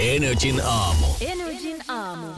Energin 0.00 0.60
aamu. 0.60 1.06
Energin 1.20 1.39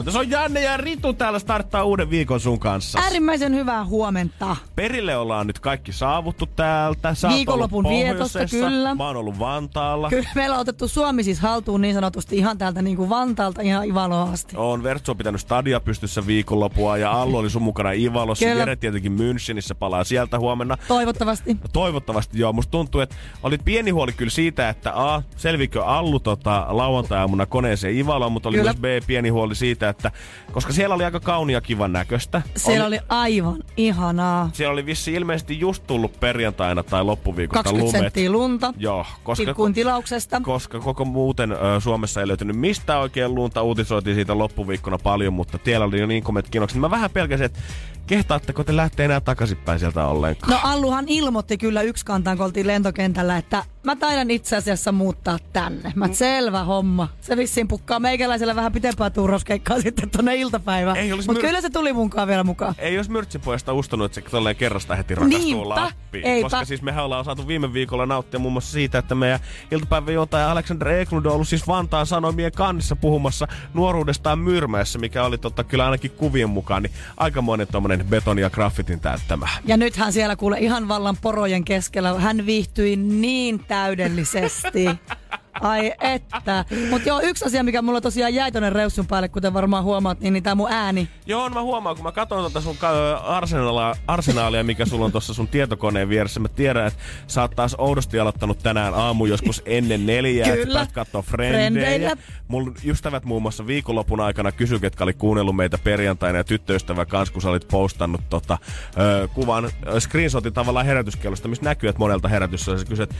Mutta 0.03 0.11
se 0.11 0.19
on 0.19 0.29
Janne 0.29 0.61
ja 0.61 0.77
Ritu 0.77 1.13
täällä 1.13 1.39
starttaa 1.39 1.83
uuden 1.83 2.09
viikon 2.09 2.39
sun 2.39 2.59
kanssa. 2.59 2.99
Äärimmäisen 2.99 3.55
hyvää 3.55 3.85
huomenta. 3.85 4.55
Perille 4.75 5.17
ollaan 5.17 5.47
nyt 5.47 5.59
kaikki 5.59 5.91
saavuttu 5.91 6.45
täältä. 6.45 7.13
Sä 7.13 7.29
Viikonlopun 7.29 7.89
vietosta, 7.89 8.39
kyllä. 8.51 8.95
Mä 8.95 9.07
oon 9.07 9.15
ollut 9.15 9.39
Vantaalla. 9.39 10.09
Kyllä 10.09 10.29
meillä 10.35 10.55
on 10.55 10.61
otettu 10.61 10.87
Suomi 10.87 11.23
siis 11.23 11.39
haltuun 11.39 11.81
niin 11.81 11.93
sanotusti 11.93 12.37
ihan 12.37 12.57
täältä 12.57 12.81
niin 12.81 12.97
kuin 12.97 13.09
Vantaalta 13.09 13.61
ihan 13.61 13.85
Ivaloon 13.85 14.33
asti. 14.33 14.55
On 14.57 14.83
Vertsu 14.83 15.11
on 15.11 15.17
pitänyt 15.17 15.41
stadia 15.41 15.79
pystyssä 15.79 16.27
viikonlopua 16.27 16.97
ja 16.97 17.11
Allu 17.11 17.37
oli 17.37 17.49
sun 17.49 17.61
mukana 17.61 17.91
Ivalossa. 17.91 18.45
Kyllä. 18.45 18.59
Jere 18.59 18.75
tietenkin 18.75 19.11
Münchenissä 19.11 19.75
palaa 19.79 20.03
sieltä 20.03 20.39
huomenna. 20.39 20.77
Toivottavasti. 20.87 21.57
Toivottavasti 21.73 22.39
joo. 22.39 22.53
Musta 22.53 22.71
tuntuu, 22.71 23.01
että 23.01 23.15
olit 23.43 23.61
pieni 23.65 23.91
huoli 23.91 24.11
kyllä 24.11 24.31
siitä, 24.31 24.69
että 24.69 24.91
A, 24.95 25.21
selvikö 25.37 25.85
Allu 25.85 26.19
tota, 26.19 26.65
lauantai-aamuna 26.69 27.45
koneeseen 27.45 27.97
Ivaloon, 27.97 28.31
mutta 28.31 28.49
oli 28.49 28.57
Kyllä. 28.57 28.73
myös 28.81 29.01
B, 29.03 29.07
pieni 29.07 29.29
huoli 29.29 29.55
siitä, 29.55 29.92
että 29.93 30.11
koska 30.51 30.73
siellä 30.73 30.95
oli 30.95 31.03
aika 31.03 31.19
kaunia 31.19 31.61
kivan 31.61 31.93
näköistä. 31.93 32.41
Siellä 32.55 32.87
oli 32.87 32.99
aivan 33.09 33.63
ihanaa. 33.77 34.49
Siellä 34.53 34.73
oli 34.73 34.85
vissi 34.85 35.13
ilmeisesti 35.13 35.59
just 35.59 35.83
tullut 35.87 36.19
perjantaina 36.19 36.83
tai 36.83 37.03
loppuviikosta 37.03 37.63
20 37.63 38.19
lumet. 38.19 38.31
lunta. 38.31 38.73
Joo, 38.77 39.05
koska, 39.23 39.55
tilauksesta. 39.73 40.41
koska 40.41 40.79
koko 40.79 41.05
muuten 41.05 41.51
ö, 41.51 41.55
Suomessa 41.79 42.21
ei 42.21 42.27
löytynyt 42.27 42.55
mistään 42.55 42.99
oikein 42.99 43.35
lunta. 43.35 43.61
Uutisoitiin 43.61 44.15
siitä 44.15 44.37
loppuviikkona 44.37 44.97
paljon, 44.97 45.33
mutta 45.33 45.57
tiellä 45.57 45.85
oli 45.85 45.99
jo 45.99 46.07
niin 46.07 46.23
komet 46.23 46.49
kinokset. 46.49 46.79
Mä 46.79 46.91
vähän 46.91 47.11
pelkäsin, 47.11 47.45
että 47.45 47.59
kehtaatteko 48.07 48.63
te 48.63 48.75
lähteä 48.75 49.05
enää 49.05 49.21
takaisinpäin 49.21 49.79
sieltä 49.79 50.07
ollenkaan? 50.07 50.51
No 50.53 50.59
Alluhan 50.63 51.05
ilmoitti 51.07 51.57
kyllä 51.57 51.81
yksi 51.81 52.05
kantaan, 52.05 52.37
kun 52.37 52.45
oltiin 52.45 52.67
lentokentällä, 52.67 53.37
että 53.37 53.65
mä 53.83 53.95
taidan 53.95 54.31
itse 54.31 54.55
asiassa 54.55 54.91
muuttaa 54.91 55.37
tänne. 55.53 55.91
Mä 55.95 56.07
mm. 56.07 56.13
selvä 56.13 56.63
homma. 56.63 57.07
Se 57.21 57.37
vissiin 57.37 57.67
pukkaa 57.67 57.99
meikäläisellä 57.99 58.55
vähän 58.55 58.71
pitempää 58.71 59.09
tuuroskeikkaa 59.09 59.81
sitten 59.83 60.09
tonne 60.09 60.35
iltapäivään. 60.35 60.97
Ei 60.97 61.13
olisi 61.13 61.27
Mutta 61.29 61.39
myr- 61.39 61.45
kyllä 61.47 61.61
se 61.61 61.69
tuli 61.69 61.93
munkaan 61.93 62.27
vielä 62.27 62.43
mukaan. 62.43 62.75
Ei 62.77 62.93
jos 62.93 63.09
Myrtsipojasta 63.09 63.73
ustonut, 63.73 64.05
että 64.05 64.21
se 64.29 64.31
tolleen 64.31 64.55
kerrasta 64.55 64.95
heti 64.95 65.15
rakastuu 65.15 65.39
Niinpä, 65.39 65.69
Lappiin. 65.69 66.25
eipä. 66.25 66.45
Koska 66.49 66.65
siis 66.65 66.81
mehän 66.81 67.03
ollaan 67.05 67.25
saatu 67.25 67.47
viime 67.47 67.73
viikolla 67.73 68.05
nauttia 68.05 68.39
muun 68.39 68.53
muassa 68.53 68.71
siitä, 68.71 68.97
että 68.97 69.15
meidän 69.15 69.39
iltapäiväjuontaja 69.71 70.51
Alexander 70.51 70.87
Eklund 70.87 71.25
on 71.25 71.31
ollut 71.31 71.47
siis 71.47 71.67
Vantaan 71.67 72.05
Sanomien 72.05 72.51
kannissa 72.51 72.95
puhumassa 72.95 73.47
nuoruudestaan 73.73 74.39
Myrmäessä, 74.39 74.99
mikä 74.99 75.23
oli 75.23 75.37
totta 75.37 75.63
kyllä 75.63 75.85
ainakin 75.85 76.11
kuvien 76.11 76.49
mukaan, 76.49 76.83
niin 76.83 76.93
aikamoinen 77.17 77.67
tommonen 77.67 78.05
betoni 78.09 78.41
ja 78.41 78.49
graffitin 78.49 78.99
täyttämä. 78.99 79.49
Ja 79.65 79.77
nythän 79.77 80.13
siellä 80.13 80.35
kuule 80.35 80.57
ihan 80.59 80.87
vallan 80.87 81.17
porojen 81.21 81.65
keskellä. 81.65 82.19
Hän 82.19 82.45
viihtyi 82.45 82.95
niin 82.95 83.59
täydellisesti. 83.67 84.89
Ai 85.61 85.93
että. 86.01 86.65
Mutta 86.89 87.09
joo, 87.09 87.21
yksi 87.23 87.45
asia, 87.45 87.63
mikä 87.63 87.81
mulla 87.81 88.01
tosiaan 88.01 88.33
jäi 88.33 88.51
tonne 88.51 88.69
reussun 88.69 89.07
päälle, 89.07 89.29
kuten 89.29 89.53
varmaan 89.53 89.83
huomaat, 89.83 90.19
niin, 90.19 90.33
niin 90.33 90.43
tää 90.43 90.55
mun 90.55 90.71
ääni. 90.71 91.07
Joo, 91.25 91.49
mä 91.49 91.61
huomaan, 91.61 91.95
kun 91.95 92.03
mä 92.03 92.11
katson 92.11 92.39
tuota 92.39 92.61
sun 92.61 92.77
arsenaalia, 93.23 93.95
arsenaalia, 94.07 94.63
mikä 94.63 94.85
sulla 94.85 95.05
on 95.05 95.11
tuossa 95.11 95.33
sun 95.33 95.47
tietokoneen 95.47 96.09
vieressä. 96.09 96.39
Mä 96.39 96.47
tiedän, 96.47 96.87
että 96.87 96.99
sä 97.27 97.41
oot 97.41 97.55
taas 97.55 97.75
oudosti 97.77 98.19
aloittanut 98.19 98.59
tänään 98.63 98.93
aamu 98.93 99.25
joskus 99.25 99.61
ennen 99.65 100.05
neljää, 100.05 100.47
että 100.47 100.65
Kyllä. 100.65 100.79
päät 100.79 100.91
kattoo 100.91 101.21
frendejä. 101.21 102.17
Mun 102.47 102.75
ystävät 102.85 103.25
muun 103.25 103.41
muassa 103.41 103.67
viikonlopun 103.67 104.19
aikana 104.19 104.51
kysyi, 104.51 104.79
ketkä 104.79 105.03
oli 105.03 105.13
kuunnellut 105.13 105.55
meitä 105.55 105.77
perjantaina 105.77 106.37
ja 106.37 106.43
tyttöystävä 106.43 107.05
kanssa, 107.05 107.33
kun 107.33 107.41
sä 107.41 107.49
olit 107.49 107.67
postannut 107.67 108.21
tota, 108.29 108.57
ö, 108.97 109.27
kuvan, 109.27 109.65
ö, 109.65 109.99
screenshotin 109.99 110.53
tavallaan 110.53 110.85
herätyskellosta, 110.85 111.47
missä 111.47 111.63
näkyy, 111.63 111.89
että 111.89 111.99
monelta 111.99 112.27
herätyssä 112.27 112.71
ja 112.71 112.77
sä 112.77 112.85
kysyt, 112.85 113.15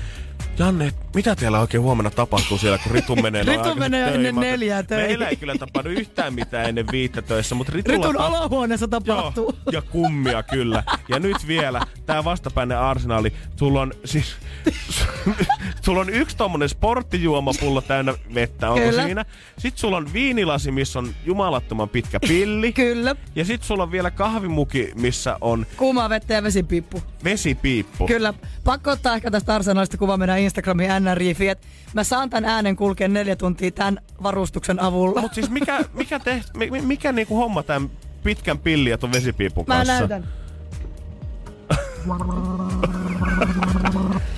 Janne, 0.60 0.94
mitä 1.16 1.36
teillä 1.36 1.60
oikein 1.60 1.84
huomenna 1.84 2.10
tapahtuu 2.10 2.23
siellä, 2.60 2.78
kun 2.78 2.92
Ritu 2.92 3.16
menee 3.16 3.44
Ritu 3.44 3.76
menee 3.76 4.04
töihin? 4.06 4.26
ennen 4.26 4.36
neljää 4.36 4.84
töihin. 4.84 5.08
Meillä 5.08 5.28
ei 5.28 5.36
kyllä 5.36 5.56
tapahdu 5.56 5.90
yhtään 5.90 6.34
mitään 6.34 6.70
ennen 6.70 6.86
viittä 6.92 7.22
töissä, 7.22 7.56
mutta 7.56 7.72
Ritulla 7.76 7.98
Ritun 7.98 8.16
ta- 8.16 8.26
olohuoneessa 8.28 8.88
tapahtuu. 8.88 9.56
Joo, 9.66 9.72
ja 9.72 9.82
kummia 9.82 10.44
kyllä. 10.44 10.84
Ja 11.10 11.20
nyt 11.20 11.48
vielä, 11.48 11.82
tää 12.06 12.24
vastapäinen 12.24 12.78
arsenaali, 12.80 13.34
sulla 13.56 13.82
on 13.82 13.94
siis... 14.06 14.36
sulla 15.86 16.00
on 16.02 16.10
yksi 16.10 16.38
tommonen 16.38 16.70
sporttijuomapullo 16.70 17.82
täynnä 17.82 18.14
vettä, 18.36 18.70
onko 18.70 18.90
Kyllä. 18.90 19.04
siinä? 19.04 19.26
Sitten 19.58 19.80
sulla 19.80 19.98
on 19.98 20.14
viinilasi, 20.14 20.72
missä 20.72 21.00
on 21.00 21.10
jumalattoman 21.26 21.90
pitkä 21.90 22.20
pilli. 22.20 22.74
Kyllä. 22.74 23.16
Ja 23.36 23.46
sit 23.46 23.64
sulla 23.64 23.84
on 23.84 23.92
vielä 23.92 24.12
kahvimuki, 24.12 24.92
missä 24.96 25.38
on 25.42 25.66
Kuumaa 25.78 26.10
vettä 26.10 26.34
ja 26.34 26.44
vesipiippu. 26.44 27.04
vesipiippu. 27.24 28.08
Kyllä. 28.08 28.34
Pakko 28.64 28.92
ottaa 28.92 29.16
ehkä 29.16 29.32
tästä 29.32 29.56
arsenaalista 29.56 29.98
kuva 29.98 30.18
meidän 30.18 30.40
Instagramin 30.40 30.90
NRIFi, 31.00 31.48
että 31.48 31.68
mä 31.94 32.04
saan 32.14 32.30
tämän 32.30 32.46
äänen 32.50 32.76
kulkea 32.76 33.08
neljä 33.08 33.36
tuntia 33.36 33.72
tämän 33.72 34.00
varustuksen 34.24 34.80
avulla. 34.80 35.22
Mut 35.22 35.34
siis 35.34 35.50
mikä, 35.50 35.80
mikä, 35.94 36.20
te, 36.20 36.42
mi- 36.58 36.72
mi- 36.72 36.82
mikä 36.82 37.12
niinku 37.12 37.38
homma 37.38 37.64
tämän 37.64 37.90
pitkän 38.24 38.60
pillin 38.60 38.92
ja 38.92 38.98
ton 38.98 39.12
vesipiipun 39.12 39.66
Mä 39.68 39.76
kanssa? 39.76 39.94
näytän. 40.00 40.28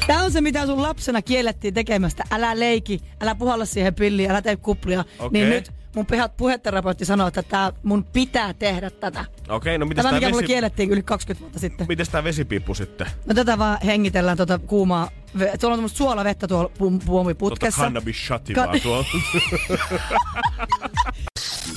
Tämä 0.07 0.23
on 0.23 0.31
se, 0.31 0.41
mitä 0.41 0.65
sun 0.65 0.81
lapsena 0.81 1.21
kiellettiin 1.21 1.73
tekemästä. 1.73 2.23
Älä 2.31 2.59
leiki, 2.59 2.99
älä 3.21 3.35
puhalla 3.35 3.65
siihen 3.65 3.95
pilliin, 3.95 4.31
älä 4.31 4.41
tee 4.41 4.55
kuplia. 4.55 4.99
Okei. 5.19 5.29
Niin 5.41 5.49
nyt 5.49 5.71
mun 5.95 6.05
pihat 6.05 6.37
puheterapeutti 6.37 7.05
sanoo, 7.05 7.27
että 7.27 7.43
tää 7.43 7.71
mun 7.83 8.03
pitää 8.03 8.53
tehdä 8.53 8.89
tätä. 8.89 9.25
Okei, 9.49 9.77
no 9.77 9.85
mitäs 9.85 10.03
Tämä, 10.03 10.15
mikä 10.15 10.29
mulle 10.29 10.41
vesi... 10.41 10.47
kiellettiin 10.47 10.91
yli 10.91 11.03
20 11.03 11.41
vuotta 11.41 11.59
sitten. 11.59 11.87
mitäs 11.89 12.09
tää 12.09 12.23
vesipiippu 12.23 12.73
sitten? 12.73 13.07
No 13.25 13.33
tätä 13.33 13.57
vaan 13.57 13.77
hengitellään 13.85 14.37
tuota 14.37 14.59
kuumaa. 14.59 15.09
Tuolla 15.35 15.73
on 15.73 15.77
tämmöistä 15.77 15.97
suolavettä 15.97 16.47
tuolla 16.47 16.71
puomiputkessa. 17.05 17.81
cannabis 17.81 18.25
shoti 18.27 18.53
Ka- 18.53 18.65
vaan 18.67 18.81
tuolla. 18.81 19.05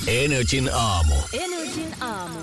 Energin 0.07 0.69
aamu. 0.73 1.15
Energin 1.33 1.95
aamu. 2.01 2.39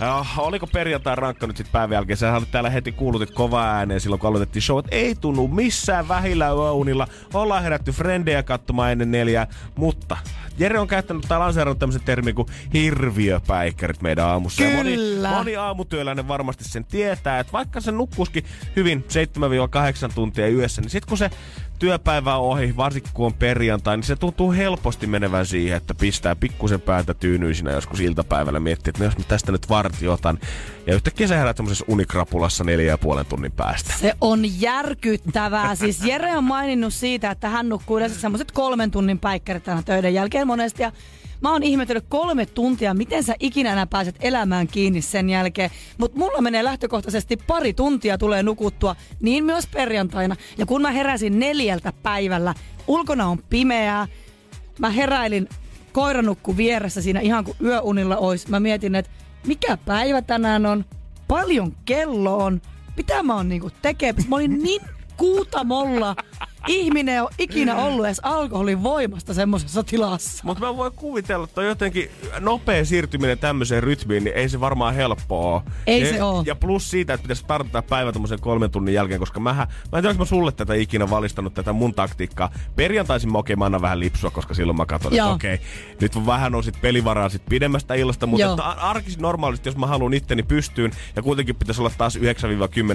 Uh, 0.00 0.38
oliko 0.38 0.66
perjantai 0.66 1.16
rankka 1.16 1.46
nyt 1.46 1.56
sit 1.56 1.72
päivän 1.72 1.94
jälkeen? 1.94 2.16
Sä 2.16 2.36
olit 2.36 2.50
täällä 2.50 2.70
heti 2.70 2.92
kuulutit 2.92 3.30
kova 3.30 3.64
ääneen 3.64 4.00
silloin, 4.00 4.20
kun 4.20 4.28
aloitettiin 4.28 4.62
show, 4.62 4.78
että 4.78 4.96
ei 4.96 5.14
tunnu 5.14 5.48
missään 5.48 6.08
vähillä 6.08 6.48
yöunilla. 6.48 7.08
Ollaan 7.34 7.62
herätty 7.62 7.92
frendejä 7.92 8.42
katsomaan 8.42 8.92
ennen 8.92 9.10
neljää, 9.10 9.46
mutta 9.76 10.16
Jere 10.58 10.78
on 10.78 10.88
käyttänyt 10.88 11.24
tai 11.28 11.38
lanseerannut 11.38 11.78
tämmöisen 11.78 12.02
termin 12.02 12.34
kuin 12.34 12.48
hirviöpäikkärit 12.74 14.02
meidän 14.02 14.24
aamussa. 14.24 14.62
Ja 14.62 14.76
moni, 14.76 14.94
Kyllä. 14.94 15.30
moni 15.30 15.56
aamutyöläinen 15.56 16.28
varmasti 16.28 16.64
sen 16.64 16.84
tietää, 16.84 17.40
että 17.40 17.52
vaikka 17.52 17.80
se 17.80 17.92
nukkuskin 17.92 18.44
hyvin 18.76 19.04
7-8 20.10 20.12
tuntia 20.14 20.48
yössä, 20.48 20.82
niin 20.82 20.90
sit 20.90 21.06
kun 21.06 21.18
se 21.18 21.30
työpäivä 21.78 22.36
on 22.36 22.48
ohi, 22.48 22.76
varsinkin 22.76 23.12
kun 23.14 23.26
on 23.26 23.34
perjantai, 23.34 23.96
niin 23.96 24.04
se 24.04 24.16
tuntuu 24.16 24.52
helposti 24.52 25.06
menevän 25.06 25.46
siihen, 25.46 25.76
että 25.76 25.94
pistää 25.94 26.36
pikkusen 26.36 26.80
päätä 26.80 27.14
tyynyisinä 27.14 27.72
joskus 27.72 28.00
iltapäivällä 28.00 28.60
miettii, 28.60 28.90
että 28.90 28.98
no 28.98 29.04
jos 29.04 29.18
mä 29.18 29.24
tästä 29.28 29.52
nyt 29.52 29.68
vartti 29.68 30.08
otan. 30.08 30.38
Ja 30.86 30.94
yhtäkkiä 30.94 31.26
sä 31.26 31.36
herät 31.36 31.56
tämmöisessä 31.56 31.84
unikrapulassa 31.88 32.64
neljä 32.64 32.90
ja 32.90 32.98
puolen 32.98 33.26
tunnin 33.26 33.52
päästä. 33.52 33.94
Se 34.00 34.14
on 34.20 34.60
järkyttävää. 34.60 35.74
Siis 35.86 36.04
Jere 36.04 36.36
on 36.36 36.44
maininnut 36.44 36.94
siitä, 36.94 37.30
että 37.30 37.48
hän 37.48 37.68
nukkuu 37.68 37.96
yleensä 37.96 38.20
semmoiset 38.20 38.52
kolmen 38.52 38.90
tunnin 38.90 39.18
päikkärit 39.18 39.64
töiden 39.84 40.14
jälkeen 40.14 40.46
monesti. 40.46 40.82
Ja 40.82 40.92
mä 41.46 41.52
oon 41.52 41.62
ihmetellyt 41.62 42.04
kolme 42.08 42.46
tuntia, 42.46 42.94
miten 42.94 43.22
sä 43.22 43.34
ikinä 43.40 43.72
enää 43.72 43.86
pääset 43.86 44.16
elämään 44.20 44.66
kiinni 44.66 45.02
sen 45.02 45.30
jälkeen. 45.30 45.70
Mutta 45.98 46.18
mulla 46.18 46.40
menee 46.40 46.64
lähtökohtaisesti 46.64 47.36
pari 47.36 47.72
tuntia 47.72 48.18
tulee 48.18 48.42
nukuttua, 48.42 48.96
niin 49.20 49.44
myös 49.44 49.66
perjantaina. 49.66 50.36
Ja 50.58 50.66
kun 50.66 50.82
mä 50.82 50.90
heräsin 50.90 51.38
neljältä 51.38 51.92
päivällä, 52.02 52.54
ulkona 52.86 53.26
on 53.26 53.38
pimeää, 53.50 54.08
mä 54.78 54.90
heräilin 54.90 55.48
koira 55.92 56.22
nukku 56.22 56.56
vieressä 56.56 57.02
siinä 57.02 57.20
ihan 57.20 57.44
kuin 57.44 57.56
yöunilla 57.64 58.16
ois. 58.16 58.48
Mä 58.48 58.60
mietin, 58.60 58.94
että 58.94 59.10
mikä 59.46 59.76
päivä 59.76 60.22
tänään 60.22 60.66
on, 60.66 60.84
paljon 61.28 61.76
kello 61.84 62.36
on, 62.38 62.60
mitä 62.96 63.22
mä 63.22 63.34
oon 63.34 63.48
niinku 63.48 63.70
tekemään. 63.82 64.28
Mä 64.28 64.36
olin 64.36 64.62
niin 64.62 64.82
kuutamolla 65.16 66.16
ihminen 66.66 67.22
ole 67.22 67.30
ikinä 67.38 67.76
ollut 67.76 68.06
edes 68.06 68.20
alkoholin 68.22 68.82
voimasta 68.82 69.34
semmoisessa 69.34 69.82
tilassa. 69.82 70.42
Mutta 70.44 70.66
mä 70.66 70.76
voin 70.76 70.92
kuvitella, 70.92 71.44
että 71.44 71.60
on 71.60 71.66
jotenkin 71.66 72.10
nopea 72.40 72.84
siirtyminen 72.84 73.38
tämmöiseen 73.38 73.82
rytmiin, 73.82 74.24
niin 74.24 74.36
ei 74.36 74.48
se 74.48 74.60
varmaan 74.60 74.94
helppoa 74.94 75.54
ole. 75.54 75.62
Ei 75.86 76.02
ja, 76.02 76.12
se 76.12 76.22
oo. 76.22 76.42
Ja 76.46 76.54
plus 76.54 76.90
siitä, 76.90 77.14
että 77.14 77.22
pitäisi 77.22 77.42
startata 77.42 77.82
päivä 77.82 78.12
tommosen 78.12 78.40
kolmen 78.40 78.70
tunnin 78.70 78.94
jälkeen, 78.94 79.20
koska 79.20 79.40
mähän, 79.40 79.68
mä 79.92 79.98
en 79.98 80.02
tiedä, 80.02 80.10
onko 80.10 80.22
mä 80.22 80.28
sulle 80.28 80.52
tätä 80.52 80.74
ikinä 80.74 81.10
valistanut, 81.10 81.54
tätä 81.54 81.72
mun 81.72 81.94
taktiikkaa. 81.94 82.50
Perjantaisin 82.76 83.32
mä 83.32 83.38
okei, 83.38 83.56
mä 83.56 83.64
annan 83.64 83.82
vähän 83.82 84.00
lipsua, 84.00 84.30
koska 84.30 84.54
silloin 84.54 84.76
mä 84.76 84.86
katson, 84.86 85.12
että 85.12 85.26
okei, 85.26 85.60
nyt 86.00 86.26
vähän 86.26 86.54
on 86.54 86.64
sit 86.64 86.80
pelivaraa 86.80 87.28
sit 87.28 87.42
pidemmästä 87.48 87.94
illasta, 87.94 88.26
mutta 88.26 88.50
että 88.50 88.62
ar- 88.62 88.76
arkisin 88.80 89.22
normaalisti, 89.22 89.68
jos 89.68 89.76
mä 89.76 89.86
haluan 89.86 90.14
itteni 90.14 90.42
pystyyn, 90.42 90.92
ja 91.16 91.22
kuitenkin 91.22 91.56
pitäisi 91.56 91.80
olla 91.80 91.90
taas 91.98 92.16
9-10 92.16 92.20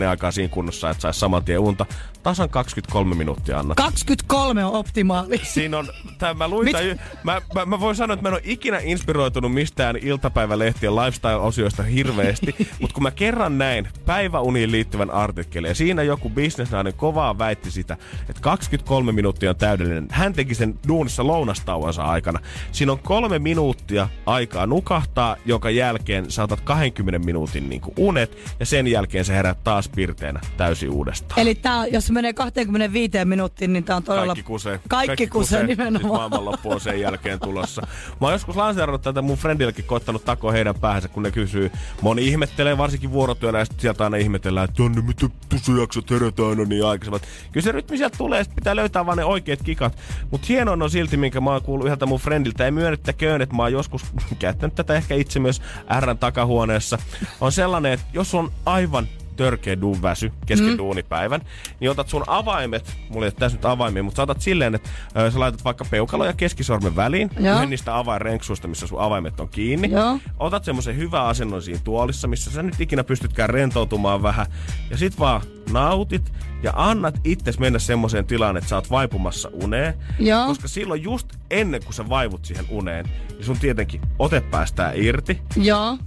aikaa 0.10 0.32
siinä 0.32 0.54
kunnossa, 0.54 0.90
että 0.90 1.02
saisi 1.02 1.20
saman 1.20 1.44
tien 1.44 1.60
unta, 1.60 1.86
tasan 2.24 2.50
23 2.50 3.16
minuuttia 3.16 3.61
anna. 3.62 3.76
23 3.76 4.66
on 4.66 4.72
optimaali. 4.72 5.42
Siinä 5.44 5.78
on, 5.78 5.88
tää, 6.18 6.34
mä, 6.34 6.48
luin 6.48 6.72
tää, 6.72 6.82
mä, 7.24 7.42
mä, 7.56 7.66
mä, 7.66 7.80
voin 7.80 7.96
sanoa, 7.96 8.14
että 8.14 8.22
mä 8.22 8.30
en 8.30 8.34
ole 8.34 8.42
ikinä 8.46 8.80
inspiroitunut 8.84 9.54
mistään 9.54 9.96
iltapäivälehtien 9.96 10.96
lifestyle-osioista 10.96 11.84
hirveästi, 11.84 12.56
mutta 12.82 12.94
kun 12.94 13.04
mä 13.04 13.12
kerran 13.12 13.58
näin 13.58 13.88
päiväuniin 14.06 14.72
liittyvän 14.72 15.12
artikkelin, 15.12 15.70
ja 15.70 15.76
siinä 15.76 16.04
joku 16.04 16.30
bisnesnainen 16.30 16.94
kovaa 16.94 17.38
väitti 17.38 17.72
sitä, 17.72 17.98
että 18.30 18.42
23 18.42 19.12
minuuttia 19.12 19.50
on 19.50 19.56
täydellinen. 19.56 20.08
Hän 20.12 20.34
teki 20.34 20.56
sen 20.56 20.80
duunissa 20.88 21.28
lounastauonsa 21.28 22.04
aikana. 22.04 22.40
Siinä 22.72 22.92
on 22.92 23.00
kolme 23.00 23.40
minuuttia 23.40 24.10
aikaa 24.26 24.68
nukahtaa, 24.68 25.36
joka 25.46 25.70
jälkeen 25.70 26.32
saatat 26.32 26.62
20 26.62 27.26
minuutin 27.26 27.70
niin 27.70 27.82
unet, 27.98 28.38
ja 28.60 28.66
sen 28.66 28.88
jälkeen 28.88 29.26
sä 29.26 29.34
herät 29.34 29.64
taas 29.64 29.90
pirteenä 29.90 30.40
täysin 30.58 30.90
uudestaan. 30.90 31.40
Eli 31.40 31.56
tää, 31.56 31.88
jos 31.88 32.08
se 32.08 32.14
menee 32.14 32.34
25 32.34 33.26
minuuttiin, 33.52 33.74
niin 33.74 33.84
tää 33.84 33.96
on 33.96 34.04
todella... 34.04 34.26
Kaikki 34.26 34.44
kusee. 34.44 34.80
Kaikki, 34.90 35.28
kusee 35.28 35.60
Nyt 35.64 35.78
nimenomaan. 35.78 36.14
maailmanloppu 36.14 36.72
on 36.72 36.80
sen 36.82 37.00
jälkeen 37.00 37.40
tulossa. 37.40 37.82
Mä 38.22 38.28
oon 38.28 38.34
joskus 38.34 38.56
lanseerannut 38.56 39.02
tätä 39.02 39.22
mun 39.22 39.38
friendillekin 39.38 39.86
koittanut 39.86 40.26
takoa 40.26 40.52
heidän 40.52 40.76
päähänsä, 40.76 41.08
kun 41.08 41.24
ne 41.24 41.32
kysyy. 41.32 41.72
Moni 42.02 42.28
ihmettelee, 42.28 42.78
varsinkin 42.78 43.12
vuorotyönä, 43.12 43.60
ja 43.60 43.66
sieltä 43.78 44.04
aina 44.04 44.18
ihmetellään, 44.18 44.70
että 44.70 44.84
Janne, 44.84 45.02
mitä 45.02 45.28
pusujaksot 45.50 46.10
herätä 46.10 46.48
aina 46.48 46.66
niin 46.66 46.86
aikaisemmin. 46.86 47.22
Kyllä 47.52 47.64
se 47.64 47.72
rytmi 47.72 47.98
sieltä 47.98 48.18
tulee, 48.18 48.44
sit 48.44 48.56
pitää 48.56 48.76
löytää 48.76 49.06
vaan 49.06 49.18
ne 49.18 49.26
oikeat 49.26 49.64
kikat. 49.64 49.98
Mut 50.32 50.50
hienoa 50.50 50.78
on 50.82 50.90
silti, 50.90 51.18
minkä 51.18 51.42
mä 51.42 51.50
oon 51.50 51.62
kuullut 51.62 51.86
yhdeltä 51.86 52.06
mun 52.06 52.20
friendiltä, 52.20 52.66
ei 52.66 52.72
myönnettäköön, 52.72 53.42
että 53.42 53.56
mä 53.56 53.64
oon 53.64 53.72
joskus 53.72 54.04
käyttänyt 54.40 54.76
tätä 54.76 54.94
ehkä 54.94 55.16
itse 55.16 55.40
myös 55.40 55.62
Rn 56.00 56.18
takahuoneessa. 56.18 56.98
On 57.42 57.52
sellainen, 57.52 57.94
että 57.94 58.06
jos 58.14 58.36
on 58.36 58.52
aivan 58.66 59.08
törkeä 59.42 59.82
duun 59.82 60.02
väsy 60.02 60.32
kesken 60.46 60.70
mm. 60.70 60.78
duunipäivän, 60.78 61.42
niin 61.80 61.92
otat 61.92 62.10
sun 62.10 62.24
avaimet, 62.28 62.98
mulla 63.10 63.26
ei 63.26 63.28
ole 63.28 63.40
tässä 63.40 63.58
nyt 63.58 63.66
avaimia, 63.66 64.04
mutta 64.04 64.16
sä 64.16 64.24
otat 64.24 64.42
silleen, 64.42 64.76
että 64.76 64.90
ö, 65.18 65.32
sä 65.32 65.40
laitat 65.40 65.64
vaikka 65.64 65.86
peukalo 65.90 66.26
ja 66.26 66.34
keskisormen 66.34 66.96
väliin, 66.96 67.30
Joo. 67.40 67.56
yhden 67.56 67.70
niistä 67.70 67.98
avainrenksuista, 67.98 68.68
missä 68.68 68.88
sun 68.88 69.02
avaimet 69.02 69.40
on 69.40 69.50
kiinni. 69.50 69.92
Joo. 69.92 70.20
Otat 70.40 70.64
semmoisen 70.64 70.98
hyvän 70.98 71.26
asennon 71.26 71.62
siinä 71.62 71.82
tuolissa, 71.84 72.28
missä 72.28 72.52
sä 72.52 72.64
nyt 72.64 72.82
ikinä 72.82 73.04
pystytkään 73.04 73.50
rentoutumaan 73.50 74.24
vähän, 74.24 74.46
ja 74.90 74.98
sit 74.98 75.20
vaan 75.20 75.42
nautit 75.72 76.34
ja 76.64 76.74
annat 76.76 77.20
itses 77.24 77.60
mennä 77.60 77.80
semmoiseen 77.80 78.26
tilaan, 78.26 78.58
että 78.58 78.70
sä 78.70 78.76
oot 78.76 78.92
vaipumassa 78.92 79.50
uneen. 79.54 79.94
Joo. 80.20 80.46
Koska 80.46 80.68
silloin 80.68 81.04
just 81.04 81.28
ennen 81.50 81.84
kuin 81.84 81.94
sä 81.94 82.10
vaivut 82.10 82.46
siihen 82.46 82.66
uneen, 82.70 83.06
niin 83.30 83.46
sun 83.46 83.60
tietenkin 83.60 84.02
ote 84.20 84.42
päästää 84.42 84.92
irti, 84.96 85.42
Joo. 85.56 85.98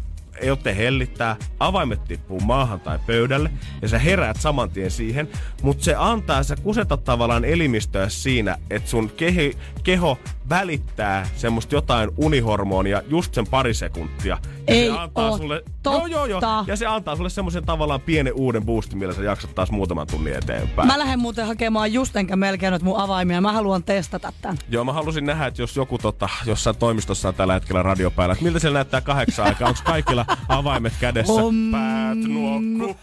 Ei 0.41 0.51
otte 0.51 0.77
hellittää, 0.77 1.37
avaimet 1.61 2.05
tippuu 2.05 2.41
maahan 2.41 2.81
tai 2.81 2.99
pöydälle 3.07 3.51
ja 3.83 3.89
sä 3.89 3.99
heräät 3.99 4.41
saman 4.41 4.71
tien 4.71 4.91
siihen, 4.91 5.29
mutta 5.63 5.85
se 5.85 5.95
antaa, 5.99 6.43
sä 6.43 6.57
kusetat 6.57 7.05
tavallaan 7.05 7.45
elimistöä 7.45 8.09
siinä, 8.09 8.57
että 8.71 8.91
sun 8.91 9.11
kehi, 9.11 9.59
keho 9.85 10.19
välittää 10.49 11.29
semmoista 11.37 11.75
jotain 11.75 12.11
unihormonia 12.17 13.03
just 13.09 13.35
sen 13.35 13.47
pari 13.47 13.75
sekuntia. 13.75 14.39
Ja 14.67 14.75
Ei 14.75 14.87
se 14.89 14.99
antaa 14.99 15.31
oo 15.31 15.39
sulle, 15.39 15.63
totta. 15.83 15.99
Joo, 15.99 16.07
joo, 16.07 16.27
joo. 16.27 16.65
Ja 16.67 16.77
se 16.77 16.87
antaa 16.87 17.17
sulle 17.17 17.31
semmoisen 17.31 17.65
tavallaan 17.65 18.01
pienen 18.01 18.33
uuden 18.35 18.65
boostin, 18.65 18.99
millä 18.99 19.15
sä 19.15 19.23
jaksat 19.23 19.55
taas 19.55 19.71
muutaman 19.71 20.07
tunnin 20.07 20.35
eteenpäin. 20.37 20.89
Mä 20.89 20.99
lähden 20.99 21.19
muuten 21.19 21.47
hakemaan 21.47 21.93
just 21.93 22.17
enkä 22.17 22.37
melkein 22.37 22.73
nyt 22.73 22.83
mun 22.83 23.01
avaimia. 23.01 23.41
Mä 23.41 23.53
haluan 23.53 23.85
testata 23.85 24.33
tän. 24.43 24.59
Joo, 24.69 24.85
mä 24.85 24.93
halusin 24.93 25.27
nähdä, 25.27 25.47
että 25.47 25.63
jos 25.63 25.77
joku 25.77 25.99
tota, 25.99 26.29
jossain 26.47 26.77
toimistossa 26.77 27.29
on 27.29 27.35
tällä 27.35 27.55
hetkellä 27.55 27.83
radio 27.83 28.11
päällä, 28.11 28.33
että 28.33 28.45
miltä 28.45 28.59
siellä 28.59 28.77
näyttää 28.77 29.01
kahdeksan 29.01 29.47
aikaa, 29.47 29.69
onko 29.69 29.81
kaikilla 29.85 30.24
avaimet 30.49 30.93
kädessä, 31.01 31.33
Om. 31.33 31.71
päät 31.73 32.19
nuokkuu. 32.19 32.97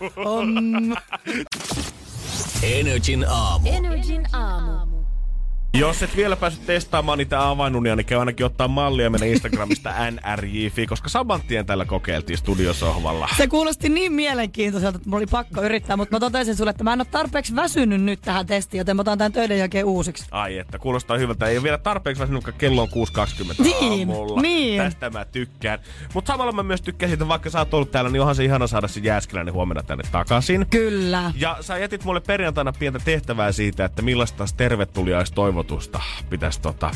Energin 2.79 3.25
aamu. 3.29 3.69
Energin 3.69 4.35
aamu. 4.35 4.90
Jos 5.73 6.03
et 6.03 6.15
vielä 6.15 6.35
päässyt 6.35 6.65
testaamaan 6.65 7.17
niitä 7.17 7.49
avainunia, 7.49 7.95
niin 7.95 8.05
käy 8.05 8.19
ainakin 8.19 8.45
ottaa 8.45 8.67
mallia 8.67 9.09
mennä 9.09 9.25
Instagramista 9.25 9.93
nrj.fi, 10.11 10.87
koska 10.87 11.09
saman 11.09 11.41
tien 11.47 11.65
tällä 11.65 11.85
kokeiltiin 11.85 12.37
studiosohvalla. 12.37 13.29
Se 13.37 13.47
kuulosti 13.47 13.89
niin 13.89 14.13
mielenkiintoiselta, 14.13 14.95
että 14.95 15.09
mulla 15.09 15.17
oli 15.17 15.25
pakko 15.31 15.61
yrittää, 15.61 15.97
mutta 15.97 16.15
mä 16.15 16.19
totesin 16.19 16.55
sulle, 16.55 16.69
että 16.71 16.83
mä 16.83 16.93
en 16.93 16.99
ole 17.01 17.07
tarpeeksi 17.11 17.55
väsynyt 17.55 18.01
nyt 18.01 18.21
tähän 18.21 18.45
testiin, 18.45 18.79
joten 18.79 18.95
mä 18.95 19.01
otan 19.01 19.17
tämän 19.17 19.31
töiden 19.31 19.57
jälkeen 19.59 19.85
uusiksi. 19.85 20.25
Ai 20.31 20.57
että, 20.57 20.79
kuulostaa 20.79 21.17
hyvältä. 21.17 21.45
Ei 21.47 21.57
ole 21.57 21.63
vielä 21.63 21.77
tarpeeksi 21.77 22.21
väsynyt, 22.21 22.43
kun 22.43 22.53
kello 22.57 22.81
on 22.81 22.89
6.20 23.57 23.63
Niin, 23.63 24.09
aamulla. 24.09 24.41
niin. 24.41 24.77
Tästä 24.81 25.09
mä 25.09 25.25
tykkään. 25.25 25.79
Mutta 26.13 26.33
samalla 26.33 26.51
mä 26.51 26.63
myös 26.63 26.81
tykkään 26.81 27.09
siitä, 27.09 27.27
vaikka 27.27 27.49
sä 27.49 27.59
oot 27.59 27.73
ollut 27.73 27.91
täällä, 27.91 28.09
niin 28.09 28.21
onhan 28.21 28.35
se 28.35 28.45
ihana 28.45 28.67
saada 28.67 28.87
se 28.87 28.99
Jääskeläinen 28.99 29.53
huomenna 29.53 29.83
tänne 29.83 30.03
takaisin. 30.11 30.65
Kyllä. 30.69 31.31
Ja 31.35 31.57
sä 31.61 31.77
jätit 31.77 32.03
mulle 32.03 32.19
perjantaina 32.19 32.73
pientä 32.79 32.99
tehtävää 33.05 33.51
siitä, 33.51 33.85
että 33.85 34.01
millaista 34.01 34.37
taas 34.37 34.53
tervetuliaistoivotusta 35.61 36.01
pitäisi 36.29 36.61
tota, 36.61 36.91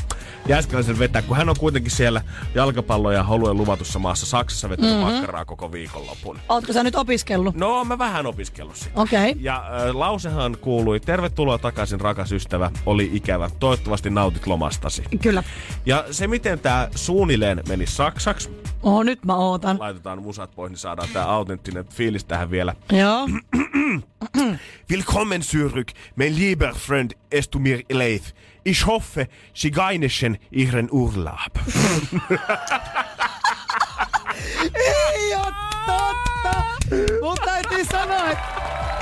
Jääskeläisen 0.47 0.99
vetää, 0.99 1.21
kun 1.21 1.37
hän 1.37 1.49
on 1.49 1.55
kuitenkin 1.59 1.91
siellä 1.91 2.21
jalkapallo- 2.55 3.11
ja 3.11 3.25
oluen 3.29 3.57
luvatussa 3.57 3.99
maassa 3.99 4.25
Saksassa 4.25 4.69
vetänyt 4.69 4.91
mm-hmm. 4.91 5.13
makkaraa 5.13 5.45
koko 5.45 5.71
viikonlopun. 5.71 6.39
Ootko 6.49 6.73
sä 6.73 6.83
nyt 6.83 6.95
opiskellut? 6.95 7.55
No, 7.55 7.85
mä 7.85 7.97
vähän 7.97 8.25
opiskellut 8.25 8.75
sitä. 8.75 9.01
Okei. 9.01 9.29
Okay. 9.31 9.41
Ja 9.43 9.55
äh, 9.57 9.95
lausehan 9.95 10.57
kuului, 10.61 10.99
tervetuloa 10.99 11.57
takaisin 11.57 12.01
rakas 12.01 12.31
ystävä, 12.31 12.71
oli 12.85 13.09
ikävä. 13.13 13.49
Toivottavasti 13.59 14.09
nautit 14.09 14.47
lomastasi. 14.47 15.03
Kyllä. 15.21 15.43
Ja 15.85 16.05
se 16.11 16.27
miten 16.27 16.59
tää 16.59 16.89
suunnilleen 16.95 17.63
meni 17.67 17.85
saksaksi, 17.87 18.49
Oh, 18.85 19.03
nyt 19.03 19.25
mä 19.25 19.35
ootan. 19.35 19.79
laitetaan 19.79 20.21
musat 20.21 20.55
pois, 20.55 20.69
niin 20.69 20.77
saadaan 20.77 21.09
tää 21.13 21.29
autenttinen 21.29 21.85
fiilis 21.85 22.25
tähän 22.25 22.51
vielä. 22.51 22.75
Joo. 22.91 23.29
Willkommen 24.91 25.41
zurück, 25.41 25.93
mein 26.15 26.39
lieber 26.39 26.73
Freund, 26.75 27.11
es 27.35 27.49
tut 27.49 27.61
mir 27.61 27.83
leid. 27.89 28.33
Ich 28.63 28.85
hoffe, 28.85 29.27
Sie 29.53 29.71
genießen 29.71 30.37
Ihren 30.51 30.91
Urlaub. 30.91 31.51
Mun 37.21 37.37
täytyy 37.45 37.85
sanoa, 37.91 38.29
että 38.31 38.45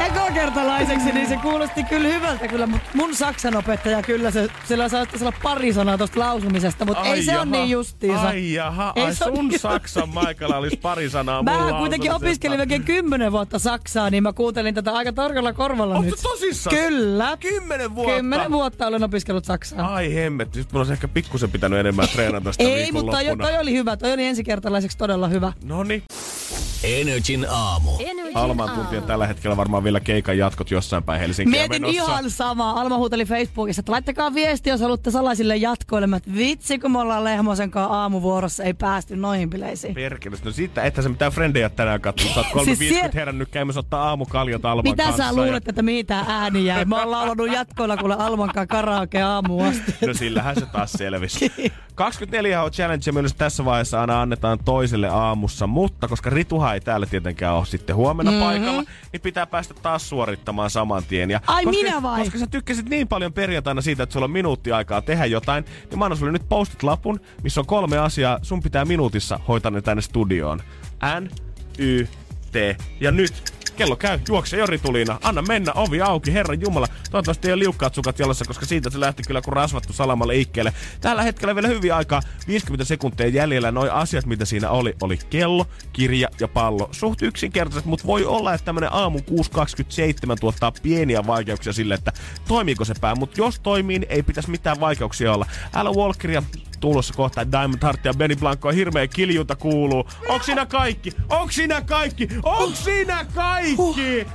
ekokertalaiseksi 0.06 1.12
niin 1.12 1.28
se 1.28 1.38
kuulosti 1.38 1.84
kyllä 1.84 2.08
hyvältä 2.08 2.48
kyllä, 2.48 2.68
mutta 2.68 2.90
mun 2.94 3.16
saksan 3.16 3.56
opettaja 3.56 4.02
kyllä 4.02 4.32
se, 4.32 4.48
sillä 4.68 4.90
saattaisi 4.90 5.26
olla 5.26 5.38
pari 5.44 5.74
sanaa 5.74 5.98
tosta 5.98 6.20
lausumisesta, 6.20 6.86
mutta 6.86 7.04
ei 7.04 7.24
se 7.24 7.40
on 7.40 7.52
niin 7.52 7.70
justiinsa. 7.70 8.22
Ai 8.28 8.54
jaha, 8.54 8.94
Ei 8.96 9.04
ai 9.04 9.16
sun 9.16 9.48
niin- 9.48 9.60
Saksan 9.60 10.10
Maikalla 10.10 10.58
olisi 10.58 10.78
pari 10.78 11.10
sanaa 11.10 11.44
mun 11.44 11.54
Mä 11.54 11.78
kuitenkin 11.80 12.12
opiskelin 12.14 12.60
oikein 12.60 12.84
kymmenen 12.84 13.32
vuotta 13.32 13.60
saksaa, 13.60 14.10
niin 14.10 14.24
mä 14.24 14.34
kuuntelin 14.34 14.76
tätä 14.76 14.92
aika 14.92 15.14
tarkalla 15.14 15.54
korvalla 15.54 15.96
Ootko 15.96 16.12
nyt. 16.12 16.20
tosissaan? 16.24 16.76
Kyllä. 16.76 17.38
Kymmenen 17.40 17.96
vuotta? 17.96 18.16
Kymmenen 18.16 18.52
vuotta 18.52 18.88
olen 18.88 19.04
opiskellut 19.04 19.46
saksaa. 19.46 19.94
Ai 19.94 20.14
hemmetti, 20.16 20.60
nyt 20.60 20.72
mun 20.72 20.80
olisi 20.80 20.94
ehkä 20.94 21.08
pikkusen 21.08 21.52
pitänyt 21.52 21.80
enemmän 21.80 22.08
treenata 22.14 22.52
sitä 22.52 22.64
Ei, 22.64 22.92
mutta 22.92 23.12
toi, 23.12 23.38
toi 23.38 23.58
oli 23.58 23.74
hyvä. 23.74 23.98
Toi 23.98 24.14
oli 24.14 24.26
ensikertalaiseksi 24.26 24.98
todella 24.98 25.28
hyvä. 25.28 25.54
Noniin. 25.64 26.04
Energin 26.84 27.48
aamu. 27.74 27.92
Alman 28.34 28.70
tunti 28.70 28.98
on 28.98 29.04
tällä 29.04 29.28
hetkellä 29.28 29.58
varmaan 29.58 29.84
vielä 29.84 30.00
keikan 30.00 30.38
jatkot 30.38 30.72
jossain 30.72 31.04
päin 31.04 31.20
Helsinkiä 31.22 31.60
Mietin 31.62 31.82
menossa. 31.82 32.04
ihan 32.12 32.30
samaa. 32.32 32.82
Alma 32.82 32.98
huuteli 32.98 33.26
Facebookissa, 33.26 33.80
että 33.80 33.92
laittakaa 33.92 34.34
viesti, 34.34 34.70
jos 34.70 34.82
haluatte 34.82 35.12
salaisille 35.12 35.58
jatkoille. 35.58 36.08
Mä, 36.08 36.18
että 36.18 36.34
vitsi, 36.36 36.80
kun 36.80 36.92
me 36.92 37.00
ollaan 37.00 37.24
Lehmosen 37.24 37.72
kanssa 37.72 37.94
aamuvuorossa, 37.96 38.64
ei 38.64 38.74
päästy 38.74 39.16
noihin 39.16 39.50
bileisiin. 39.50 39.94
Perkele, 39.96 40.38
no 40.46 40.52
siitä, 40.52 40.84
että 40.84 41.02
sä 41.02 41.10
mitään 41.10 41.32
frendejä 41.32 41.70
tänään 41.70 42.02
katsonut. 42.02 42.34
Sä 42.34 42.40
oot 42.40 42.48
3.50 42.48 42.66
Siis 42.66 42.80
siellä- 42.80 43.10
herännyt 43.14 43.50
käymässä 43.50 43.80
ottaa 43.80 44.10
aamukaljat 44.10 44.66
Alman 44.66 44.84
Mitä 44.84 45.04
kanssa. 45.04 45.24
sä 45.24 45.36
luulet, 45.36 45.68
että 45.68 45.82
mitä 45.82 46.26
ääni 46.28 46.66
jäi? 46.66 46.86
Mä 46.86 47.00
oon 47.00 47.12
laulanut 47.12 47.52
jatkoilla 47.54 47.98
kuule 47.98 48.16
Alman 48.20 48.48
kanssa 48.50 48.68
karaoke 48.68 49.22
aamuun 49.22 49.66
asti. 49.66 49.94
Ja... 50.02 50.08
No 50.08 50.14
sillähän 50.14 50.56
se 50.56 50.66
taas 50.66 50.92
selvisi. 50.92 51.52
24 51.96 52.64
on 52.64 52.72
challenge 52.72 53.12
myös 53.12 53.34
tässä 53.34 53.66
vaiheessa 53.66 54.02
aina 54.02 54.22
annetaan 54.22 54.60
toiselle 54.66 55.08
aamussa, 55.10 55.68
mutta 55.68 56.08
koska 56.08 56.30
Rituha 56.30 56.74
ei 56.74 56.82
täällä 56.82 57.06
tietenkään 57.06 57.56
ole 57.56 57.63
sitten 57.66 57.96
huomenna 57.96 58.32
mm-hmm. 58.32 58.46
paikalla, 58.46 58.84
niin 59.12 59.22
pitää 59.22 59.46
päästä 59.46 59.74
taas 59.74 60.10
suorittamaan 60.10 60.70
saman 60.70 61.04
tien. 61.04 61.32
Ja 61.32 61.42
Ai 61.48 61.64
koska, 61.64 61.84
minä 61.84 62.02
vai? 62.02 62.24
Koska 62.24 62.40
sä 62.40 62.48
tykkäsit 62.48 62.90
niin 62.90 63.08
paljon 63.08 63.34
perjantaina 63.34 63.82
siitä, 63.82 64.04
että 64.04 64.14
sulla 64.14 64.24
on 64.24 64.32
minuutti 64.32 64.72
aikaa 64.72 65.02
tehdä 65.02 65.26
jotain, 65.26 65.66
niin 65.90 66.00
mä 66.00 66.06
annan 66.06 66.18
sulle 66.18 66.32
nyt 66.32 66.50
postit 66.50 66.84
lapun, 66.84 67.20
missä 67.44 67.60
on 67.62 67.66
kolme 67.66 67.98
asiaa. 67.98 68.40
Sun 68.42 68.64
pitää 68.64 68.86
minuutissa 68.86 69.40
hoitaa 69.48 69.72
ne 69.72 69.82
tänne 69.82 70.02
studioon. 70.02 70.62
N, 71.20 71.30
Y, 71.80 72.08
T 72.52 72.56
ja 73.00 73.12
nyt 73.12 73.54
kello 73.74 73.96
käy, 73.96 74.20
juokse 74.28 74.58
Jori 74.58 74.78
Tulina, 74.78 75.20
anna 75.24 75.42
mennä, 75.42 75.72
ovi 75.74 76.02
auki, 76.02 76.34
herran 76.34 76.62
jumala. 76.62 76.88
Toivottavasti 77.12 77.48
ei 77.48 77.54
ole 77.54 77.60
liukkaat 77.60 77.96
sukat 77.96 78.20
jalassa, 78.20 78.46
koska 78.46 78.66
siitä 78.66 78.90
se 78.90 79.00
lähti 79.00 79.24
kyllä 79.28 79.42
kun 79.42 79.54
rasvattu 79.54 79.94
salamalle 79.94 80.36
ikkeelle. 80.36 80.74
Tällä 81.02 81.24
hetkellä 81.24 81.56
vielä 81.56 81.68
hyvin 81.68 81.94
aikaa, 81.94 82.22
50 82.48 82.86
sekuntia 82.86 83.28
jäljellä. 83.28 83.72
Noi 83.72 83.90
asiat, 83.90 84.26
mitä 84.26 84.46
siinä 84.46 84.70
oli, 84.70 84.96
oli 85.02 85.20
kello, 85.30 85.66
kirja 85.94 86.28
ja 86.40 86.48
pallo. 86.48 86.90
Suht 86.92 87.22
yksinkertaiset, 87.22 87.86
mutta 87.86 88.08
voi 88.08 88.26
olla, 88.26 88.54
että 88.54 88.66
tämmönen 88.66 88.94
aamu 88.94 89.20
6.27 89.20 89.24
tuottaa 90.40 90.72
pieniä 90.84 91.28
vaikeuksia 91.28 91.74
sille, 91.74 91.94
että 91.94 92.14
toimiiko 92.48 92.86
se 92.86 92.94
pää. 93.02 93.16
Mutta 93.16 93.42
jos 93.42 93.60
toimii, 93.60 94.00
niin 94.00 94.12
ei 94.12 94.24
pitäisi 94.24 94.50
mitään 94.50 94.80
vaikeuksia 94.80 95.34
olla. 95.34 95.46
Älä 95.74 95.92
Walkeria 95.92 96.44
tulossa 96.84 97.14
kohta 97.14 97.52
Diamond 97.52 97.84
Heart 97.84 98.06
ja 98.06 98.14
Benny 98.14 98.36
Blanco 98.36 98.72
hirveä 98.72 99.08
kiljunta 99.08 99.56
kuuluu. 99.56 100.08
Onks 100.30 100.46
siinä 100.46 100.66
kaikki? 100.66 101.12
Onks 101.30 101.56
siinä 101.56 101.82
kaikki? 101.82 102.28
Onks 102.44 102.84
siinä 102.84 103.26
kaikki? 103.36 104.28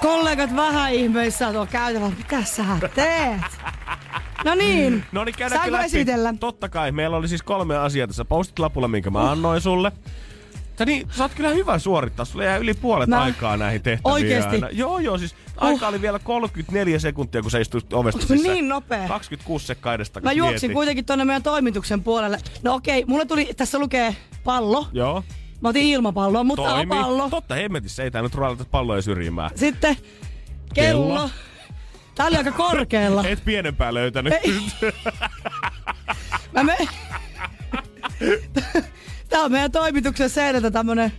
Kollegat 0.00 0.56
vähän 0.56 0.92
ihmeissä 0.92 1.52
tuo 1.52 1.66
käytävällä. 1.66 2.14
Mitä 2.16 2.44
sä 2.44 2.64
teet? 2.94 3.40
No 4.44 4.54
niin. 4.54 5.04
No 5.12 5.24
niin, 5.24 5.34
käydäänkö 5.38 5.78
esitellä? 5.78 6.34
Totta 6.40 6.68
kai. 6.68 6.92
Meillä 6.92 7.16
oli 7.16 7.28
siis 7.28 7.42
kolme 7.42 7.76
asiaa 7.76 8.06
tässä 8.06 8.24
postit 8.24 8.58
lapulla, 8.58 8.88
minkä 8.88 9.10
mä 9.10 9.30
annoin 9.30 9.60
sulle. 9.60 9.92
Sä, 10.82 10.86
niin, 10.86 11.08
sä 11.10 11.24
oot 11.24 11.34
kyllä 11.34 11.48
hyvä 11.50 11.78
suorittaa. 11.78 12.24
Sulla 12.24 12.44
jää 12.44 12.56
yli 12.56 12.74
puolet 12.74 13.08
Mä- 13.08 13.22
aikaa 13.22 13.56
näihin 13.56 13.82
tehtäviin. 13.82 14.12
Oikeesti? 14.12 14.54
aina. 14.54 14.68
Joo, 14.72 14.98
joo. 14.98 15.18
Siis 15.18 15.34
aika 15.56 15.88
oli 15.88 16.02
vielä 16.02 16.18
34 16.18 16.98
sekuntia, 16.98 17.42
kun 17.42 17.50
sä 17.50 17.58
istuit 17.58 17.92
ovesta 17.92 18.20
sisään. 18.20 18.42
niin 18.54 18.68
nopea? 18.68 19.08
26 19.08 19.66
sekkaa 19.66 19.94
edestä, 19.94 20.20
Mä 20.20 20.32
juoksin 20.32 20.54
mietin. 20.54 20.74
kuitenkin 20.74 21.04
tonne 21.04 21.24
meidän 21.24 21.42
toimituksen 21.42 22.02
puolelle. 22.02 22.38
No 22.62 22.74
okei, 22.74 23.04
mulle 23.06 23.24
tuli, 23.26 23.50
tässä 23.56 23.78
lukee 23.78 24.16
pallo. 24.44 24.86
Joo. 24.92 25.24
Mä 25.60 25.68
otin 25.68 25.82
ilmapalloa, 25.82 26.44
mutta 26.44 26.74
on 26.74 26.88
pallo. 26.88 27.30
Totta 27.30 27.54
hemmetissä, 27.54 28.02
ei 28.04 28.10
tää 28.10 28.22
nyt 28.22 28.34
ruveta 28.34 28.64
palloja 28.70 29.02
syrjimään. 29.02 29.50
Sitten 29.54 29.96
kello. 30.74 31.06
Kello. 31.14 31.30
Tää 32.14 32.26
oli 32.26 32.36
aika 32.36 32.52
korkealla. 32.52 33.24
Et 33.28 33.44
pienempää 33.44 33.94
löytänyt. 33.94 34.32
Ei. 34.32 34.54
Mä 36.52 36.62
me... 36.64 36.76
Tää 39.32 39.42
on 39.42 39.52
meidän 39.52 39.72
toimituksen 39.72 40.30
seinältä 40.30 40.70
tämmönen, 40.70 41.12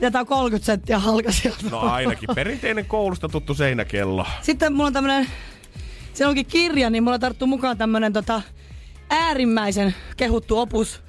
ja 0.00 0.10
tää 0.10 0.20
on 0.20 0.26
30 0.26 0.66
senttiä 0.66 0.98
halka 0.98 1.32
sieltä. 1.32 1.70
No 1.70 1.78
ainakin 1.78 2.28
perinteinen 2.34 2.86
koulusta 2.86 3.28
tuttu 3.28 3.54
seinäkello. 3.54 4.26
Sitten 4.42 4.72
mulla 4.72 4.86
on 4.86 4.92
tämmönen, 4.92 5.26
se 6.12 6.26
onkin 6.26 6.46
kirja, 6.46 6.90
niin 6.90 7.02
mulla 7.04 7.18
tarttuu 7.18 7.48
mukaan 7.48 7.78
tämmönen 7.78 8.12
tota, 8.12 8.42
äärimmäisen 9.10 9.94
kehuttu 10.16 10.58
opus 10.58 11.02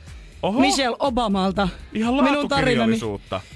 Oho, 0.45 0.59
Michelle 0.59 0.95
Obamalta. 0.99 1.67
ihan 1.93 2.13
Minun 2.23 2.47
tarinani. 2.47 2.97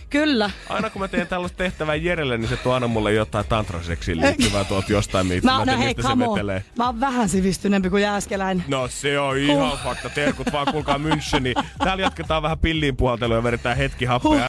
Kyllä. 0.10 0.52
Aina 0.70 0.90
kun 0.90 1.02
mä 1.02 1.08
teen 1.08 1.28
tällaista 1.28 1.58
tehtävää 1.58 1.96
Jerelle, 1.96 2.38
niin 2.38 2.50
se 2.50 2.58
tuo 2.58 2.74
aina 2.74 2.88
mulle 2.88 3.14
jotain 3.14 3.46
tantraseksiin 3.50 4.22
liittyvää 4.22 4.64
tuolta 4.64 4.92
jostain, 4.92 5.28
mitä 5.28 5.48
Mä, 5.48 5.58
mä, 5.58 5.66
no 5.66 5.78
hei, 5.78 5.88
mistä 5.88 6.02
se 6.02 6.20
vetelee. 6.20 6.64
Mä 6.78 6.86
oon 6.86 7.00
vähän 7.00 7.30
sivistyneempi 7.30 7.90
kuin 7.90 8.04
Jääskeläinen. 8.04 8.66
No 8.68 8.88
se 8.88 9.20
on 9.20 9.38
ihan 9.38 9.78
fakta. 9.84 10.10
Terkut 10.10 10.52
vaan 10.52 10.68
kuulkaa 10.72 10.98
Müncheni. 10.98 11.64
Täällä 11.84 12.04
jatketaan 12.04 12.44
vähän 12.44 12.60
pilliin 12.60 12.96
puhaltelua 12.96 13.36
ja 13.36 13.44
vedetään 13.44 13.78
hetki 13.78 14.06
happea. 14.06 14.48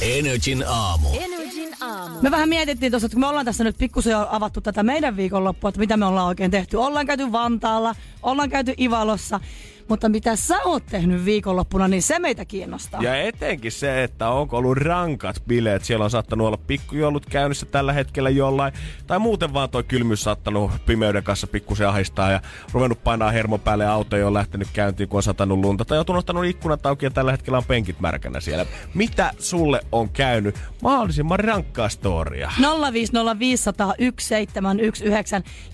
Energin 0.00 0.64
aamu. 0.68 1.08
Me 2.22 2.30
vähän 2.30 2.48
mietittiin 2.48 2.92
tuossa, 2.92 3.06
että 3.06 3.14
kun 3.14 3.20
me 3.20 3.26
ollaan 3.26 3.46
tässä 3.46 3.64
nyt 3.64 3.78
pikkusen 3.78 4.10
jo 4.10 4.28
avattu 4.30 4.60
tätä 4.60 4.82
meidän 4.82 5.16
viikonloppua, 5.16 5.68
että 5.68 5.80
mitä 5.80 5.96
me 5.96 6.06
ollaan 6.06 6.26
oikein 6.26 6.50
tehty. 6.50 6.76
Ollaan 6.76 7.06
käyty 7.06 7.32
Vantaalla, 7.32 7.94
ollaan 8.22 8.50
käyty 8.50 8.74
Ivalossa, 8.80 9.40
mutta 9.90 10.08
mitä 10.08 10.36
sä 10.36 10.58
oot 10.64 10.86
tehnyt 10.86 11.24
viikonloppuna, 11.24 11.88
niin 11.88 12.02
se 12.02 12.18
meitä 12.18 12.44
kiinnostaa. 12.44 13.02
Ja 13.02 13.22
etenkin 13.22 13.72
se, 13.72 14.04
että 14.04 14.28
onko 14.28 14.56
ollut 14.56 14.76
rankat 14.78 15.42
bileet. 15.48 15.84
Siellä 15.84 16.04
on 16.04 16.10
saattanut 16.10 16.46
olla 16.46 16.56
pikkujoulut 16.56 17.26
käynnissä 17.26 17.66
tällä 17.66 17.92
hetkellä 17.92 18.30
jollain. 18.30 18.72
Tai 19.06 19.18
muuten 19.18 19.54
vaan 19.54 19.70
toi 19.70 19.84
kylmyys 19.84 20.22
saattanut 20.22 20.70
pimeyden 20.86 21.22
kanssa 21.22 21.46
pikkusen 21.46 21.88
ahistaa 21.88 22.30
ja 22.30 22.40
ruvennut 22.72 23.04
painaa 23.04 23.30
hermo 23.30 23.58
päälle 23.58 23.84
ja 23.84 23.92
auto 23.92 24.16
ei 24.16 24.22
ole 24.22 24.38
lähtenyt 24.38 24.68
käyntiin, 24.72 25.08
kun 25.08 25.18
on 25.18 25.22
satanut 25.22 25.58
lunta. 25.58 25.84
Tai 25.84 25.98
on 25.98 26.04
unohtanut 26.08 26.44
ikkunat 26.44 26.86
auki 26.86 27.06
ja 27.06 27.10
tällä 27.10 27.30
hetkellä 27.30 27.58
on 27.58 27.64
penkit 27.64 28.00
märkänä 28.00 28.40
siellä. 28.40 28.66
Mitä 28.94 29.32
sulle 29.38 29.80
on 29.92 30.08
käynyt? 30.08 30.58
Mahdollisimman 30.82 31.38
rankkaa 31.38 31.88
storia. 31.88 32.52
050501719. 32.58 32.62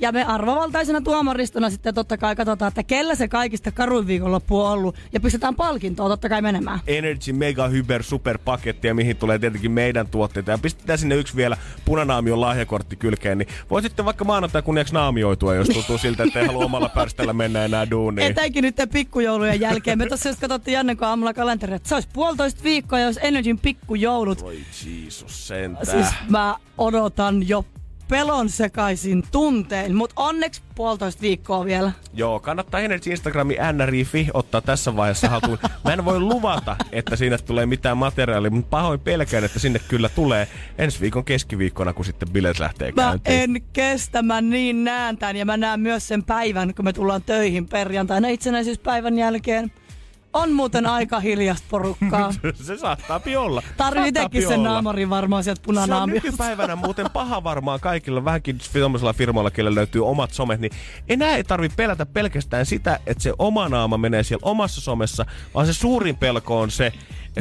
Ja 0.00 0.12
me 0.12 0.24
arvovaltaisena 0.24 1.00
tuomaristona 1.00 1.70
sitten 1.70 1.94
totta 1.94 2.18
kai 2.18 2.36
katsotaan, 2.36 2.68
että 2.68 2.82
kellä 2.82 3.14
se 3.14 3.28
kaikista 3.28 3.72
karuin 3.72 4.05
viikonloppu 4.06 4.60
on 4.60 4.72
ollut. 4.72 4.96
Ja 5.12 5.20
pistetään 5.20 5.54
palkintoa 5.54 6.08
totta 6.08 6.28
kai 6.28 6.42
menemään. 6.42 6.80
Energy 6.86 7.32
Mega 7.32 7.68
Hyper 7.68 8.02
Super 8.02 8.38
pakettia, 8.38 8.94
mihin 8.94 9.16
tulee 9.16 9.38
tietenkin 9.38 9.70
meidän 9.70 10.08
tuotteita. 10.08 10.50
Ja 10.50 10.58
pistetään 10.58 10.98
sinne 10.98 11.14
yksi 11.14 11.36
vielä 11.36 11.56
punanaamion 11.84 12.40
lahjakortti 12.40 12.96
kylkeen, 12.96 13.38
niin 13.38 13.48
voi 13.70 13.82
sitten 13.82 14.04
vaikka 14.04 14.24
maanantai 14.24 14.62
kunniaksi 14.62 14.94
naamioitua, 14.94 15.54
jos 15.54 15.68
tuntuu 15.68 15.98
siltä, 15.98 16.22
että 16.22 16.40
ei 16.40 16.46
halua 16.46 16.64
omalla 16.64 16.88
pärställä 16.88 17.32
mennä 17.32 17.64
enää 17.64 17.90
duuniin. 17.90 18.30
Etenkin 18.30 18.62
nyt 18.62 18.76
pikkujoulujen 18.92 19.60
jälkeen. 19.60 19.98
Me 19.98 20.06
tossa 20.06 20.28
just 20.28 20.40
katsottiin 20.40 20.72
Janne 20.72 20.96
aamulla 21.00 21.34
kalenteri, 21.34 21.74
että 21.74 21.88
se 21.88 21.94
olisi 21.94 22.08
puolitoista 22.12 22.62
viikkoa, 22.62 23.00
jos 23.00 23.18
Energyn 23.22 23.58
pikkujoulut. 23.58 24.42
Voi 24.42 24.58
Jeesus 24.86 25.48
sentään. 25.48 25.86
Siis 25.86 26.06
mä 26.28 26.56
odotan 26.78 27.48
jo 27.48 27.64
pelon 28.08 28.48
sekaisin 28.48 29.24
tuntein, 29.32 29.94
mutta 29.94 30.14
onneksi 30.16 30.62
puolitoista 30.74 31.22
viikkoa 31.22 31.64
vielä. 31.64 31.92
Joo, 32.14 32.40
kannattaa 32.40 32.80
Energy 32.80 33.10
Instagrami 33.10 33.56
nrifi 33.72 34.28
ottaa 34.34 34.60
tässä 34.60 34.96
vaiheessa 34.96 35.28
haltuun. 35.28 35.58
Mä 35.84 35.92
en 35.92 36.04
voi 36.04 36.20
luvata, 36.20 36.76
että 36.92 37.16
sinne 37.16 37.38
tulee 37.38 37.66
mitään 37.66 37.98
materiaalia, 37.98 38.50
mutta 38.50 38.70
pahoin 38.70 39.00
pelkään, 39.00 39.44
että 39.44 39.58
sinne 39.58 39.78
kyllä 39.88 40.08
tulee 40.08 40.48
ensi 40.78 41.00
viikon 41.00 41.24
keskiviikkona, 41.24 41.92
kun 41.92 42.04
sitten 42.04 42.28
bileet 42.30 42.58
lähtee 42.58 42.92
Mä 42.92 43.02
käyntiin. 43.02 43.40
en 43.40 43.62
kestä, 43.72 44.22
mä 44.22 44.40
niin 44.40 44.84
näen 44.84 45.18
tän 45.18 45.36
ja 45.36 45.44
mä 45.44 45.56
näen 45.56 45.80
myös 45.80 46.08
sen 46.08 46.24
päivän, 46.24 46.74
kun 46.74 46.84
me 46.84 46.92
tullaan 46.92 47.22
töihin 47.22 47.68
perjantaina 47.68 48.28
itsenäisyyspäivän 48.28 49.18
jälkeen. 49.18 49.72
On 50.36 50.52
muuten 50.52 50.86
aika 50.86 51.20
hiljasta 51.20 51.66
porukkaa. 51.70 52.32
Se 52.54 52.78
saattaa 52.78 53.20
olla. 53.38 53.62
Tarvii 53.76 54.08
itsekin 54.08 54.48
sen 54.48 54.62
naamarin 54.62 55.10
varmaan 55.10 55.44
sieltä 55.44 55.58
Se 55.58 55.62
on 55.62 55.64
punanaamiosta. 55.66 56.26
nykypäivänä 56.26 56.76
muuten 56.76 57.06
paha 57.12 57.44
varmaan 57.44 57.80
kaikilla, 57.80 58.24
vähänkin 58.24 58.58
sellaisilla 58.60 59.12
firmoilla, 59.12 59.50
kelle 59.50 59.74
löytyy 59.74 60.06
omat 60.06 60.32
somet, 60.32 60.60
niin 60.60 60.72
enää 61.08 61.36
ei 61.36 61.44
tarvi 61.44 61.68
pelätä 61.68 62.06
pelkästään 62.06 62.66
sitä, 62.66 62.98
että 63.06 63.22
se 63.22 63.32
oma 63.38 63.68
naama 63.68 63.98
menee 63.98 64.22
siellä 64.22 64.44
omassa 64.44 64.80
somessa, 64.80 65.26
vaan 65.54 65.66
se 65.66 65.72
suurin 65.72 66.16
pelko 66.16 66.60
on 66.60 66.70
se, 66.70 66.92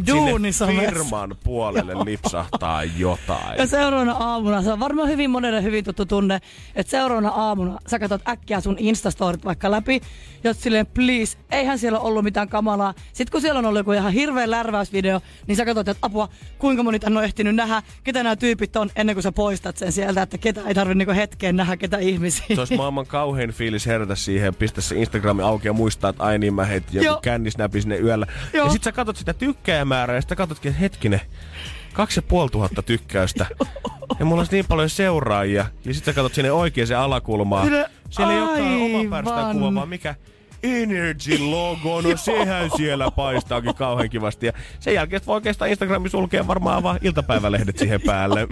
sinne 0.03 0.85
firman 0.85 1.35
puolelle 1.43 1.93
lipsahtaa 2.05 2.83
jotain. 2.83 3.57
Ja 3.57 3.67
seuraavana 3.67 4.11
aamuna, 4.11 4.61
se 4.61 4.71
on 4.71 4.79
varmaan 4.79 5.09
hyvin 5.09 5.29
monelle 5.29 5.63
hyvin 5.63 5.85
tuttu 5.85 6.05
tunne, 6.05 6.39
että 6.75 6.91
seuraavana 6.91 7.29
aamuna 7.29 7.79
sä 7.87 7.99
katsot 7.99 8.27
äkkiä 8.27 8.61
sun 8.61 8.75
Instastorit 8.79 9.45
vaikka 9.45 9.71
läpi, 9.71 10.01
ja 10.43 10.53
silleen, 10.53 10.85
please, 10.85 11.37
eihän 11.51 11.79
siellä 11.79 11.99
ollut 11.99 12.23
mitään 12.23 12.49
kamalaa. 12.49 12.93
Sitten 13.13 13.31
kun 13.31 13.41
siellä 13.41 13.59
on 13.59 13.65
ollut 13.65 13.79
joku 13.79 13.91
ihan 13.91 14.13
hirveä 14.13 14.51
lärväysvideo, 14.51 15.21
niin 15.47 15.55
sä 15.55 15.65
katsot, 15.65 15.87
että 15.87 16.07
apua, 16.07 16.29
kuinka 16.59 16.83
moni 16.83 16.99
on 17.05 17.23
ehtinyt 17.23 17.55
nähdä, 17.55 17.83
ketä 18.03 18.23
nämä 18.23 18.35
tyypit 18.35 18.75
on, 18.75 18.89
ennen 18.95 19.15
kuin 19.15 19.23
sä 19.23 19.31
poistat 19.31 19.77
sen 19.77 19.91
sieltä, 19.91 20.21
että 20.21 20.37
ketä 20.37 20.61
ei 20.67 20.73
tarvi 20.73 20.95
niinku 20.95 21.13
hetkeen 21.13 21.55
nähdä, 21.55 21.77
ketä 21.77 21.97
ihmisiä. 21.97 22.45
Se 22.55 22.61
olisi 22.61 22.77
maailman 22.77 23.07
kauhein 23.07 23.51
fiilis 23.51 23.85
herätä 23.85 24.15
siihen, 24.15 24.55
pistä 24.55 24.81
se 24.81 24.95
Instagrami 24.95 25.41
auki 25.41 25.67
ja 25.67 25.73
muistaa, 25.73 26.09
että 26.09 26.23
ai 26.23 26.39
niin 26.39 26.53
mä 26.53 26.65
heitin 26.65 27.03
joku 27.03 27.21
kännisnäpi 27.21 27.81
sinne 27.81 27.97
yöllä. 27.97 28.27
Joo. 28.53 28.65
Ja 28.67 28.73
sit 28.73 28.83
sä 28.83 28.91
katsot 28.91 29.17
sitä 29.17 29.33
tykkääjämäärää 29.86 30.15
ja 30.15 30.22
sitten 30.22 30.38
katsotkin, 30.38 30.70
että 30.70 30.80
hetkinen, 30.80 31.22
kaksi 31.94 32.20
ja 32.20 32.24
puoli 32.24 32.50
tuhatta 32.50 32.82
tykkäystä. 32.82 33.46
Ja 34.20 34.25
mulla 34.25 34.42
olisi 34.42 34.51
niin 34.51 34.65
paljon 34.68 34.89
seuraajia. 34.89 35.65
Ja 35.86 35.94
sit 35.94 36.06
sä 36.06 36.13
katsot 36.13 36.34
sinne 36.34 36.51
oikeaan 36.51 37.04
alakulmaan. 37.04 37.68
Siellä 38.10 38.34
ei 38.34 38.42
olekaan 38.42 38.82
oma 38.82 39.10
pärstään 39.10 39.56
kuva, 39.56 39.75
vaan 39.75 39.89
mikä 39.89 40.15
Energy 40.63 41.38
logo, 41.38 42.01
no 42.01 42.18
sehän 42.18 42.70
siellä 42.77 43.12
paistaakin 43.12 43.75
kauhean 43.75 44.10
kivasti. 44.10 44.46
Ja 44.46 44.54
sen 44.80 44.94
jälkeen 44.94 45.22
voi 45.27 45.36
oikeastaan 45.36 45.70
Instagramin 45.70 46.12
sulkea 46.12 46.48
varmaan 46.48 46.84
vaan 46.84 47.00
iltapäivälehdet 47.01 47.77
siihen 47.77 48.01
päälle. 48.01 48.48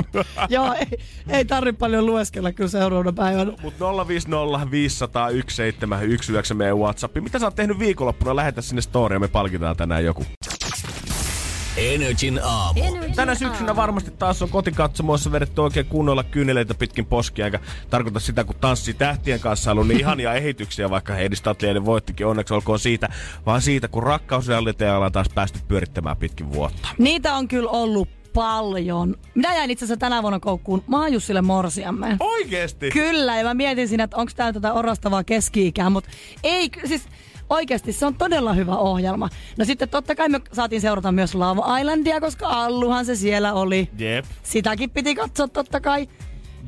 joo, 0.48 0.72
ei, 0.72 0.98
ei 1.28 1.44
tarvi 1.44 1.72
paljon 1.72 2.06
lueskella 2.06 2.52
kyllä 2.52 2.70
seuraavana 2.70 3.12
päivänä. 3.12 3.52
Mut 3.62 3.74
050 4.08 4.70
500 4.70 5.28
1719 5.28 6.54
meidän 6.54 6.78
Whatsappi. 6.78 7.20
Mitä 7.20 7.38
sä 7.38 7.46
oot 7.46 7.54
tehnyt 7.54 7.78
viikonloppuna? 7.78 8.36
Lähetä 8.36 8.62
sinne 8.62 8.82
storia, 8.82 9.18
me 9.18 9.28
palkitaan 9.28 9.76
tänään 9.76 10.04
joku. 10.04 10.24
Energin 11.76 12.40
aamu. 12.42 12.80
Tänä 13.16 13.34
syksynä 13.34 13.76
varmasti 13.76 14.10
taas 14.10 14.42
on 14.42 14.48
kotikatsomoissa 14.48 15.32
vedetty 15.32 15.60
oikein 15.60 15.86
kunnolla 15.86 16.24
kyyneleitä 16.24 16.74
pitkin 16.74 17.06
poskia, 17.06 17.44
eikä 17.44 17.60
tarkoita 17.90 18.20
sitä, 18.20 18.44
kun 18.44 18.56
tanssi 18.60 18.94
tähtien 18.94 19.40
kanssa 19.40 19.70
on 19.70 19.72
ollut 19.72 19.88
niin 19.88 20.00
ihania 20.00 20.34
ehityksiä, 20.40 20.90
vaikka 20.90 21.14
Heidi 21.14 21.36
Statliainen 21.36 21.84
voittikin, 21.84 22.26
onneksi 22.26 22.54
olkoon 22.54 22.78
siitä, 22.78 23.08
vaan 23.46 23.62
siitä, 23.62 23.88
kun 23.88 24.02
rakkausrealiteja 24.02 24.96
ollaan 24.96 25.12
taas 25.12 25.28
päästy 25.34 25.58
pyörittämään 25.68 26.16
pitkin 26.16 26.52
vuotta. 26.52 26.88
Niitä 26.98 27.34
on 27.34 27.48
kyllä 27.48 27.70
ollut 27.70 28.08
paljon. 28.32 29.14
Minä 29.34 29.54
jäin 29.54 29.70
itse 29.70 29.84
asiassa 29.84 30.00
tänä 30.00 30.22
vuonna 30.22 30.40
koukkuun 30.40 30.84
Maajussille 30.86 31.42
morsiamme. 31.42 32.16
Oikeesti? 32.20 32.90
Kyllä, 32.90 33.36
ja 33.36 33.44
mä 33.44 33.54
mietin 33.54 33.88
siinä, 33.88 34.04
että 34.04 34.16
onko 34.16 34.32
tää 34.36 34.52
tätä 34.52 34.72
orastavaa 34.72 35.24
keski-ikää, 35.24 35.90
mutta 35.90 36.10
ei, 36.42 36.70
siis 36.84 37.02
oikeasti 37.50 37.92
se 37.92 38.06
on 38.06 38.14
todella 38.14 38.52
hyvä 38.52 38.76
ohjelma. 38.76 39.28
No 39.58 39.64
sitten 39.64 39.88
totta 39.88 40.14
kai 40.14 40.28
me 40.28 40.40
saatiin 40.52 40.80
seurata 40.80 41.12
myös 41.12 41.34
Love 41.34 41.80
Islandia, 41.80 42.20
koska 42.20 42.46
Alluhan 42.46 43.04
se 43.04 43.16
siellä 43.16 43.54
oli. 43.54 43.88
Jep. 43.98 44.24
Sitäkin 44.42 44.90
piti 44.90 45.14
katsoa 45.14 45.48
totta 45.48 45.80
kai. 45.80 46.08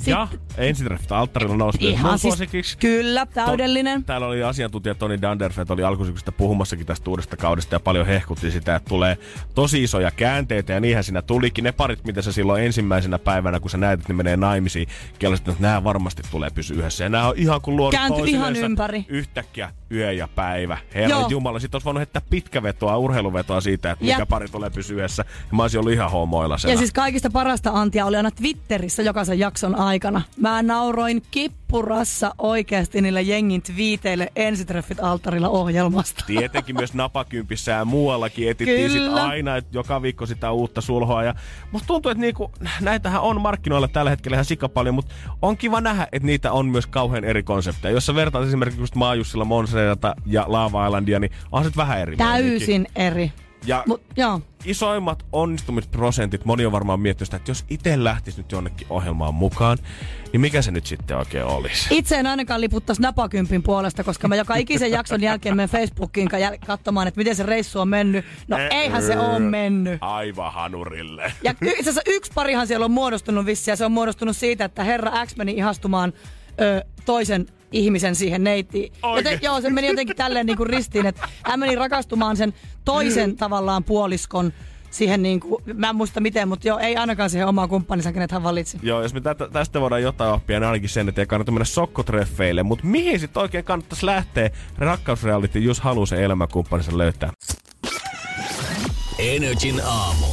Ja 0.06 0.28
ensitreffit 0.56 1.12
alttarilla 1.12 1.56
nousi 1.56 1.78
myös 1.80 2.00
mun 2.00 2.10
siis, 2.10 2.22
suosikiksi. 2.22 2.78
kyllä, 2.78 3.26
täydellinen. 3.26 4.02
To, 4.02 4.06
täällä 4.06 4.26
oli 4.26 4.42
asiantuntija 4.42 4.94
Toni 4.94 5.22
Danderfeld 5.22 5.70
oli 5.70 5.82
alkusyksystä 5.82 6.32
puhumassakin 6.32 6.86
tästä 6.86 7.10
uudesta 7.10 7.36
kaudesta 7.36 7.74
ja 7.74 7.80
paljon 7.80 8.06
hehkutti 8.06 8.50
sitä, 8.50 8.76
että 8.76 8.88
tulee 8.88 9.18
tosi 9.54 9.82
isoja 9.82 10.10
käänteitä 10.10 10.72
ja 10.72 10.80
niinhän 10.80 11.04
siinä 11.04 11.22
tulikin. 11.22 11.64
Ne 11.64 11.72
parit, 11.72 12.04
mitä 12.04 12.22
sä 12.22 12.32
silloin 12.32 12.64
ensimmäisenä 12.64 13.18
päivänä, 13.18 13.60
kun 13.60 13.70
sä 13.70 13.78
näet, 13.78 14.00
että 14.00 14.12
ne 14.12 14.16
menee 14.16 14.36
naimisiin, 14.36 14.88
kellosit, 15.18 15.48
että 15.48 15.62
nämä 15.62 15.84
varmasti 15.84 16.22
tulee 16.30 16.50
pysyä 16.50 16.76
yhdessä. 16.76 17.04
Ja 17.04 17.08
nämä 17.08 17.28
on 17.28 17.34
ihan 17.36 17.60
kuin 17.60 17.76
luonut 17.76 17.94
Kääntyi 17.94 18.30
ihan 18.30 18.56
ympäri. 18.56 19.04
Yhtäkkiä 19.08 19.70
yö 19.90 20.12
ja 20.12 20.28
päivä. 20.28 20.78
Herra 20.94 21.08
Joo. 21.08 21.28
Jumala, 21.28 21.58
sit 21.58 21.74
olisi 21.74 21.84
voinut 21.84 22.00
heittää 22.00 22.22
pitkävetoa, 22.30 22.96
urheiluvetoa 22.96 23.60
siitä, 23.60 23.90
että 23.90 24.04
mikä 24.04 24.18
Jep. 24.18 24.28
pari 24.28 24.48
tulee 24.48 24.70
pysyä 24.70 24.96
yhdessä. 24.96 25.24
Ja 25.50 25.56
mä 25.56 25.62
olisin 25.62 25.80
ollut 25.80 25.92
ihan 25.92 26.10
homoilla 26.10 26.56
Ja 26.68 26.76
siis 26.76 26.92
kaikista 26.92 27.30
parasta 27.30 27.70
antia 27.74 28.06
oli 28.06 28.16
aina 28.16 28.30
Twitterissä 28.30 29.02
jokaisen 29.02 29.38
jakson 29.38 29.74
aikana. 29.74 29.87
Mä 30.36 30.62
nauroin 30.62 31.22
kippurassa 31.30 32.34
oikeasti 32.38 33.00
niille 33.00 33.22
jengin 33.22 33.62
twiiteille 33.62 34.32
ensitreffit 34.36 35.00
alttarilla 35.00 35.48
ohjelmasta. 35.48 36.24
Tietenkin 36.26 36.76
myös 36.76 36.94
napakympissä 36.94 37.72
ja 37.72 37.84
muuallakin 37.84 38.50
etittiin 38.50 38.90
sit 38.90 39.12
aina, 39.12 39.56
että 39.56 39.78
joka 39.78 40.02
viikko 40.02 40.26
sitä 40.26 40.52
uutta 40.52 40.80
sulhoa. 40.80 41.24
Ja 41.24 41.34
musta 41.72 41.86
tuntuu, 41.86 42.10
että 42.10 42.20
niinku, 42.20 42.52
näitähän 42.80 43.20
on 43.20 43.40
markkinoilla 43.40 43.88
tällä 43.88 44.10
hetkellä 44.10 44.34
ihan 44.34 44.44
sika 44.44 44.68
paljon, 44.68 44.94
mutta 44.94 45.14
on 45.42 45.56
kiva 45.56 45.80
nähdä, 45.80 46.08
että 46.12 46.26
niitä 46.26 46.52
on 46.52 46.66
myös 46.66 46.86
kauhean 46.86 47.24
eri 47.24 47.42
konsepteja. 47.42 47.94
Jos 47.94 48.06
sä 48.06 48.14
vertaat 48.14 48.46
esimerkiksi 48.46 48.80
just 48.80 48.94
Maajussilla 48.94 49.44
Monserata 49.44 50.14
ja 50.26 50.44
Lava 50.48 50.86
Islandia, 50.86 51.20
niin 51.20 51.32
on 51.52 51.64
se 51.64 51.70
vähän 51.76 51.98
eri. 51.98 52.16
meininki. 52.16 52.58
Täysin 52.58 52.86
eri. 52.96 53.32
Ja 53.66 53.82
Mut 53.86 54.02
joo. 54.16 54.40
isoimmat 54.64 55.24
onnistumisprosentit, 55.32 56.44
moni 56.44 56.66
on 56.66 56.72
varmaan 56.72 57.00
miettinyt 57.00 57.26
sitä, 57.26 57.36
että 57.36 57.50
jos 57.50 57.64
itse 57.70 58.04
lähtisi 58.04 58.38
nyt 58.38 58.52
jonnekin 58.52 58.86
ohjelmaan 58.90 59.34
mukaan, 59.34 59.78
niin 60.32 60.40
mikä 60.40 60.62
se 60.62 60.70
nyt 60.70 60.86
sitten 60.86 61.16
oikein 61.16 61.44
olisi? 61.44 61.88
Itse 61.98 62.16
en 62.16 62.26
ainakaan 62.26 62.60
liputtaisi 62.60 63.02
napakympin 63.02 63.62
puolesta, 63.62 64.04
koska 64.04 64.28
mä 64.28 64.36
joka 64.36 64.56
ikisen 64.56 64.90
jakson 64.90 65.22
jälkeen 65.22 65.56
menen 65.56 65.68
Facebookiin 65.68 66.28
jäl- 66.32 66.66
katsomaan, 66.66 67.08
että 67.08 67.18
miten 67.18 67.36
se 67.36 67.42
reissu 67.42 67.80
on 67.80 67.88
mennyt. 67.88 68.24
No 68.48 68.56
eihän 68.70 69.02
se 69.02 69.18
ole 69.18 69.38
mennyt. 69.38 69.98
Aivan 70.00 70.52
hanurille. 70.52 71.32
Ja 71.44 71.54
itse 71.62 71.80
asiassa 71.80 72.02
yksi 72.06 72.32
parihan 72.34 72.66
siellä 72.66 72.84
on 72.84 72.90
muodostunut 72.90 73.46
vissiin, 73.46 73.72
ja 73.72 73.76
se 73.76 73.84
on 73.84 73.92
muodostunut 73.92 74.36
siitä, 74.36 74.64
että 74.64 74.84
herra 74.84 75.26
X 75.26 75.36
meni 75.36 75.52
ihastumaan 75.52 76.12
ö, 76.60 76.84
toisen 77.04 77.46
ihmisen 77.72 78.14
siihen 78.14 78.44
neittiin. 78.44 78.92
Joten, 79.16 79.38
joo, 79.42 79.60
se 79.60 79.70
meni 79.70 79.88
jotenkin 79.88 80.16
tälleen 80.16 80.46
niin 80.46 80.56
kuin 80.56 80.66
ristiin, 80.70 81.06
että 81.06 81.28
hän 81.44 81.60
meni 81.60 81.74
rakastumaan 81.74 82.36
sen 82.36 82.54
toisen 82.84 83.36
tavallaan 83.36 83.84
puoliskon 83.84 84.52
siihen 84.90 85.22
niin 85.22 85.40
kuin, 85.40 85.62
mä 85.74 85.88
en 85.88 85.96
muista 85.96 86.20
miten, 86.20 86.48
mutta 86.48 86.68
joo, 86.68 86.78
ei 86.78 86.96
ainakaan 86.96 87.30
siihen 87.30 87.48
omaan 87.48 87.68
kumppaninsa, 87.68 88.12
kenet 88.12 88.32
hän 88.32 88.42
valitsi. 88.42 88.78
Joo, 88.82 89.02
jos 89.02 89.14
me 89.14 89.20
tätä, 89.20 89.48
tästä 89.52 89.80
voidaan 89.80 90.02
jotain 90.02 90.32
oppia, 90.32 90.60
niin 90.60 90.66
ainakin 90.66 90.88
sen, 90.88 91.08
että 91.08 91.22
ei 91.22 91.26
kannata 91.26 91.52
mennä 91.52 91.64
sokkotreffeille. 91.64 92.62
Mutta 92.62 92.86
mihin 92.86 93.20
sitten 93.20 93.42
oikein 93.42 93.64
kannattaisi 93.64 94.06
lähteä 94.06 94.50
rakkausreality, 94.78 95.58
jos 95.58 95.80
haluaa 95.80 96.06
sen 96.06 96.22
elämänkumppaninsa 96.22 96.98
löytää? 96.98 97.32
Energin 99.18 99.80
aamu. 99.84 100.26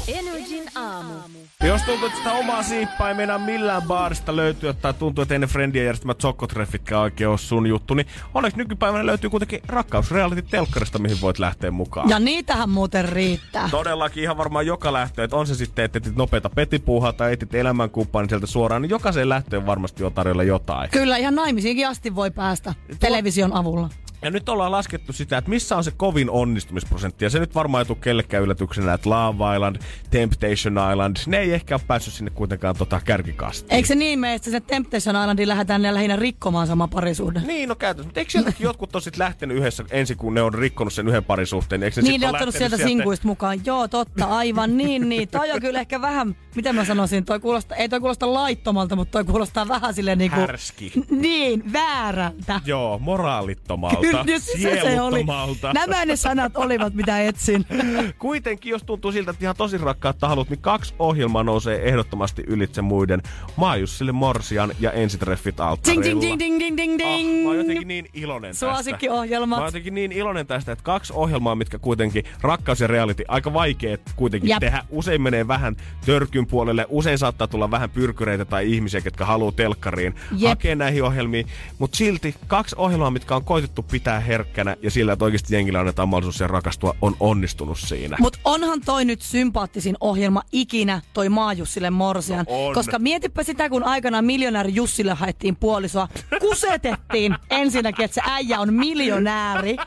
Jos 1.66 1.82
tuntuu, 1.82 2.08
että 2.08 2.18
sitä 2.18 2.34
omaa 2.34 2.64
siippaa 2.64 3.10
ei 3.10 3.16
meinaa 3.16 3.38
millään 3.38 3.82
baarista 3.82 4.36
löytyä, 4.36 4.74
tai 4.74 4.94
tuntuu, 4.94 5.22
että 5.22 5.36
ennen 5.36 5.50
friendien 5.50 5.86
järjestämät 5.86 6.22
sokkotreffitkään 6.22 7.02
oikein 7.02 7.30
ole 7.30 7.38
sun 7.38 7.68
juttu, 7.68 7.94
niin 7.94 8.08
onneksi 8.34 8.58
nykypäivänä 8.58 9.06
löytyy 9.06 9.30
kuitenkin 9.30 9.60
rakkausreality 9.68 10.42
telkkarista, 10.42 11.00
mihin 11.00 11.22
voit 11.22 11.40
lähteä 11.40 11.72
mukaan. 11.72 12.10
Ja 12.10 12.20
niitähän 12.20 12.70
muuten 12.70 13.10
riittää. 13.10 13.70
Todellakin 13.72 14.24
ihan 14.24 14.38
varmaan 14.38 14.66
joka 14.66 14.94
lähtö, 14.94 15.24
että 15.24 15.36
on 15.36 15.48
se 15.48 15.56
sitten, 15.56 15.86
että 15.86 15.98
etit 15.98 16.16
nopeita 16.16 16.50
petipuuhaa 16.50 17.14
tai 17.14 17.34
etit 17.34 17.56
elämänkumppanin 17.56 18.30
sieltä 18.30 18.48
suoraan, 18.48 18.82
niin 18.82 18.90
jokaiseen 18.90 19.30
lähtöön 19.30 19.66
varmasti 19.66 20.04
on 20.04 20.14
tarjolla 20.14 20.44
jotain. 20.44 20.90
Kyllä, 20.90 21.18
ihan 21.18 21.36
naimisiinkin 21.36 21.88
asti 21.88 22.16
voi 22.16 22.32
päästä 22.32 22.74
television 23.00 23.54
avulla. 23.54 23.90
Ja 24.22 24.32
nyt 24.32 24.50
ollaan 24.50 24.72
laskettu 24.72 25.14
sitä, 25.14 25.38
että 25.38 25.50
missä 25.50 25.78
on 25.78 25.84
se 25.84 25.92
kovin 25.92 26.30
onnistumisprosentti. 26.30 27.26
Ja 27.26 27.30
se 27.30 27.40
nyt 27.40 27.56
varmaan 27.56 27.82
ei 27.82 27.86
tule 27.86 27.98
kellekään 28.02 28.44
yllätyksenä, 28.44 28.94
että 28.94 29.10
Love 29.10 29.56
Island, 29.56 29.76
Temptation 30.10 30.92
Island, 30.92 31.18
ne 31.28 31.38
ei 31.38 31.54
ehkä 31.54 31.76
ole 31.76 31.82
päässyt 31.88 32.14
sinne 32.14 32.32
kuitenkaan 32.32 32.76
tota 32.76 33.02
kärkikastiin. 33.06 33.74
Eikö 33.74 33.88
se 33.88 33.96
niin 33.96 34.20
mene, 34.20 34.34
että 34.34 34.52
se 34.52 34.60
Temptation 34.60 35.16
Islandiin 35.16 35.50
lähdetään 35.50 35.82
ne 35.82 35.94
lähinnä 35.94 36.16
rikkomaan 36.16 36.68
sama 36.68 36.88
parisuhde? 36.88 37.40
Niin, 37.40 37.70
no 37.70 37.76
käytännössä. 37.76 38.08
Mutta 38.08 38.20
eikö 38.20 38.32
sieltäkin 38.32 38.64
jotkut 38.64 38.96
ole 38.96 39.04
sit 39.04 39.18
lähtenyt 39.18 39.58
yhdessä 39.58 39.84
ensin, 39.92 40.18
kun 40.18 40.34
ne 40.34 40.42
on 40.42 40.54
rikkonut 40.54 40.94
sen 40.94 41.08
yhden 41.08 41.24
parisuhteen? 41.24 41.84
Eikö 41.84 42.02
ne 42.02 42.10
Niin, 42.10 42.22
ne 42.22 42.28
ole 42.28 42.36
ottanut 42.36 42.56
lähtenyt 42.56 42.72
sieltä 42.72 42.88
sinkuista 42.90 43.28
mukaan. 43.28 43.66
Joo, 43.66 43.88
totta, 43.88 44.26
aivan 44.26 44.78
niin, 44.78 45.10
niin. 45.10 45.30
Toi 45.30 45.52
on 45.52 45.62
kyllä 45.62 45.80
ehkä 45.80 46.02
vähän, 46.02 46.36
miten 46.56 46.76
mä 46.76 46.86
sanoisin, 46.86 47.26
toi 47.26 47.40
kuulostaa, 47.40 47.78
ei 47.78 47.90
toi 47.90 48.00
kuulosta 48.00 48.34
laittomalta, 48.34 48.96
mutta 48.96 49.12
toi 49.12 49.24
kuulostaa 49.24 49.68
vähän 49.68 49.94
silleen 49.94 50.18
niinku... 50.18 50.40
Härski. 50.40 50.92
Niin, 51.10 51.74
väärältä. 51.74 52.62
Joo, 52.66 53.00
moraalittomalta, 53.00 54.02
Kyllä, 54.02 54.15
just 54.28 54.46
se, 54.46 54.58
se 54.62 54.82
oli. 54.82 54.90
sieluttomalta. 54.92 55.74
Nämä 55.74 56.06
ne 56.06 56.16
sanat 56.16 56.58
olivat, 56.58 56.94
mitä 56.94 57.22
etsin. 57.22 57.66
Kuitenkin, 58.20 58.70
jos 58.70 58.84
tuntuu 58.84 59.12
siltä, 59.12 59.32
että 59.32 59.46
ihan 59.46 59.56
tosi 59.56 59.78
rakkaat 59.78 60.18
tahalut, 60.18 60.50
niin 60.50 60.62
kaksi 60.62 60.94
ohjelmaa 61.00 61.44
nousee 61.44 61.90
ehdottomasti 61.90 62.44
ylitse 62.48 62.82
muiden. 62.82 63.22
Maajussille 63.56 64.12
Morsian 64.12 64.72
ja 64.80 64.92
ensitreffit 64.92 65.60
alttarilla. 65.60 66.04
ding, 66.04 66.22
ding, 66.22 66.40
ding, 66.40 66.60
ding, 66.60 66.78
ding, 66.78 67.02
Ah, 67.04 67.10
ding. 67.18 67.42
mä 67.44 67.48
oon 67.50 67.58
jotenkin 67.58 67.88
niin 67.88 68.08
iloinen 68.14 68.52
tästä. 68.52 68.66
Suosikkiohjelmat. 68.74 69.50
Mä 69.50 69.64
oon 69.64 69.68
jotenkin 69.68 69.94
niin 69.96 70.12
iloinen 70.12 70.48
tästä, 70.48 70.72
että 70.72 70.84
kaksi 70.84 71.14
ohjelmaa, 71.16 71.56
mitkä 71.56 71.80
kuitenkin, 71.80 72.24
rakkaus 72.42 72.80
ja 72.82 72.88
reality, 72.88 73.24
aika 73.28 73.54
vaikea 73.54 73.98
kuitenkin 74.16 74.50
Jep. 74.50 74.60
tehdä. 74.60 74.84
Usein 74.90 75.22
menee 75.22 75.48
vähän 75.48 75.76
törkyn 76.06 76.48
puolelle, 76.48 76.86
usein 76.90 77.18
saattaa 77.18 77.48
tulla 77.48 77.72
vähän 77.72 77.90
pyrkyreitä 77.90 78.46
tai 78.46 78.72
ihmisiä, 78.74 79.02
jotka 79.06 79.26
haluaa 79.26 79.52
telkkariin 79.52 80.16
Jep. 80.38 80.50
hakea 80.50 80.76
näihin 80.76 81.04
ohjelmiin. 81.04 81.48
Mutta 81.80 81.98
silti 81.98 82.36
kaksi 82.48 82.76
ohjelmaa, 82.80 83.12
mitkä 83.12 83.36
on 83.36 83.44
koitettu 83.46 83.84
pitää 83.96 84.20
herkkänä 84.20 84.78
ja 84.82 84.92
sillä, 84.92 85.14
että 85.14 85.26
oikeasti 85.26 85.56
jengillä 85.56 85.80
annetaan 85.80 86.10
mahdollisuus 86.10 86.38
siihen 86.38 86.50
rakastua, 86.50 86.96
on 87.02 87.16
onnistunut 87.20 87.80
siinä. 87.80 88.18
Mutta 88.20 88.40
onhan 88.46 88.82
toi 88.86 89.06
nyt 89.06 89.22
sympaattisin 89.22 89.96
ohjelma 90.00 90.42
ikinä, 90.52 91.02
toi 91.14 91.30
Maajussille 91.30 91.90
Morsian. 91.90 92.46
No 92.50 92.68
on. 92.68 92.74
Koska 92.74 93.00
mietipä 93.00 93.44
sitä, 93.44 93.70
kun 93.70 93.84
aikanaan 93.84 94.26
miljonääri 94.26 94.76
Jussille 94.76 95.14
haettiin 95.14 95.56
puolisoa. 95.56 96.08
Kusetettiin 96.40 97.36
ensinnäkin, 97.50 98.06
että 98.06 98.16
se 98.16 98.22
äijä 98.26 98.60
on 98.60 98.74
miljonääri. 98.74 99.78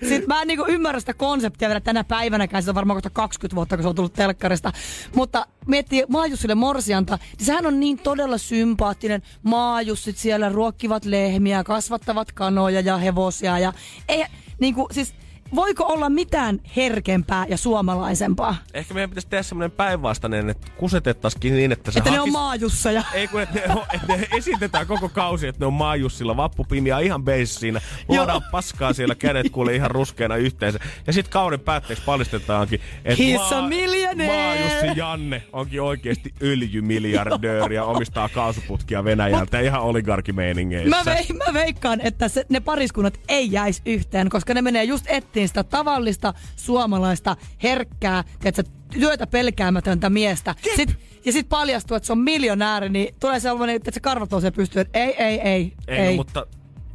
Sitten 0.00 0.28
mä 0.28 0.42
en 0.42 0.48
niinku 0.48 0.64
ymmärrä 0.68 1.00
sitä 1.00 1.14
konseptia 1.14 1.68
vielä 1.68 1.80
tänä 1.80 2.04
päivänäkään. 2.04 2.62
Se 2.62 2.70
on 2.70 2.74
varmaan 2.74 2.96
kohta 2.96 3.10
20 3.10 3.56
vuotta, 3.56 3.76
kun 3.76 3.82
se 3.82 3.88
on 3.88 3.94
tullut 3.94 4.12
telkkarista. 4.12 4.72
Mutta 5.14 5.46
miettii 5.66 6.04
Maajussille 6.08 6.54
Morsianta, 6.54 7.18
niin 7.38 7.46
sehän 7.46 7.66
on 7.66 7.80
niin 7.80 7.98
todella 7.98 8.38
sympaattinen. 8.38 9.22
Maajussit 9.42 10.18
siellä 10.18 10.48
ruokkivat 10.48 11.04
lehmiä, 11.04 11.64
kasvattavat 11.64 12.32
kanoja 12.32 12.80
ja 12.80 12.96
hevosia. 12.96 13.58
Ja 13.58 13.72
ei, 14.08 14.24
niinku, 14.60 14.88
siis 14.90 15.14
voiko 15.54 15.84
olla 15.84 16.10
mitään 16.10 16.60
herkempää 16.76 17.46
ja 17.48 17.56
suomalaisempaa? 17.56 18.56
Ehkä 18.74 18.94
meidän 18.94 19.10
pitäisi 19.10 19.28
tehdä 19.28 19.42
semmoinen 19.42 19.70
päinvastainen, 19.70 20.50
että 20.50 20.66
kusetettaisikin 20.76 21.54
niin, 21.54 21.72
että 21.72 21.90
se 21.90 21.98
Että 21.98 22.10
ne 22.10 22.20
on 22.20 22.26
hakis- 22.28 22.32
maajussaja. 22.32 23.02
Ei 23.14 23.28
kun, 23.28 23.40
että 23.40 23.58
ne, 23.58 23.74
että 23.94 24.16
ne 24.16 24.28
esitetään 24.36 24.86
koko 24.86 25.08
kausi, 25.08 25.46
että 25.46 25.60
ne 25.60 25.66
on 25.66 25.72
maajussilla, 25.72 26.36
vappupimia 26.36 26.98
ihan 26.98 27.24
base 27.24 27.46
siinä. 27.46 27.80
Luodaan 28.08 28.42
paskaa 28.50 28.92
siellä, 28.92 29.14
kädet 29.14 29.50
kuule 29.50 29.74
ihan 29.74 29.90
ruskeana 29.90 30.36
yhteensä. 30.36 30.78
Ja 31.06 31.12
sitten 31.12 31.32
kauden 31.32 31.60
päätteeksi 31.60 32.04
paljastetaankin, 32.04 32.80
että 33.04 33.22
He's 33.22 33.54
a 33.54 33.68
millionaire. 33.68 34.32
Maajussi 34.32 35.00
Janne 35.00 35.42
onkin 35.52 35.82
oikeasti 35.82 36.34
öljymiljardööri 36.42 37.74
ja 37.74 37.84
omistaa 37.84 38.28
kaasuputkia 38.28 39.04
Venäjältä 39.04 39.60
ihan 39.60 39.80
oligarkimeiningeissä. 39.80 40.96
Mä, 40.96 41.04
vei, 41.04 41.26
mä 41.46 41.54
veikkaan, 41.54 42.00
että 42.00 42.28
se, 42.28 42.46
ne 42.48 42.60
pariskunnat 42.60 43.20
ei 43.28 43.52
jäisi 43.52 43.82
yhteen, 43.86 44.28
koska 44.28 44.54
ne 44.54 44.62
menee 44.62 44.84
just 44.84 45.04
etsiin 45.08 45.43
sitä 45.48 45.64
tavallista 45.64 46.34
suomalaista 46.56 47.36
herkkää, 47.62 48.24
tiedätkö, 48.40 48.62
työtä 48.90 49.26
pelkäämätöntä 49.26 50.10
miestä. 50.10 50.54
Sit, 50.76 50.96
ja 51.24 51.32
sitten 51.32 51.48
paljastuu, 51.48 51.96
että 51.96 52.06
se 52.06 52.12
on 52.12 52.18
miljonääri, 52.18 52.88
niin 52.88 53.14
tulee 53.20 53.40
sellainen, 53.40 53.76
että 53.76 53.90
se 53.90 54.00
karvat 54.00 54.30
nousee 54.30 54.50
pystyyn, 54.50 54.86
että 54.86 54.98
ei, 54.98 55.14
ei, 55.22 55.40
ei, 55.40 55.72
ei, 55.88 55.98
ei. 55.98 56.10
No, 56.10 56.16
mutta 56.16 56.46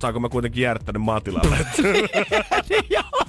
saanko 0.02 0.20
mä 0.20 0.30
kuitenkin 0.30 0.64
jäädä 0.64 0.80
tänne 0.86 1.00
maatilalle? 1.00 1.58
Joo. 2.90 3.26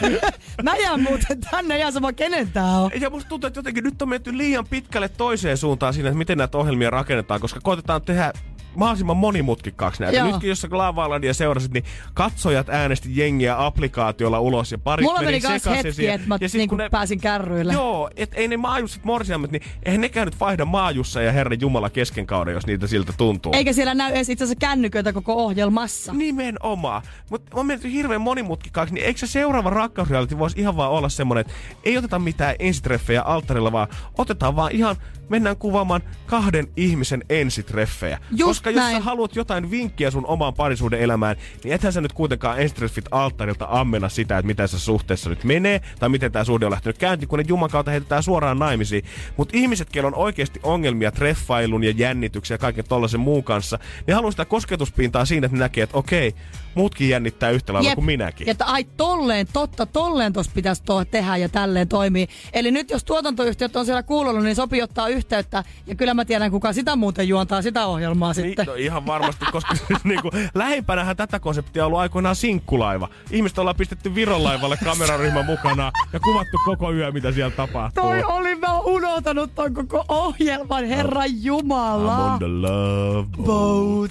mä 0.62 0.76
jään 0.76 1.02
muuten 1.02 1.40
tänne 1.50 1.78
ihan 1.78 1.92
sama 1.92 2.12
kenen 2.12 2.52
tää 2.52 2.78
on. 2.78 2.90
Ja 3.00 3.10
musta 3.10 3.28
tuntuu, 3.28 3.48
että 3.48 3.58
jotenkin 3.58 3.84
nyt 3.84 4.02
on 4.02 4.08
menty 4.08 4.38
liian 4.38 4.66
pitkälle 4.66 5.08
toiseen 5.08 5.56
suuntaan 5.56 5.94
siinä, 5.94 6.08
että 6.08 6.18
miten 6.18 6.38
näitä 6.38 6.58
ohjelmia 6.58 6.90
rakennetaan, 6.90 7.40
koska 7.40 7.60
koitetaan 7.62 8.02
tehdä 8.02 8.32
mahdollisimman 8.74 9.16
monimutkikkaaksi 9.16 10.02
näitä. 10.02 10.18
Joo. 10.18 10.26
Nytkin, 10.26 10.48
jos 10.48 10.60
sä 10.60 10.68
Lavalandia 10.70 11.34
seurasit, 11.34 11.72
niin 11.72 11.84
katsojat 12.14 12.68
äänesti 12.68 13.08
jengiä 13.12 13.64
applikaatiolla 13.64 14.40
ulos 14.40 14.72
ja 14.72 14.78
pari 14.78 15.02
Mulla 15.02 15.22
meni 15.22 15.40
kans 15.40 15.66
hetki, 15.66 15.92
siihen. 15.92 16.14
että 16.14 16.28
mä 16.28 16.38
Ja 16.40 16.48
sit 16.48 16.58
niinku 16.58 16.72
kun 16.72 16.78
ne- 16.78 16.88
pääsin 16.90 17.20
kärryille. 17.20 17.72
Joo, 17.72 18.10
et 18.16 18.30
ei 18.34 18.48
ne 18.48 18.56
maajussit 18.56 19.04
morsiammat, 19.04 19.50
niin 19.50 19.62
eihän 19.82 20.00
nekään 20.00 20.26
nyt 20.26 20.40
vaihda 20.40 20.64
maajussa 20.64 21.22
ja 21.22 21.32
Herran 21.32 21.60
Jumala 21.60 21.90
kesken 21.90 22.26
kauden, 22.26 22.54
jos 22.54 22.66
niitä 22.66 22.86
siltä 22.86 23.12
tuntuu. 23.16 23.52
Eikä 23.54 23.72
siellä 23.72 23.94
näy 23.94 24.12
edes 24.12 24.28
itse 24.28 24.44
asiassa 24.44 24.58
kännyköitä 24.58 25.12
koko 25.12 25.34
ohjelmassa. 25.34 26.12
Nimenomaan. 26.12 27.02
Mutta 27.30 27.50
on 27.54 27.66
mennyt 27.66 27.92
hirveän 27.92 28.20
monimutkikkaaksi, 28.20 28.94
niin 28.94 29.06
eikö 29.06 29.20
se 29.20 29.26
seuraava 29.26 29.70
rakkausreality 29.70 30.38
voisi 30.38 30.60
ihan 30.60 30.76
vaan 30.76 30.90
olla 30.90 31.08
semmonen, 31.08 31.40
että 31.40 31.52
ei 31.84 31.98
oteta 31.98 32.18
mitään 32.18 32.54
ensitreffejä 32.58 33.22
alttarilla, 33.22 33.72
vaan 33.72 33.88
otetaan 34.18 34.56
vaan 34.56 34.72
ihan, 34.72 34.96
mennään 35.28 35.56
kuvaamaan 35.56 36.00
kahden 36.26 36.68
ihmisen 36.76 37.24
ensitreffejä. 37.28 38.18
Just 38.36 38.61
Koska 38.62 38.70
jos 38.70 38.76
näin. 38.76 38.96
sä 38.96 39.02
haluat 39.02 39.36
jotain 39.36 39.70
vinkkiä 39.70 40.10
sun 40.10 40.26
omaan 40.26 40.54
parisuuden 40.54 41.00
elämään, 41.00 41.36
niin 41.64 41.74
ethän 41.74 41.92
sä 41.92 42.00
nyt 42.00 42.12
kuitenkaan 42.12 42.60
ensitreffit 42.60 43.04
alttarilta 43.10 43.66
ammena 43.70 44.08
sitä, 44.08 44.38
että 44.38 44.46
miten 44.46 44.68
se 44.68 44.78
suhteessa 44.78 45.30
nyt 45.30 45.44
menee, 45.44 45.80
tai 45.98 46.08
miten 46.08 46.32
tämä 46.32 46.44
suhde 46.44 46.66
on 46.66 46.72
lähtenyt 46.72 46.98
käyntiin, 46.98 47.28
kun 47.28 47.38
ne 47.38 47.44
Juman 47.48 47.70
kautta 47.70 47.90
heitetään 47.90 48.22
suoraan 48.22 48.58
naimisiin. 48.58 49.04
Mutta 49.36 49.56
ihmiset, 49.56 49.94
joilla 49.94 50.08
on 50.08 50.14
oikeasti 50.14 50.60
ongelmia 50.62 51.12
treffailun 51.12 51.84
ja 51.84 51.92
jännityksen 51.96 52.54
ja 52.54 52.58
kaiken 52.58 52.84
tollasen 52.88 53.20
muun 53.20 53.44
kanssa, 53.44 53.78
niin 54.06 54.14
haluaa 54.14 54.30
sitä 54.30 54.44
kosketuspintaa 54.44 55.24
siinä, 55.24 55.44
että 55.46 55.56
ne 55.56 55.60
näkee, 55.60 55.84
että 55.84 55.98
okei, 55.98 56.34
muutkin 56.74 57.08
jännittää 57.08 57.50
yhtä 57.50 57.72
lailla 57.72 57.94
kuin 57.94 58.04
minäkin. 58.04 58.46
Ja 58.46 58.50
että 58.50 58.64
ai 58.64 58.84
tolleen, 58.84 59.46
totta, 59.52 59.86
tolleen 59.86 60.32
tossa 60.32 60.52
pitäisi 60.54 60.82
to- 60.82 61.04
tehdä 61.04 61.36
ja 61.36 61.48
tälleen 61.48 61.88
toimii. 61.88 62.28
Eli 62.52 62.70
nyt 62.70 62.90
jos 62.90 63.04
tuotantoyhtiöt 63.04 63.76
on 63.76 63.84
siellä 63.86 64.02
kuulolla, 64.02 64.40
niin 64.40 64.56
sopii 64.56 64.82
ottaa 64.82 65.08
yhteyttä. 65.08 65.64
Ja 65.86 65.94
kyllä 65.94 66.14
mä 66.14 66.24
tiedän, 66.24 66.50
kuka 66.50 66.72
sitä 66.72 66.96
muuten 66.96 67.28
juontaa 67.28 67.62
sitä 67.62 67.86
ohjelmaa 67.86 68.32
Niin, 68.32 68.46
sitten. 68.46 68.66
no 68.66 68.74
ihan 68.74 69.06
varmasti, 69.06 69.44
koska 69.52 69.74
siis 69.88 70.04
niinku, 70.04 70.30
lähimpänähän 70.54 71.16
tätä 71.16 71.40
konseptia 71.40 71.82
on 71.82 71.86
ollut 71.86 72.00
aikoinaan 72.00 72.36
sinkkulaiva. 72.36 73.08
Ihmiset 73.30 73.58
ollaan 73.58 73.76
pistetty 73.76 74.14
Viron 74.14 74.44
laivalle 74.44 74.76
kameraryhmän 74.84 75.46
mukana 75.46 75.92
ja 76.12 76.20
kuvattu 76.20 76.56
koko 76.64 76.92
yö, 76.92 77.12
mitä 77.12 77.32
siellä 77.32 77.50
tapahtuu. 77.56 78.02
Toi 78.04 78.22
oli, 78.22 78.54
mä 78.54 78.72
oon 78.74 78.86
unohtanut 78.86 79.54
ton 79.54 79.74
koko 79.74 80.04
ohjelman, 80.08 80.84
herra 80.84 81.22
I'm 81.22 81.30
Jumala. 81.40 82.16
on 82.32 82.38
the 82.38 82.46
love 82.48 83.28
Boat. 83.44 84.10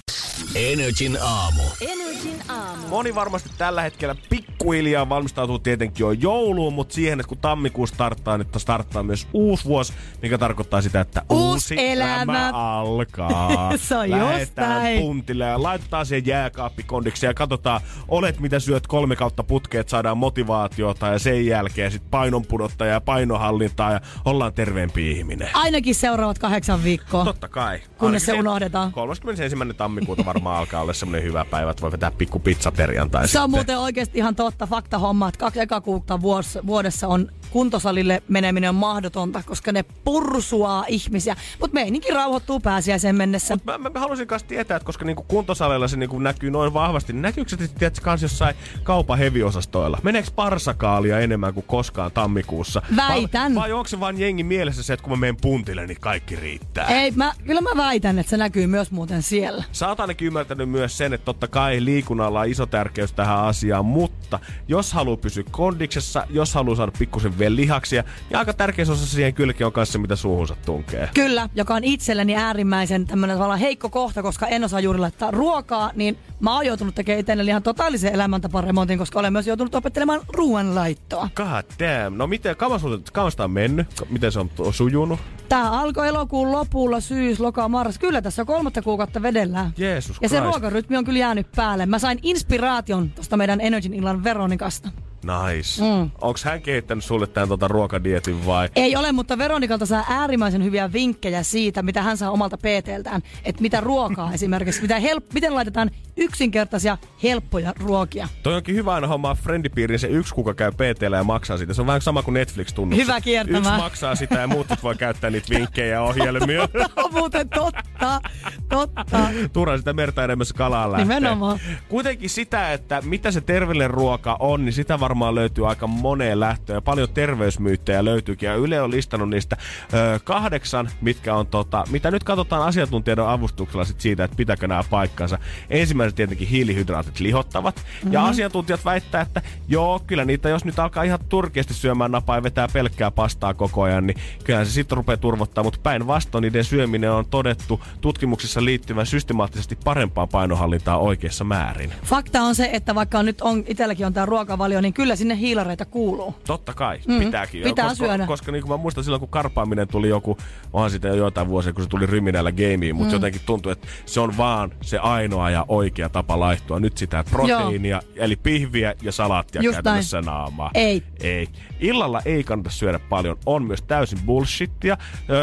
Energin 0.56 1.18
aamu. 1.22 1.62
Energin 1.82 2.42
aamu. 2.50 2.51
Moni 2.90 3.16
varmasti 3.16 3.50
tällä 3.58 3.82
hetkellä 3.82 4.16
pikkuhiljaa 4.30 5.10
valmistautuu 5.10 5.60
tietenkin 5.60 6.04
jo 6.04 6.12
jouluun, 6.12 6.74
mutta 6.74 6.94
siihen, 6.96 7.20
että 7.20 7.28
kun 7.30 7.38
tammikuu 7.38 7.88
starttaa, 7.88 8.38
niin 8.38 8.48
starttaa 8.58 9.04
myös 9.04 9.28
uusi 9.34 9.66
vuosi, 9.66 9.94
mikä 10.22 10.38
tarkoittaa 10.38 10.82
sitä, 10.82 11.02
että 11.02 11.22
Uusi 11.30 11.52
uusi 11.52 11.76
elämä. 11.78 12.50
alkaa. 12.54 13.72
Se 13.78 13.98
on 13.98 14.10
näin. 14.56 15.00
puntille 15.02 15.46
ja 15.46 15.64
laitetaan 15.64 16.06
siihen 16.06 16.26
jääkaappikondiksi 16.26 17.26
ja 17.26 17.34
katsotaan, 17.34 17.82
olet 18.08 18.40
mitä 18.40 18.60
syöt 18.60 18.88
kolme 18.88 19.16
kautta 19.16 19.44
putkeet, 19.44 19.90
saadaan 19.90 20.18
motivaatiota 20.18 21.08
ja 21.08 21.20
sen 21.20 21.46
jälkeen 21.46 21.92
sitten 21.92 22.12
painonpudottaa 22.12 22.88
ja 22.88 23.02
painohallintaa 23.02 23.92
ja 23.92 24.02
ollaan 24.26 24.54
terveempi 24.54 25.12
ihminen. 25.12 25.50
Ainakin 25.54 25.96
seuraavat 25.96 26.40
kahdeksan 26.40 26.84
viikkoa. 26.84 27.26
Totta 27.26 27.48
kai. 27.48 27.80
Kunnes 27.98 28.26
se 28.26 28.34
unohdetaan. 28.34 28.92
31. 28.92 29.56
tammikuuta 29.78 30.26
varmaan 30.26 30.58
alkaa 30.60 30.82
olla 30.82 30.94
semmoinen 30.94 31.24
hyvä 31.24 31.46
päivä, 31.46 31.72
että 31.72 31.82
voi 31.82 31.92
vetää 31.92 32.12
pikku 32.12 32.40
pizza 32.44 32.72
perjantai 32.72 33.28
Se 33.28 33.40
on 33.40 33.50
muuten 33.50 33.80
oikeasti 33.80 34.18
ihan 34.18 34.36
totta. 34.36 34.68
Fakta 34.68 35.00
homma, 35.00 35.28
että 35.28 35.40
kaksi 35.40 35.60
eka 35.60 35.82
kuukautta 35.82 36.22
vuodessa 36.68 37.08
on 37.08 37.32
kuntosalille 37.52 38.24
meneminen 38.28 38.70
on 38.70 38.76
mahdotonta, 38.76 39.44
koska 39.46 39.72
ne 39.72 39.84
pursuaa 40.04 40.86
ihmisiä. 40.88 41.36
Mutta 41.60 41.74
meininki 41.74 42.14
rauhoittuu 42.14 42.60
pääsiäisen 42.60 43.16
mennessä. 43.16 43.58
Mä, 43.66 43.78
mä, 43.78 43.90
mä 43.90 44.00
haluaisin 44.00 44.28
kanssa 44.28 44.48
tietää, 44.48 44.78
että 44.78 44.86
koska 44.86 45.06
niinku 45.06 45.26
kuntosaleilla 45.28 45.88
se 45.88 45.98
niinku 45.98 46.20
näkyy 46.20 46.52
noin 46.52 46.74
vahvasti, 46.74 47.14
niin 47.14 47.22
näkyykö 47.22 47.50
se 47.50 47.58
tietysti 47.58 48.04
kans 48.04 48.22
jossain 48.22 48.56
kaupan 48.84 49.18
heviosastoilla? 49.18 50.00
Meneekö 50.04 50.30
parsakaalia 50.36 51.20
enemmän 51.20 51.54
kuin 51.54 51.66
koskaan 51.68 52.12
tammikuussa? 52.12 52.82
Väitän. 52.96 53.56
Vai, 53.56 53.62
vai 53.62 53.72
onko 53.72 53.88
se 53.88 54.00
vaan 54.00 54.20
jengi 54.20 54.44
mielessä 54.44 54.84
se, 54.84 54.94
että 54.94 55.04
kun 55.04 55.14
mä 55.14 55.18
menen 55.18 55.38
puntille, 55.42 55.88
niin 55.88 56.00
kaikki 56.00 56.36
riittää? 56.36 56.88
Ei, 56.88 57.12
mä, 57.12 57.34
kyllä 57.46 57.62
mä 57.62 57.70
väitän, 57.78 58.20
että 58.20 58.30
se 58.30 58.38
näkyy 58.38 58.68
myös 58.68 58.92
muuten 58.92 59.22
siellä. 59.22 59.64
Sä 59.72 59.88
oot 59.88 60.00
ainakin 60.00 60.26
ymmärtänyt 60.26 60.70
myös 60.70 60.98
sen, 60.98 61.14
että 61.14 61.26
totta 61.26 61.48
kai 61.48 61.86
liikunnalla 61.86 62.40
on 62.40 62.48
iso 62.48 62.66
tärkeys 62.66 63.14
tähän 63.14 63.40
asiaan, 63.40 63.86
mutta 63.86 64.40
jos 64.68 64.94
haluaa 64.94 65.18
pysyä 65.18 65.44
kondiksessa, 65.52 66.28
jos 66.30 66.54
haluaa 66.54 66.76
saada 66.76 66.92
pikkusen 67.00 67.40
vielä 67.42 67.56
lihaksia, 67.56 68.04
niin 68.30 68.38
aika 68.38 68.54
tärkeä 68.54 68.86
osa 68.90 69.06
siihen 69.06 69.34
kylkeen 69.34 69.66
on 69.66 69.72
kanssa 69.74 70.00
mitä 70.00 70.16
suuhunsa 70.16 70.56
tunkee. 70.66 71.10
Kyllä, 71.14 71.50
joka 71.56 71.76
on 71.76 71.84
itselleni 71.84 72.36
äärimmäisen 72.36 73.06
tämmönen 73.08 73.36
tavallaan 73.36 73.60
heikko 73.60 73.90
kohta, 73.90 74.22
koska 74.22 74.48
en 74.48 74.64
osaa 74.64 74.80
juuri 74.80 75.00
laittaa 75.00 75.32
ruokaa, 75.32 75.92
niin 75.96 76.18
mä 76.40 76.56
oon 76.56 76.66
joutunut 76.66 76.96
tekemään 76.96 77.20
itselleni 77.20 77.50
ihan 77.50 77.64
totaalisen 77.64 78.14
elämäntaparemontin, 78.14 78.98
koska 78.98 79.20
olen 79.20 79.34
myös 79.34 79.48
joutunut 79.48 79.76
opettelemaan 79.76 80.22
ruoanlaittoa. 80.28 81.30
God 81.36 81.66
damn. 81.80 82.18
No 82.18 82.28
miten, 82.28 82.56
kauan, 82.56 82.80
sul- 82.80 83.02
kauan 83.14 83.32
sitä 83.32 83.44
on 83.44 83.52
mennyt? 83.52 83.88
Miten 84.10 84.32
se 84.32 84.40
on 84.40 84.50
sujunut? 84.72 85.20
Tää 85.50 85.70
alkoi 85.70 86.08
elokuun 86.08 86.52
lopulla, 86.52 87.00
syys, 87.00 87.40
loka, 87.40 87.68
marras. 87.70 88.00
Kyllä 88.00 88.22
tässä 88.22 88.46
kolmatta 88.46 88.82
kuukautta 88.82 89.22
vedellään. 89.22 89.72
Jeesus 89.78 90.18
Ja 90.22 90.30
se 90.30 90.40
ruokarytmi 90.40 90.98
on 90.98 91.06
kyllä 91.06 91.20
jäänyt 91.20 91.52
päälle. 91.56 91.86
Mä 91.86 92.00
sain 92.00 92.20
inspiraation 92.24 93.10
tosta 93.10 93.38
meidän 93.38 93.62
Energin 93.62 93.94
illan 93.94 94.24
Veronikasta. 94.24 94.90
Nice. 95.26 95.82
Mm. 95.84 96.12
Onks 96.22 96.44
hän 96.44 96.62
kehittänyt 96.62 97.04
sulle 97.04 97.28
tämän 97.28 97.50
tota 97.50 97.68
ruokadietin 97.68 98.46
vai? 98.46 98.70
Ei 98.76 98.96
ole, 98.96 99.12
mutta 99.12 99.38
Veronikalta 99.38 99.86
saa 99.86 100.06
äärimmäisen 100.10 100.64
hyviä 100.64 100.94
vinkkejä 100.94 101.44
siitä, 101.44 101.82
mitä 101.82 102.02
hän 102.02 102.18
saa 102.18 102.32
omalta 102.32 102.58
PTltään. 102.58 103.22
Että 103.46 103.62
mitä 103.62 103.82
ruokaa 103.82 104.34
esimerkiksi, 104.42 104.82
mitä 104.82 105.00
help- 105.00 105.34
miten 105.34 105.56
laitetaan 105.56 105.92
yksinkertaisia, 106.18 106.98
helppoja 107.24 107.74
ruokia. 107.80 108.28
Toi 108.44 108.56
onkin 108.56 108.76
hyvä 108.76 108.94
aina 108.94 109.08
hommaa 109.08 109.36
friendipiirin 109.36 110.00
se 110.00 110.08
yksi, 110.08 110.34
kuka 110.34 110.54
käy 110.54 110.72
PTllä 110.72 111.18
ja 111.18 111.24
maksaa 111.24 111.58
siitä. 111.58 111.74
Se 111.74 111.82
on 111.82 111.88
vähän 111.88 112.02
sama 112.02 112.24
kuin 112.24 112.34
Netflix-tunnus. 112.34 113.00
Hyvä 113.00 113.22
kiertämä. 113.22 113.58
Yksi 113.58 113.72
maksaa 113.72 114.16
sitä 114.16 114.36
ja 114.40 114.48
muut 114.48 114.68
voi 114.84 114.96
käyttää 114.96 115.30
niitä 115.30 115.48
vinkkejä 115.50 115.94
ja 115.94 116.02
ohjelmia. 116.02 116.62
on 117.04 117.14
muuten 117.14 117.50
totta, 117.50 118.22
totta. 118.70 119.20
Turha 119.54 119.78
sitä 119.78 119.94
merta 119.94 120.24
enemmässä 120.24 120.54
kalaa 120.54 120.92
lähtee. 120.92 121.06
Nimenomaan. 121.06 121.60
Kuitenkin 121.90 122.30
sitä, 122.30 122.74
että 122.74 123.02
mitä 123.02 123.32
se 123.32 123.42
terveellinen 123.42 123.92
ruoka 123.92 124.38
on, 124.40 124.66
niin 124.66 124.74
sitä 124.74 125.00
varmaan 125.12 125.36
löytyy 125.36 125.70
aika 125.70 125.88
moneen 125.88 126.40
lähtöön. 126.40 126.78
Ja 126.78 126.82
paljon 126.82 127.10
terveysmyyttejä 127.14 128.06
löytyykin. 128.06 128.48
Ja 128.48 128.56
Yle 128.56 128.82
on 128.82 128.92
listannut 128.92 129.30
niistä 129.30 129.58
ö, 129.94 130.20
kahdeksan, 130.24 130.90
mitkä 131.02 131.36
on 131.36 131.48
tota, 131.48 131.84
mitä 131.90 132.12
nyt 132.12 132.24
katsotaan 132.24 132.68
asiantuntijoiden 132.68 133.28
avustuksella 133.28 133.86
sit 133.86 134.02
siitä, 134.02 134.24
että 134.24 134.38
pitääkö 134.38 134.68
nämä 134.68 134.84
paikkansa. 134.90 135.40
Ensimmäiset 135.70 136.16
tietenkin 136.16 136.48
hiilihydraatit 136.48 137.20
lihottavat. 137.20 137.76
Mm-hmm. 137.76 138.14
Ja 138.14 138.26
asiantuntijat 138.26 138.86
väittää, 138.86 139.22
että 139.22 139.42
joo, 139.68 140.02
kyllä 140.08 140.26
niitä, 140.26 140.50
jos 140.50 140.66
nyt 140.66 140.80
alkaa 140.80 141.04
ihan 141.04 141.20
turkeasti 141.30 141.74
syömään 141.74 142.12
napaa 142.12 142.36
ja 142.36 142.44
vetää 142.44 142.68
pelkkää 142.74 143.12
pastaa 143.12 143.54
koko 143.54 143.82
ajan, 143.82 144.08
niin 144.08 144.18
kyllä 144.44 144.66
se 144.66 144.72
sitten 144.72 144.96
rupeaa 144.96 145.18
turvottaa. 145.18 145.64
Mutta 145.64 145.80
päinvastoin 145.84 146.42
niiden 146.42 146.64
syöminen 146.64 147.12
on 147.12 147.26
todettu 147.26 147.82
tutkimuksissa 148.02 148.66
liittyvän 148.66 149.06
systemaattisesti 149.06 149.78
parempaan 149.84 150.30
painohallintaan 150.30 151.00
oikeassa 151.00 151.44
määrin. 151.44 151.94
Fakta 152.04 152.42
on 152.42 152.56
se, 152.56 152.70
että 152.74 152.96
vaikka 152.96 153.24
nyt 153.24 153.42
on, 153.42 153.64
itselläkin 153.68 154.06
on 154.06 154.14
tämä 154.14 154.26
ruokavalio, 154.26 154.82
niin 154.82 154.94
kyllä 155.02 155.16
sinne 155.16 155.38
hiilareita 155.38 155.86
kuuluu. 155.86 156.36
Totta 156.48 156.74
kai, 156.74 157.00
Mm, 157.08 157.20
pitääkin. 157.20 157.64
pitää 157.64 157.90
koska, 157.90 158.06
syödä. 158.06 158.26
Koska 158.26 158.52
niin 158.52 158.62
kuin 158.62 158.72
mä 158.72 158.78
muistan 158.78 159.04
silloin, 159.04 159.20
kun 159.20 159.30
karpaaminen 159.30 159.88
tuli 159.88 160.10
joku, 160.10 160.38
onhan 160.74 160.92
sitä 160.92 161.08
jo 161.08 161.16
joitain 161.16 161.48
vuosia, 161.48 161.74
kun 161.74 161.84
se 161.84 161.90
tuli 161.90 162.06
ryminällä 162.06 162.52
gameen, 162.52 162.96
mutta 162.96 163.10
mm. 163.10 163.14
jotenkin 163.14 163.42
tuntuu, 163.46 163.72
että 163.72 163.88
se 164.06 164.20
on 164.20 164.38
vaan 164.38 164.72
se 164.82 164.98
ainoa 164.98 165.50
ja 165.50 165.66
oikea 165.68 166.10
tapa 166.10 166.40
laihtua. 166.40 166.80
Nyt 166.80 166.98
sitä 166.98 167.24
proteiinia, 167.32 168.02
eli 168.16 168.36
pihviä 168.36 168.94
ja 169.02 169.12
salaattia 169.12 169.62
Just 169.62 169.76
käytännössä 169.76 170.22
naamaa. 170.22 170.72
Ei. 170.74 171.04
Ei. 171.22 171.48
Illalla 171.80 172.22
ei 172.26 172.44
kannata 172.44 172.70
syödä 172.70 173.00
paljon, 173.00 173.38
on 173.46 173.64
myös 173.64 173.82
täysin 173.82 174.20
bullshittia. 174.26 174.98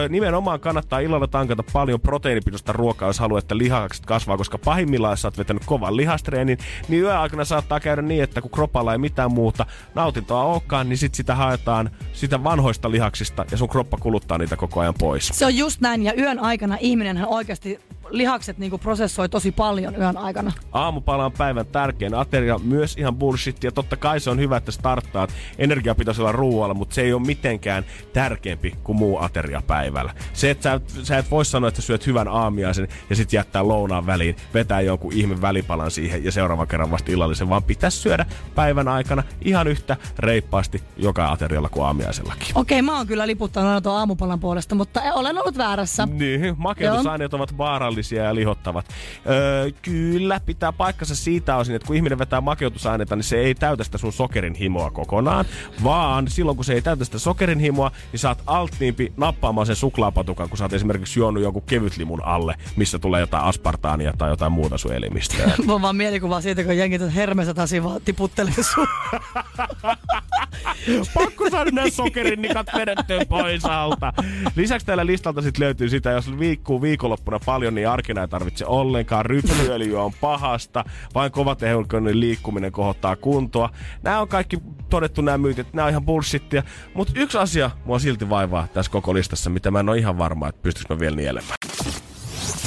Nimenomaan 0.08 0.60
kannattaa 0.60 0.98
illalla 1.00 1.26
tankata 1.26 1.62
paljon 1.72 2.00
proteiinipitoista 2.00 2.72
ruokaa, 2.72 3.08
jos 3.08 3.18
haluaa, 3.18 3.38
että 3.38 3.58
lihakset 3.58 4.06
kasvaa, 4.06 4.36
koska 4.36 4.58
pahimmillaan, 4.58 5.12
jos 5.12 5.22
sä 5.22 5.28
oot 5.28 5.38
vetänyt 5.38 5.62
kovan 5.66 5.96
lihastreenin, 5.96 6.58
niin 6.88 7.02
yöaikana 7.02 7.44
saattaa 7.44 7.80
käydä 7.80 8.02
niin, 8.02 8.22
että 8.22 8.40
kun 8.40 8.50
kropalla 8.50 8.92
ei 8.92 8.98
mitään 8.98 9.32
muuta 9.32 9.47
nautintoa 9.94 10.42
olekaan, 10.42 10.88
niin 10.88 10.98
sit 10.98 11.14
sitä 11.14 11.34
haetaan 11.34 11.90
sitä 12.12 12.44
vanhoista 12.44 12.90
lihaksista 12.90 13.44
ja 13.50 13.56
sun 13.56 13.68
kroppa 13.68 13.96
kuluttaa 13.96 14.38
niitä 14.38 14.56
koko 14.56 14.80
ajan 14.80 14.94
pois. 14.98 15.30
Se 15.34 15.46
on 15.46 15.56
just 15.56 15.80
näin, 15.80 16.02
ja 16.02 16.14
yön 16.14 16.38
aikana 16.38 16.76
ihminenhän 16.80 17.28
oikeasti 17.28 17.80
lihakset 18.10 18.58
niinku 18.58 18.78
prosessoi 18.78 19.28
tosi 19.28 19.52
paljon 19.52 19.94
yön 19.94 20.16
aikana. 20.16 20.52
Aamupala 20.72 21.24
on 21.24 21.32
päivän 21.32 21.66
tärkein 21.66 22.14
ateria, 22.14 22.58
myös 22.58 22.96
ihan 22.96 23.16
bullshit. 23.16 23.64
Ja 23.64 23.72
totta 23.72 23.96
kai 23.96 24.20
se 24.20 24.30
on 24.30 24.38
hyvä, 24.38 24.56
että 24.56 24.72
starttaat 24.72 25.30
energiapitoisella 25.58 26.32
ruoalla, 26.32 26.74
mutta 26.74 26.94
se 26.94 27.02
ei 27.02 27.12
ole 27.12 27.22
mitenkään 27.26 27.84
tärkeämpi 28.12 28.74
kuin 28.84 28.98
muu 28.98 29.18
ateria 29.18 29.62
päivällä. 29.66 30.14
Se, 30.32 30.50
että 30.50 30.62
sä, 30.62 30.72
et- 30.72 31.00
sä 31.02 31.18
et 31.18 31.30
voi 31.30 31.44
sanoa, 31.44 31.68
että 31.68 31.82
syöt 31.82 32.06
hyvän 32.06 32.28
aamiaisen 32.28 32.88
ja 33.10 33.16
sitten 33.16 33.38
jättää 33.38 33.68
lounaan 33.68 34.06
väliin, 34.06 34.36
vetää 34.54 34.80
jonkun 34.80 35.12
ihme 35.12 35.40
välipalan 35.40 35.90
siihen 35.90 36.24
ja 36.24 36.32
seuraavan 36.32 36.68
kerran 36.68 36.90
vasta 36.90 37.12
illallisen, 37.12 37.48
vaan 37.48 37.62
pitäisi 37.62 37.98
syödä 37.98 38.26
päivän 38.54 38.88
aikana 38.88 39.22
ihan 39.40 39.68
yhtä 39.68 39.96
reippaasti 40.18 40.82
joka 40.96 41.32
aterialla 41.32 41.68
kuin 41.68 41.86
aamiaisellakin. 41.86 42.48
Okei, 42.54 42.82
mä 42.82 42.96
oon 42.96 43.06
kyllä 43.06 43.26
liputtanut 43.26 43.68
aina 43.68 43.80
tuon 43.80 43.96
aamupalan 43.96 44.40
puolesta, 44.40 44.74
mutta 44.74 45.00
olen 45.14 45.38
ollut 45.38 45.58
väärässä. 45.58 46.06
Niin, 46.06 46.54
makeutusaineet 46.56 47.34
ovat 47.34 47.58
vaarallisia 47.58 48.24
ja 48.24 48.34
lihottavat. 48.34 48.88
Öö, 49.30 49.70
kyllä, 49.82 50.40
pitää 50.40 50.72
paikkansa 50.72 51.16
siitä 51.16 51.56
osin, 51.56 51.74
että 51.74 51.86
kun 51.86 51.96
ihminen 51.96 52.18
vetää 52.18 52.40
makeutusaineita, 52.40 53.16
niin 53.16 53.24
se 53.24 53.36
ei 53.38 53.54
täytä 53.54 53.84
sitä 53.84 53.98
sun 53.98 54.12
sokerin 54.12 54.54
himoa 54.54 54.90
kokonaan, 54.90 55.44
vaan 55.84 56.28
silloin 56.28 56.56
kun 56.56 56.64
se 56.64 56.72
ei 56.72 56.82
täytä 56.82 57.04
sitä 57.04 57.18
sokerin 57.18 57.58
himoa, 57.58 57.90
niin 58.12 58.20
saat 58.20 58.42
altniimpi 58.46 59.12
nappaamaan 59.16 59.66
sen 59.66 59.76
suklaapatukan, 59.76 60.48
kun 60.48 60.58
sä 60.58 60.64
oot 60.64 60.72
esimerkiksi 60.72 61.20
juonut 61.20 61.42
jonkun 61.42 61.62
kevytlimun 61.62 62.24
alle, 62.24 62.54
missä 62.76 62.98
tulee 62.98 63.20
jotain 63.20 63.44
aspartaania 63.44 64.12
tai 64.18 64.30
jotain 64.30 64.52
muuta 64.52 64.78
sun 64.78 64.92
elimistöä. 64.92 65.50
On 65.68 65.82
vaan 65.82 65.96
mielikuva 65.96 66.40
siitä, 66.40 66.64
kun 66.64 66.76
jengi 66.76 66.98
hermensä 67.14 67.54
taas 67.54 67.70
vaan 67.82 68.00
tiputtelee 68.04 68.62
sun. 68.74 68.86
Pakko 71.14 71.50
saada 71.50 71.70
nämä 71.70 71.90
sokerinikat 71.90 72.66
vedettyä 72.76 73.24
pois 73.28 73.64
alta. 73.64 74.12
Lisäksi 74.56 74.86
täällä 74.86 75.06
listalta 75.06 75.42
sit 75.42 75.58
löytyy 75.58 75.88
sitä, 75.88 76.10
jos 76.10 76.38
viikkuu 76.38 76.82
viikonloppuna 76.82 77.38
paljon, 77.44 77.74
niin 77.74 77.88
arkena 77.88 78.20
ei 78.20 78.28
tarvitse 78.28 78.66
ollenkaan. 78.66 79.26
Ryppyöljyä 79.26 80.02
on 80.02 80.12
pahasta, 80.20 80.84
vain 81.14 81.32
kovatehollinen 81.32 82.20
liikkuminen 82.20 82.72
kohottaa 82.72 83.16
kuntoa. 83.16 83.70
Nämä 84.02 84.20
on 84.20 84.28
kaikki 84.28 84.58
todettu 84.90 85.22
nämä 85.22 85.38
myytit, 85.38 85.72
nämä 85.72 85.86
on 85.86 85.90
ihan 85.90 86.04
bullshittia. 86.04 86.62
Mutta 86.94 87.12
yksi 87.16 87.38
asia 87.38 87.70
mua 87.84 87.98
silti 87.98 88.30
vaivaa 88.30 88.66
tässä 88.74 88.92
koko 88.92 89.14
listassa, 89.14 89.50
mitä 89.50 89.70
mä 89.70 89.80
en 89.80 89.88
ole 89.88 89.98
ihan 89.98 90.18
varma, 90.18 90.48
että 90.48 90.62
pystyisikö 90.62 90.94
mä 90.94 91.00
vielä 91.00 91.16
nielemään. 91.16 91.56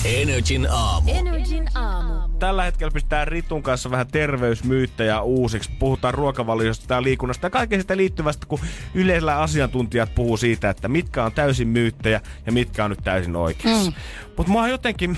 Energin 0.05 0.67
aamu. 0.71 1.11
Energin 1.13 1.67
aamu. 1.75 2.13
Tällä 2.39 2.63
hetkellä 2.63 2.91
pistetään 2.91 3.27
Ritun 3.27 3.63
kanssa 3.63 3.91
vähän 3.91 4.07
terveysmyyttejä 4.07 5.21
uusiksi. 5.21 5.71
Puhutaan 5.79 6.13
ruokavaliosta 6.13 6.93
ja 6.93 7.03
liikunnasta 7.03 7.45
ja 7.45 7.49
kaikkea 7.51 7.79
sitä 7.79 7.97
liittyvästä, 7.97 8.45
kun 8.45 8.59
yleisellä 8.93 9.39
asiantuntijat 9.39 10.15
puhuu 10.15 10.37
siitä, 10.37 10.69
että 10.69 10.87
mitkä 10.87 11.23
on 11.23 11.31
täysin 11.31 11.67
myyttejä 11.67 12.21
ja 12.45 12.51
mitkä 12.51 12.83
on 12.83 12.89
nyt 12.89 13.03
täysin 13.03 13.35
oikeassa. 13.35 13.91
Mm. 13.91 13.97
Mutta 14.37 14.51
mua 14.51 14.67
jotenkin... 14.67 15.17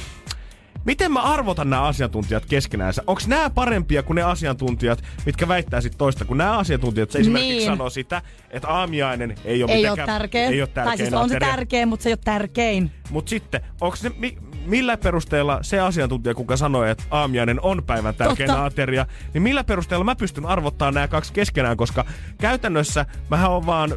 Miten 0.85 1.11
mä 1.11 1.21
arvotan 1.21 1.69
nämä 1.69 1.83
asiantuntijat 1.83 2.45
keskenäänsä? 2.45 3.03
Onko 3.07 3.21
nämä 3.27 3.49
parempia 3.49 4.03
kuin 4.03 4.15
ne 4.15 4.21
asiantuntijat, 4.21 5.03
mitkä 5.25 5.47
väittää 5.47 5.81
sit 5.81 5.97
toista, 5.97 6.25
kun 6.25 6.37
nämä 6.37 6.57
asiantuntijat 6.57 7.11
se 7.11 7.19
esimerkiksi 7.19 7.55
Niin. 7.55 7.65
sanoo 7.65 7.89
sitä, 7.89 8.21
että 8.49 8.67
aamiainen 8.67 9.35
ei 9.45 9.63
ole 9.63 9.71
Ei 9.71 9.77
ole 9.85 9.89
mitenkään... 9.89 10.19
tärkeä. 10.19 10.47
Ei 10.49 10.61
ole 10.61 10.67
tärkein 10.67 10.85
tai 10.85 10.97
siis 10.97 11.13
on 11.13 11.29
se 11.29 11.39
tärkeä, 11.39 11.85
mutta 11.85 12.03
se 12.03 12.09
ei 12.09 12.13
ole 12.13 12.19
tärkein. 12.23 12.91
Mutta 13.09 13.29
sitten, 13.29 13.61
onko 13.81 13.95
se, 13.95 14.11
mi, 14.17 14.37
millä 14.65 14.97
perusteella 14.97 15.59
se 15.61 15.79
asiantuntija, 15.79 16.35
kuka 16.35 16.57
sanoi, 16.57 16.89
että 16.89 17.03
aamiainen 17.11 17.61
on 17.61 17.83
päivän 17.83 18.15
tärkein 18.15 18.47
Totta. 18.47 18.65
ateria, 18.65 19.05
niin 19.33 19.41
millä 19.41 19.63
perusteella 19.63 20.05
mä 20.05 20.15
pystyn 20.15 20.45
arvottaa 20.45 20.91
nämä 20.91 21.07
kaksi 21.07 21.33
keskenään, 21.33 21.77
koska 21.77 22.05
käytännössä 22.41 23.05
mähän 23.29 23.51
on 23.51 23.65
vaan... 23.65 23.95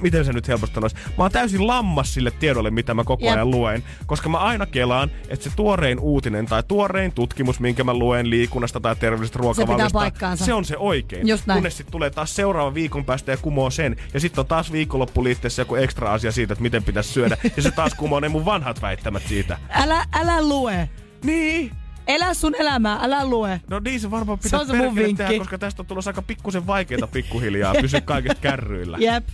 Miten 0.00 0.24
se 0.24 0.32
nyt 0.32 0.48
helposti 0.48 0.74
sanoisi? 0.74 0.96
Mä 0.96 1.24
oon 1.24 1.30
täysin 1.30 1.66
lammas 1.66 2.14
sille 2.14 2.30
tiedolle, 2.30 2.70
mitä 2.70 2.94
mä 2.94 3.04
koko 3.04 3.24
Jep. 3.24 3.34
ajan 3.34 3.50
luen. 3.50 3.82
Koska 4.06 4.28
mä 4.28 4.38
aina 4.38 4.66
kelaan, 4.66 5.10
että 5.28 5.44
se 5.44 5.56
tuorein 5.56 6.00
uutinen 6.00 6.46
tai 6.46 6.62
tuorein 6.68 7.12
tutkimus, 7.12 7.60
minkä 7.60 7.84
mä 7.84 7.94
luen 7.94 8.30
liikunnasta 8.30 8.80
tai 8.80 8.96
terveellisestä 8.96 9.38
ruokavaliosta, 9.38 9.98
paikkaansa. 9.98 10.44
se 10.44 10.54
on 10.54 10.64
se 10.64 10.76
oikein. 10.76 11.28
Just 11.28 11.46
näin. 11.46 11.56
Kunnes 11.56 11.76
sitten 11.76 11.92
tulee 11.92 12.10
taas 12.10 12.36
seuraava 12.36 12.74
viikon 12.74 13.04
päästä 13.04 13.30
ja 13.32 13.36
kumoo 13.36 13.70
sen. 13.70 13.96
Ja 14.14 14.20
sitten 14.20 14.40
on 14.42 14.46
taas 14.46 14.72
viikonloppuliitteessä 14.72 15.62
joku 15.62 15.74
ekstra 15.74 16.12
asia 16.12 16.32
siitä, 16.32 16.52
että 16.52 16.62
miten 16.62 16.82
pitäisi 16.82 17.12
syödä. 17.12 17.36
ja 17.56 17.62
se 17.62 17.70
taas 17.70 17.94
kumoo 17.94 18.20
ne 18.20 18.28
mun 18.28 18.44
vanhat 18.44 18.82
väittämät 18.82 19.22
siitä. 19.28 19.58
Älä, 19.68 20.04
älä 20.12 20.42
lue. 20.42 20.88
Niin. 21.24 21.72
Elä 22.06 22.34
sun 22.34 22.54
elämää, 22.54 22.98
älä 23.02 23.26
lue. 23.26 23.60
No 23.70 23.78
niin 23.78 24.00
se 24.00 24.10
varmaan 24.10 24.38
Se 24.38 24.42
pitää 24.42 24.60
on 24.60 24.66
se 24.66 24.72
mun 24.76 24.94
tehdä, 25.16 25.38
koska 25.38 25.58
tästä 25.58 25.82
on 25.82 25.86
tulossa 25.86 26.10
aika 26.10 26.22
pikkusen 26.22 26.66
vaikeita 26.66 27.06
pikkuhiljaa 27.06 27.74
pysyä 27.80 28.00
kaikesta 28.00 28.40
kärryillä. 28.40 28.98
Jep. 29.00 29.24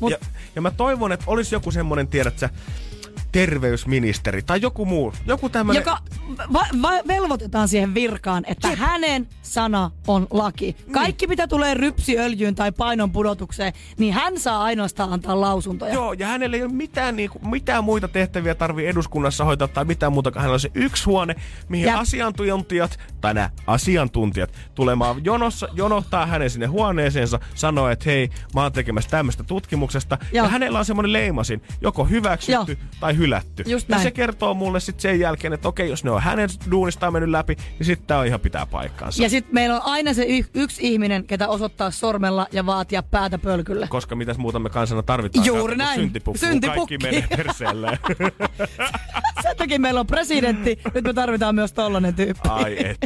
Mut 0.00 0.10
Ja, 0.10 0.18
ja 0.54 0.62
mä 0.62 0.70
toivon, 0.70 1.12
että 1.12 1.24
olisi 1.28 1.54
joku 1.54 1.70
semmonen, 1.70 2.08
tiedät 2.08 2.38
sä, 2.38 2.50
terveysministeri 3.32 4.42
tai 4.42 4.60
joku 4.62 4.84
muu. 4.84 5.12
Joku 5.26 5.48
tämmönen... 5.48 5.80
joka 5.80 5.98
va- 6.52 6.82
va- 6.82 7.08
velvoitetaan 7.08 7.68
siihen 7.68 7.94
virkaan, 7.94 8.44
että 8.46 8.68
Jep. 8.68 8.78
hänen 8.78 9.28
sana 9.42 9.90
on 10.06 10.26
laki. 10.30 10.76
Kaikki 10.92 11.26
mitä 11.26 11.46
tulee 11.46 11.74
rypsiöljyyn 11.74 12.54
tai 12.54 12.72
painon 12.72 13.10
pudotukseen, 13.10 13.72
niin 13.98 14.14
hän 14.14 14.38
saa 14.38 14.62
ainoastaan 14.62 15.12
antaa 15.12 15.40
lausuntoja. 15.40 15.94
Joo, 15.94 16.12
ja 16.12 16.26
hänellä 16.26 16.56
ei 16.56 16.62
ole 16.62 16.72
mitään, 16.72 17.16
niinku, 17.16 17.38
mitään 17.48 17.84
muita 17.84 18.08
tehtäviä 18.08 18.54
tarvii 18.54 18.86
eduskunnassa 18.86 19.44
hoitaa 19.44 19.68
tai 19.68 19.84
mitään 19.84 20.12
muuta. 20.12 20.32
Hänellä 20.36 20.54
on 20.54 20.60
se 20.60 20.70
yksi 20.74 21.04
huone, 21.04 21.34
mihin 21.68 21.86
Jep. 21.86 21.96
asiantuntijat, 21.98 22.98
tai 23.20 23.34
nämä 23.34 23.50
asiantuntijat, 23.66 24.52
tulemaan 24.74 25.24
jonossa, 25.24 25.68
jonottaa 25.72 26.26
hänen 26.26 26.50
sinne 26.50 26.66
huoneeseensa, 26.66 27.40
sanoo, 27.54 27.88
että 27.88 28.04
hei, 28.06 28.30
mä 28.54 28.62
oon 28.62 28.72
tekemässä 28.72 29.10
tämmöistä 29.10 29.44
tutkimuksesta. 29.44 30.18
Joo. 30.32 30.44
Ja 30.44 30.50
hänellä 30.50 30.78
on 30.78 30.84
semmoinen 30.84 31.12
leimasin, 31.12 31.62
joko 31.80 32.04
hyväksytty 32.04 32.72
Joo. 32.72 32.90
tai 33.00 33.16
hylätty. 33.20 33.62
Just 33.66 33.88
ja 33.88 33.94
näin. 33.94 34.02
se 34.02 34.10
kertoo 34.10 34.54
mulle 34.54 34.80
sitten 34.80 35.02
sen 35.02 35.20
jälkeen, 35.20 35.52
että 35.52 35.68
okei, 35.68 35.88
jos 35.88 36.04
ne 36.04 36.10
on 36.10 36.22
hänen 36.22 36.48
duunistaan 36.70 37.12
mennyt 37.12 37.30
läpi, 37.30 37.56
niin 37.78 37.86
sitten 37.86 38.06
tää 38.06 38.18
on 38.18 38.26
ihan 38.26 38.40
pitää 38.40 38.66
paikkaansa. 38.66 39.22
Ja 39.22 39.30
sitten 39.30 39.54
meillä 39.54 39.76
on 39.76 39.82
aina 39.84 40.14
se 40.14 40.24
y- 40.28 40.44
yksi 40.54 40.92
ihminen, 40.92 41.24
ketä 41.24 41.48
osoittaa 41.48 41.90
sormella 41.90 42.46
ja 42.52 42.66
vaatia 42.66 43.02
päätä 43.02 43.38
pölkylle. 43.38 43.88
koska 43.88 44.16
mitäs 44.16 44.38
muuta 44.38 44.58
me 44.58 44.70
kansana 44.70 45.02
tarvitaan. 45.02 45.46
Juuri 45.46 45.76
näin. 45.76 46.00
Syntipukku, 46.00 46.38
kun 46.40 46.48
Syntipukki. 46.48 46.98
kaikki 46.98 46.98
menee 46.98 47.36
perseelleen. 47.36 47.98
Sen 49.42 49.56
takia 49.56 49.78
meillä 49.78 50.00
on 50.00 50.06
presidentti, 50.06 50.78
nyt 50.94 51.04
me 51.04 51.12
tarvitaan 51.14 51.54
myös 51.54 51.72
tollanen 51.72 52.14
tyyppi. 52.14 52.48
Ai 52.48 52.76
et. 52.86 52.96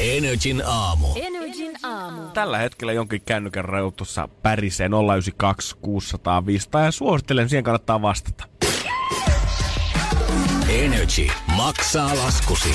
Energin 0.00 0.62
aamu. 0.66 1.06
Energin 1.16 1.72
aamu. 1.82 2.22
Tällä 2.34 2.58
hetkellä 2.58 2.92
jonkin 2.92 3.22
kännykän 3.26 3.64
rajoitussa 3.64 4.28
pärisee 4.42 4.88
092 4.88 5.76
600 5.82 6.46
500 6.46 6.84
ja 6.84 6.90
suosittelen, 6.90 7.48
siihen 7.48 7.64
kannattaa 7.64 8.02
vastata. 8.02 8.44
Energy 10.68 11.26
maksaa 11.56 12.16
laskusi. 12.16 12.74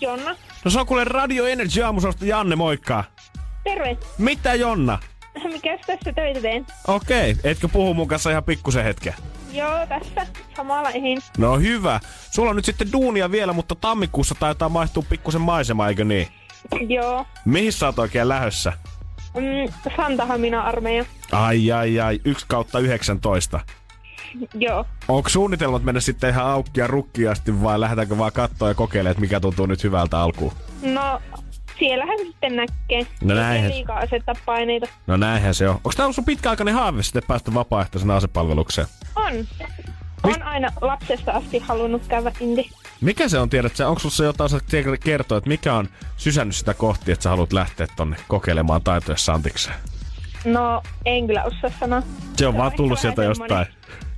Jonna. 0.00 0.36
No 0.64 0.70
se 0.70 0.80
on 0.80 0.86
kuule 0.86 1.04
Radio 1.04 1.46
Energy 1.46 1.82
aamusosta 1.82 2.24
Janne, 2.26 2.56
moikka. 2.56 3.04
Terve. 3.64 3.98
Mitä 4.18 4.54
Jonna? 4.54 4.98
Mikäs 5.44 5.80
tässä 5.86 6.12
töitä 6.12 6.40
teen? 6.40 6.66
Okei, 6.88 7.36
etkö 7.44 7.68
puhu 7.68 7.94
mun 7.94 8.08
kanssa 8.08 8.30
ihan 8.30 8.44
pikkusen 8.44 8.84
hetken? 8.84 9.14
Joo, 9.52 9.86
tässä. 9.88 10.26
Samalla 10.56 10.90
ehin. 10.90 11.18
No 11.38 11.58
hyvä. 11.58 12.00
Sulla 12.30 12.50
on 12.50 12.56
nyt 12.56 12.64
sitten 12.64 12.92
duunia 12.92 13.30
vielä, 13.30 13.52
mutta 13.52 13.74
tammikuussa 13.74 14.34
taitaa 14.34 14.68
maistua 14.68 15.02
pikkusen 15.08 15.40
maisema, 15.40 15.88
eikö 15.88 16.04
niin? 16.04 16.28
Joo. 16.88 17.26
Mihin 17.44 17.72
sä 17.72 17.86
oot 17.86 17.98
oikein 17.98 18.28
lähössä? 18.28 18.72
Mm, 19.36 19.92
Santahamina 19.96 20.60
armeija. 20.62 21.04
Ai 21.32 21.72
ai 21.72 22.00
ai, 22.00 22.20
1 22.24 22.44
kautta 22.48 22.78
19. 22.78 23.60
Joo. 24.54 24.86
Onko 25.08 25.28
suunnitelmat 25.28 25.82
mennä 25.82 26.00
sitten 26.00 26.30
ihan 26.30 26.46
aukki 26.46 26.80
ja 26.80 26.86
rukki 26.86 27.28
asti 27.28 27.62
vai 27.62 27.80
lähdetäänkö 27.80 28.18
vaan 28.18 28.32
katsoa 28.32 28.68
ja 28.68 28.74
kokeilemaan, 28.74 29.10
että 29.10 29.20
mikä 29.20 29.40
tuntuu 29.40 29.66
nyt 29.66 29.84
hyvältä 29.84 30.20
alkuun? 30.20 30.52
No, 30.82 31.20
siellähän 31.78 32.18
se 32.18 32.24
sitten 32.24 32.56
näkee. 32.56 33.06
No 33.22 33.34
Ei 33.34 33.40
näinhän. 33.40 33.70
liikaa 33.70 33.98
asettaa 33.98 34.34
paineita. 34.46 34.86
No 35.06 35.16
näinhän 35.16 35.54
se 35.54 35.68
on. 35.68 35.74
Onko 35.74 35.90
tämä 35.96 36.04
ollut 36.04 36.14
sun 36.16 36.24
pitkäaikainen 36.24 36.74
haave 36.74 37.02
sitten 37.02 37.22
päästä 37.28 37.54
vapaaehtoisena 37.54 38.16
asepalvelukseen? 38.16 38.86
On. 39.16 39.32
On 40.22 40.42
aina 40.42 40.68
lapsesta 40.80 41.32
asti 41.32 41.58
halunnut 41.58 42.02
käydä 42.08 42.32
inti. 42.40 42.70
Mikä 43.02 43.28
se 43.28 43.38
on, 43.38 43.50
tiedät 43.50 43.76
sä? 43.76 43.88
Onko 43.88 44.00
se 44.00 44.24
jotain, 44.24 44.50
tiedä- 44.70 44.96
kertoa, 44.96 45.38
että 45.38 45.48
mikä 45.48 45.74
on 45.74 45.88
sysännyt 46.16 46.56
sitä 46.56 46.74
kohti, 46.74 47.12
että 47.12 47.22
sä 47.22 47.30
haluat 47.30 47.52
lähteä 47.52 47.86
tonne 47.96 48.16
kokeilemaan 48.28 48.82
taitoja 48.82 49.16
Santikseen? 49.16 49.76
No, 50.44 50.82
en 51.04 51.26
kyllä 51.26 51.44
osaa 51.44 51.70
sanoa. 51.80 52.02
Se 52.36 52.46
on 52.46 52.56
vaan 52.56 52.66
ehkä 52.66 52.76
tullut 52.76 52.98
sieltä 52.98 53.24
jostain. 53.24 53.66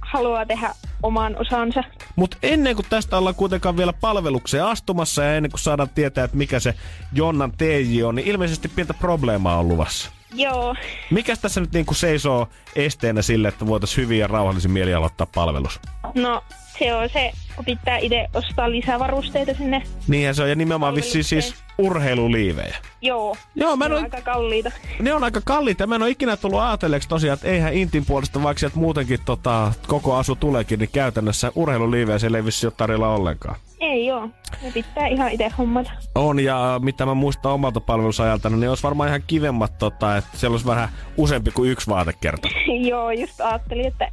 Haluaa 0.00 0.46
tehdä 0.46 0.74
oman 1.02 1.36
osansa. 1.36 1.84
Mutta 2.16 2.36
ennen 2.42 2.76
kuin 2.76 2.86
tästä 2.90 3.18
ollaan 3.18 3.34
kuitenkaan 3.34 3.76
vielä 3.76 3.92
palvelukseen 3.92 4.64
astumassa 4.64 5.22
ja 5.22 5.36
ennen 5.36 5.50
kuin 5.50 5.60
saadaan 5.60 5.88
tietää, 5.94 6.24
että 6.24 6.36
mikä 6.36 6.60
se 6.60 6.74
Jonnan 7.12 7.52
TJ 7.52 8.02
on, 8.04 8.14
niin 8.14 8.28
ilmeisesti 8.28 8.68
pientä 8.68 8.94
probleemaa 8.94 9.58
on 9.58 9.68
luvassa. 9.68 10.10
Joo. 10.34 10.74
Mikäs 11.10 11.38
tässä 11.38 11.60
nyt 11.60 11.72
niinku 11.72 11.94
seisoo 11.94 12.48
esteenä 12.76 13.22
sille, 13.22 13.48
että 13.48 13.66
voitaisiin 13.66 14.04
hyvin 14.04 14.18
ja 14.18 14.26
rauhallisin 14.26 14.70
mieli 14.70 14.94
aloittaa 14.94 15.26
palvelus? 15.34 15.80
No, 16.14 16.44
se 16.78 16.94
on 16.94 17.08
se, 17.08 17.32
kun 17.56 17.64
pitää 17.64 17.98
itse 17.98 18.26
ostaa 18.34 18.70
lisävarusteita 18.70 19.54
sinne. 19.54 19.82
Niinhän 20.08 20.34
se 20.34 20.42
on, 20.42 20.48
ja 20.48 20.54
nimenomaan 20.54 20.94
vissiin 20.94 21.24
siis 21.24 21.54
urheiluliivejä. 21.78 22.76
Joo. 23.02 23.36
Joo, 23.54 23.76
mä 23.76 23.88
ne 23.88 23.94
on 23.94 24.02
aika 24.02 24.20
kalliita. 24.20 24.70
ne 24.98 25.14
on 25.14 25.24
aika 25.24 25.40
kalliita. 25.44 25.86
Mä 25.86 25.94
en 25.94 26.02
ole 26.02 26.10
ikinä 26.10 26.36
tullut 26.36 26.60
ajatelleeksi 26.60 27.08
tosiaan, 27.08 27.34
että 27.34 27.48
eihän 27.48 27.74
Intin 27.74 28.04
puolesta, 28.06 28.42
vaikka 28.42 28.58
sieltä 28.58 28.78
muutenkin 28.78 29.18
tota, 29.24 29.72
koko 29.86 30.14
asu 30.14 30.36
tuleekin, 30.36 30.78
niin 30.78 30.90
käytännössä 30.92 31.52
urheiluliivejä 31.54 32.18
siellä 32.18 32.38
ei 32.38 32.44
vissiin 32.44 32.68
ole 32.68 32.74
tarjolla 32.76 33.14
ollenkaan. 33.14 33.56
Ei 33.80 34.06
joo. 34.06 34.28
Ne 34.62 34.70
pitää 34.74 35.06
ihan 35.06 35.32
itse 35.32 35.48
hommata. 35.58 35.90
On, 36.14 36.40
ja 36.40 36.80
mitä 36.82 37.06
mä 37.06 37.14
muistan 37.14 37.52
omalta 37.52 37.80
palvelusajalta, 37.80 38.50
niin 38.50 38.68
olisi 38.68 38.82
varmaan 38.82 39.08
ihan 39.08 39.22
kivemmat, 39.26 39.78
tota, 39.78 40.16
että 40.16 40.30
siellä 40.38 40.54
olisi 40.54 40.66
vähän 40.66 40.88
useampi 41.16 41.50
kuin 41.50 41.70
yksi 41.70 41.90
vaatekerta. 41.90 42.48
joo, 42.90 43.10
just 43.10 43.40
ajattelin, 43.40 43.86
että 43.86 44.08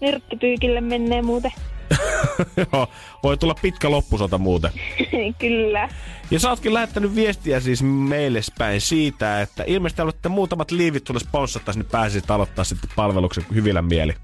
nyrkkipyykille 0.00 0.80
menee 0.80 1.22
muuten. 1.22 1.52
Joo, 2.72 2.88
voi 3.22 3.36
tulla 3.36 3.54
pitkä 3.62 3.90
loppusota 3.90 4.38
muuten. 4.38 4.70
Kyllä. 5.38 5.88
Ja 6.30 6.40
sä 6.40 6.50
ootkin 6.50 6.74
lähettänyt 6.74 7.14
viestiä 7.14 7.60
siis 7.60 7.82
meille 7.82 8.40
päin 8.58 8.80
siitä, 8.80 9.40
että 9.40 9.64
ilmeisesti 9.66 10.02
olette 10.02 10.28
muutamat 10.28 10.70
liivit 10.70 11.06
sulle 11.06 11.20
sponssattais, 11.20 11.76
niin 11.76 11.88
pääsisit 11.90 12.30
aloittaa 12.30 12.64
sitten 12.64 12.90
palveluksen 12.96 13.46
hyvillä 13.54 13.82
mieli. 13.82 14.14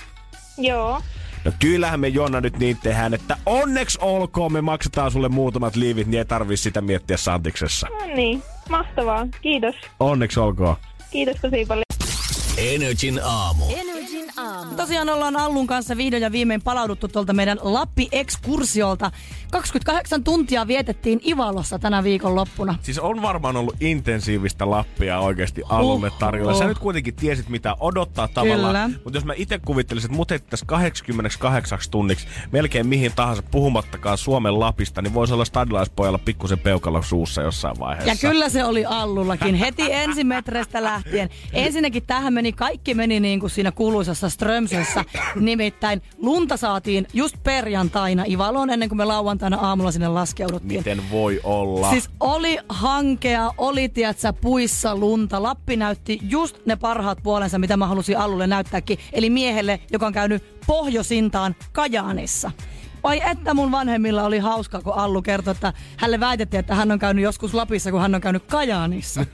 Joo. 0.58 1.02
No 1.44 1.52
kyllähän 1.58 2.00
me 2.00 2.08
Jonna 2.08 2.40
nyt 2.40 2.58
niin 2.58 2.76
tehdään, 2.82 3.14
että 3.14 3.36
onneksi 3.46 3.98
olkoon 4.02 4.52
me 4.52 4.60
maksetaan 4.60 5.10
sulle 5.10 5.28
muutamat 5.28 5.76
liivit, 5.76 6.06
niin 6.06 6.18
ei 6.18 6.24
tarvii 6.24 6.56
sitä 6.56 6.80
miettiä 6.80 7.16
Santiksessa. 7.16 7.86
No 7.88 8.14
niin, 8.14 8.42
mahtavaa. 8.68 9.26
Kiitos. 9.42 9.74
Onneksi 10.00 10.40
olkoon. 10.40 10.76
Kiitos 11.10 11.36
tosi 11.42 11.64
paljon. 11.68 11.84
Energin 12.58 13.20
aamu. 13.24 13.64
Energin 13.68 13.99
aamu. 14.40 14.74
Tosiaan 14.76 15.08
ollaan 15.08 15.36
Allun 15.36 15.66
kanssa 15.66 15.96
vihdoin 15.96 16.22
ja 16.22 16.32
viimein 16.32 16.62
palauduttu 16.62 17.08
tuolta 17.08 17.32
meidän 17.32 17.58
Lappi-ekskursiolta. 17.62 19.10
28 19.50 20.24
tuntia 20.24 20.66
vietettiin 20.66 21.20
Ivalossa 21.26 21.78
tänä 21.78 22.04
viikonloppuna. 22.04 22.74
Siis 22.82 22.98
on 22.98 23.22
varmaan 23.22 23.56
ollut 23.56 23.76
intensiivistä 23.80 24.70
Lappia 24.70 25.18
oikeasti 25.20 25.62
alulle 25.68 26.08
Huhhuh. 26.08 26.18
tarjolla. 26.18 26.54
Sä 26.58 26.66
nyt 26.66 26.78
kuitenkin 26.78 27.16
tiesit, 27.16 27.48
mitä 27.48 27.76
odottaa 27.80 28.28
tavallaan. 28.28 28.96
Mutta 29.04 29.16
jos 29.16 29.24
mä 29.24 29.32
itse 29.36 29.58
kuvittelisin, 29.58 30.08
että 30.10 30.16
mut 30.16 30.30
heittäisiin 30.30 30.66
88 30.66 31.78
tunniksi 31.90 32.26
melkein 32.52 32.86
mihin 32.86 33.12
tahansa 33.16 33.42
puhumattakaan 33.50 34.18
Suomen 34.18 34.60
Lapista, 34.60 35.02
niin 35.02 35.14
voisi 35.14 35.34
olla 35.34 35.44
stadilaispojalla 35.44 36.18
pikkusen 36.18 36.58
peukalla 36.58 37.02
suussa 37.02 37.42
jossain 37.42 37.78
vaiheessa. 37.78 38.26
Ja 38.26 38.30
kyllä 38.30 38.48
se 38.48 38.64
oli 38.64 38.84
Allullakin 38.84 39.54
heti 39.54 39.92
ensimetreistä 39.92 40.82
lähtien. 40.82 41.30
Ensinnäkin 41.52 42.02
tähän 42.06 42.32
meni, 42.32 42.52
kaikki 42.52 42.94
meni 42.94 43.20
niin 43.20 43.40
kuin 43.40 43.50
siinä 43.50 43.72
kuuluisassa 43.72 44.29
Strömsössä. 44.30 45.04
Nimittäin 45.34 46.02
lunta 46.18 46.56
saatiin 46.56 47.06
just 47.12 47.36
perjantaina 47.42 48.24
Ivaloon 48.28 48.70
ennen 48.70 48.88
kuin 48.88 48.96
me 48.96 49.04
lauantaina 49.04 49.56
aamulla 49.56 49.92
sinne 49.92 50.08
laskeuduttiin. 50.08 50.80
Miten 50.80 51.10
voi 51.10 51.40
olla? 51.44 51.90
Siis 51.90 52.10
oli 52.20 52.58
hankea, 52.68 53.50
oli 53.58 53.88
tiedätkö, 53.88 54.32
puissa 54.32 54.96
lunta. 54.96 55.42
Lappi 55.42 55.76
näytti 55.76 56.18
just 56.22 56.66
ne 56.66 56.76
parhaat 56.76 57.18
puolensa, 57.22 57.58
mitä 57.58 57.76
mä 57.76 57.86
halusin 57.86 58.18
Allulle 58.18 58.46
näyttääkin. 58.46 58.98
Eli 59.12 59.30
miehelle, 59.30 59.80
joka 59.92 60.06
on 60.06 60.12
käynyt 60.12 60.60
pohjoisintaan 60.66 61.56
Kajaanissa. 61.72 62.50
Vai 63.02 63.20
että 63.30 63.54
mun 63.54 63.70
vanhemmilla 63.72 64.22
oli 64.22 64.38
hauska, 64.38 64.80
kun 64.80 64.94
Allu 64.94 65.22
kertoi, 65.22 65.52
että 65.52 65.72
hänelle 65.96 66.20
väitettiin, 66.20 66.58
että 66.60 66.74
hän 66.74 66.92
on 66.92 66.98
käynyt 66.98 67.24
joskus 67.24 67.54
Lapissa, 67.54 67.90
kun 67.90 68.00
hän 68.00 68.14
on 68.14 68.20
käynyt 68.20 68.42
Kajaanissa. 68.46 69.26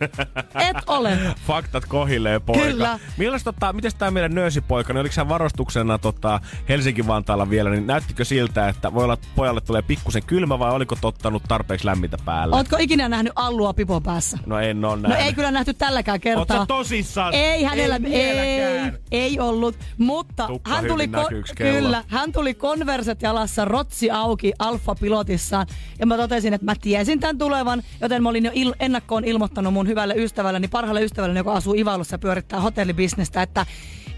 Et 0.54 0.76
ole. 0.86 1.18
Faktat 1.46 1.84
kohilleen, 1.84 2.42
poika. 2.42 2.62
Kyllä. 2.64 2.98
Milläs 3.16 3.44
tota, 3.44 3.72
miten 3.72 3.92
tämä 3.98 4.10
meidän 4.10 4.34
nöösipoika, 4.34 4.92
niin 4.92 5.00
oliko 5.00 5.14
hän 5.18 5.28
varustuksena 5.28 5.98
tota, 5.98 6.40
Helsinki-Vantaalla 6.68 7.50
vielä, 7.50 7.70
niin 7.70 7.86
näyttikö 7.86 8.24
siltä, 8.24 8.68
että 8.68 8.94
voi 8.94 9.04
olla, 9.04 9.14
että 9.14 9.28
pojalle 9.36 9.60
tulee 9.60 9.82
pikkusen 9.82 10.22
kylmä 10.26 10.58
vai 10.58 10.72
oliko 10.72 10.96
tottanut 11.00 11.42
tarpeeksi 11.48 11.86
lämmintä 11.86 12.16
päälle? 12.24 12.56
Ootko 12.56 12.76
ikinä 12.80 13.08
nähnyt 13.08 13.32
Allua 13.36 13.72
pipo 13.74 14.00
päässä? 14.00 14.38
No 14.46 14.58
en 14.60 14.80
No 14.80 14.96
nähnyt. 14.96 15.20
ei 15.26 15.32
kyllä 15.34 15.50
nähty 15.50 15.74
tälläkään 15.74 16.20
kertaa. 16.20 16.58
sä 16.60 16.66
tosissaan? 16.66 17.34
Ei 17.34 17.64
hänellä, 17.64 17.94
ei, 17.96 18.02
vieläkään. 18.02 18.98
ei 19.10 19.40
ollut, 19.40 19.76
mutta 19.98 20.46
Tukka 20.46 20.70
hän 20.70 20.84
tuli, 20.84 21.08
kyllä, 21.56 22.04
hän 22.08 22.32
tuli 22.32 22.54
konverset 22.54 23.22
jalassa, 23.22 23.55
rotsi 23.64 24.10
auki 24.10 24.52
alfa-pilotissaan 24.58 25.66
ja 25.98 26.06
mä 26.06 26.16
totesin, 26.16 26.54
että 26.54 26.64
mä 26.64 26.74
tiesin 26.80 27.20
tämän 27.20 27.38
tulevan, 27.38 27.82
joten 28.00 28.22
mä 28.22 28.28
olin 28.28 28.44
jo 28.44 28.50
il- 28.50 28.76
ennakkoon 28.80 29.24
ilmoittanut 29.24 29.72
mun 29.72 29.88
hyvälle 29.88 30.14
ystävälleni, 30.16 30.68
parhaalle 30.68 31.02
ystävälleni, 31.04 31.40
joka 31.40 31.52
asuu 31.52 31.74
Ivalossa 31.74 32.14
ja 32.14 32.18
pyörittää 32.18 32.60
hotellibisnestä, 32.60 33.42
että 33.42 33.66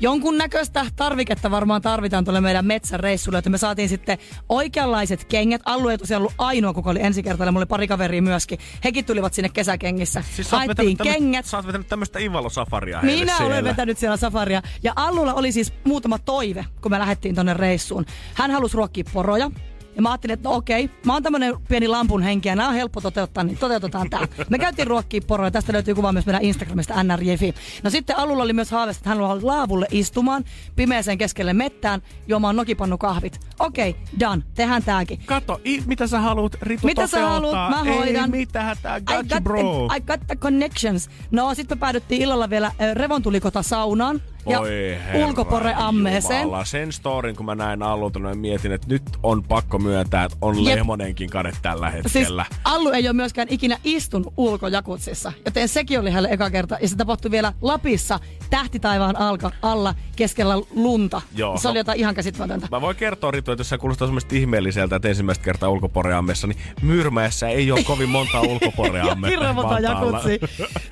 jonkun 0.00 0.38
näköistä 0.38 0.86
tarviketta 0.96 1.50
varmaan 1.50 1.82
tarvitaan 1.82 2.24
tuolle 2.24 2.40
meidän 2.40 2.66
metsäreissulle, 2.66 3.38
että 3.38 3.50
me 3.50 3.58
saatiin 3.58 3.88
sitten 3.88 4.18
oikeanlaiset 4.48 5.24
kengät. 5.24 5.62
Allu 5.64 5.88
ei 5.88 5.98
tosiaan 5.98 6.20
ollut 6.20 6.34
ainoa, 6.38 6.72
kuka 6.72 6.90
oli 6.90 7.02
ensi 7.02 7.22
kertaa, 7.22 7.46
mulla 7.46 7.58
oli 7.58 7.66
pari 7.66 7.88
kaveria 7.88 8.22
myöskin. 8.22 8.58
Hekin 8.84 9.04
tulivat 9.04 9.34
sinne 9.34 9.48
kesäkengissä. 9.48 10.22
Siis 10.36 10.52
Haettiin 10.52 10.96
kengät. 10.96 11.46
Sä 11.46 11.56
oot 11.56 11.66
vetänyt 11.66 11.88
tämmöstä 11.88 12.18
Ivalo-safaria 12.18 13.02
Minä 13.02 13.36
siellä. 13.36 13.46
olen 13.46 13.64
vetänyt 13.64 13.98
siellä 13.98 14.16
safaria. 14.16 14.62
Ja 14.82 14.92
Allulla 14.96 15.34
oli 15.34 15.52
siis 15.52 15.72
muutama 15.84 16.18
toive, 16.18 16.64
kun 16.80 16.90
me 16.90 16.98
lähdettiin 16.98 17.34
tonne 17.34 17.54
reissuun. 17.54 18.06
Hän 18.34 18.50
halusi 18.50 18.76
ruokkia 18.76 19.04
poroja. 19.12 19.50
Ja 19.98 20.02
mä 20.02 20.10
ajattelin, 20.10 20.34
että 20.34 20.48
no 20.48 20.54
okei, 20.54 20.90
mä 21.06 21.12
oon 21.12 21.22
tämmönen 21.22 21.54
pieni 21.68 21.88
lampun 21.88 22.22
henki 22.22 22.48
ja 22.48 22.56
nämä 22.56 22.68
on 22.68 22.74
helppo 22.74 23.00
toteuttaa, 23.00 23.44
niin 23.44 23.58
toteutetaan 23.58 24.10
tää. 24.10 24.28
Me 24.48 24.58
käytiin 24.58 24.86
ruokkia 24.86 25.20
poroja, 25.26 25.50
tästä 25.50 25.72
löytyy 25.72 25.94
kuva 25.94 26.12
myös 26.12 26.26
meidän 26.26 26.42
Instagramista 26.42 27.02
nrjfi. 27.02 27.54
No 27.82 27.90
sitten 27.90 28.18
Allulla 28.18 28.42
oli 28.42 28.52
myös 28.52 28.70
haave, 28.70 28.90
että 28.90 29.08
hän 29.08 29.18
haluaa 29.18 29.38
laavulle 29.42 29.86
istumaan, 29.90 30.44
pimeäseen 30.76 31.18
keskelle 31.18 31.52
mettään, 31.52 32.02
juomaan 32.28 32.56
nokipannukahvit. 32.56 33.40
Okei, 33.58 33.96
done, 34.20 34.42
tehdään 34.54 34.82
tääkin. 34.82 35.20
Kato, 35.26 35.60
i, 35.66 35.82
mitä 35.86 36.06
sä 36.06 36.20
haluut, 36.20 36.56
Ritu 36.62 36.86
Mitä 36.86 37.06
sä 37.06 37.16
toteuttaa? 37.16 37.70
haluat? 37.70 37.86
Mä 37.86 37.94
hoidan. 37.94 38.34
Ei 38.34 38.40
mitään, 38.40 38.76
tää 38.82 38.96
I 38.96 39.00
got 39.00 39.16
you, 39.16 39.24
got, 39.28 39.44
bro. 39.44 39.60
The, 39.88 39.96
I 39.96 40.00
got 40.00 40.20
the 40.26 40.36
connections. 40.36 41.10
No 41.30 41.54
sitten 41.54 41.78
me 41.78 41.80
päädyttiin 41.80 42.22
illalla 42.22 42.50
vielä 42.50 42.66
äh, 42.66 42.74
revontulikota 42.94 43.62
saunaan 43.62 44.20
ja 44.46 44.60
Voi 44.60 44.98
herra 45.06 45.26
ulkoporeammeeseen. 45.26 46.42
Jumala. 46.42 46.64
Sen 46.64 46.92
storin, 46.92 47.36
kun 47.36 47.46
mä 47.46 47.54
näin 47.54 47.82
Allulta, 47.82 48.18
niin 48.18 48.38
mietin, 48.38 48.72
että 48.72 48.86
nyt 48.88 49.02
on 49.22 49.44
pakko 49.44 49.78
myöntää, 49.78 50.24
että 50.24 50.38
on 50.40 50.64
Jep. 50.64 50.74
Lehmonenkin 50.76 51.30
kade 51.30 51.52
tällä 51.62 51.90
Siis 51.90 52.14
hetkellä. 52.14 52.46
Allu 52.64 52.90
ei 52.90 53.08
ole 53.08 53.12
myöskään 53.12 53.48
ikinä 53.50 53.78
istunut 53.84 54.34
ulkojakutsissa, 54.36 55.32
joten 55.44 55.68
sekin 55.68 56.00
oli 56.00 56.10
hänelle 56.10 56.28
eka 56.32 56.50
kerta. 56.50 56.78
Ja 56.82 56.88
se 56.88 56.96
tapahtui 56.96 57.30
vielä 57.30 57.52
Lapissa 57.62 58.20
tähtitaivaan 58.50 59.16
alka, 59.16 59.50
alla 59.62 59.94
keskellä 60.16 60.54
lunta. 60.74 61.22
Joo. 61.36 61.56
Se 61.58 61.68
oli 61.68 61.78
jotain 61.78 61.98
ihan 61.98 62.14
käsittämätöntä. 62.14 62.68
Mä 62.70 62.80
voin 62.80 62.96
kertoa 62.96 63.30
Ritu, 63.30 63.52
että 63.52 63.60
jos 63.60 63.68
sä 63.68 63.78
kuulostaa 63.78 64.08
semmoista 64.08 64.34
ihmeelliseltä, 64.34 64.96
että 64.96 65.08
ensimmäistä 65.08 65.44
kertaa 65.44 65.68
ulkoporeammessa, 65.68 66.46
niin 66.46 66.58
Myyrmäessä 66.82 67.48
ei 67.48 67.72
ole 67.72 67.82
kovin 67.82 68.08
monta 68.08 68.40
ulkoporeammetta. 68.52 69.30
Hirveän 69.30 69.54
monta 69.54 69.80
jakutsi. 69.80 70.40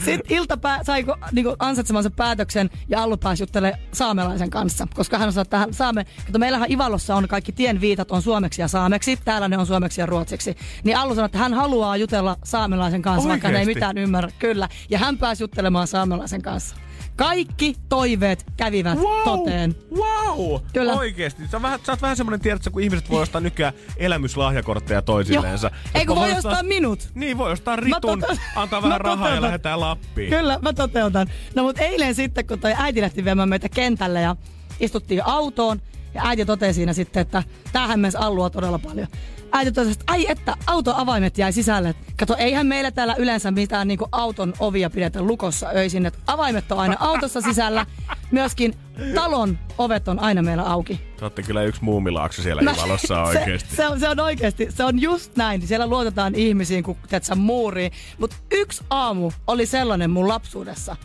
Sitten 0.05 0.37
ilta 0.37 0.57
pää, 0.57 0.85
sai 0.85 1.05
niinku 1.33 1.57
ansaitsemansa 1.59 2.11
päätöksen 2.11 2.71
ja 2.89 3.03
Allu 3.03 3.17
pääsi 3.17 3.46
juttelemaan 3.47 3.83
saamelaisen 3.93 4.51
kanssa. 4.51 4.87
Koska 4.95 5.19
hän 5.19 5.33
sanoi, 5.33 5.43
että 5.43 5.59
hän 5.59 5.75
saame, 5.75 6.07
kato, 6.27 6.39
meillähän 6.39 6.73
Ivalossa 6.73 7.15
on 7.15 7.29
kaikki 7.29 7.53
tien 7.53 7.81
viitat 7.81 8.11
on 8.11 8.23
suomeksi 8.23 8.63
ja 8.63 8.69
saameksi. 8.69 9.19
Täällä 9.25 9.49
ne 9.49 9.59
on 9.59 9.67
suomeksi 9.67 10.01
ja 10.01 10.07
ruotsiksi. 10.07 10.57
Niin 10.85 10.97
Allu 10.97 11.15
sanoi, 11.15 11.27
että 11.27 11.39
hän 11.39 11.55
haluaa 11.55 11.97
jutella 11.97 12.37
saamelaisen 12.45 13.03
kanssa, 13.03 13.29
vaikka 13.29 13.49
hän 13.49 13.55
ei 13.55 13.61
Oikeesti? 13.61 13.75
mitään 13.75 13.99
ymmärrä. 13.99 14.31
Kyllä. 14.39 14.69
Ja 14.91 14.99
hän 14.99 15.19
pääsi 15.19 15.43
juttelemaan 15.43 15.87
saamelaisen 15.87 16.43
kanssa. 16.43 16.77
Kaikki 17.17 17.77
toiveet 17.89 18.47
kävivät 18.57 18.99
Wow! 18.99 19.23
toteen. 19.25 19.77
Wow! 19.97 20.61
Kyllä. 20.73 20.93
Oikeesti. 20.93 21.43
Sä, 21.49 21.63
vähän, 21.63 21.81
sä 21.87 21.93
oot 21.93 22.03
vähän 22.03 22.17
semmonen, 22.17 22.41
tiedätkö, 22.41 22.71
kun 22.71 22.83
ihmiset 22.83 23.11
voi 23.11 23.23
ostaa 23.23 23.41
nykyään 23.41 23.75
elämyslahjakortteja 23.97 25.03
toisilleensa. 25.03 25.71
Ei 25.95 26.07
kun 26.07 26.17
Jotka 26.17 26.31
voi 26.31 26.39
ostaa 26.39 26.63
minut. 26.63 27.09
Niin, 27.15 27.39
voi 27.39 27.53
ostaa 27.53 27.77
Ritun, 27.77 28.23
tote- 28.23 28.39
antaa 28.57 28.83
vähän 28.83 29.01
rahaa 29.01 29.29
ja 29.35 29.43
lähdetään 29.43 29.81
Lappiin. 29.81 30.31
Kyllä, 30.31 30.59
mä 30.63 30.73
toteutan. 30.73 31.27
No 31.55 31.63
mut 31.63 31.79
eilen 31.79 32.15
sitten, 32.15 32.47
kun 32.47 32.61
toi 32.61 32.75
äiti 32.79 33.01
lähti 33.01 33.25
viemään 33.25 33.49
meitä 33.49 33.69
kentälle 33.69 34.21
ja 34.21 34.37
istuttiin 34.81 35.27
autoon, 35.27 35.83
ja 36.17 36.23
äiti 36.25 36.45
totesi 36.45 36.73
siinä 36.75 36.93
sitten, 36.93 37.21
että 37.21 37.43
tämähän 37.73 38.01
myös 38.01 38.17
Allua 38.17 38.51
todella 38.51 38.79
paljon. 38.79 39.09
Äiti 39.53 39.73
totesi, 39.73 39.93
että 40.01 40.13
ai 40.13 40.27
että 40.31 40.57
auton 40.67 40.95
avaimet 40.97 41.39
jäi 41.39 41.53
sisälle. 41.53 41.95
Kato, 42.17 42.37
eihän 42.39 42.67
meillä 42.67 42.91
täällä 42.91 43.15
yleensä 43.19 43.51
mitään 43.51 43.89
niinku 43.89 44.09
auton 44.13 44.55
ovia 44.61 44.91
pidetä 44.91 45.23
lukossa 45.23 45.69
öisin. 45.77 46.07
Että 46.07 46.19
avaimet 46.27 46.73
on 46.73 46.79
aina 46.79 46.97
autossa 47.01 47.41
sisällä. 47.41 47.87
Myöskin 48.31 48.75
talon 49.15 49.59
ovet 49.79 50.09
on 50.09 50.19
aina 50.19 50.43
meillä 50.43 50.63
auki. 50.63 51.01
Te 51.17 51.25
ootte 51.25 51.43
kyllä 51.43 51.63
yksi 51.63 51.85
muumilaakso 51.85 52.43
siellä 52.43 52.63
Mä- 52.63 52.73
Ivalossa 52.73 53.23
oikeesti. 53.23 53.71
Se, 53.71 53.77
se, 53.77 53.89
on, 53.89 54.01
se 54.01 54.09
on 54.09 54.21
oikeasti, 54.21 54.67
se 54.71 54.85
on 54.85 55.03
just 55.03 55.37
näin. 55.37 55.67
Siellä 55.67 55.87
luotetaan 55.87 56.35
ihmisiin, 56.35 56.85
kun 56.85 56.97
teet 57.09 57.25
muuriin. 57.37 57.93
Mutta 58.19 58.37
yksi 58.51 58.85
aamu 58.91 59.31
oli 59.47 59.67
sellainen 59.67 60.11
mun 60.11 60.29
lapsuudessa, 60.29 60.97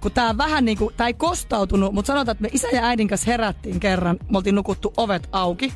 kun 0.00 0.12
tää 0.12 0.36
vähän 0.38 0.64
niinku, 0.64 0.92
tää 0.96 1.06
ei 1.06 1.14
kostautunut, 1.14 1.94
mutta 1.94 2.06
sanotaan, 2.06 2.32
että 2.32 2.42
me 2.42 2.48
isä 2.52 2.68
ja 2.68 2.84
äidin 2.84 3.08
kanssa 3.08 3.30
herättiin 3.30 3.80
kerran, 3.80 4.18
me 4.30 4.38
oltiin 4.38 4.54
nukuttu 4.54 4.92
ovet 4.96 5.28
auki. 5.32 5.72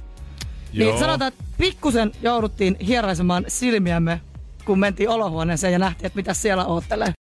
Joo. 0.73 0.91
Niin 0.91 1.01
sanotaan, 1.01 1.29
että 1.29 1.45
pikkusen 1.59 2.13
jouduttiin 2.23 2.77
hieraisemaan 2.87 3.45
silmiämme, 3.49 4.21
kun 4.65 4.79
mentiin 4.79 5.09
olohuoneeseen 5.09 5.73
ja 5.73 5.79
nähtiin, 5.79 6.07
että 6.07 6.17
mitä 6.17 6.35
siellä 6.35 6.65
oottelee. 6.67 7.13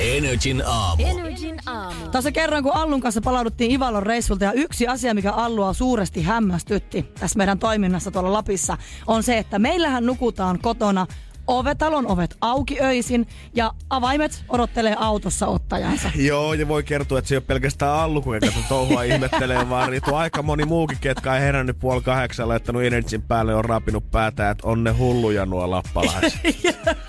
Energin 0.00 0.62
aamu. 0.66 1.02
Energin 1.06 1.56
aamu. 1.66 2.08
Tässä 2.08 2.32
kerran, 2.32 2.62
kun 2.62 2.74
Allun 2.74 3.00
kanssa 3.00 3.20
palauduttiin 3.20 3.70
Ivalon 3.70 4.02
reissulta 4.02 4.44
ja 4.44 4.52
yksi 4.52 4.88
asia, 4.88 5.14
mikä 5.14 5.32
Allua 5.32 5.72
suuresti 5.72 6.22
hämmästytti 6.22 7.04
tässä 7.20 7.36
meidän 7.36 7.58
toiminnassa 7.58 8.10
tuolla 8.10 8.32
Lapissa, 8.32 8.78
on 9.06 9.22
se, 9.22 9.38
että 9.38 9.58
meillähän 9.58 10.06
nukutaan 10.06 10.58
kotona 10.58 11.06
ovetalon 11.46 12.06
ovet 12.06 12.36
auki 12.40 12.82
öisin 12.82 13.26
ja 13.54 13.72
avaimet 13.90 14.44
odottelee 14.48 14.96
autossa 14.98 15.46
ottajansa. 15.46 16.10
Joo, 16.28 16.54
ja 16.54 16.68
voi 16.68 16.82
kertoa, 16.82 17.18
että 17.18 17.28
se 17.28 17.34
ei 17.34 17.36
ole 17.36 17.44
pelkästään 17.46 17.92
Allu, 17.92 18.22
kun 18.22 18.36
tätä 18.40 18.52
touhua 18.68 19.02
ihmettelee, 19.12 19.68
vaan 19.68 19.88
Ritu 19.88 20.14
aika 20.14 20.42
moni 20.42 20.64
muukin, 20.64 20.98
ketkä 21.00 21.34
ei 21.34 21.40
herännyt 21.40 21.78
puoli 21.78 22.02
kahdeksan, 22.02 22.48
laittanut 22.48 22.82
Energin 22.82 23.22
päälle, 23.22 23.54
on 23.54 23.64
rapinut 23.64 24.10
päätä, 24.10 24.50
että 24.50 24.68
on 24.68 24.84
ne 24.84 24.90
hulluja 24.90 25.46
nuo 25.46 25.70
lappalaiset. 25.70 26.40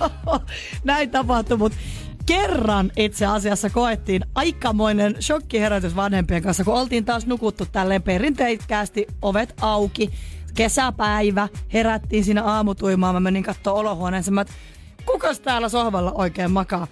Näin 0.84 1.10
tapahtui, 1.10 1.58
mutta 1.58 1.78
kerran 2.26 2.92
itse 2.98 3.26
asiassa 3.26 3.70
koettiin 3.70 4.26
aikamoinen 4.36 5.16
shokkiherätys 5.22 5.96
vanhempien 5.96 6.44
kanssa, 6.44 6.64
kun 6.64 6.74
oltiin 6.74 7.06
taas 7.06 7.26
nukuttu 7.26 7.66
tälleen 7.66 8.04
perinteikkäästi 8.04 9.08
ovet 9.22 9.54
auki. 9.62 10.12
Kesäpäivä, 10.56 11.48
herättiin 11.74 12.26
siinä 12.26 12.44
aamutuimaan, 12.44 13.16
mä 13.16 13.20
menin 13.20 13.44
katsoa 13.44 13.74
olohuoneeseen, 13.74 14.34
mä, 14.34 14.42
et, 14.42 14.52
kukas 15.06 15.40
täällä 15.40 15.70
sohvalla 15.70 16.12
oikein 16.12 16.52
makaa? 16.52 16.88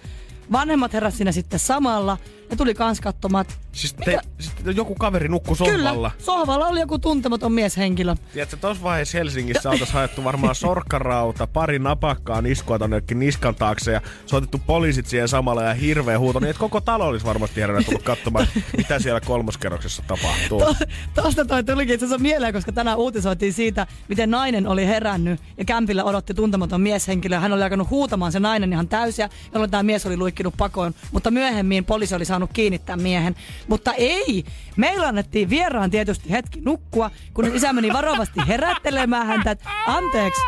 Vanhemmat 0.52 0.92
heräsivät 0.92 1.16
siinä 1.16 1.32
sitten 1.32 1.58
samalla. 1.58 2.18
ja 2.50 2.56
tuli 2.56 2.74
kans 2.74 3.00
katsomaan, 3.00 3.42
että 3.42 3.54
Siis, 3.74 3.94
te, 3.94 4.18
siis 4.38 4.76
joku 4.76 4.94
kaveri 4.94 5.28
nukkui 5.28 5.56
sohvalla. 5.56 6.10
Kyllä, 6.10 6.10
sohvalla 6.24 6.66
oli 6.66 6.80
joku 6.80 6.98
tuntematon 6.98 7.52
mieshenkilö. 7.52 8.14
Tiedätkö, 8.32 8.56
tuossa 8.56 8.82
vaiheessa 8.82 9.18
Helsingissä 9.18 9.70
oltaisiin 9.70 9.94
haettu 9.94 10.24
varmaan 10.24 10.54
sorkkarauta, 10.64 11.46
pari 11.46 11.78
napakkaa 11.78 12.42
niskua 12.42 12.78
tonne 12.78 13.02
niskan 13.14 13.54
taakse 13.54 13.92
ja 13.92 14.00
soitettu 14.26 14.60
poliisit 14.66 15.06
siihen 15.06 15.28
samalla 15.28 15.62
ja 15.62 15.74
hirveä 15.74 16.18
huuto, 16.18 16.40
niin 16.40 16.50
että 16.50 16.60
koko 16.60 16.80
talo 16.80 17.06
olisi 17.06 17.26
varmasti 17.26 17.60
herännyt 17.60 17.86
tullut 17.86 18.02
katsomaan, 18.02 18.46
mitä 18.76 18.98
siellä 18.98 19.20
kolmoskerroksessa 19.20 20.02
tapahtuu. 20.06 20.60
To, 20.60 20.74
tosta 21.22 21.44
toi 21.44 21.64
tulikin 21.64 21.94
itse 21.94 22.06
asiassa 22.06 22.22
mieleen, 22.22 22.52
koska 22.52 22.72
tänään 22.72 22.98
uutisoitiin 22.98 23.52
siitä, 23.52 23.86
miten 24.08 24.30
nainen 24.30 24.66
oli 24.66 24.86
herännyt 24.86 25.40
ja 25.58 25.64
kämpillä 25.64 26.04
odotti 26.04 26.34
tuntematon 26.34 26.80
mieshenkilö. 26.80 27.38
Hän 27.38 27.52
oli 27.52 27.62
alkanut 27.62 27.90
huutamaan 27.90 28.32
se 28.32 28.40
nainen 28.40 28.72
ihan 28.72 28.88
täysiä, 28.88 29.28
jolloin 29.52 29.70
tämä 29.70 29.82
mies 29.82 30.06
oli 30.06 30.16
luikkinut 30.16 30.54
pakoon. 30.56 30.94
Mutta 31.12 31.30
myöhemmin 31.30 31.84
poliisi 31.84 32.14
oli 32.14 32.24
saanut 32.24 32.50
kiinnittää 32.52 32.96
miehen. 32.96 33.36
Mutta 33.68 33.92
ei, 33.92 34.44
meillä 34.76 35.08
annettiin 35.08 35.50
vieraan 35.50 35.90
tietysti 35.90 36.30
hetki 36.30 36.60
nukkua, 36.60 37.10
kun 37.34 37.56
isä 37.56 37.72
meni 37.72 37.92
varovasti 37.92 38.40
herättelemään 38.48 39.26
häntä. 39.26 39.50
että 39.50 39.70
Anteeksi, 39.86 40.40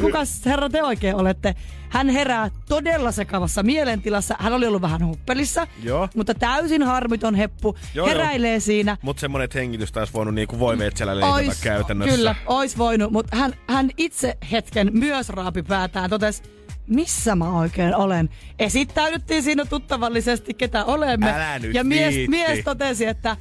kukas 0.00 0.40
herra 0.46 0.68
te 0.68 0.82
oikein 0.82 1.16
olette? 1.16 1.54
Hän 1.88 2.08
herää 2.08 2.50
todella 2.68 3.12
sekavassa 3.12 3.62
mielentilassa. 3.62 4.36
Hän 4.38 4.52
oli 4.52 4.66
ollut 4.66 4.82
vähän 4.82 5.06
huppelissa, 5.06 5.66
Joo. 5.82 6.08
mutta 6.16 6.34
täysin 6.34 6.82
harmiton 6.82 7.34
heppu. 7.34 7.76
Joo, 7.94 8.06
joo. 8.06 8.06
heräilee 8.06 8.60
siinä. 8.60 8.96
Mutta 9.02 9.20
semmonen, 9.20 9.44
että 9.44 9.58
hengitystä 9.58 10.00
olisi 10.00 10.12
voinut 10.12 10.34
niinku 10.34 10.58
voimeetsällä 10.58 11.14
leikata 11.16 11.34
Ois, 11.34 11.60
käytännössä. 11.60 12.16
Kyllä, 12.16 12.34
ois 12.46 12.78
voinut, 12.78 13.12
mutta 13.12 13.36
hän, 13.36 13.54
hän 13.68 13.90
itse 13.96 14.38
hetken 14.52 14.90
myös 14.92 15.28
raapi 15.28 15.62
päätään, 15.62 16.10
totes, 16.10 16.42
missä 16.86 17.36
mä 17.36 17.58
oikein 17.58 17.96
olen. 17.96 18.30
Esittäydyttiin 18.58 19.42
siinä 19.42 19.64
tuttavallisesti, 19.64 20.54
ketä 20.54 20.84
olemme. 20.84 21.32
Älä 21.32 21.58
nyt 21.58 21.74
ja 21.74 21.84
mies, 21.84 22.14
viitti. 22.14 22.28
mies 22.28 22.64
totesi, 22.64 23.06
että 23.06 23.36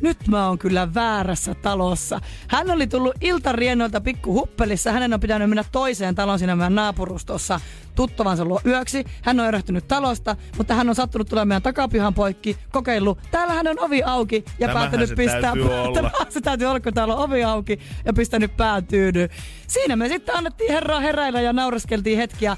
nyt 0.00 0.28
mä 0.28 0.48
oon 0.48 0.58
kyllä 0.58 0.94
väärässä 0.94 1.54
talossa. 1.54 2.20
Hän 2.48 2.70
oli 2.70 2.86
tullut 2.86 3.14
iltariennoilta 3.20 4.00
pikku 4.00 4.32
huppelissa. 4.32 4.92
Hänen 4.92 5.14
on 5.14 5.20
pitänyt 5.20 5.48
mennä 5.48 5.64
toiseen 5.72 6.14
taloon 6.14 6.38
siinä 6.38 6.56
meidän 6.56 6.74
naapurustossa 6.74 7.60
tuttavansa 7.94 8.44
luo 8.44 8.60
yöksi. 8.66 9.04
Hän 9.22 9.40
on 9.40 9.46
erehtynyt 9.46 9.88
talosta, 9.88 10.36
mutta 10.56 10.74
hän 10.74 10.88
on 10.88 10.94
sattunut 10.94 11.28
tulemaan 11.28 11.48
meidän 11.48 11.62
takapihan 11.62 12.14
poikki, 12.14 12.56
kokeillut. 12.70 13.18
Täällähän 13.30 13.68
on 13.68 13.80
ovi 13.80 14.02
auki 14.02 14.44
ja 14.58 14.66
Tämähän 14.66 14.74
päättänyt 14.74 15.08
se 15.08 15.14
pistää 15.14 15.40
täytyy 15.40 15.80
olla. 15.80 16.10
Se 16.28 16.40
täytyy 16.40 16.66
olla, 16.66 16.80
kun 16.80 16.94
täällä 16.94 17.16
on 17.16 17.24
ovi 17.24 17.44
auki 17.44 17.78
ja 18.04 18.12
pistänyt 18.12 18.56
pään 18.56 18.86
tyynyyn. 18.86 19.28
Siinä 19.66 19.96
me 19.96 20.08
sitten 20.08 20.36
annettiin 20.36 20.72
herraa 20.72 21.00
heräillä 21.00 21.40
ja 21.40 21.52
naureskeltiin 21.52 22.18
hetki 22.18 22.44
ja 22.44 22.56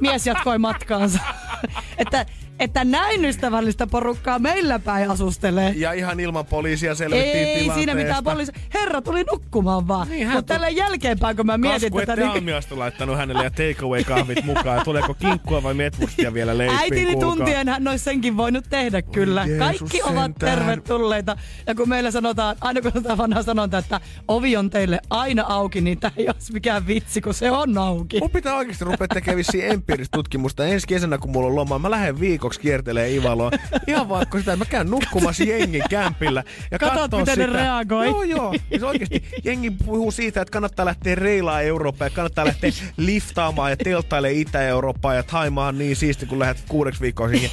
mies 0.00 0.26
jatkoi 0.26 0.58
matkaansa. 0.58 1.20
että, 1.98 2.26
että 2.58 2.84
näin 2.84 3.24
ystävällistä 3.24 3.86
porukkaa 3.86 4.38
meillä 4.38 4.78
päin 4.78 5.10
asustelee. 5.10 5.72
Ja 5.76 5.92
ihan 5.92 6.20
ilman 6.20 6.46
poliisia 6.46 6.94
selvittiin 6.94 7.34
Ei 7.34 7.44
tilanteesta. 7.44 7.74
siinä 7.74 7.94
mitään 7.94 8.24
poliisi. 8.24 8.52
Herra 8.74 9.02
tuli 9.02 9.24
nukkumaan 9.32 9.88
vaan. 9.88 10.08
Niin, 10.08 10.28
Mutta 10.28 10.54
tällä 10.54 10.68
jälkeenpäin, 10.68 11.36
kun 11.36 11.46
mä 11.46 11.58
mietin 11.58 11.92
Kasku, 11.92 12.06
tätä, 12.06 12.26
ette 12.26 12.40
niin 12.40 12.62
laittanut 12.70 13.16
hänelle 13.16 13.44
ja 13.44 13.50
takeaway 13.50 14.04
kahvit 14.04 14.44
mukaan. 14.44 14.84
Tuleeko 14.84 15.14
kinkkua 15.14 15.62
vai 15.62 15.74
metwurstia 15.74 16.34
vielä 16.34 16.58
leippiin 16.58 16.80
äitini 16.80 17.12
kuulkaa? 17.12 17.30
tuntien 17.36 17.68
hän 17.68 17.88
olisi 17.88 18.04
senkin 18.04 18.36
voinut 18.36 18.64
tehdä 18.70 19.02
kyllä. 19.02 19.44
Jeesus 19.46 19.58
Kaikki 19.58 20.02
ovat 20.02 20.14
sentään. 20.22 20.58
tervetulleita. 20.58 21.36
Ja 21.66 21.74
kun 21.74 21.88
meillä 21.88 22.10
sanotaan, 22.10 22.56
aina 22.60 22.80
kun 22.80 22.92
sanotaan 22.92 23.18
vanha 23.18 23.42
sanonta, 23.42 23.78
että 23.78 24.00
ovi 24.28 24.56
on 24.56 24.70
teille 24.70 25.00
aina 25.10 25.44
auki, 25.48 25.80
niin 25.80 26.00
tämä 26.00 26.12
ei 26.16 26.28
olisi 26.28 26.52
mikään 26.52 26.86
vitsi, 26.86 27.20
kun 27.20 27.34
se 27.34 27.50
on 27.50 27.78
auki. 27.78 28.20
Mun 28.20 28.30
pitää 28.30 28.54
oikeasti 28.54 28.84
rupea 28.84 29.08
tekemään 29.08 29.44
empiiristä 29.62 30.16
tutkimusta. 30.16 30.66
Ensi 30.66 30.86
kesänä, 30.86 31.18
kun 31.18 31.30
mulla 31.30 31.46
on 31.48 31.54
loma, 31.54 31.78
mä 31.78 31.90
lähden 31.90 32.20
viikoksi 32.46 32.60
kiertelee 32.60 33.14
Ivaloa. 33.14 33.50
Ihan 33.86 34.08
vaikka 34.08 34.38
sitä, 34.38 34.52
että 34.52 34.64
mä 34.64 34.70
käyn 34.70 34.90
nukkumassa 34.90 35.44
jengin 35.44 35.82
kämpillä. 35.90 36.44
Ja 36.70 36.78
Katot, 36.78 37.20
miten 37.20 37.38
ne 37.38 37.46
sitä. 37.46 37.58
reagoi. 37.58 38.06
Joo, 38.06 38.22
joo. 38.22 38.54
Ja 38.70 38.78
se 38.78 38.86
oikeasti 38.86 39.24
jengi 39.44 39.70
puhuu 39.70 40.10
siitä, 40.10 40.40
että 40.40 40.52
kannattaa 40.52 40.86
lähteä 40.86 41.14
reilaa 41.14 41.60
Eurooppaan 41.60 42.10
ja 42.10 42.14
kannattaa 42.14 42.44
lähteä 42.46 42.70
liftaamaan 42.96 43.70
ja 43.70 43.76
telttailemaan 43.76 44.40
Itä-Eurooppaan 44.40 45.16
ja 45.16 45.22
Thaimaan 45.22 45.78
niin 45.78 45.96
siisti, 45.96 46.26
kun 46.26 46.38
lähdet 46.38 46.64
kuudeksi 46.68 47.00
viikkoa 47.00 47.28
siihen. 47.28 47.50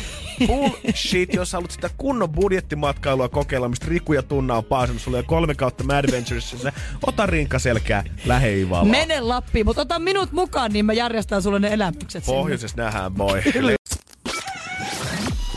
Bullshit, 0.48 1.34
jos 1.34 1.54
haluat 1.54 1.72
sitä 1.72 1.90
kunnon 1.98 2.30
budjettimatkailua 2.30 3.30
kokeilla, 3.30 3.70
mistä 3.70 3.86
Riku 3.90 4.14
ja 4.14 4.24
Tunna 4.24 4.56
on 4.56 4.64
paasannut 4.66 5.02
sulle 5.02 5.18
jo 5.18 5.24
kolme 5.24 5.56
kautta 5.56 5.84
Mad 5.84 6.06
Adventuresissa, 6.06 6.72
ota 7.08 7.26
rinka 7.26 7.60
selkää, 7.60 8.04
lähe 8.26 8.60
Ivaloon. 8.60 8.88
Mene 8.88 9.22
Lappiin, 9.22 9.66
mutta 9.66 9.82
ota 9.82 10.00
minut 10.00 10.32
mukaan, 10.32 10.72
niin 10.72 10.86
mä 10.86 10.94
järjestän 10.94 11.42
sulle 11.42 11.60
ne 11.60 11.74
elämykset 11.74 12.24
sinne. 12.24 12.38
Pohjoisessa 12.38 12.78
nähdään, 12.78 13.14
boy. 13.14 13.42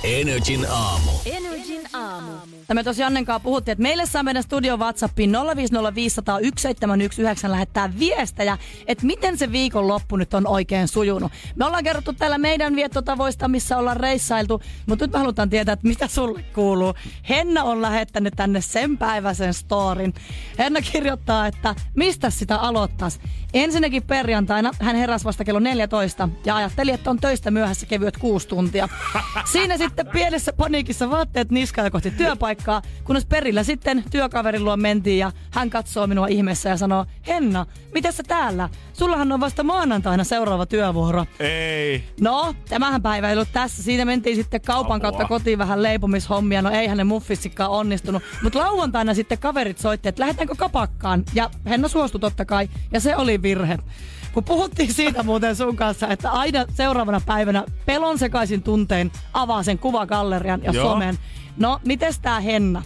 Energin 0.07 0.64
aamu. 0.64 1.11
Energin 1.24 1.34
aamu. 1.34 1.45
Ja 2.68 2.74
me 2.74 2.84
tosiaan 2.84 3.06
Jannen 3.06 3.24
kanssa 3.24 3.44
puhuttiin, 3.44 3.72
että 3.72 3.82
meille 3.82 4.06
saa 4.06 4.22
meidän 4.22 4.42
studion 4.42 4.78
WhatsAppiin 4.78 5.34
050501719 5.34 5.38
lähettää 7.50 7.92
viestejä, 7.98 8.58
että 8.86 9.06
miten 9.06 9.38
se 9.38 9.52
viikonloppu 9.52 10.16
nyt 10.16 10.34
on 10.34 10.46
oikein 10.46 10.88
sujunut. 10.88 11.32
Me 11.56 11.64
ollaan 11.64 11.84
kerrottu 11.84 12.12
täällä 12.12 12.38
meidän 12.38 12.76
viettotavoista, 12.76 13.48
missä 13.48 13.78
ollaan 13.78 13.96
reissailtu, 13.96 14.62
mutta 14.86 15.04
nyt 15.04 15.12
me 15.12 15.18
halutaan 15.18 15.50
tietää, 15.50 15.72
että 15.72 15.88
mitä 15.88 16.08
sulle 16.08 16.42
kuuluu. 16.42 16.94
Henna 17.28 17.62
on 17.62 17.82
lähettänyt 17.82 18.34
tänne 18.36 18.60
sen 18.60 18.98
päiväisen 18.98 19.54
storin. 19.54 20.14
Henna 20.58 20.80
kirjoittaa, 20.80 21.46
että 21.46 21.74
mistä 21.94 22.30
sitä 22.30 22.56
aloittas. 22.56 23.20
Ensinnäkin 23.54 24.02
perjantaina 24.02 24.70
hän 24.80 24.96
heräsi 24.96 25.24
vasta 25.24 25.44
kello 25.44 25.60
14 25.60 26.28
ja 26.44 26.56
ajatteli, 26.56 26.90
että 26.90 27.10
on 27.10 27.20
töistä 27.20 27.50
myöhässä 27.50 27.86
kevyet 27.86 28.16
kuusi 28.16 28.48
tuntia. 28.48 28.88
Siinä 29.52 29.76
sitten 29.76 30.06
pienessä 30.06 30.52
paniikissa 30.52 31.10
vaatteet 31.10 31.50
niskaan 31.50 31.86
ja 31.86 31.90
kohti 31.90 32.10
työpaikkaa, 32.10 32.55
kunnes 33.04 33.26
perillä 33.26 33.62
sitten 33.62 34.04
työkaverin 34.11 34.64
luo 34.64 34.76
mentiin 34.76 35.18
ja 35.18 35.32
hän 35.50 35.70
katsoo 35.70 36.07
minua 36.07 36.26
ihmeessä 36.26 36.68
ja 36.68 36.76
sanoo, 36.76 37.07
Henna, 37.26 37.66
mitä 37.94 38.12
sä 38.12 38.22
täällä? 38.22 38.68
Sullahan 38.92 39.32
on 39.32 39.40
vasta 39.40 39.62
maanantaina 39.62 40.24
seuraava 40.24 40.66
työvuoro. 40.66 41.26
Ei. 41.40 42.04
No, 42.20 42.54
tämähän 42.68 43.02
päivä 43.02 43.28
ei 43.28 43.36
ollut 43.36 43.48
tässä. 43.52 43.82
Siitä 43.82 44.04
mentiin 44.04 44.36
sitten 44.36 44.61
kaupan 44.61 44.96
Apua. 44.96 45.00
kautta 45.00 45.28
kotiin 45.28 45.59
vähän 45.59 45.82
leipomishommia. 45.82 46.62
No 46.62 46.70
eihän 46.70 46.96
ne 46.98 47.04
muffissikaan 47.04 47.70
onnistunut. 47.70 48.22
Mutta 48.42 48.59
lauantaina 48.59 49.14
sitten 49.14 49.38
kaverit 49.38 49.78
soitti, 49.78 50.09
että 50.09 50.20
lähdetäänkö 50.20 50.54
kapakkaan. 50.59 51.24
Ja 51.34 51.50
Henna 51.66 51.88
suostui 51.88 52.20
totta 52.20 52.44
kai. 52.44 52.68
Ja 52.92 53.00
se 53.00 53.16
oli 53.16 53.42
virhe. 53.42 53.78
Kun 54.32 54.44
puhuttiin 54.44 54.94
siitä 54.94 55.22
muuten 55.22 55.57
sun 55.57 55.76
kanssa, 55.76 56.09
että 56.09 56.30
aina 56.30 56.64
seuraavana 56.74 57.20
päivänä 57.26 57.64
pelon 57.86 58.18
sekaisin 58.18 58.62
tuntein 58.62 59.12
avaa 59.32 59.62
sen 59.62 59.78
kuvagallerian 59.78 60.62
ja 60.62 60.72
Joo. 60.72 60.90
somen. 60.90 61.18
No, 61.57 61.80
mites 61.84 62.18
tää 62.18 62.40
Henna? 62.40 62.82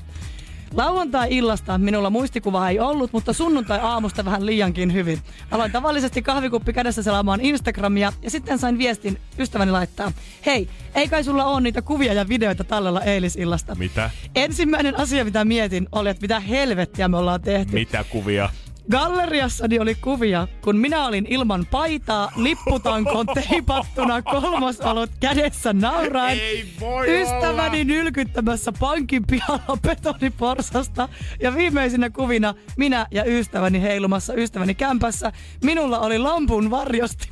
Lauantai-illasta 0.74 1.78
minulla 1.78 2.10
muistikuva 2.10 2.68
ei 2.68 2.80
ollut, 2.80 3.12
mutta 3.12 3.32
sunnuntai-aamusta 3.32 4.24
vähän 4.24 4.46
liiankin 4.46 4.92
hyvin. 4.92 5.18
Aloin 5.50 5.72
tavallisesti 5.72 6.22
kahvikuppi 6.22 6.72
kädessä 6.72 7.02
selaamaan 7.02 7.40
Instagramia 7.40 8.12
ja 8.22 8.30
sitten 8.30 8.58
sain 8.58 8.78
viestin 8.78 9.18
ystäväni 9.38 9.70
laittaa. 9.70 10.12
Hei, 10.46 10.68
ei 10.94 11.08
kai 11.08 11.24
sulla 11.24 11.44
ole 11.44 11.60
niitä 11.60 11.82
kuvia 11.82 12.12
ja 12.12 12.28
videoita 12.28 12.64
tallella 12.64 13.00
eilisillasta. 13.00 13.74
Mitä? 13.74 14.10
Ensimmäinen 14.34 14.98
asia, 14.98 15.24
mitä 15.24 15.44
mietin, 15.44 15.88
oli, 15.92 16.08
että 16.08 16.22
mitä 16.22 16.40
helvettiä 16.40 17.08
me 17.08 17.16
ollaan 17.16 17.40
tehty. 17.40 17.72
Mitä 17.72 18.04
kuvia? 18.04 18.48
Galleriassani 18.90 19.78
oli 19.78 19.94
kuvia, 19.94 20.48
kun 20.60 20.76
minä 20.76 21.06
olin 21.06 21.26
ilman 21.30 21.66
paitaa, 21.70 22.32
lipputankon 22.36 23.26
teipattuna 23.48 24.22
kolmosolot 24.22 25.10
kädessä 25.20 25.72
nauraen. 25.72 26.38
Ei 26.38 26.64
voi 26.80 27.22
Ystäväni 27.22 27.84
nylkyttämässä 27.84 28.72
pankin 28.80 29.26
pihalla 29.26 29.78
betoniporsasta. 29.82 31.08
Ja 31.42 31.54
viimeisinä 31.54 32.10
kuvina 32.10 32.54
minä 32.76 33.06
ja 33.10 33.24
ystäväni 33.24 33.82
heilumassa 33.82 34.34
ystäväni 34.34 34.74
kämpässä. 34.74 35.32
Minulla 35.64 35.98
oli 35.98 36.18
lampun 36.18 36.70
varjosti 36.70 37.30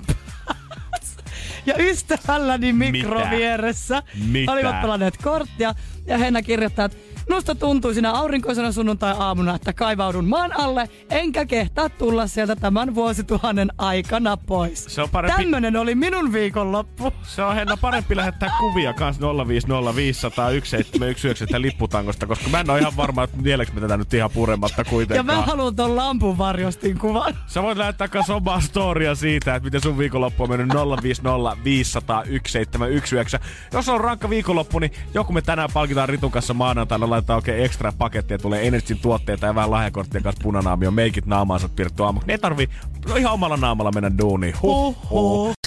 ja 1.67 1.75
ystävälläni 1.79 2.73
mikro 2.73 3.19
Mitä? 3.19 3.31
vieressä. 3.31 4.03
Mitä? 4.27 4.53
Olivat 4.53 4.81
pelanneet 4.81 5.17
korttia 5.23 5.75
ja 6.07 6.19
Henna 6.19 6.43
kirjoittaa, 6.43 6.85
että 6.85 6.99
Minusta 7.29 7.55
tuntui 7.55 7.95
sinä 7.95 8.11
aurinkoisena 8.13 8.73
sunnuntai-aamuna, 8.73 9.55
että 9.55 9.73
kaivaudun 9.73 10.29
maan 10.29 10.61
alle, 10.61 10.89
enkä 11.11 11.47
kehtaa 11.47 11.89
tulla 11.89 12.27
sieltä 12.27 12.57
tämän 12.57 12.95
vuosituhannen 12.95 13.69
aikana 13.79 14.37
pois. 14.37 14.85
Se 14.89 15.03
on 15.03 15.09
parempi- 15.11 15.37
Tämmönen 15.43 15.77
oli 15.77 15.95
minun 15.95 16.33
viikonloppu. 16.33 17.13
Se 17.23 17.43
on 17.43 17.55
Henna 17.55 17.77
parempi 17.77 18.17
lähettää 18.17 18.51
kuvia 18.59 18.93
kans 18.93 19.19
050501719 19.21 19.23
lipputangosta, 21.63 22.27
koska 22.27 22.49
mä 22.49 22.61
en 22.61 22.71
ole 22.71 22.79
ihan 22.79 22.97
varma, 22.97 23.23
että 23.25 23.37
vieläkö 23.45 23.73
me 23.73 23.81
tätä 23.81 23.97
nyt 23.97 24.15
ihan 24.15 24.31
purematta 24.31 24.81
Ja 24.81 24.85
kuitenkaan. 24.85 25.27
mä 25.39 25.47
haluan 25.47 25.77
ton 25.77 25.97
lampun 25.97 26.39
varjostin 26.39 26.99
kuvan. 26.99 27.39
Sä 27.47 27.63
voit 27.63 27.79
lähettää 27.79 28.09
kans 28.09 28.31
omaa 28.31 28.61
storia 28.61 29.15
siitä, 29.15 29.55
että 29.55 29.65
miten 29.67 29.81
sun 29.81 29.99
viikonloppu 29.99 30.43
on 30.43 30.49
mennyt 30.51 30.69
050501719. 30.69 30.79
Jos 33.73 33.89
on 33.89 34.01
rankka 34.01 34.31
viikonloppu, 34.31 34.79
niin 34.79 34.93
joku 35.15 35.33
me 35.33 35.43
tänään 35.43 35.69
palkitaan 35.75 36.09
Ritun 36.09 36.31
kanssa 36.31 36.55
maanantaina, 36.55 37.11
laitetaan 37.19 37.37
oikein 37.37 37.65
ekstra 37.65 37.93
pakettia, 37.99 38.39
tulee 38.39 38.67
Energyn 38.67 38.99
tuotteita 38.99 39.47
ja 39.47 39.55
vähän 39.55 39.71
lahjakorttia 39.71 40.21
kanssa 40.21 40.43
punanaamio, 40.43 40.91
meikit 40.91 41.27
naamaansa 41.27 41.69
piirretty 41.69 42.05
aamu. 42.05 42.21
Ne 42.27 42.39
tarvii 42.39 42.69
no 43.09 43.17
ihan 43.17 43.33
omalla 43.33 43.57
naamalla 43.57 43.93
mennä 43.93 44.19
duuniin. 44.19 44.55
Huh, 44.63 44.97
huh. 45.11 45.58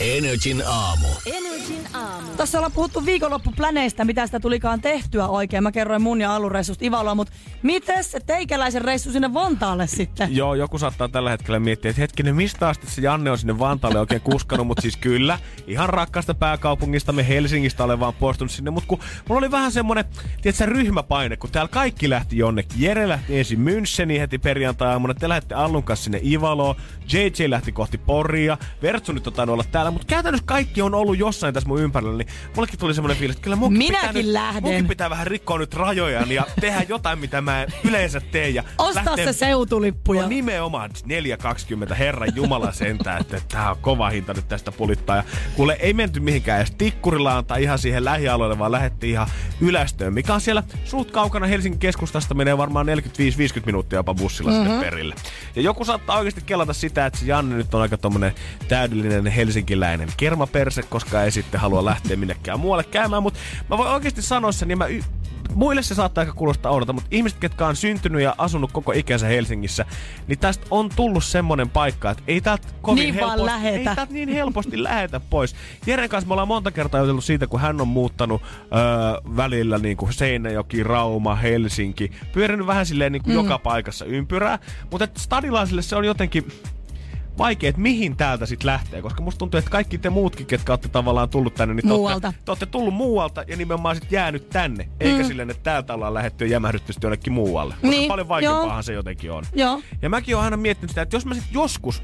Energin 0.00 0.62
aamu. 0.66 1.06
Energin 1.26 1.86
aamu. 1.94 2.28
Tuossa 2.36 2.58
ollaan 2.58 2.72
puhuttu 2.72 3.06
viikonloppupläneistä, 3.06 4.04
mitä 4.04 4.26
sitä 4.26 4.40
tulikaan 4.40 4.80
tehtyä 4.80 5.28
oikein. 5.28 5.62
Mä 5.62 5.72
kerroin 5.72 6.02
mun 6.02 6.20
ja 6.20 6.34
alureissusta 6.34 6.84
Ivaloa, 6.84 7.14
mutta 7.14 7.32
miten 7.62 8.04
se 8.04 8.20
teikäläisen 8.20 8.82
reissu 8.82 9.12
sinne 9.12 9.34
Vantaalle 9.34 9.86
sitten? 9.86 10.36
Joo, 10.36 10.54
joku 10.54 10.78
saattaa 10.78 11.08
tällä 11.08 11.30
hetkellä 11.30 11.60
miettiä, 11.60 11.90
että 11.90 12.00
hetkinen, 12.00 12.36
mistä 12.36 12.68
asti 12.68 12.86
se 12.86 13.02
Janne 13.02 13.30
on 13.30 13.38
sinne 13.38 13.58
Vantaalle 13.58 14.00
oikein 14.00 14.20
kuskannut, 14.20 14.66
mutta 14.66 14.82
siis 14.82 14.96
kyllä, 14.96 15.38
ihan 15.66 15.88
rakkaasta 15.88 16.34
pääkaupungista 16.34 17.12
me 17.12 17.28
Helsingistä 17.28 17.84
olen 17.84 18.00
vaan 18.00 18.14
poistunut 18.14 18.52
sinne, 18.52 18.70
mutta 18.70 18.88
kun 18.88 18.98
mulla 19.28 19.38
oli 19.38 19.50
vähän 19.50 19.72
semmonen, 19.72 20.04
tiedätkö, 20.42 20.66
ryhmäpaine, 20.66 21.36
kun 21.36 21.50
täällä 21.50 21.68
kaikki 21.68 22.10
lähti 22.10 22.38
jonnekin. 22.38 22.82
Jere 22.82 23.08
lähti 23.08 23.38
ensin 23.38 23.58
Müncheni 23.58 24.18
heti 24.18 24.38
perjantai-aamuna, 24.38 25.14
te 25.14 25.28
lähditte 25.28 25.54
Allun 25.54 25.82
kanssa 25.82 26.04
sinne 26.04 26.20
Ivaloon, 26.24 26.76
JJ 27.12 27.50
lähti 27.50 27.72
kohti 27.72 27.98
Poria, 27.98 28.58
Vertsu 28.82 29.12
nyt 29.12 29.26
on 29.26 29.48
olla 29.48 29.64
täällä, 29.72 29.87
mutta 29.90 30.06
käytännössä 30.06 30.46
kaikki 30.46 30.82
on 30.82 30.94
ollut 30.94 31.18
jossain 31.18 31.54
tässä 31.54 31.68
mun 31.68 31.80
ympärillä, 31.80 32.18
niin 32.18 32.28
mullekin 32.56 32.78
tuli 32.78 32.94
semmoinen 32.94 33.16
fiilis, 33.18 33.36
että 33.36 33.44
kyllä 33.44 33.56
munkin 33.56 33.78
Minäkin 33.78 34.00
pitää 34.08 34.22
nyt, 34.22 34.26
lähden. 34.32 34.62
munkin 34.62 34.88
pitää 34.88 35.10
vähän 35.10 35.26
rikkoa 35.26 35.58
nyt 35.58 35.74
rajojaan 35.74 36.30
ja 36.32 36.46
tehdä 36.60 36.84
jotain, 36.88 37.18
mitä 37.18 37.40
mä 37.40 37.62
en 37.62 37.68
yleensä 37.84 38.20
tee. 38.20 38.48
Ja 38.48 38.64
Ostaa 38.78 39.04
lähteä- 39.04 39.32
se 39.32 39.38
seutulippuja. 39.38 40.22
No 40.22 40.28
nimenomaan 40.28 40.90
4,20 41.88 41.94
herran 41.94 42.28
jumala 42.34 42.72
sentään, 42.72 43.20
että 43.20 43.40
tää 43.48 43.70
on 43.70 43.76
kova 43.80 44.10
hinta 44.10 44.34
nyt 44.34 44.48
tästä 44.48 44.72
pulittaa. 44.72 45.16
Ja 45.16 45.24
kuule, 45.56 45.76
ei 45.80 45.92
menty 45.92 46.20
mihinkään 46.20 46.58
edes 46.60 46.74
Tikkurilaan 46.78 47.44
tai 47.44 47.62
ihan 47.62 47.78
siihen 47.78 48.04
lähialueelle, 48.04 48.58
vaan 48.58 48.72
lähdettiin 48.72 49.12
ihan 49.12 49.26
ylästöön, 49.60 50.14
mikä 50.14 50.34
on 50.34 50.40
siellä 50.40 50.62
suht 50.84 51.10
kaukana 51.10 51.46
Helsingin 51.46 51.78
keskustasta, 51.80 52.34
menee 52.34 52.58
varmaan 52.58 52.86
45-50 52.86 52.90
minuuttia 53.66 53.98
jopa 53.98 54.14
bussilla 54.14 54.50
mm-hmm. 54.50 54.66
sinne 54.66 54.84
perille. 54.84 55.14
Ja 55.56 55.62
joku 55.62 55.84
saattaa 55.84 56.18
oikeasti 56.18 56.40
kelata 56.46 56.72
sitä, 56.72 57.06
että 57.06 57.18
se 57.18 57.26
Janne 57.26 57.56
nyt 57.56 57.74
on 57.74 57.82
aika 57.82 57.96
tommonen 57.98 58.32
täydellinen 58.68 59.26
helsinkiläinen 59.86 60.08
kermaperse, 60.16 60.82
koska 60.82 61.22
ei 61.22 61.30
sitten 61.30 61.60
halua 61.60 61.84
lähteä 61.84 62.16
minnekään 62.16 62.60
muualle 62.60 62.84
käymään, 62.84 63.22
mutta 63.22 63.38
mä 63.70 63.78
voin 63.78 63.90
oikeasti 63.90 64.22
sanoa 64.22 64.52
sen, 64.52 64.68
niin 64.68 64.78
mä 64.78 64.86
y- 64.86 65.02
muille 65.54 65.82
se 65.82 65.94
saattaa 65.94 66.22
ehkä 66.22 66.34
kuulostaa 66.34 66.72
oudolta, 66.72 66.92
mutta 66.92 67.08
ihmiset, 67.10 67.38
ketkä 67.38 67.66
on 67.66 67.76
syntynyt 67.76 68.22
ja 68.22 68.34
asunut 68.38 68.72
koko 68.72 68.92
ikänsä 68.92 69.26
Helsingissä, 69.26 69.84
niin 70.26 70.38
tästä 70.38 70.66
on 70.70 70.88
tullut 70.96 71.24
semmonen 71.24 71.70
paikka, 71.70 72.10
että 72.10 72.22
ei 72.26 72.40
täältä 72.40 72.68
kovin 72.82 73.02
Niin 73.02 73.14
helposti, 73.14 73.44
lähetä. 73.46 73.76
ei 73.78 73.84
täältä 73.84 74.12
niin 74.12 74.28
helposti 74.28 74.82
lähetä 74.82 75.20
pois. 75.20 75.54
Jeren 75.86 76.08
kanssa 76.08 76.28
me 76.28 76.32
ollaan 76.32 76.48
monta 76.48 76.70
kertaa 76.70 77.00
jutellut 77.00 77.24
siitä, 77.24 77.46
kun 77.46 77.60
hän 77.60 77.80
on 77.80 77.88
muuttanut 77.88 78.42
öö, 78.42 79.36
välillä 79.36 79.78
niin 79.78 79.96
kuin 79.96 80.12
Seinäjoki, 80.12 80.82
Rauma, 80.82 81.34
Helsinki. 81.34 82.10
Pyörinyt 82.32 82.66
vähän 82.66 82.86
silleen 82.86 83.12
niin 83.12 83.22
kuin 83.22 83.36
mm. 83.36 83.42
joka 83.42 83.58
paikassa 83.58 84.04
ympyrää, 84.04 84.58
mutta 84.90 85.08
stadilaisille 85.16 85.82
se 85.82 85.96
on 85.96 86.04
jotenkin 86.04 86.46
vaikea, 87.38 87.68
että 87.70 87.80
mihin 87.82 88.16
täältä 88.16 88.46
sitten 88.46 88.66
lähtee, 88.66 89.02
koska 89.02 89.22
musta 89.22 89.38
tuntuu, 89.38 89.58
että 89.58 89.70
kaikki 89.70 89.98
te 89.98 90.10
muutkin, 90.10 90.46
ketkä 90.46 90.72
olette 90.72 90.88
tavallaan 90.88 91.28
tullut 91.28 91.54
tänne, 91.54 91.74
niin 91.74 91.82
te 91.88 91.94
Muualta. 91.94 92.26
olette, 92.28 92.42
te 92.44 92.50
olette 92.50 92.66
tullut 92.66 92.94
muualta 92.94 93.44
ja 93.48 93.56
nimenomaan 93.56 93.96
sitten 93.96 94.16
jäänyt 94.16 94.48
tänne, 94.50 94.88
eikä 95.00 95.24
silleen, 95.24 95.50
että 95.50 95.62
täältä 95.62 95.94
ollaan 95.94 96.14
lähdetty 96.14 96.44
ja 96.44 96.50
jämähdetty 96.50 96.92
sitten 96.92 97.08
jonnekin 97.08 97.32
muualle. 97.32 97.74
Koska 97.74 97.88
Niin, 97.88 98.08
paljon 98.08 98.28
vaikeampaahan 98.28 98.76
joo. 98.76 98.82
se 98.82 98.92
jotenkin 98.92 99.32
on. 99.32 99.44
Joo. 99.54 99.80
Ja 100.02 100.08
mäkin 100.10 100.36
oon 100.36 100.44
aina 100.44 100.56
miettinyt 100.56 100.90
sitä, 100.90 101.02
että 101.02 101.16
jos 101.16 101.26
mä 101.26 101.34
sitten 101.34 101.54
joskus 101.54 102.02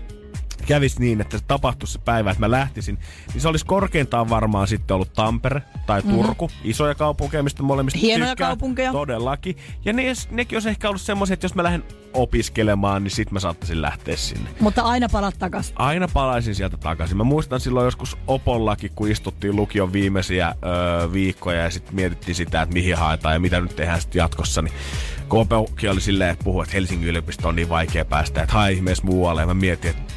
kävis 0.65 0.99
niin, 0.99 1.21
että 1.21 1.39
se 1.39 1.45
tapahtuisi 1.49 1.93
se 1.93 1.99
päivä, 1.99 2.31
että 2.31 2.41
mä 2.41 2.51
lähtisin, 2.51 2.99
niin 3.33 3.41
se 3.41 3.49
olisi 3.49 3.67
korkeintaan 3.67 4.31
varmaan 4.31 4.69
sitten 4.69 4.95
ollut 4.95 5.12
Tampere 5.12 5.62
tai 5.87 6.03
Turku, 6.03 6.47
mm-hmm. 6.47 6.71
isoja 6.71 6.95
kaupunkeja, 6.95 7.43
mistä 7.43 7.62
molemmista 7.62 7.99
Mhm. 7.99 8.07
Hienoja 8.07 8.31
tykkään. 8.31 8.49
kaupunkeja. 8.49 8.93
Todellakin. 8.93 9.57
Ja 9.85 9.93
ne, 9.93 10.03
nekin 10.31 10.57
olisi 10.57 10.69
ehkä 10.69 10.89
ollut 10.89 11.03
semmoisia, 11.03 11.35
että 11.35 11.45
jos 11.45 11.55
mä 11.55 11.62
lähden 11.62 11.85
opiskelemaan, 12.12 13.05
niin 13.05 13.11
sit 13.11 13.31
mä 13.31 13.41
saattaisin 13.41 13.83
lähteä 13.83 14.17
sinne. 14.17 14.51
Mutta 14.61 14.83
aina 14.83 15.09
palat 15.09 15.35
takas. 15.39 15.73
Aina 15.77 16.09
palaisin 16.09 16.55
sieltä 16.55 16.77
takaisin. 16.77 17.17
Mä 17.17 17.25
muistan 17.25 17.61
silloin 17.61 17.85
joskus 17.85 18.17
Opollakin, 18.27 18.91
kun 18.95 19.11
istuttiin 19.11 19.57
lukion 19.57 19.93
viimeisiä 19.93 20.55
öö, 20.65 21.12
viikkoja 21.12 21.62
ja 21.62 21.71
sitten 21.71 21.95
mietittiin 21.95 22.35
sitä, 22.35 22.62
että 22.62 22.73
mihin 22.73 22.97
haetaan 22.97 23.35
ja 23.35 23.41
mitä 23.41 23.61
nyt 23.61 23.77
tehdään 23.77 24.01
sitten 24.01 24.19
jatkossa. 24.21 24.62
Niin 24.62 24.75
kun 25.29 25.41
Opokin 25.41 25.91
oli 25.91 26.01
silleen, 26.01 26.31
että 26.31 26.45
puhuu, 26.45 26.62
että 26.62 26.75
Helsingin 26.75 27.09
yliopisto 27.09 27.49
on 27.49 27.57
niin 27.57 27.69
vaikea 27.69 28.05
päästä, 28.05 28.43
että 28.43 28.55
hae 28.55 28.73
ihmeessä 28.73 29.05
muualle. 29.07 29.41
Ja 29.41 29.47
mä 29.47 29.55
mietin, 29.55 29.91
että 29.91 30.12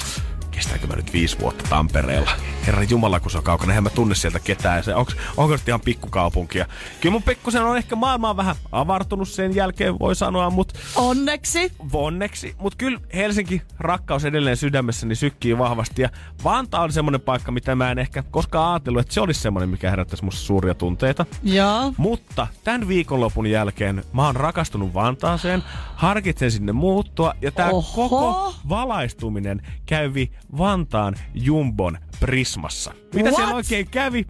kestääkö 0.58 0.88
mä 0.88 0.96
nyt 0.96 1.14
viisi 1.14 1.40
vuotta 1.40 1.64
Tampereella. 1.70 2.32
Herra 2.68 2.84
Jumala, 2.84 3.20
kun 3.20 3.32
se 3.32 3.38
on 3.38 3.44
kaukana, 3.44 3.72
eihän 3.72 3.84
mä 3.84 3.90
tunne 3.90 4.16
sieltä 4.16 4.40
ketään. 4.40 4.84
Se, 4.84 4.96
onks, 4.96 5.16
onko 5.38 5.58
se 5.58 5.64
ihan 5.68 5.82
pikkukaupunkia? 5.82 6.66
Kyllä 7.02 7.14
mun 7.14 7.24
pikkusen 7.24 7.64
on 7.64 7.78
ehkä 7.78 7.96
maailma 7.96 8.30
on 8.30 8.38
vähän 8.38 8.56
avartunut 8.72 9.30
sen 9.30 9.56
jälkeen, 9.56 10.00
voi 10.00 10.16
sanoa, 10.16 10.50
mutta 10.50 10.80
Onneksi. 10.96 11.72
onneksi. 11.94 12.56
Mutta 12.60 12.78
kyllä 12.78 13.00
Helsinki 13.14 13.62
rakkaus 13.80 14.26
edelleen 14.26 14.58
sydämessäni 14.58 15.16
sykkii 15.16 15.58
vahvasti. 15.58 16.02
Ja 16.02 16.10
Vantaa 16.44 16.82
on 16.84 16.92
semmoinen 16.92 17.22
paikka, 17.22 17.52
mitä 17.52 17.76
mä 17.76 17.92
en 17.92 18.00
ehkä 18.00 18.24
koskaan 18.32 18.74
ajatellut, 18.74 19.02
että 19.02 19.14
se 19.14 19.22
olisi 19.22 19.42
semmoinen, 19.42 19.70
mikä 19.70 19.90
herättäisi 19.90 20.26
musta 20.26 20.42
suuria 20.42 20.74
tunteita. 20.74 21.26
Joo. 21.44 21.94
Mutta 21.98 22.48
tämän 22.64 22.88
viikonlopun 22.88 23.48
jälkeen 23.48 24.04
mä 24.14 24.26
oon 24.26 24.36
rakastunut 24.36 24.94
Vantaaseen, 24.94 25.64
harkitsen 25.96 26.52
sinne 26.52 26.72
muuttua 26.72 27.34
ja 27.42 27.52
tää 27.52 27.70
Oho. 27.70 28.10
koko 28.10 28.54
valaistuminen 28.70 29.62
kävi 29.86 30.32
Vantaan 30.58 31.16
Jumbon 31.34 31.98
Prismassa. 32.20 32.94
Mitä 33.14 33.30
What? 33.30 33.36
siellä 33.36 33.56
oikein 33.56 33.88
kävi? 33.90 34.26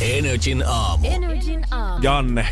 Energin 0.00 0.64
aamu. 0.66 1.08
Energin 1.42 1.66
aamu. 1.70 1.98
Janne 2.02 2.46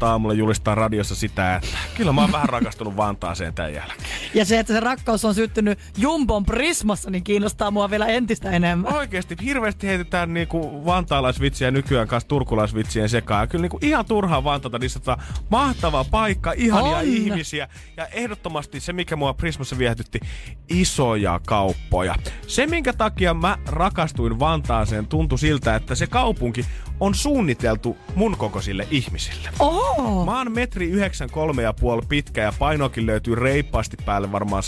8.11 0.00 0.06
aamulla 0.06 0.34
julistaa 0.34 0.74
radiossa 0.74 1.14
sitä, 1.14 1.56
että 1.56 1.78
kyllä 1.94 2.12
mä 2.12 2.20
oon 2.20 2.32
vähän 2.32 2.48
rakastunut 2.48 2.96
Vantaaseen 2.96 3.54
tämän 3.54 3.74
jälkeen. 3.74 4.00
Ja 4.34 4.44
se, 4.44 4.58
että 4.58 4.72
se 4.72 4.80
rakkaus 4.80 5.24
on 5.24 5.34
syttynyt 5.34 5.78
Jumbon 5.98 6.44
Prismassa, 6.44 7.10
niin 7.10 7.24
kiinnostaa 7.24 7.70
mua 7.70 7.90
vielä 7.90 8.06
entistä 8.06 8.50
enemmän. 8.50 8.94
Oikeesti 8.94 9.36
hirveästi 9.42 9.86
heitetään 9.86 10.34
niinku 10.34 10.86
vantaalaisvitsiä 10.86 11.70
nykyään 11.70 12.08
kanssa 12.08 12.28
turkulaisvitsien 12.28 13.08
sekaan. 13.08 13.42
Ja 13.42 13.46
kyllä 13.46 13.62
niinku 13.62 13.78
ihan 13.82 14.04
turhaa 14.04 14.44
Vantaata 14.44 14.78
niistä 14.78 15.00
tota 15.00 15.22
mahtava 15.50 16.04
paikka, 16.04 16.52
ihania 16.52 16.96
On. 16.96 17.04
ihmisiä. 17.04 17.68
Ja 17.96 18.06
ehdottomasti 18.06 18.80
se, 18.80 18.92
mikä 18.92 19.16
mua 19.16 19.34
Prismassa 19.34 19.78
viehätytti, 19.78 20.20
isoja 20.68 21.40
kauppoja. 21.46 22.14
Se, 22.46 22.66
minkä 22.66 22.92
takia 22.92 23.34
mä 23.34 23.58
rakastuin 23.66 24.38
Vantaaseen, 24.38 25.06
tuntui 25.06 25.38
siltä, 25.38 25.76
että 25.76 25.94
se 25.94 26.06
kaupunki 26.06 26.66
on 27.00 27.14
suunniteltu 27.14 27.85
mun 28.14 28.36
kokoisille 28.36 28.88
ihmisille. 28.90 29.48
Oho. 29.58 30.24
Mä 30.24 30.38
oon 30.38 30.52
metri 30.52 30.90
93 30.90 31.62
ja 31.62 31.72
puoli 31.72 32.02
pitkä 32.08 32.42
ja 32.42 32.52
painokin 32.58 33.06
löytyy 33.06 33.34
reippaasti 33.34 33.96
päälle 34.04 34.32
varmaan 34.32 34.62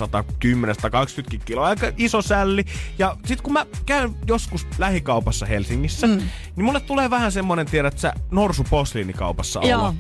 110-120 1.35 1.39
kiloa. 1.45 1.67
Aika 1.67 1.93
iso 1.97 2.23
sälli. 2.23 2.65
Ja 2.99 3.17
sit 3.25 3.41
kun 3.41 3.53
mä 3.53 3.67
käyn 3.87 4.15
joskus 4.27 4.67
lähikaupassa 4.79 5.47
Helsingissä, 5.47 6.07
mm. 6.07 6.19
niin 6.57 6.65
mulle 6.65 6.81
tulee 6.81 7.11
vähän 7.11 7.33
semmonen, 7.33 7.67
tiedät 7.67 7.99
sä, 7.99 8.13
norsu 8.31 8.65
posliinikaupassa 8.71 9.61
olla. 9.61 9.95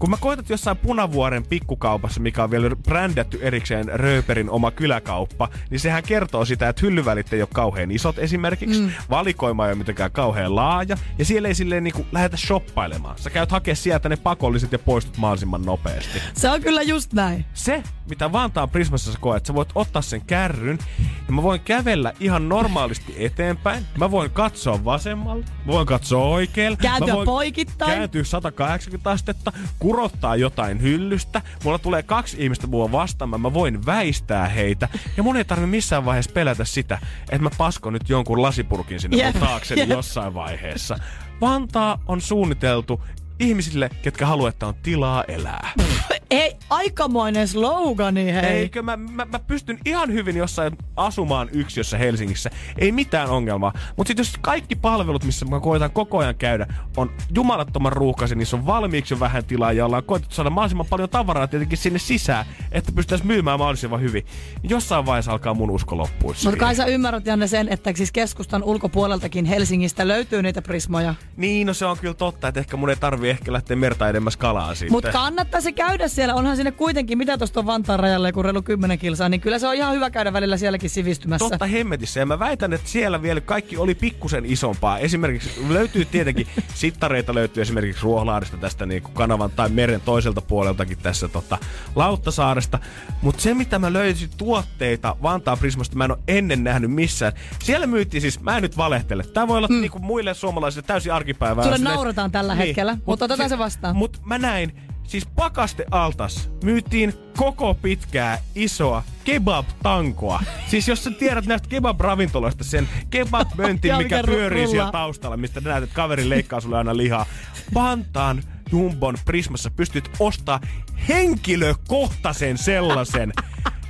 Kun 0.00 0.10
mä 0.10 0.16
koitat 0.20 0.48
jossain 0.48 0.76
Punavuoren 0.76 1.46
pikkukaupassa, 1.46 2.20
mikä 2.20 2.44
on 2.44 2.50
vielä 2.50 2.76
brändätty 2.76 3.38
erikseen 3.42 3.88
Rööperin 3.88 4.50
oma 4.50 4.70
kyläkauppa, 4.70 5.48
niin 5.70 5.80
sehän 5.80 6.02
kertoo 6.02 6.44
sitä, 6.44 6.68
että 6.68 6.86
hyllyvälit 6.86 7.32
ei 7.32 7.42
ole 7.42 7.48
kauhean 7.54 7.90
isot 7.90 8.18
esimerkiksi. 8.18 8.80
Mm. 8.80 8.90
Valikoima 9.10 9.66
ei 9.66 9.72
ole 9.72 9.78
mitenkään 9.78 10.12
kauhean 10.12 10.56
laaja. 10.56 10.96
Ja 11.18 11.24
siellä 11.24 11.48
ei 11.48 11.54
silleen 11.54 11.84
niinku 11.84 12.06
lähdetä 12.12 12.36
shoppailemaan. 12.36 13.18
Sä 13.18 13.30
käyt 13.30 13.50
hakea 13.50 13.74
sieltä 13.74 14.08
ne 14.08 14.16
pakolliset 14.16 14.72
ja 14.72 14.78
poistut 14.78 15.16
mahdollisimman 15.16 15.62
nopeasti. 15.62 16.22
Se 16.34 16.50
on 16.50 16.60
kyllä 16.60 16.82
just 16.82 17.12
näin. 17.12 17.44
Se, 17.54 17.82
mitä 18.10 18.32
Vantaan 18.32 18.70
Prismassa 18.70 19.12
sä 19.12 19.18
koet, 19.20 19.46
sä 19.46 19.54
voit 19.54 19.68
ottaa 19.74 20.02
sen 20.02 20.20
kärryn 20.20 20.78
ja 21.26 21.32
mä 21.32 21.42
voin 21.42 21.60
kävellä 21.60 22.12
ihan 22.20 22.48
normaalisti 22.48 23.14
eteenpäin. 23.18 23.86
Mä 23.98 24.10
voin 24.10 24.30
katsoa 24.30 24.84
vasemmalle, 24.84 25.44
mä 25.64 25.72
voin 25.72 25.86
katsoa 25.86 26.24
oikealle. 26.24 26.76
Kääntyä 26.76 27.06
mä 27.06 27.14
voin 27.14 27.26
poikittain. 27.26 27.92
Kääntyä 27.92 28.24
180 28.24 29.10
astetta, 29.10 29.52
kurottaa 29.78 30.36
jotain 30.36 30.82
hyllystä. 30.82 31.42
Mulla 31.64 31.78
tulee 31.78 32.02
kaksi 32.02 32.36
ihmistä 32.40 32.66
mua 32.66 32.92
vastaan, 32.92 33.40
mä 33.40 33.54
voin 33.54 33.86
väistää 33.86 34.48
heitä. 34.48 34.88
Ja 35.16 35.22
mun 35.22 35.36
ei 35.36 35.44
tarvi 35.44 35.66
missään 35.66 36.04
vaiheessa 36.04 36.32
pelätä 36.32 36.64
sitä, 36.64 36.98
että 37.20 37.38
mä 37.42 37.50
paskon 37.58 37.92
nyt 37.92 38.08
jonkun 38.08 38.42
lasipurkin 38.42 39.00
sinne 39.00 39.16
Jep, 39.16 39.34
mun 39.34 39.48
taakseni 39.48 39.80
jep. 39.80 39.90
jossain 39.90 40.34
vaiheessa. 40.34 40.98
Vantaa 41.40 41.98
on 42.06 42.20
suunniteltu 42.20 43.02
ihmisille, 43.40 43.90
ketkä 44.02 44.26
haluaa, 44.26 44.48
että 44.48 44.66
on 44.66 44.74
tilaa 44.74 45.24
elää. 45.24 45.72
Ei, 46.30 46.56
aikamoinen 46.70 47.48
slogani, 47.48 48.32
hei. 48.32 48.44
Eikö 48.44 48.82
mä, 48.82 48.96
mä, 48.96 49.24
mä 49.24 49.38
pystyn 49.38 49.78
ihan 49.84 50.12
hyvin 50.12 50.36
jossain 50.36 50.78
asumaan 50.96 51.48
yksiössä 51.52 51.98
Helsingissä. 51.98 52.50
Ei 52.78 52.92
mitään 52.92 53.30
ongelmaa. 53.30 53.72
Mutta 53.96 54.08
sitten 54.08 54.20
jos 54.22 54.32
kaikki 54.40 54.76
palvelut, 54.76 55.24
missä 55.24 55.46
mä 55.46 55.60
koitan 55.60 55.90
koko 55.90 56.18
ajan 56.18 56.34
käydä, 56.34 56.66
on 56.96 57.12
jumalattoman 57.34 57.92
ruuhkaisia, 57.92 58.36
niissä 58.36 58.56
on 58.56 58.66
valmiiksi 58.66 59.20
vähän 59.20 59.44
tilaa 59.44 59.72
ja 59.72 59.86
ollaan 59.86 60.04
koetettu 60.04 60.34
saada 60.34 60.50
mahdollisimman 60.50 60.86
paljon 60.90 61.08
tavaraa 61.08 61.46
tietenkin 61.46 61.78
sinne 61.78 61.98
sisään, 61.98 62.46
että 62.72 62.92
pystyttäisiin 62.92 63.26
myymään 63.26 63.58
mahdollisimman 63.58 64.00
hyvin. 64.00 64.26
Jossain 64.62 65.06
vaiheessa 65.06 65.32
alkaa 65.32 65.54
mun 65.54 65.70
usko 65.70 65.96
loppua 65.96 66.34
Mutta 66.44 66.60
kai 66.60 66.74
sä 66.74 66.84
ymmärrät, 66.84 67.26
Janne, 67.26 67.46
sen, 67.46 67.68
että 67.68 67.92
siis 67.96 68.12
keskustan 68.12 68.62
ulkopuoleltakin 68.62 69.44
Helsingistä 69.44 70.08
löytyy 70.08 70.42
niitä 70.42 70.62
prismoja. 70.62 71.14
Niin, 71.36 71.66
no 71.66 71.74
se 71.74 71.86
on 71.86 71.98
kyllä 71.98 72.14
totta, 72.14 72.48
että 72.48 72.60
ehkä 72.60 72.76
mun 72.76 72.90
ei 72.90 72.96
tarvi 72.96 73.30
ehkä 73.30 73.52
lähteä 73.52 73.76
merta 73.76 74.08
edemmäs 74.08 74.36
kalaa 74.36 74.74
sitten. 74.74 74.92
Mutta 74.92 75.12
kannattaisi 75.12 75.72
käydä 75.72 76.08
siellä, 76.20 76.34
onhan 76.34 76.56
sinne 76.56 76.72
kuitenkin, 76.72 77.18
mitä 77.18 77.38
tuosta 77.38 77.60
on 77.60 77.66
Vantaan 77.66 78.00
rajalle, 78.00 78.32
kun 78.32 78.44
reilu 78.44 78.62
10 78.62 78.98
kilsaa, 78.98 79.28
niin 79.28 79.40
kyllä 79.40 79.58
se 79.58 79.68
on 79.68 79.74
ihan 79.74 79.94
hyvä 79.94 80.10
käydä 80.10 80.32
välillä 80.32 80.56
sielläkin 80.56 80.90
sivistymässä. 80.90 81.48
Totta 81.48 81.66
hemmetissä. 81.66 82.20
Ja 82.20 82.26
mä 82.26 82.38
väitän, 82.38 82.72
että 82.72 82.88
siellä 82.88 83.22
vielä 83.22 83.40
kaikki 83.40 83.76
oli 83.76 83.94
pikkusen 83.94 84.46
isompaa. 84.46 84.98
Esimerkiksi 84.98 85.50
löytyy 85.68 86.04
tietenkin, 86.04 86.46
sittareita 86.74 87.34
löytyy 87.34 87.62
esimerkiksi 87.62 88.02
Ruohlaarista 88.02 88.56
tästä 88.56 88.86
niin 88.86 89.02
kuin 89.02 89.14
kanavan 89.14 89.50
tai 89.50 89.68
meren 89.68 90.00
toiselta 90.00 90.40
puoleltakin 90.40 90.98
tässä 90.98 91.28
tota, 91.28 91.58
Lauttasaaresta. 91.94 92.78
Mutta 93.22 93.42
se, 93.42 93.54
mitä 93.54 93.78
mä 93.78 93.92
löysin 93.92 94.30
tuotteita 94.36 95.16
Vantaan 95.22 95.58
Prismasta, 95.58 95.96
mä 95.96 96.04
en 96.04 96.10
ole 96.10 96.18
ennen 96.28 96.64
nähnyt 96.64 96.90
missään. 96.90 97.32
Siellä 97.62 97.86
myytiin 97.86 98.20
siis, 98.20 98.40
mä 98.40 98.56
en 98.56 98.62
nyt 98.62 98.76
valehtele. 98.76 99.22
Tämä 99.22 99.48
voi 99.48 99.56
olla 99.56 99.68
hmm. 99.68 99.80
niin 99.80 99.90
kuin 99.90 100.04
muille 100.04 100.34
suomalaisille 100.34 100.86
täysin 100.86 101.12
arkipäivää. 101.12 101.64
Sulle 101.64 101.76
Silleen, 101.76 101.94
naurataan 101.94 102.30
tällä 102.30 102.54
hetkellä, 102.54 102.96
mutta 103.06 103.24
otetaan 103.24 103.48
se 103.48 103.58
vastaan. 103.58 103.96
Mutta 103.96 104.18
mä 104.24 104.38
näin, 104.38 104.89
siis 105.10 105.26
pakastealtas 105.26 106.50
myytiin 106.64 107.14
koko 107.36 107.74
pitkää 107.74 108.38
isoa 108.54 109.02
kebab-tankoa. 109.24 110.42
Siis 110.68 110.88
jos 110.88 111.04
sä 111.04 111.10
tiedät 111.10 111.46
näistä 111.46 111.68
kebab-ravintoloista 111.68 112.64
sen 112.64 112.88
kebab-möntin, 113.10 113.96
mikä 114.02 114.22
pyörii 114.26 114.68
siellä 114.68 114.92
taustalla, 114.92 115.36
mistä 115.36 115.60
näet, 115.60 115.84
että 115.84 115.94
kaveri 115.94 116.28
leikkaa 116.28 116.60
sulle 116.60 116.78
aina 116.78 116.96
lihaa. 116.96 117.26
Vantaan 117.74 118.42
Jumbon 118.72 119.18
Prismassa 119.24 119.70
pystyt 119.70 120.10
ostaa 120.18 120.60
henkilökohtaisen 121.08 122.58
sellaisen. 122.58 123.32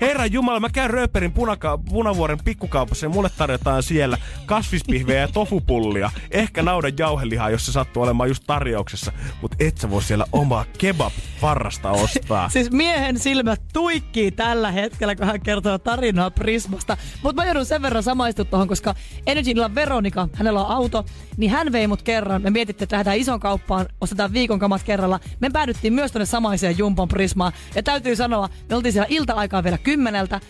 Herra 0.00 0.26
Jumala, 0.26 0.60
mä 0.60 0.68
käyn 0.72 0.90
Rööperin 0.90 1.32
punaka- 1.32 1.78
punavuoren 1.88 2.38
pikkukaupassa 2.44 3.06
ja 3.06 3.10
mulle 3.10 3.30
tarjotaan 3.38 3.82
siellä 3.82 4.18
kasvispihvejä 4.46 5.20
ja 5.20 5.28
tofupullia. 5.28 6.10
Ehkä 6.30 6.62
naudan 6.62 6.92
jauhelihaa, 6.98 7.50
jos 7.50 7.66
se 7.66 7.72
sattuu 7.72 8.02
olemaan 8.02 8.28
just 8.28 8.42
tarjouksessa. 8.46 9.12
Mutta 9.42 9.56
et 9.60 9.78
sä 9.78 9.90
voi 9.90 10.02
siellä 10.02 10.24
omaa 10.32 10.64
kebab-parrasta 10.78 11.90
ostaa. 11.90 12.48
Siis 12.48 12.70
miehen 12.70 13.18
silmät 13.18 13.62
tuikkii 13.72 14.30
tällä 14.30 14.70
hetkellä, 14.70 15.16
kun 15.16 15.26
hän 15.26 15.40
kertoo 15.40 15.78
tarinaa 15.78 16.30
Prismasta. 16.30 16.96
Mutta 17.22 17.42
mä 17.42 17.46
joudun 17.46 17.66
sen 17.66 17.82
verran 17.82 18.02
samaistua 18.02 18.44
tuohon, 18.44 18.68
koska 18.68 18.94
Energyllä 19.26 19.74
Veronika, 19.74 20.28
hänellä 20.34 20.60
on 20.60 20.76
auto, 20.76 21.04
niin 21.36 21.50
hän 21.50 21.72
vei 21.72 21.86
mut 21.86 22.02
kerran. 22.02 22.42
Me 22.42 22.50
mietittiin, 22.50 22.84
että 22.84 22.96
lähdetään 22.96 23.18
ison 23.18 23.40
kauppaan, 23.40 23.86
ostetaan 24.00 24.32
viikon 24.32 24.58
kamat 24.58 24.82
kerralla. 24.82 25.20
Me 25.40 25.50
päädyttiin 25.50 25.92
myös 25.92 26.12
tonne 26.12 26.26
samaiseen 26.26 26.78
Jumpon 26.78 27.08
Prismaan. 27.08 27.52
Ja 27.74 27.82
täytyy 27.82 28.16
sanoa, 28.16 28.48
me 28.68 28.76
oltiin 28.76 28.92
siellä 28.92 29.06
ilta-aikaa 29.10 29.64
vielä 29.64 29.78
kymmeneltä. 29.90 30.40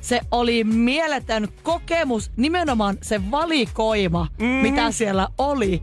Se 0.00 0.20
oli 0.30 0.64
mieletön 0.64 1.48
kokemus, 1.62 2.30
nimenomaan 2.36 2.98
se 3.02 3.30
valikoima, 3.30 4.28
mm. 4.38 4.46
mitä 4.46 4.90
siellä 4.90 5.28
oli. 5.38 5.82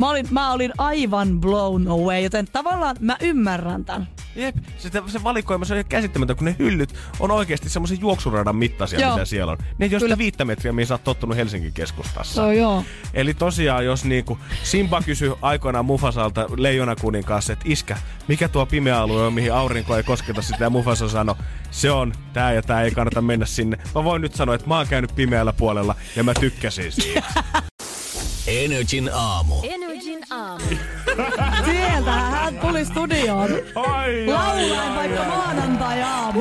Mä 0.00 0.10
olin, 0.10 0.26
mä 0.30 0.52
olin 0.52 0.72
aivan 0.78 1.40
blown 1.40 1.88
away, 1.88 2.20
joten 2.20 2.46
tavallaan 2.52 2.96
mä 3.00 3.16
ymmärrän 3.20 3.84
tämän. 3.84 4.08
Jep, 4.36 4.56
se, 4.78 4.90
se 5.06 5.22
valikoima 5.24 5.64
se 5.64 5.72
on 5.72 5.78
ihan 5.78 5.88
käsittämätöntä, 5.88 6.38
kun 6.38 6.44
ne 6.44 6.56
hyllyt 6.58 6.94
on 7.20 7.30
oikeasti 7.30 7.68
semmoisen 7.68 8.00
juoksuradan 8.00 8.56
mittaisia, 8.56 9.00
Joo. 9.00 9.12
mitä 9.12 9.24
siellä 9.24 9.52
on. 9.52 9.58
Ne 9.78 9.86
ei 9.86 9.94
ole 9.94 10.00
sitä 10.00 10.18
viittä 10.18 10.44
metriä, 10.44 10.72
mihin 10.72 10.86
sä 10.86 10.94
oot 10.94 11.04
tottunut 11.04 11.36
Helsingin 11.36 11.72
keskustassa. 11.72 12.44
On 12.44 12.56
joo. 12.56 12.84
Eli 13.14 13.34
tosiaan, 13.34 13.84
jos 13.84 14.04
niinku 14.04 14.38
Simba 14.62 15.02
kysyi 15.02 15.32
aikoinaan 15.42 15.84
Mufasalta 15.84 16.46
Leijona 16.56 16.96
kuninkaassa, 16.96 17.52
että 17.52 17.64
iskä, 17.68 17.96
mikä 18.28 18.48
tuo 18.48 18.66
pimeä 18.66 19.00
alue 19.00 19.26
on, 19.26 19.32
mihin 19.32 19.54
aurinko 19.54 19.96
ei 19.96 20.02
kosketa 20.02 20.42
sitä, 20.42 20.64
ja 20.64 20.70
Mufasa 20.70 21.08
sanoi, 21.08 21.34
se 21.70 21.90
on 21.90 22.12
tää 22.32 22.52
ja 22.52 22.62
tää 22.62 22.82
ei 22.82 22.90
kannata 22.90 23.22
mennä 23.22 23.46
sinne. 23.46 23.78
Mä 23.94 24.04
voin 24.04 24.22
nyt 24.22 24.34
sanoa, 24.34 24.54
että 24.54 24.68
mä 24.68 24.76
oon 24.76 24.86
käynyt 24.86 25.14
pimeällä 25.14 25.52
puolella 25.52 25.94
ja 26.16 26.24
mä 26.24 26.34
tykkäsin 26.34 26.92
siitä. 26.92 27.22
Energin 28.46 29.10
aamu. 29.12 29.54
Energin 29.62 30.20
aamu. 30.30 30.64
Sieltä 31.70 32.10
hän 32.10 32.58
tuli 32.58 32.84
studioon. 32.84 33.50
Ai, 33.74 34.26
Laulaen 34.26 34.94
vaikka 34.94 35.24
maanantai-aamu. 35.24 36.40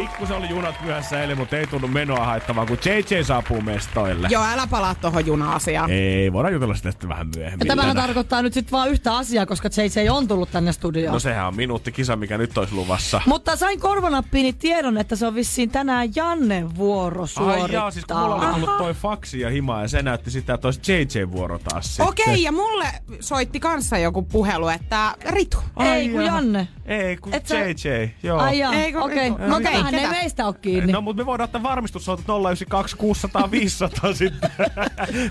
Pikku 0.00 0.26
se 0.26 0.34
oli 0.34 0.48
junat 0.48 0.74
myöhässä 0.84 1.20
eilen, 1.20 1.38
mutta 1.38 1.56
ei 1.56 1.66
tunnu 1.66 1.88
menoa 1.88 2.24
haittavaa, 2.26 2.66
kun 2.66 2.78
JJ 2.84 3.22
saapuu 3.24 3.60
mestoille. 3.60 4.28
Joo, 4.30 4.44
älä 4.44 4.66
palaa 4.66 4.94
tuohon 4.94 5.26
juna-asiaan. 5.26 5.90
Ei, 5.90 6.32
voidaan 6.32 6.52
jutella 6.54 6.74
sitä 6.74 6.90
sitten 6.90 7.08
vähän 7.08 7.26
myöhemmin. 7.36 7.68
Tänään. 7.68 7.96
tarkoittaa 7.96 8.42
nyt 8.42 8.52
sitten 8.52 8.72
vaan 8.72 8.88
yhtä 8.90 9.16
asiaa, 9.16 9.46
koska 9.46 9.68
JJ 9.76 10.08
on 10.10 10.28
tullut 10.28 10.50
tänne 10.50 10.72
studioon. 10.72 11.12
No 11.12 11.18
sehän 11.18 11.46
on 11.46 11.56
minuuttikisa, 11.56 12.16
mikä 12.16 12.38
nyt 12.38 12.58
olisi 12.58 12.74
luvassa. 12.74 13.20
Mutta 13.26 13.56
sain 13.56 13.80
korvanappiini 13.80 14.52
tiedon, 14.52 14.98
että 14.98 15.16
se 15.16 15.26
on 15.26 15.34
vissiin 15.34 15.70
tänään 15.70 16.08
Janne 16.16 16.74
vuoro 16.76 17.26
suorittaa. 17.26 17.64
Ai 17.64 17.72
jaa, 17.72 17.90
siis 17.90 18.04
kun 18.04 18.16
mulla 18.16 18.34
oli 18.34 18.46
tullut 18.54 18.76
toi 18.78 18.94
faksi 18.94 19.40
ja 19.40 19.50
hima 19.50 19.82
ja 19.82 19.88
se 19.88 20.02
näytti 20.02 20.30
sitä, 20.30 20.54
että 20.54 20.68
olisi 20.68 20.80
JJ-vuoro 20.92 21.58
taas 21.58 21.86
sitten. 21.86 22.06
Okei, 22.08 22.42
ja 22.42 22.52
mulle 22.52 22.86
soitti 23.20 23.60
kanssa 23.60 23.98
joku 23.98 24.22
puhelu, 24.22 24.68
että 24.68 25.14
Ritu. 25.26 25.58
Ei, 25.80 26.08
kun. 26.08 26.24
Janne. 26.24 26.68
Ei, 26.86 27.16
kun 27.16 27.34
Et 27.34 27.46
sä- 27.46 27.54
JJ, 27.58 28.08
joo. 28.22 28.38
Ai 28.38 28.58
jaa, 28.58 28.72
Ei, 28.74 28.92
kun- 28.92 29.02
okei. 29.02 29.18
ei, 29.18 29.30
Okay. 29.30 29.48
No 29.92 29.98
tämähän 29.98 30.14
ei 30.14 30.22
meistä 30.22 30.46
ole 30.46 30.54
kiinni. 30.54 30.92
No, 30.92 31.00
mutta 31.00 31.22
me 31.22 31.26
voidaan 31.26 31.44
ottaa 31.44 31.62
varmistussoitot 31.62 32.26
092 32.26 32.96
600 32.96 33.50
500 33.50 34.12
sitten. 34.12 34.50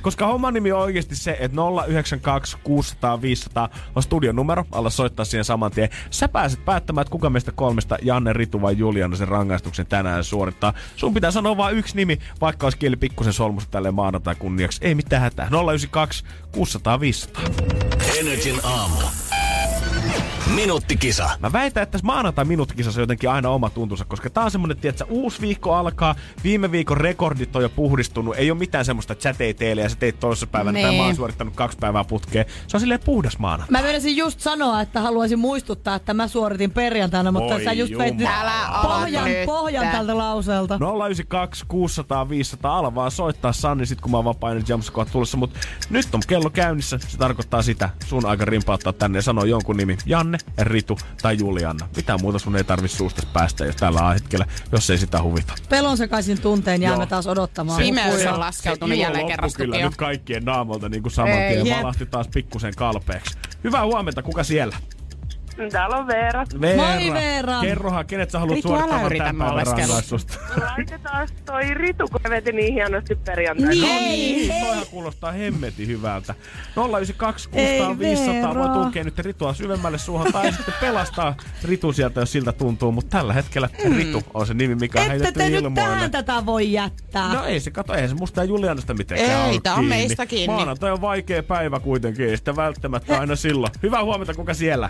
Koska 0.02 0.28
homman 0.28 0.54
nimi 0.54 0.72
on 0.72 0.82
oikeasti 0.82 1.16
se, 1.16 1.38
että 1.40 1.58
092 1.88 2.58
600 2.64 3.22
500 3.22 3.70
on 3.96 4.04
studion 4.04 4.36
numero. 4.36 4.66
Alla 4.72 4.90
soittaa 4.90 5.26
siihen 5.26 5.46
saman 5.46 5.72
tien. 5.72 5.90
Sä 6.10 6.30
pääset 6.30 6.66
päättämään, 6.66 7.02
että 7.02 7.12
kuka 7.12 7.30
meistä 7.30 7.52
kolmesta, 7.52 7.98
Janne, 8.02 8.34
Ritu 8.34 8.62
vai 8.62 8.78
Juliana, 8.78 9.16
sen 9.16 9.28
rangaistuksen 9.28 9.88
tänään 9.88 10.24
suorittaa. 10.24 10.74
Sun 10.96 11.14
pitää 11.14 11.32
sanoa 11.32 11.58
vain 11.58 11.78
yksi 11.78 11.96
nimi, 11.96 12.20
vaikka 12.42 12.66
olisi 12.66 12.78
kieli 12.78 12.96
pikkusen 12.96 13.34
solmusta 13.34 13.72
tälle 13.72 13.92
maanantai 13.92 14.36
kunniaksi. 14.36 14.80
Ei 14.82 14.96
mitään 14.96 15.22
hätää. 15.22 15.48
092 15.52 16.24
600 16.52 17.00
500. 17.00 17.44
Energin 18.20 18.60
aamu. 18.64 18.96
Minuuttikisa. 20.56 21.30
Mä 21.40 21.52
väitän, 21.52 21.84
että 21.84 21.92
tässä 21.92 22.06
maanantai 22.06 22.46
minuuttikisassa 22.46 23.00
on 23.00 23.04
jotenkin 23.04 23.30
aina 23.30 23.50
oma 23.50 23.70
tuntunsa, 23.70 24.06
koska 24.06 24.30
tää 24.30 24.44
on 24.44 24.52
semmonen, 24.52 24.78
että 24.84 25.06
uusi 25.06 25.42
viikko 25.42 25.74
alkaa, 25.74 26.16
viime 26.44 26.72
viikon 26.72 26.98
rekordit 26.98 27.56
on 27.56 27.62
jo 27.62 27.70
puhdistunut, 27.70 28.36
ei 28.38 28.52
ole 28.52 28.60
mitään 28.60 28.86
semmoista, 28.86 29.14
että 29.14 29.24
sä 29.24 29.34
teit 29.34 29.62
eilen 29.62 29.84
ja 29.84 29.90
sä 29.90 29.96
teit 29.96 30.20
toisessa 30.20 30.48
päivänä, 30.48 30.80
tai 30.82 30.90
Niin. 30.90 31.02
mä 31.02 31.06
oon 31.06 31.16
suorittanut 31.16 31.56
kaksi 31.56 31.78
päivää 31.78 32.04
putkeen. 32.04 32.46
Se 32.68 32.78
on 32.78 32.82
silleen 32.82 33.00
puhdas 33.06 33.40
maanantai. 33.40 33.82
Mä 33.82 33.88
menisin 33.88 34.18
just 34.18 34.40
sanoa, 34.40 34.82
että 34.82 35.02
haluaisin 35.02 35.40
muistuttaa, 35.40 35.96
että 35.96 36.14
mä 36.14 36.28
suoritin 36.28 36.72
perjantaina, 36.72 37.32
mutta 37.32 37.54
Voi 37.54 37.64
sä 37.64 37.74
just 37.74 37.98
veit 37.98 38.20
jumala. 38.20 38.82
Pohjan, 38.82 39.30
pohjan 39.46 39.88
tältä 39.92 40.18
lauseelta. 40.18 40.78
092 41.06 41.66
600 41.68 42.30
500, 42.30 42.78
ala 42.78 42.96
vaan 42.96 43.12
soittaa 43.12 43.54
Sanni 43.54 43.86
sit 43.86 44.02
kun 44.02 44.12
mä 44.12 44.18
oon 44.18 44.26
vapaa 44.26 44.52
Jamsa 44.68 44.92
kohta 44.92 45.12
tulossa, 45.12 45.38
mut 45.38 45.54
nyt 45.90 46.16
on 46.16 46.22
kello 46.28 46.50
käynnissä, 46.50 46.98
se 47.08 47.18
tarkoittaa 47.18 47.62
sitä, 47.62 47.90
sun 48.06 48.26
aika 48.26 48.46
rimpauttaa 48.46 48.94
tänne 48.94 49.18
ja 49.18 49.22
sanoa 49.22 49.46
jonkun 49.46 49.78
nimi, 49.78 49.98
Janne, 50.06 50.37
Ritu 50.58 51.00
tai 51.22 51.38
Julianna. 51.40 51.88
Mitä 51.96 52.18
muuta 52.18 52.40
sun 52.40 52.56
ei 52.56 52.64
tarvi 52.64 52.88
suusta 52.88 53.22
päästä, 53.34 53.66
jos 53.66 53.76
tällä 53.76 54.14
hetkellä, 54.14 54.46
jos 54.72 54.90
ei 54.90 54.98
sitä 54.98 55.22
huvita. 55.22 55.54
Pelon 55.70 55.98
sekaisin 55.98 56.42
tunteen 56.42 56.82
jäämme 56.82 57.04
Joo. 57.04 57.10
taas 57.10 57.28
odottamaan. 57.28 57.82
Pimeys 57.82 58.26
on 58.26 58.40
laskeutunut 58.40 58.98
jälleen 58.98 59.28
kerran 59.28 59.50
kyllä 59.56 59.78
nyt 59.78 59.98
kaikkien 59.98 60.46
naamalta 60.46 60.90
niin 60.90 61.02
kuin 61.04 61.14
saman 61.14 61.32
Ei, 61.32 61.64
tien. 61.64 61.78
Valahti 61.78 62.06
taas 62.06 62.28
pikkusen 62.28 62.74
kalpeeksi. 62.76 63.38
Hyvää 63.64 63.86
huomenta, 63.86 64.24
kuka 64.24 64.44
siellä? 64.44 64.78
Täällä 65.72 65.98
on 65.98 66.08
Veera. 66.08 66.46
Veera. 66.62 66.84
Moi, 66.84 67.14
Veera. 67.14 67.62
Kerrohan, 67.62 68.06
kenet 68.06 68.30
sä 68.32 68.40
haluat 68.40 68.56
Ritu, 68.56 68.68
suorittamaan 68.68 69.12
tämän 69.18 69.36
päivän 69.38 69.68
rangaistusta? 69.68 70.34
Laitetaan 70.62 71.28
toi 71.46 71.74
Ritu, 71.74 72.08
kun 72.08 72.22
veti 72.30 72.52
niin 72.52 72.74
hienosti 72.74 73.16
perjantaina. 73.16 73.72
Niin. 73.72 74.52
Ei, 74.52 74.62
toihan 74.62 74.86
kuulostaa 74.92 75.32
hemmetin 75.32 75.88
hyvältä. 75.88 76.36
092 76.76 77.50
Ei, 77.54 77.80
600 77.80 78.00
500 78.00 78.56
voi 78.56 78.70
tunkea 78.70 79.04
nyt 79.04 79.20
Ritua 79.20 79.54
syvemmälle 79.54 79.98
suuhun 79.98 80.32
tai 80.34 80.54
sitten 80.54 80.74
pelastaa 80.82 81.36
Ritu 81.64 81.94
sieltä, 81.94 82.20
jos 82.20 82.32
siltä 82.32 82.52
tuntuu. 82.52 82.92
Mutta 82.92 83.18
tällä 83.18 83.34
hetkellä 83.34 83.70
Ritu 83.98 84.24
on 84.34 84.48
se 84.48 84.54
nimi, 84.54 84.76
mikä 84.76 85.00
on 85.00 85.06
Ette 85.06 85.14
heitetty 85.14 85.40
te 85.40 85.50
nyt 85.50 85.64
ilmoille. 85.64 85.90
tähän 85.90 86.12
tätä 86.12 86.46
voi 86.46 86.72
jättää. 86.74 87.34
No 87.34 87.46
ei 87.46 87.60
se, 87.60 87.72
kato, 87.72 87.94
ei 87.94 88.08
se 88.08 88.16
musta 88.16 88.42
ja 88.42 88.46
Julianasta 88.46 88.94
mitenkään 88.94 89.50
Ei, 89.50 89.60
tää 89.60 89.74
on 89.74 89.80
kiinni. 89.80 89.96
meistä 89.96 90.26
kiinni. 90.26 90.56
Maanantai 90.56 90.92
on 90.92 91.02
vaikea 91.02 91.44
päivä 91.44 91.80
kuitenkin, 91.80 92.30
ei 92.30 92.38
sitä 92.38 92.56
välttämättä 92.56 93.20
aina 93.20 93.36
silloin. 93.36 93.74
Hyvää 93.84 94.04
huomenta, 94.04 94.34
kuka 94.34 94.54
siellä? 94.54 94.90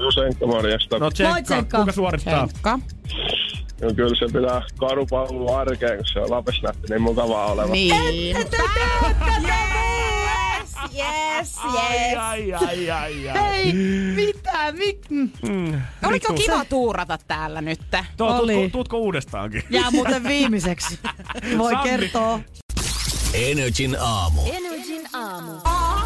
Jusenka 0.00 0.46
morjesta. 0.46 0.98
No 0.98 1.10
Moi, 1.28 1.42
tsekka, 1.42 1.78
kuka 1.78 1.92
suorittaa? 1.92 2.38
Henkka. 2.40 2.78
No, 3.80 3.94
kyllä 3.96 4.16
se 4.16 4.26
pitää 4.26 4.62
karupallu 4.80 5.52
arkeen, 5.54 5.96
kun 5.96 6.06
se 6.12 6.20
on 6.20 6.30
Lapissa 6.30 6.62
nähty 6.66 6.86
niin 6.88 7.02
mukavaa 7.02 7.46
oleva. 7.52 7.72
Niin. 7.72 8.36
Yes, 10.96 11.56
Ai, 11.64 12.14
ai, 12.16 12.52
ai, 12.52 12.90
ai, 12.90 13.28
ai. 13.28 13.54
Ei, 13.54 13.72
mitä? 14.14 14.72
Mik? 14.72 15.10
mm. 15.10 15.82
Oliko 16.06 16.32
kiva 16.32 16.64
tuurata 16.64 17.18
täällä 17.28 17.60
nyt? 17.60 17.80
Tuo, 18.16 18.38
Oli. 18.38 18.52
tuutko, 18.54 18.68
tuutko 18.72 18.98
uudestaankin? 18.98 19.62
Jää 19.70 19.90
muuten 19.90 20.24
viimeiseksi. 20.24 20.98
Voi 21.58 21.72
Sanni. 21.72 21.90
kertoa. 21.90 22.40
Energin 23.34 23.96
aamu. 24.00 24.40
Energin 24.52 25.02
aamu. 25.12 25.52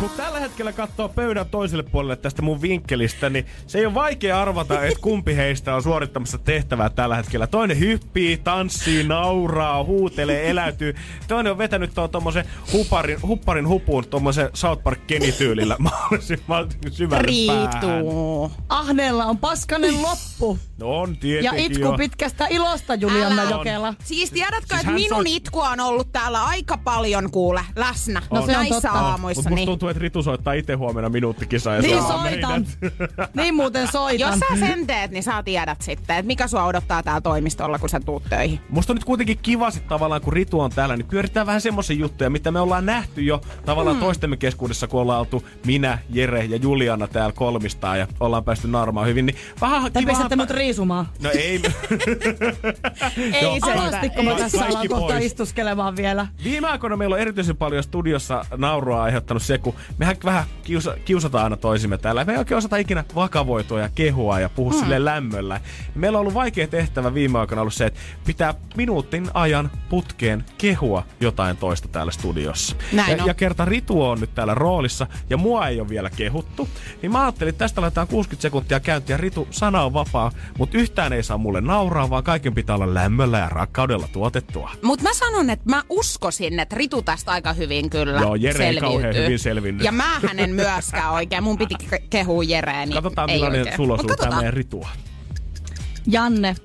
Kun 0.01 0.11
tällä 0.16 0.40
hetkellä 0.40 0.72
katsoo 0.72 1.09
pöydän 1.09 1.46
toiselle 1.46 1.82
puolelle 1.82 2.16
tästä 2.16 2.42
mun 2.42 2.62
vinkkelistä, 2.62 3.30
niin 3.30 3.46
se 3.66 3.78
ei 3.78 3.86
ole 3.86 3.94
vaikea 3.94 4.40
arvata, 4.42 4.84
että 4.84 5.01
kumpi 5.01 5.36
heistä 5.36 5.74
on 5.74 5.82
suorittamassa 5.82 6.38
tehtävää 6.38 6.90
tällä 6.90 7.16
hetkellä. 7.16 7.46
Toinen 7.46 7.78
hyppii, 7.78 8.36
tanssii, 8.36 9.05
nauraa, 9.05 9.84
huutelee, 9.84 10.51
eläytyy. 10.51 10.94
Toinen 11.28 11.53
on 11.53 11.59
vetänyt 11.59 11.94
tuon 11.94 12.11
tommosen 12.11 12.44
hupparin, 12.72 13.22
hupparin 13.22 13.68
hupuun 13.68 14.07
tommosen 14.09 14.51
South 14.55 14.82
Park 14.82 15.07
Kenny-tyylillä 15.07 15.76
mahdollisimman 15.90 16.68
syvälle. 16.90 17.22
Riituu. 17.26 18.53
Ahneella 18.68 19.24
on 19.24 19.38
paskanen 19.38 20.03
loppu. 20.03 20.59
No 20.78 21.01
on 21.01 21.11
Ja 21.11 21.16
tietenkin 21.20 21.72
itku 21.72 21.84
jo. 21.84 21.92
pitkästä 21.96 22.46
ilosta, 22.51 22.94
Julianna 22.94 23.42
Älä. 23.42 23.51
Jokela. 23.51 23.94
Siis 24.05 24.30
tiedätkö, 24.30 24.66
Siis 24.68 24.80
että 24.80 24.92
minun 24.92 25.20
soit- 25.20 25.28
itkua 25.28 25.68
on 25.70 25.80
ollut 25.80 26.12
täällä 26.12 26.44
aika 26.44 26.78
paljon 26.78 27.30
kuule 27.30 27.64
läsnä 27.76 28.22
No 28.30 28.36
se 28.36 28.42
on 28.42 28.53
näissä 28.53 28.80
totta. 28.80 28.90
aamuissa. 29.01 29.42
Mutta 29.42 29.51
musta 29.51 29.66
tuntuu, 29.66 29.88
että 29.91 30.03
Ritu 30.03 30.22
soittaa 30.22 30.53
itse 30.53 30.74
huomenna 30.74 31.09
minuuttikisaa. 31.09 31.74
Ja 31.74 31.82
Niin 31.82 32.03
saa 32.03 32.22
soitan. 32.22 32.66
meidät. 32.80 33.30
Niin 33.34 33.55
muuten 33.55 33.88
soitan. 33.93 34.30
Jos 34.30 34.38
sä 34.38 34.66
sen 34.66 34.86
teet, 34.86 35.11
niin 35.11 35.22
sä 35.22 35.43
tiedät 35.43 35.82
sitten, 35.82 36.16
että 36.16 36.26
mikä 36.26 36.47
sua 36.47 36.64
odottaa 36.64 37.03
täällä 37.03 37.20
toimistolla, 37.20 37.78
kun 37.78 37.88
sä 37.88 38.01
tuut 38.01 38.22
töihin. 38.30 38.61
Musta 38.68 38.93
on 38.93 38.97
nyt 38.97 39.05
kuitenkin 39.05 39.38
kiva 39.43 39.70
sit 39.70 39.88
tavallaan, 39.88 40.20
kun 40.20 40.32
Ritu 40.32 40.61
on 40.61 40.70
täällä, 40.70 40.97
niin 40.97 41.07
pyöritään 41.07 41.47
vähän 41.47 41.61
semmoisia 41.61 41.97
juttuja, 41.97 42.30
mitä 42.30 42.51
me 42.51 42.61
ollaan 42.61 42.86
nähty 42.86 43.22
jo 43.22 43.41
tavallaan 43.66 43.97
mm. 43.97 44.01
toistemme 44.01 44.36
keskuudessa, 44.36 44.86
kun 44.88 45.01
ollaan 45.01 45.20
oltu 45.20 45.45
minä, 45.66 45.99
Jere 46.11 46.45
ja 46.45 46.57
Juliana 46.57 47.07
täällä 47.09 47.32
kolmistaan 47.32 47.99
ja 47.99 48.07
ollaan 48.20 48.45
päästy 48.45 48.68
nauramaan 48.68 49.07
hyvin. 49.07 49.26
Niin 49.26 49.36
vähän 49.61 49.93
Te 49.93 49.99
kiva. 49.99 50.11
pistätte 50.11 50.36
mut 50.36 50.51
riisumaan. 50.51 51.09
No 51.22 51.30
ei. 51.30 51.62
Ei 53.32 53.43
Joo, 53.43 53.59
se- 53.66 54.22
mä 54.22 54.34
tässä 54.38 54.64
ollaan 54.66 54.88
kohta 54.88 55.18
istuskelemaan 55.18 55.97
vielä. 55.97 56.26
Viime 56.45 56.68
aikoina 56.68 56.97
meillä 56.97 57.14
on 57.14 57.20
erityisen 57.20 57.57
paljon 57.57 57.82
studiossa 57.82 58.45
naurua 58.57 59.03
aiheuttanut 59.03 59.43
se, 59.43 59.59
kun 59.59 59.74
mehän 59.99 60.16
vähän 60.24 60.45
kiusa, 60.62 60.97
kiusataan 61.05 61.45
aina 61.45 61.57
toisimme 61.57 61.99
täällä. 61.99 62.24
Me 62.24 62.33
ei 62.33 62.39
oikein 62.39 62.59
osata 62.59 62.76
ikinä 62.76 63.05
vakavoitua 63.14 63.81
ja 63.81 63.89
kehua 63.95 64.41
ja 64.41 64.49
puhua 64.49 64.72
mm. 64.72 64.78
sille 64.78 65.05
lämmöllä. 65.05 65.61
Meillä 65.95 66.18
on 66.18 66.20
ollut 66.20 66.35
vaikea 66.35 66.66
tehtävä 66.66 67.14
viime 67.14 67.39
aikoina 67.39 67.61
ollut 67.61 67.74
se, 67.74 67.87
että 67.87 68.01
pitää 68.26 68.55
minuutin 68.76 69.31
ajan 69.35 69.70
putkeen 69.89 70.45
kehua 70.59 71.07
jotain 71.20 71.57
toista 71.57 71.89
täällä 71.89 72.12
studiossa. 72.12 72.76
Näin 72.93 73.16
ja, 73.16 73.22
on. 73.22 73.26
ja 73.28 73.35
kerta 73.35 73.64
Ritu 73.64 74.03
on 74.03 74.20
nyt 74.20 74.35
täällä 74.35 74.55
roolissa 74.55 75.07
ja 75.31 75.37
mua 75.37 75.68
ei 75.68 75.81
ole 75.81 75.89
vielä 75.89 76.11
kehuttu, 76.11 76.68
niin 77.03 77.12
mä 77.12 77.22
ajattelin, 77.22 77.49
että 77.49 77.59
tästä 77.59 77.81
laitetaan 77.81 78.09
60 78.09 78.43
sekuntia 78.43 78.81
käyntiä. 78.81 79.16
Ritu, 79.16 79.49
sana 79.51 79.83
on 79.83 79.93
vapaa, 79.93 80.33
mutta 80.59 80.78
yhtään 80.78 81.12
ei 81.12 81.22
saa 81.22 81.39
mulle 81.39 81.61
nauraa, 81.61 82.11
vaan 82.11 82.24
kaiken 82.24 82.55
pitää 82.55 82.76
olla 82.76 82.95
lämmöllä 82.95 83.39
ja 83.39 83.49
rakkaudella 83.49 84.09
tuotettua. 84.12 84.70
Mutta 84.83 85.03
mä 85.03 85.14
sanon, 85.14 85.51
että 85.51 85.70
mä 85.70 85.83
uskoisin, 85.89 86.61
että 86.61 86.76
Ritu 86.76 87.03
tästä 87.03 87.33
aika 87.33 87.53
hyvin 87.53 87.91
kyllä 87.91 88.20
Joo, 88.20 88.35
Jere 88.35 88.68
ei 88.68 88.76
kauhean 88.76 89.14
selviytyy. 89.14 89.69
Hyvin 89.74 89.84
selvinnyt. 89.84 89.84
Ja 89.84 89.92
mä 89.92 90.28
hänen 90.28 90.54
myöskään 90.54 91.10
oikein. 91.12 91.42
Mun 91.44 91.58
piti 91.58 91.74
ke- 91.84 92.02
kehua 92.10 92.44
Jereä, 92.44 92.86
niin 92.86 92.94
Katsotaan 92.94 93.30
ei 93.30 93.36
millainen 93.36 93.60
oikein. 93.60 93.76
sulla 93.76 93.92
on 93.92 93.98
tämä 93.98 94.08
katsotaan. 94.08 94.36
meidän 94.36 94.54
ritua. 94.54 94.88
Janne, 96.06 96.56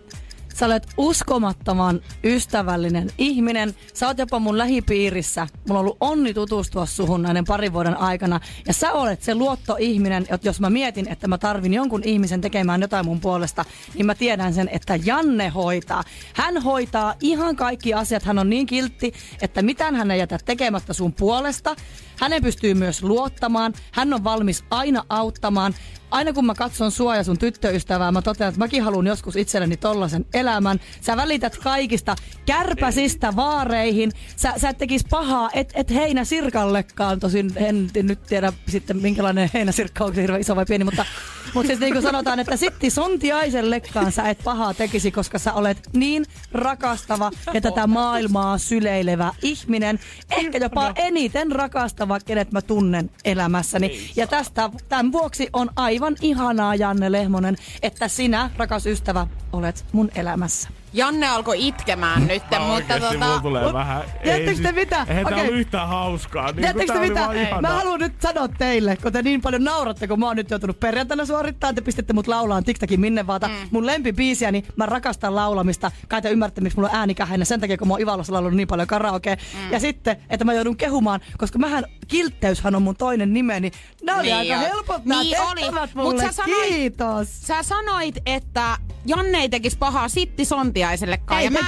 sä 0.55 0.65
olet 0.65 0.87
uskomattoman 0.97 2.01
ystävällinen 2.23 3.09
ihminen. 3.17 3.75
Sä 3.93 4.07
oot 4.07 4.17
jopa 4.17 4.39
mun 4.39 4.57
lähipiirissä. 4.57 5.47
Mulla 5.67 5.79
on 5.79 5.85
ollut 5.85 5.97
onni 5.99 6.33
tutustua 6.33 6.85
suhun 6.85 7.21
näiden 7.21 7.45
parin 7.45 7.73
vuoden 7.73 7.97
aikana. 7.97 8.39
Ja 8.67 8.73
sä 8.73 8.91
olet 8.91 9.21
se 9.23 9.35
luottoihminen, 9.35 10.25
että 10.29 10.47
jos 10.47 10.59
mä 10.59 10.69
mietin, 10.69 11.07
että 11.09 11.27
mä 11.27 11.37
tarvin 11.37 11.73
jonkun 11.73 12.01
ihmisen 12.03 12.41
tekemään 12.41 12.81
jotain 12.81 13.05
mun 13.05 13.19
puolesta, 13.19 13.65
niin 13.93 14.05
mä 14.05 14.15
tiedän 14.15 14.53
sen, 14.53 14.69
että 14.71 14.99
Janne 15.05 15.49
hoitaa. 15.49 16.03
Hän 16.33 16.61
hoitaa 16.61 17.13
ihan 17.21 17.55
kaikki 17.55 17.93
asiat. 17.93 18.23
Hän 18.23 18.39
on 18.39 18.49
niin 18.49 18.65
kiltti, 18.65 19.13
että 19.41 19.61
mitään 19.61 19.95
hän 19.95 20.11
ei 20.11 20.19
jätä 20.19 20.37
tekemättä 20.45 20.93
sun 20.93 21.13
puolesta. 21.13 21.75
Hänen 22.20 22.41
pystyy 22.43 22.74
myös 22.74 23.03
luottamaan. 23.03 23.74
Hän 23.91 24.13
on 24.13 24.24
valmis 24.24 24.63
aina 24.70 25.03
auttamaan. 25.09 25.74
Aina 26.11 26.34
kun 26.34 26.45
mä 26.45 26.53
katson 26.53 26.91
sua 26.91 27.16
ja 27.16 27.24
sun 27.24 27.38
tyttöystävää, 27.38 28.11
mä 28.11 28.22
totean, 28.22 28.49
että 28.49 28.59
mäkin 28.59 28.84
haluan 28.84 29.07
joskus 29.07 29.36
itselleni 29.36 29.78
tollasen 29.78 30.26
elämän. 30.34 30.80
Sä 31.01 31.18
välität 31.18 31.57
kaikista 31.57 32.16
kärpäsistä 32.45 33.36
vaareihin. 33.36 34.11
Sä, 34.36 34.53
sä 34.57 34.70
et 34.70 34.78
tekis 34.78 35.05
pahaa, 35.09 35.49
et, 35.53 35.72
et 35.74 35.89
heinä 35.89 36.24
sirkallekaan. 36.24 37.20
Tosin 37.20 37.51
en 37.55 37.89
nyt 38.03 38.24
tiedä 38.24 38.53
sitten 38.68 39.01
minkälainen 39.01 39.49
heinäsirkka 39.53 40.03
on, 40.03 40.05
onko 40.05 40.16
se 40.16 40.22
hirveän 40.22 40.41
iso 40.41 40.55
vai 40.55 40.66
pieni, 40.66 40.84
mutta, 40.84 41.05
mutta 41.53 41.68
siis 41.68 41.80
niin 41.80 41.93
kuin 41.93 42.03
sanotaan, 42.03 42.39
että 42.39 42.57
sitti 42.57 42.89
sontiaisellekaan 42.89 44.11
sä 44.11 44.30
et 44.30 44.39
pahaa 44.43 44.74
tekisi, 44.74 45.11
koska 45.11 45.39
sä 45.39 45.53
olet 45.53 45.89
niin 45.93 46.26
rakastava 46.51 47.32
ja 47.53 47.61
tätä 47.61 47.88
maailmaa 47.88 48.57
syleilevä 48.57 49.34
ihminen. 49.41 49.99
Ehkä 50.32 50.57
jopa 50.57 50.93
eniten 50.95 51.51
rakastava, 51.51 52.04
kenet 52.25 52.51
mä 52.51 52.61
tunnen 52.61 53.09
elämässäni. 53.25 54.11
Ja 54.15 54.27
tästä 54.27 54.69
tämän 54.89 55.11
vuoksi 55.11 55.49
on 55.53 55.69
aivan 55.75 56.15
ihanaa, 56.21 56.75
Janne 56.75 57.11
Lehmonen, 57.11 57.55
että 57.81 58.07
sinä, 58.07 58.49
rakas 58.57 58.85
ystävä, 58.85 59.27
olet 59.53 59.85
mun 59.91 60.09
elämässä. 60.15 60.69
Janne 60.95 61.27
alkoi 61.27 61.67
itkemään 61.67 62.27
nyt, 62.27 62.43
mutta 62.43 62.59
Oikeesti 62.59 63.17
mulla 63.17 63.25
tota... 63.27 63.41
tulee 63.41 63.63
mut- 63.63 63.73
vähän... 63.73 64.03
tiedättekö 64.23 64.61
te 64.63 64.71
mitä? 64.71 65.05
Eihän 65.09 65.25
tää 65.25 65.35
Okei. 65.37 65.49
ole 65.49 65.57
yhtään 65.57 65.87
hauskaa. 65.87 66.45
Niin 66.45 66.55
Tiedättekö 66.55 66.93
te 66.93 66.99
mitä? 66.99 67.27
Mä 67.51 67.61
Mä 67.61 67.69
haluan 67.69 67.99
nyt 67.99 68.13
sanoa 68.21 68.47
teille, 68.47 68.95
kun 68.97 69.11
te 69.11 69.21
niin 69.21 69.41
paljon 69.41 69.63
nauratte, 69.63 70.07
kun 70.07 70.19
mä 70.19 70.25
oon 70.27 70.35
nyt 70.35 70.49
joutunut 70.49 70.79
perjantaina 70.79 71.25
suorittaa, 71.25 71.73
te 71.73 71.81
pistätte 71.81 72.13
mut 72.13 72.27
laulaan 72.27 72.63
TikTokin 72.63 72.99
minne 72.99 73.27
vaata. 73.27 73.47
Mm. 73.47 73.53
Mun 73.71 73.85
lempibiisiä, 73.85 74.51
niin 74.51 74.65
mä 74.75 74.85
rakastan 74.85 75.35
laulamista. 75.35 75.91
Kai 76.07 76.21
te 76.21 76.29
ymmärrätte, 76.29 76.61
miksi 76.61 76.77
mulla 76.77 76.89
on 76.89 76.95
ääni 76.95 77.15
kähennä 77.15 77.45
sen 77.45 77.61
takia, 77.61 77.77
kun 77.77 77.87
mä 77.87 77.93
oon 77.93 78.01
Ivalossa 78.01 78.33
laulanut 78.33 78.57
niin 78.57 78.67
paljon 78.67 78.87
karaoke. 78.87 79.35
Mm. 79.65 79.71
Ja 79.71 79.79
sitten, 79.79 80.17
että 80.29 80.45
mä 80.45 80.53
joudun 80.53 80.77
kehumaan, 80.77 81.19
koska 81.37 81.59
mähän, 81.59 81.83
kiltteyshän 82.07 82.75
on 82.75 82.81
mun 82.81 82.95
toinen 82.95 83.33
nimeni. 83.33 83.71
Nää 84.03 84.15
oli 84.15 84.23
Niin 84.23 84.35
aika 84.35 84.53
on. 84.53 84.59
helpot 84.59 85.05
nää 85.05 85.19
Niin 85.23 85.41
oli. 85.41 85.61
tehtävät 85.61 85.95
Mut 85.95 86.05
mulle. 86.05 86.21
sä 86.23 86.31
sanoit- 86.31 86.67
Kiitos. 86.67 87.27
Sä 87.47 87.63
sanoit, 87.63 88.15
että 88.25 88.77
Janne 89.05 89.37
ei 89.37 89.49
tekisi 89.49 89.77
pahaa 89.77 90.09
sitti 90.09 90.45
sontiaisellekaan. 90.86 91.39
Ei 91.39 91.45
ja 91.45 91.51
mä, 91.51 91.59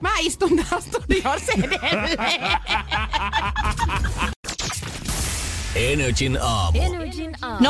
mä 0.00 0.18
istun 0.20 0.56
täällä 0.56 0.80
studiossa 0.80 1.52
edelleen. 1.52 2.18
Energin 5.76 6.38
aamu. 6.42 6.80
Energin 6.80 7.34
aamu. 7.42 7.66
050501719 7.66 7.68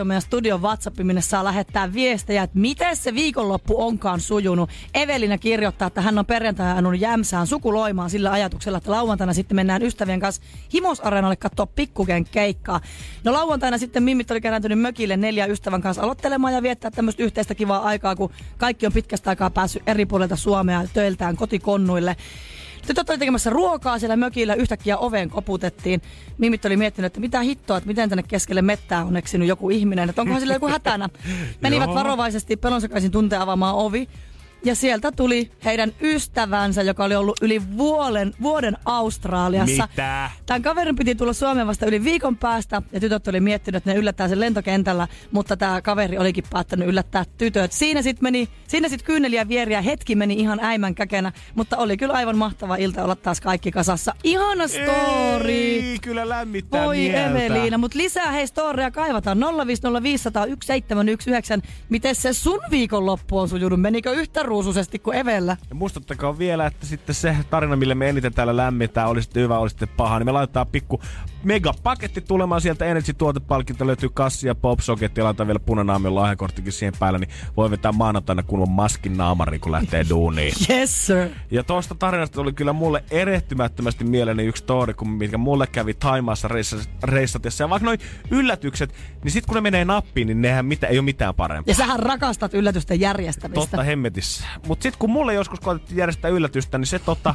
on 0.00 0.06
meidän 0.06 0.22
studion 0.22 0.62
WhatsApp, 0.62 0.98
minne 0.98 1.20
saa 1.20 1.44
lähettää 1.44 1.92
viestejä, 1.92 2.42
että 2.42 2.58
miten 2.58 2.96
se 2.96 3.14
viikonloppu 3.14 3.82
onkaan 3.82 4.20
sujunut. 4.20 4.70
Evelina 4.94 5.38
kirjoittaa, 5.38 5.86
että 5.86 6.00
hän 6.00 6.18
on 6.18 6.26
perjantaina 6.26 6.72
ajanut 6.72 7.00
Jämsään 7.00 7.46
sukuloimaan 7.46 8.10
sillä 8.10 8.32
ajatuksella, 8.32 8.78
että 8.78 8.90
lauantaina 8.90 9.32
sitten 9.32 9.56
mennään 9.56 9.82
ystävien 9.82 10.20
kanssa 10.20 10.42
Himosareenalle 10.72 11.36
katsoa 11.36 11.66
pikkuken 11.66 12.24
keikkaa. 12.24 12.80
No 13.24 13.32
lauantaina 13.32 13.78
sitten 13.78 14.02
Mimmit 14.02 14.30
oli 14.30 14.40
kerääntynyt 14.40 14.80
mökille 14.80 15.16
neljä 15.16 15.46
ystävän 15.46 15.82
kanssa 15.82 16.02
aloittelemaan 16.02 16.54
ja 16.54 16.62
viettää 16.62 16.90
tämmöistä 16.90 17.22
yhteistä 17.22 17.54
kivaa 17.54 17.82
aikaa, 17.82 18.16
kun 18.16 18.30
kaikki 18.58 18.86
on 18.86 18.92
pitkästä 18.92 19.30
aikaa 19.30 19.50
päässyt 19.50 19.82
eri 19.86 20.06
puolilta 20.06 20.36
Suomea 20.36 20.84
töiltään 20.92 21.36
kotikonnuille. 21.36 22.16
Tytöt 22.86 23.10
oli 23.10 23.18
tekemässä 23.18 23.50
ruokaa 23.50 23.98
siellä 23.98 24.16
mökillä, 24.16 24.54
yhtäkkiä 24.54 24.98
oveen 24.98 25.30
koputettiin. 25.30 26.02
Mimit 26.38 26.64
oli 26.64 26.76
miettinyt, 26.76 27.06
että 27.06 27.20
mitä 27.20 27.40
hittoa, 27.40 27.76
että 27.76 27.88
miten 27.88 28.08
tänne 28.08 28.22
keskelle 28.22 28.62
mettää 28.62 29.04
on 29.04 29.16
eksynyt 29.16 29.48
joku 29.48 29.70
ihminen, 29.70 30.08
että 30.08 30.22
onkohan 30.22 30.40
sillä 30.40 30.54
joku 30.54 30.68
hätänä. 30.68 31.08
Menivät 31.60 31.94
varovaisesti 31.94 32.56
pelonsekaisin 32.56 33.10
tunteen 33.10 33.42
avaamaan 33.42 33.74
ovi. 33.74 34.08
Ja 34.66 34.74
sieltä 34.74 35.12
tuli 35.12 35.50
heidän 35.64 35.92
ystävänsä, 36.00 36.82
joka 36.82 37.04
oli 37.04 37.14
ollut 37.14 37.36
yli 37.42 37.62
vuoden, 37.76 38.34
vuoden 38.42 38.76
Australiassa. 38.84 39.88
Mitä? 39.90 40.30
Tämän 40.46 40.62
kaverin 40.62 40.96
piti 40.96 41.14
tulla 41.14 41.32
Suomeen 41.32 41.66
vasta 41.66 41.86
yli 41.86 42.04
viikon 42.04 42.36
päästä 42.36 42.82
ja 42.92 43.00
tytöt 43.00 43.28
oli 43.28 43.40
miettinyt, 43.40 43.76
että 43.76 43.90
ne 43.90 43.96
yllättää 43.96 44.28
sen 44.28 44.40
lentokentällä, 44.40 45.08
mutta 45.32 45.56
tämä 45.56 45.82
kaveri 45.82 46.18
olikin 46.18 46.44
päättänyt 46.50 46.88
yllättää 46.88 47.24
tytöt. 47.38 47.72
Siinä 47.72 48.02
sitten 48.02 48.22
meni, 48.22 48.48
siinä 48.68 48.88
sitten 48.88 49.06
kyyneliä 49.06 49.48
vieriä, 49.48 49.82
hetki 49.82 50.14
meni 50.14 50.34
ihan 50.34 50.60
äimän 50.62 50.94
käkenä, 50.94 51.32
mutta 51.54 51.76
oli 51.76 51.96
kyllä 51.96 52.14
aivan 52.14 52.38
mahtava 52.38 52.76
ilta 52.76 53.04
olla 53.04 53.16
taas 53.16 53.40
kaikki 53.40 53.70
kasassa. 53.70 54.14
Ihana 54.24 54.68
story! 54.68 55.52
Ei, 55.52 55.98
kyllä 56.02 56.28
lämmittää 56.28 56.84
Voi 56.84 56.96
mieltä. 56.96 57.26
Eveliina, 57.26 57.78
mutta 57.78 57.98
lisää 57.98 58.32
hei 58.32 58.46
storia 58.46 58.90
kaivataan 58.90 59.38
050501719. 59.38 59.42
Miten 61.88 62.14
se 62.14 62.32
sun 62.32 62.60
viikonloppu 62.70 63.38
on 63.38 63.48
sujunut? 63.48 63.80
Menikö 63.80 64.12
yhtä 64.12 64.42
ruusuisesti 64.56 64.98
kuin 64.98 65.18
Evellä? 65.18 65.56
Ja 65.68 65.74
muistuttakaa 65.74 66.38
vielä, 66.38 66.66
että 66.66 66.86
sitten 66.86 67.14
se 67.14 67.36
tarina, 67.50 67.76
millä 67.76 67.94
me 67.94 68.08
eniten 68.08 68.34
täällä 68.34 68.56
lämmitään, 68.56 69.08
oli 69.08 69.22
sitten 69.22 69.42
hyvä, 69.42 69.58
oli 69.58 69.70
sitten 69.70 69.88
paha, 69.88 70.18
niin 70.18 70.26
me 70.26 70.32
laitetaan 70.32 70.66
pikku 70.66 71.00
megapaketti 71.44 72.20
tulemaan 72.20 72.60
sieltä 72.60 72.84
Energy-tuotepalkinto, 72.84 73.86
löytyy 73.86 74.08
kassi 74.08 74.46
ja 74.48 74.54
popsoketti, 74.54 75.20
ja 75.20 75.24
laitetaan 75.24 75.46
vielä 75.46 75.58
punanaamion 75.58 76.14
lahjakorttikin 76.14 76.72
siihen 76.72 76.94
päälle, 76.98 77.18
niin 77.18 77.30
voi 77.56 77.70
vetää 77.70 77.92
maanantaina 77.92 78.42
kunnon 78.42 78.70
maskin 78.70 79.16
naamari, 79.16 79.58
kun 79.58 79.72
lähtee 79.72 80.06
duuniin. 80.10 80.52
Yes 80.70 81.06
sir. 81.06 81.28
Ja 81.50 81.62
tuosta 81.62 81.94
tarinasta 81.94 82.34
tuli 82.34 82.52
kyllä 82.52 82.72
mulle 82.72 83.04
erehtymättömästi 83.10 84.04
mieleeni 84.04 84.42
yksi 84.44 84.62
story, 84.62 84.94
kun 84.94 85.10
mikä 85.10 85.38
mulle 85.38 85.66
kävi 85.66 85.94
Taimaassa 85.94 86.48
reissat- 86.48 86.88
reissatessa. 87.02 87.64
Ja 87.64 87.70
vaikka 87.70 87.86
noin 87.86 87.98
yllätykset, 88.30 88.94
niin 89.24 89.32
sit 89.32 89.46
kun 89.46 89.54
ne 89.54 89.60
menee 89.60 89.84
nappiin, 89.84 90.26
niin 90.26 90.42
nehän 90.42 90.66
mitä, 90.66 90.86
ei 90.86 90.98
ole 90.98 91.04
mitään 91.04 91.34
parempaa. 91.34 91.70
Ja 91.70 91.74
sähän 91.74 91.98
rakastat 91.98 92.54
yllätysten 92.54 93.00
järjestämistä. 93.00 93.60
Totta 93.60 93.82
hemmetissä. 93.82 94.35
Mut 94.66 94.82
sit 94.82 94.96
kun 94.96 95.10
mulle 95.10 95.34
joskus 95.34 95.60
koetettiin 95.60 95.98
järjestää 95.98 96.30
yllätystä, 96.30 96.78
niin 96.78 96.86
se 96.86 96.98
tota, 96.98 97.34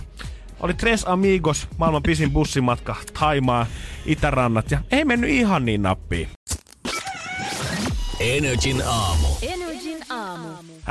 Oli 0.60 0.74
Tres 0.74 1.04
Amigos, 1.08 1.68
maailman 1.78 2.04
pisin 2.04 2.32
bussimatka, 2.32 2.96
Taimaa, 3.20 3.66
Itärannat 4.06 4.72
ja 4.72 4.82
ei 4.92 5.06
mennyt 5.06 5.30
ihan 5.30 5.66
niin 5.66 5.82
nappiin. 5.82 6.30
Energin 8.20 8.84
aamu. 8.86 9.28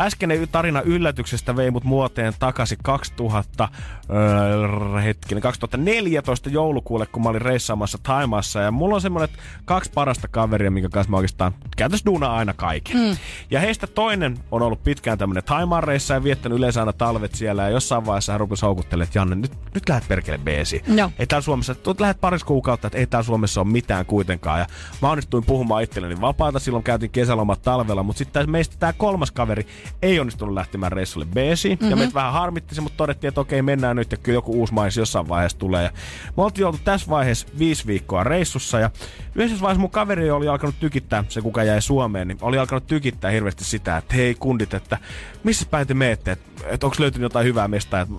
Äskeinen 0.01 0.49
tarina 0.53 0.83
yllätyksestä 0.83 1.57
vei 1.57 1.71
mut 1.71 1.85
muoteen 1.85 2.33
takaisin 2.39 2.79
2000, 2.83 3.69
öö, 4.11 5.01
hetkinen, 5.01 5.43
2014 5.43 6.51
joulukuulle, 6.51 7.07
kun 7.07 7.23
mä 7.23 7.29
olin 7.29 7.43
reissaamassa 7.43 7.99
Taimassa. 8.03 8.61
Ja 8.61 8.71
mulla 8.71 8.95
on 8.95 9.01
semmonet 9.01 9.31
kaksi 9.65 9.91
parasta 9.95 10.29
kaveria, 10.29 10.71
minkä 10.71 10.89
kanssa 10.89 11.11
mä 11.11 11.17
oikeastaan 11.17 11.53
käytännössä 11.77 12.07
duuna 12.07 12.35
aina 12.35 12.53
kaiken. 12.53 12.97
Mm. 12.97 13.17
Ja 13.51 13.61
heistä 13.61 13.87
toinen 13.87 14.39
on 14.51 14.63
ollut 14.63 14.85
pitkään 14.85 15.19
tämmönen 15.19 15.45
Taimaan 15.45 15.85
reissa 15.85 16.15
ja 16.15 16.25
viettänyt 16.25 16.59
yleensä 16.59 16.81
aina 16.81 16.93
talvet 16.93 17.35
siellä. 17.35 17.63
Ja 17.63 17.69
jossain 17.69 18.07
vaiheessa 18.07 18.33
hän 18.33 18.41
rupesi 18.41 18.67
houkuttelemaan, 18.67 19.09
että 19.09 19.19
Janne, 19.19 19.37
nyt, 19.37 19.53
nyt 19.75 19.89
lähdet 19.89 20.09
perkele 20.09 20.39
beesi. 20.39 20.83
Joo. 20.87 21.11
Ei 21.19 21.27
täällä 21.27 21.45
Suomessa, 21.45 21.75
tuot 21.75 22.01
lähdet 22.01 22.21
parissa 22.21 22.47
kuukautta, 22.47 22.87
että 22.87 22.99
ei 22.99 23.07
täällä 23.07 23.27
Suomessa 23.27 23.61
ole 23.61 23.69
mitään 23.69 24.07
kuitenkaan. 24.07 24.61
Ja 24.61 24.67
mä 25.03 25.11
onnistuin 25.11 25.45
puhumaan 25.45 25.83
itselleni 25.83 26.21
vapaata, 26.21 26.59
silloin 26.59 26.85
käytiin 26.85 27.11
kesälomat 27.11 27.63
talvella, 27.63 28.03
mutta 28.03 28.19
sitten 28.19 28.51
meistä 28.51 28.77
tämä 28.79 28.93
kolmas 28.93 29.31
kaveri 29.31 29.67
ei 30.03 30.21
onnistunut 30.21 30.55
lähtemään 30.55 30.93
reissulle 30.93 31.27
beesiin. 31.35 31.79
Mm-hmm. 31.79 31.91
Ja 31.91 31.97
meitä 31.97 32.15
vähän 32.15 32.33
harmitti 32.33 32.75
se, 32.75 32.81
mutta 32.81 32.97
todettiin, 32.97 33.29
että 33.29 33.41
okei, 33.41 33.63
mennään 33.63 33.97
nyt 33.97 34.13
ja 34.13 34.19
kyllä 34.19 34.37
joku 34.37 34.53
uusi 34.53 34.75
mais 34.75 34.97
jossain 34.97 35.29
vaiheessa 35.29 35.59
tulee. 35.59 35.85
Ja 35.85 35.91
me 36.37 36.43
oltiin 36.43 36.67
oltu 36.67 36.79
tässä 36.85 37.11
vaiheessa 37.11 37.47
viisi 37.59 37.87
viikkoa 37.87 38.25
reissussa 38.25 38.81
ja 38.81 38.91
yhdessä 39.35 39.61
vaiheessa 39.61 39.81
mun 39.81 39.91
kaveri 39.91 40.31
oli 40.31 40.49
alkanut 40.49 40.81
tykittää, 40.81 41.25
se 41.29 41.41
kuka 41.41 41.65
jäi 41.65 41.83
Suomeen, 41.83 42.29
niin 42.29 42.39
oli 42.43 42.59
alkanut 42.59 42.87
tykittää 42.87 43.31
hirveästi 43.31 43.65
sitä, 43.65 43.97
että 43.97 44.15
hei 44.15 44.35
kundit, 44.35 44.75
että 44.75 44.99
missä 45.45 45.67
päin 45.71 45.87
te 45.87 45.95
meette, 45.95 46.33
että, 46.33 46.65
että 46.67 46.87
onko 46.87 46.97
löytynyt 46.99 47.23
jotain 47.23 47.47
hyvää 47.47 47.69
mestaa, 47.69 48.01
että 48.01 48.15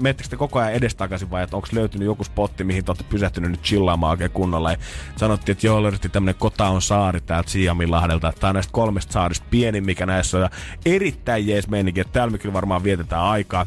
meettekö 0.00 0.28
te 0.30 0.36
koko 0.36 0.58
ajan 0.58 0.72
edestakaisin 0.72 1.30
vai 1.30 1.42
että 1.42 1.56
onko 1.56 1.68
löytynyt 1.72 2.06
joku 2.06 2.24
spotti, 2.24 2.64
mihin 2.64 2.84
te 2.84 2.90
olette 2.90 3.04
pysähtynyt 3.04 3.50
nyt 3.50 3.62
chillaamaan 3.62 4.10
oikein 4.10 4.30
kunnolla. 4.30 4.70
Ja 4.72 4.78
sanottiin, 5.16 5.54
että 5.54 5.66
joo, 5.66 5.82
löydettiin 5.82 6.10
tämmönen 6.12 6.34
Kota 6.38 6.68
on 6.68 6.82
saari 6.82 7.20
täältä 7.20 7.50
Siaminlahdelta, 7.50 8.28
että 8.28 8.40
tämä 8.40 8.48
on 8.48 8.54
näistä 8.54 8.72
kolmesta 8.72 9.12
saarista 9.12 9.46
pienin, 9.50 9.86
mikä 9.86 10.06
näissä 10.06 10.36
on. 10.36 10.42
Ja 10.42 10.50
erittäin 10.94 11.46
jees 11.46 11.68
meininki, 11.68 12.00
että 12.00 12.12
täällä 12.12 12.32
me 12.32 12.38
kyllä 12.38 12.52
varmaan 12.52 12.84
vietetään 12.84 13.22
aikaa. 13.22 13.66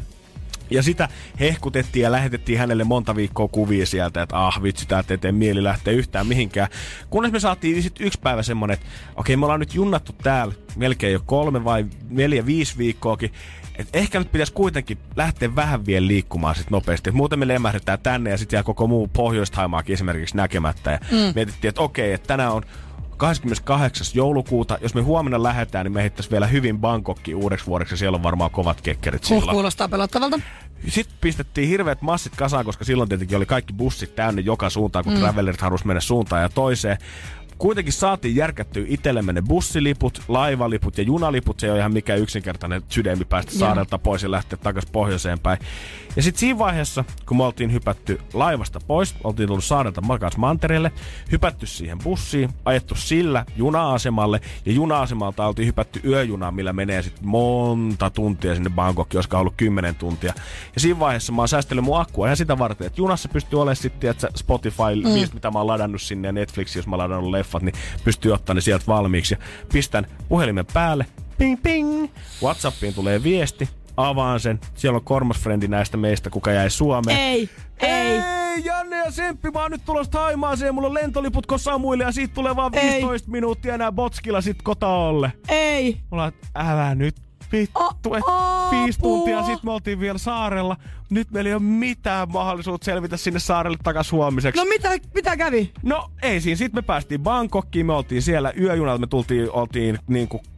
Ja 0.70 0.82
sitä 0.82 1.08
hehkutettiin 1.40 2.02
ja 2.02 2.12
lähetettiin 2.12 2.58
hänelle 2.58 2.84
monta 2.84 3.16
viikkoa 3.16 3.48
kuvia 3.48 3.86
sieltä, 3.86 4.22
että 4.22 4.46
ah 4.46 4.62
vitsi, 4.62 4.88
täältä 4.88 5.14
ei 5.14 5.18
tee 5.18 5.32
mieli 5.32 5.64
lähteä 5.64 5.94
yhtään 5.94 6.26
mihinkään. 6.26 6.68
Kunnes 7.10 7.32
me 7.32 7.40
saatiin 7.40 7.82
sitten 7.82 8.06
yksi 8.06 8.20
päivä 8.22 8.42
semmonen, 8.42 8.74
että 8.74 8.86
okei, 9.16 9.36
me 9.36 9.44
ollaan 9.44 9.60
nyt 9.60 9.74
junnattu 9.74 10.12
täällä 10.22 10.54
melkein 10.76 11.12
jo 11.12 11.20
kolme 11.26 11.64
vai 11.64 11.86
neljä, 12.10 12.46
viisi 12.46 12.78
viikkoakin. 12.78 13.32
Et 13.78 13.88
ehkä 13.92 14.18
nyt 14.18 14.32
pitäisi 14.32 14.52
kuitenkin 14.52 14.98
lähteä 15.16 15.56
vähän 15.56 15.86
vielä 15.86 16.06
liikkumaan 16.06 16.54
sit 16.54 16.70
nopeasti. 16.70 17.10
Et 17.10 17.14
muuten 17.14 17.38
me 17.38 17.48
lemähdetään 17.48 17.98
tänne 18.02 18.30
ja 18.30 18.38
sitten 18.38 18.56
jää 18.56 18.62
koko 18.62 18.86
muu 18.86 19.08
Pohjois-Taimaakin 19.08 19.94
esimerkiksi 19.94 20.36
näkemättä. 20.36 20.90
Ja 20.90 20.98
mm. 21.12 21.32
mietittiin, 21.34 21.68
että 21.68 21.80
okei, 21.80 22.12
että 22.12 22.26
tänään 22.26 22.52
on 22.52 22.62
28. 23.16 24.06
joulukuuta. 24.14 24.78
Jos 24.82 24.94
me 24.94 25.00
huomenna 25.00 25.42
lähdetään, 25.42 25.86
niin 25.86 25.92
me 25.92 26.02
heittäisiin 26.02 26.30
vielä 26.30 26.46
hyvin 26.46 26.78
Bangkokkiin 26.78 27.36
uudeksi 27.36 27.66
vuodeksi 27.66 27.92
ja 27.94 27.98
siellä 27.98 28.16
on 28.16 28.22
varmaan 28.22 28.50
kovat 28.50 28.80
kekkerit 28.80 29.30
Huh, 29.30 29.38
silloin. 29.38 29.54
kuulostaa 29.54 29.88
pelottavalta. 29.88 30.40
Sitten 30.88 31.16
pistettiin 31.20 31.68
hirveät 31.68 32.02
massit 32.02 32.36
kasaan, 32.36 32.64
koska 32.64 32.84
silloin 32.84 33.08
tietenkin 33.08 33.36
oli 33.36 33.46
kaikki 33.46 33.72
bussit 33.72 34.14
täynnä 34.16 34.40
joka 34.40 34.70
suuntaan, 34.70 35.04
kun 35.04 35.14
mm. 35.14 35.20
travellerit 35.20 35.60
halusi 35.60 35.86
mennä 35.86 36.00
suuntaan 36.00 36.42
ja 36.42 36.48
toiseen. 36.48 36.98
Kuitenkin 37.58 37.92
saatiin 37.92 38.36
järkättyä 38.36 38.84
itsellemme 38.86 39.32
ne 39.32 39.42
bussiliput, 39.42 40.22
laivaliput 40.28 40.98
ja 40.98 41.04
junaliput. 41.04 41.60
Se 41.60 41.66
ei 41.66 41.70
ole 41.70 41.78
ihan 41.78 41.92
mikään 41.92 42.18
yksinkertainen 42.18 42.82
sydämi 42.88 43.24
päästä 43.24 43.52
saarelta 43.52 43.98
pois 43.98 44.22
ja 44.22 44.30
lähteä 44.30 44.58
takaisin 44.62 44.92
pohjoiseen 44.92 45.38
päin. 45.38 45.58
Ja 46.16 46.22
sitten 46.22 46.40
siinä 46.40 46.58
vaiheessa, 46.58 47.04
kun 47.28 47.36
me 47.36 47.44
oltiin 47.44 47.72
hypätty 47.72 48.20
laivasta 48.34 48.80
pois, 48.86 49.14
oltiin 49.24 49.46
tullut 49.46 49.64
saarelta 49.64 50.00
makas 50.00 50.36
mantereelle, 50.36 50.92
hypätty 51.32 51.66
siihen 51.66 51.98
bussiin, 51.98 52.50
ajettu 52.64 52.94
sillä 52.94 53.44
juna-asemalle 53.56 54.40
ja 54.66 54.72
juna-asemalta 54.72 55.46
oltiin 55.46 55.66
hypätty 55.66 56.00
yöjunaan, 56.04 56.54
millä 56.54 56.72
menee 56.72 57.02
sitten 57.02 57.28
monta 57.28 58.10
tuntia 58.10 58.54
sinne 58.54 58.70
Bangkokiin, 58.70 59.18
olisiko 59.18 59.38
ollut 59.38 59.54
10 59.56 59.94
tuntia. 59.94 60.32
Ja 60.74 60.80
siinä 60.80 60.98
vaiheessa 60.98 61.32
mä 61.32 61.42
oon 61.42 61.48
säästellyt 61.48 61.84
mun 61.84 62.00
akkua 62.00 62.26
ihan 62.26 62.36
sitä 62.36 62.58
varten, 62.58 62.86
että 62.86 63.00
junassa 63.00 63.28
pystyy 63.28 63.60
olemaan 63.60 63.76
sitten, 63.76 64.10
että 64.10 64.28
Spotify, 64.36 64.94
mm. 65.04 65.34
mitä 65.34 65.50
mä 65.50 65.58
oon 65.58 65.66
ladannut 65.66 66.02
sinne 66.02 66.28
ja 66.28 66.32
Netflix, 66.32 66.76
jos 66.76 66.86
mä 66.86 66.96
oon 66.96 66.98
ladannut 66.98 67.30
leffat, 67.30 67.62
niin 67.62 67.74
pystyy 68.04 68.32
ottaa 68.32 68.54
ne 68.54 68.60
sieltä 68.60 68.84
valmiiksi. 68.86 69.34
Ja 69.34 69.38
pistän 69.72 70.06
puhelimen 70.28 70.66
päälle, 70.66 71.06
ping 71.38 71.62
ping, 71.62 72.08
Whatsappiin 72.42 72.94
tulee 72.94 73.22
viesti, 73.22 73.68
avaan 73.96 74.40
sen, 74.40 74.60
siellä 74.74 74.96
on 74.96 75.04
kolmas 75.04 75.38
frendi 75.40 75.68
näistä 75.68 75.96
meistä, 75.96 76.30
kuka 76.30 76.52
jäi 76.52 76.70
Suomeen. 76.70 77.18
Ei, 77.20 77.50
ei. 77.80 78.20
Ei, 78.56 78.64
Janne 78.64 78.96
ja 78.96 79.10
Semppi, 79.10 79.50
mä 79.50 79.62
oon 79.62 79.70
nyt 79.70 79.84
tulossa 79.84 80.10
Taimaaseen, 80.10 80.74
mulla 80.74 80.88
on 80.88 80.94
lentoliput 80.94 81.46
Samuille 81.56 82.04
ja 82.04 82.12
siitä 82.12 82.34
tulee 82.34 82.56
vaan 82.56 82.74
Ei. 82.74 82.90
15 82.92 83.30
minuuttia 83.30 83.74
enää 83.74 83.92
Botskilla 83.92 84.40
sit 84.40 84.62
kotaolle. 84.62 85.32
Ei. 85.48 86.00
Mulla 86.10 86.22
on, 86.22 86.28
että 86.28 86.46
älä 86.54 86.94
nyt 86.94 87.16
vittu, 87.52 87.78
A- 87.80 87.90
et 88.18 88.22
apua. 88.26 88.70
viisi 88.70 89.00
tuntia 89.00 89.42
sit 89.42 89.62
me 89.62 89.72
oltiin 89.72 90.00
vielä 90.00 90.18
saarella. 90.18 90.76
Nyt 91.10 91.30
meillä 91.30 91.48
ei 91.48 91.54
ole 91.54 91.62
mitään 91.62 92.30
mahdollisuutta 92.32 92.84
selvitä 92.84 93.16
sinne 93.16 93.38
saarelle 93.38 93.78
takas 93.84 94.12
huomiseksi. 94.12 94.60
No 94.60 94.64
mitä, 94.68 94.90
mitä 95.14 95.36
kävi? 95.36 95.72
No 95.82 96.10
ei 96.22 96.40
siinä. 96.40 96.56
Sitten 96.56 96.78
me 96.78 96.82
päästiin 96.82 97.20
Bangkokkiin, 97.20 97.86
me 97.86 97.92
oltiin 97.92 98.22
siellä 98.22 98.52
yöjunalla, 98.60 98.98
me 98.98 99.06
tultiin, 99.06 99.50
oltiin 99.50 99.98
niinku 100.06 100.40
ö, 100.46 100.55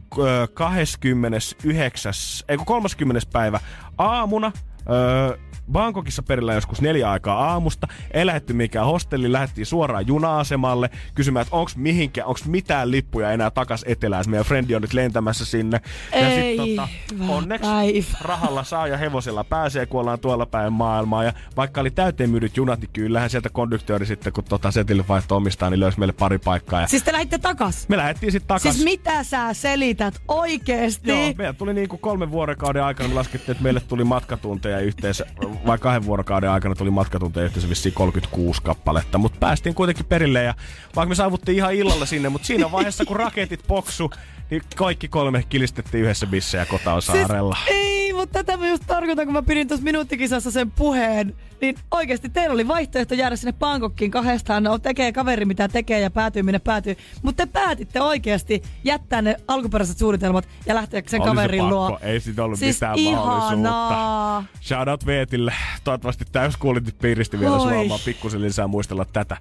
29. 0.53 2.13
ei 2.49 2.57
kun 2.57 2.65
30. 2.65 3.27
päivä 3.33 3.59
aamuna. 3.97 4.51
Öö, 4.89 5.37
Bangkokissa 5.71 6.23
perillä 6.23 6.53
joskus 6.53 6.81
neljä 6.81 7.11
aikaa 7.11 7.51
aamusta. 7.51 7.87
Ei 8.11 8.25
lähetty 8.25 8.53
mikään 8.53 8.85
hostelli, 8.85 9.31
lähdettiin 9.31 9.65
suoraan 9.65 10.07
juna-asemalle 10.07 10.89
kysymään, 11.15 11.41
että 11.41 11.55
onko 11.55 11.71
mihinkään, 11.75 12.27
onko 12.27 12.39
mitään 12.45 12.91
lippuja 12.91 13.31
enää 13.31 13.51
takas 13.51 13.85
etelään. 13.87 14.23
Meidän 14.27 14.45
frendi 14.45 14.75
on 14.75 14.81
nyt 14.81 14.93
lentämässä 14.93 15.45
sinne. 15.45 15.81
ja 16.11 16.19
Ei, 16.19 16.57
sit, 16.57 16.75
tota, 16.75 16.87
onneksi 17.33 17.69
päivä. 17.69 18.05
rahalla 18.21 18.63
saa 18.63 18.87
ja 18.87 18.97
hevosella 18.97 19.43
pääsee, 19.43 19.85
kun 19.85 19.99
ollaan 19.99 20.19
tuolla 20.19 20.45
päin 20.45 20.73
maailmaa. 20.73 21.23
Ja 21.23 21.33
vaikka 21.57 21.81
oli 21.81 21.91
täyteen 21.91 22.29
myydyt 22.29 22.57
junat, 22.57 22.79
niin 22.79 22.89
kyllähän 22.93 23.29
sieltä 23.29 23.49
konduktööri 23.49 24.05
sitten, 24.05 24.33
kun 24.33 24.43
tota 24.43 24.71
setille 24.71 25.05
vaihtoi 25.07 25.35
omistaan, 25.37 25.71
niin 25.71 25.79
löysi 25.79 25.99
meille 25.99 26.13
pari 26.13 26.37
paikkaa. 26.37 26.81
Ja 26.81 26.87
Siis 26.87 27.03
te 27.03 27.13
lähditte 27.13 27.37
takas? 27.37 27.89
me 27.89 27.97
lähdettiin 27.97 28.31
sitten 28.31 28.47
takas. 28.47 28.61
Siis 28.73 28.83
mitä 28.83 29.23
sä 29.23 29.53
selität 29.53 30.21
oikeesti? 30.27 31.09
Joo, 31.09 31.33
meillä 31.37 31.53
tuli 31.53 31.73
niinku 31.73 31.97
kolmen 31.97 32.31
vuorokauden 32.31 32.83
aikana, 32.83 33.09
me 33.09 33.15
laskettiin, 33.15 33.51
että 33.51 33.63
meille 33.63 33.79
tuli 33.79 34.03
matkatunteja 34.03 34.79
yhteensä, 34.79 35.25
vai 35.65 35.77
kahden 35.77 36.05
vuorokauden 36.05 36.49
aikana 36.49 36.75
tuli 36.75 36.91
matkatunteja 36.91 37.45
yhteensä 37.45 37.69
vissiin 37.69 37.93
36 37.93 38.61
kappaletta, 38.61 39.17
mutta 39.17 39.37
päästiin 39.39 39.75
kuitenkin 39.75 40.05
perille 40.05 40.43
ja 40.43 40.53
vaikka 40.95 41.09
me 41.09 41.15
saavuttiin 41.15 41.55
ihan 41.55 41.73
illalla 41.73 42.05
sinne, 42.05 42.29
mutta 42.29 42.47
siinä 42.47 42.71
vaiheessa 42.71 43.05
kun 43.05 43.15
raketit 43.15 43.63
poksu, 43.67 44.11
niin 44.49 44.61
kaikki 44.75 45.07
kolme 45.07 45.43
kilistettiin 45.49 46.03
yhdessä 46.03 46.27
bissejä 46.27 46.65
kotaan 46.65 47.01
saarella. 47.01 47.57
Siis, 47.65 47.77
ei, 47.77 48.08
mutta 48.19 48.39
tätä 48.43 48.57
mä 48.57 48.67
just 48.67 48.83
tarkoitan, 48.87 49.25
kun 49.25 49.33
mä 49.33 49.41
pidin 49.41 49.67
tuossa 49.67 49.83
minuuttikisassa 49.83 50.51
sen 50.51 50.71
puheen. 50.71 51.35
Niin 51.61 51.75
oikeasti 51.91 52.29
teillä 52.29 52.53
oli 52.53 52.67
vaihtoehto 52.67 53.15
jäädä 53.15 53.35
sinne 53.35 53.51
Bangkokkiin 53.51 54.11
kahdestaan. 54.11 54.63
No, 54.63 54.79
tekee 54.79 55.11
kaveri 55.11 55.45
mitä 55.45 55.67
tekee 55.67 55.99
ja 55.99 56.11
päätyy 56.11 56.43
minne 56.43 56.59
päätyy. 56.59 56.95
Mutta 57.21 57.45
te 57.45 57.51
päätitte 57.53 58.01
oikeasti 58.01 58.63
jättää 58.83 59.21
ne 59.21 59.35
alkuperäiset 59.47 59.97
suunnitelmat 59.97 60.47
ja 60.65 60.75
lähteä 60.75 61.01
sen 61.07 61.21
Oli 61.21 61.29
se 61.29 61.35
kaverin 61.35 61.59
pakko, 61.59 61.75
luo. 61.75 61.99
ei 62.01 62.19
siitä 62.19 62.43
ollut 62.43 62.59
siis 62.59 62.75
mitään 62.75 62.97
ihanaa. 62.97 63.25
mahdollisuutta. 63.25 64.43
Shoutout 64.61 65.05
Veetille. 65.05 65.53
Toivottavasti 65.83 66.25
täyskuulitit 66.31 66.97
piiristi 66.97 67.39
vielä 67.39 67.55
Oi. 67.55 67.61
suomaan 67.61 67.99
pikkusen 68.05 68.41
lisää 68.41 68.67
muistella 68.67 69.05
tätä. 69.05 69.37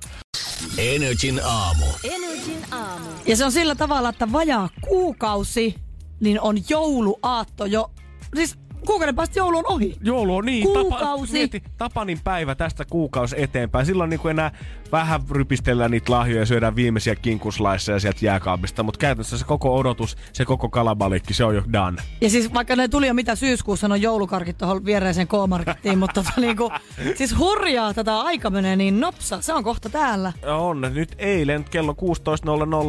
Energin 0.78 1.40
aamu. 1.44 1.86
Energin 2.04 2.64
aamu. 2.70 3.06
Ja 3.26 3.36
se 3.36 3.44
on 3.44 3.52
sillä 3.52 3.74
tavalla, 3.74 4.08
että 4.08 4.32
vajaa 4.32 4.68
kuukausi, 4.88 5.74
niin 6.20 6.40
on 6.40 6.56
jouluaatto 6.68 7.66
jo. 7.66 7.90
Siis 8.34 8.58
kuukauden 8.86 9.16
päästä 9.16 9.38
joulu 9.38 9.58
on 9.58 9.64
ohi. 9.66 9.96
Joulu 10.00 10.36
on 10.36 10.44
niin. 10.44 10.64
Kuukausi. 10.64 11.26
Tapa, 11.26 11.32
mieti, 11.32 11.62
Tapanin 11.78 12.18
päivä 12.24 12.54
tästä 12.54 12.84
kuukausi 12.84 13.36
eteenpäin. 13.38 13.86
Silloin 13.86 14.10
niin 14.10 14.20
kuin 14.20 14.30
enää 14.30 14.52
vähän 14.92 15.20
rypistellään 15.30 15.90
niitä 15.90 16.12
lahjoja 16.12 16.42
ja 16.42 16.46
syödään 16.46 16.76
viimeisiä 16.76 17.14
kinkuslaisseja 17.14 18.00
sieltä 18.00 18.18
jääkaapista. 18.22 18.82
Mutta 18.82 18.98
käytännössä 18.98 19.38
se 19.38 19.44
koko 19.44 19.76
odotus, 19.76 20.16
se 20.32 20.44
koko 20.44 20.68
kalabalikki, 20.68 21.34
se 21.34 21.44
on 21.44 21.54
jo 21.54 21.62
done. 21.72 22.02
Ja 22.20 22.30
siis 22.30 22.54
vaikka 22.54 22.76
ne 22.76 22.88
tuli 22.88 23.06
jo 23.06 23.14
mitä 23.14 23.34
syyskuussa, 23.34 23.86
on 23.86 24.02
joulukarkit 24.02 24.58
tuohon 24.58 24.84
viereiseen 24.84 25.28
K-markettiin, 25.28 25.98
mutta 25.98 26.22
tota 26.22 26.40
niinku, 26.40 26.72
siis 27.14 27.38
hurjaa 27.38 27.94
tätä 27.94 28.20
aika 28.20 28.50
menee 28.50 28.76
niin 28.76 29.00
nopsa. 29.00 29.40
Se 29.40 29.52
on 29.52 29.64
kohta 29.64 29.88
täällä. 29.88 30.32
On. 30.46 30.80
Nyt 30.80 31.14
eilen 31.18 31.64
kello 31.64 31.92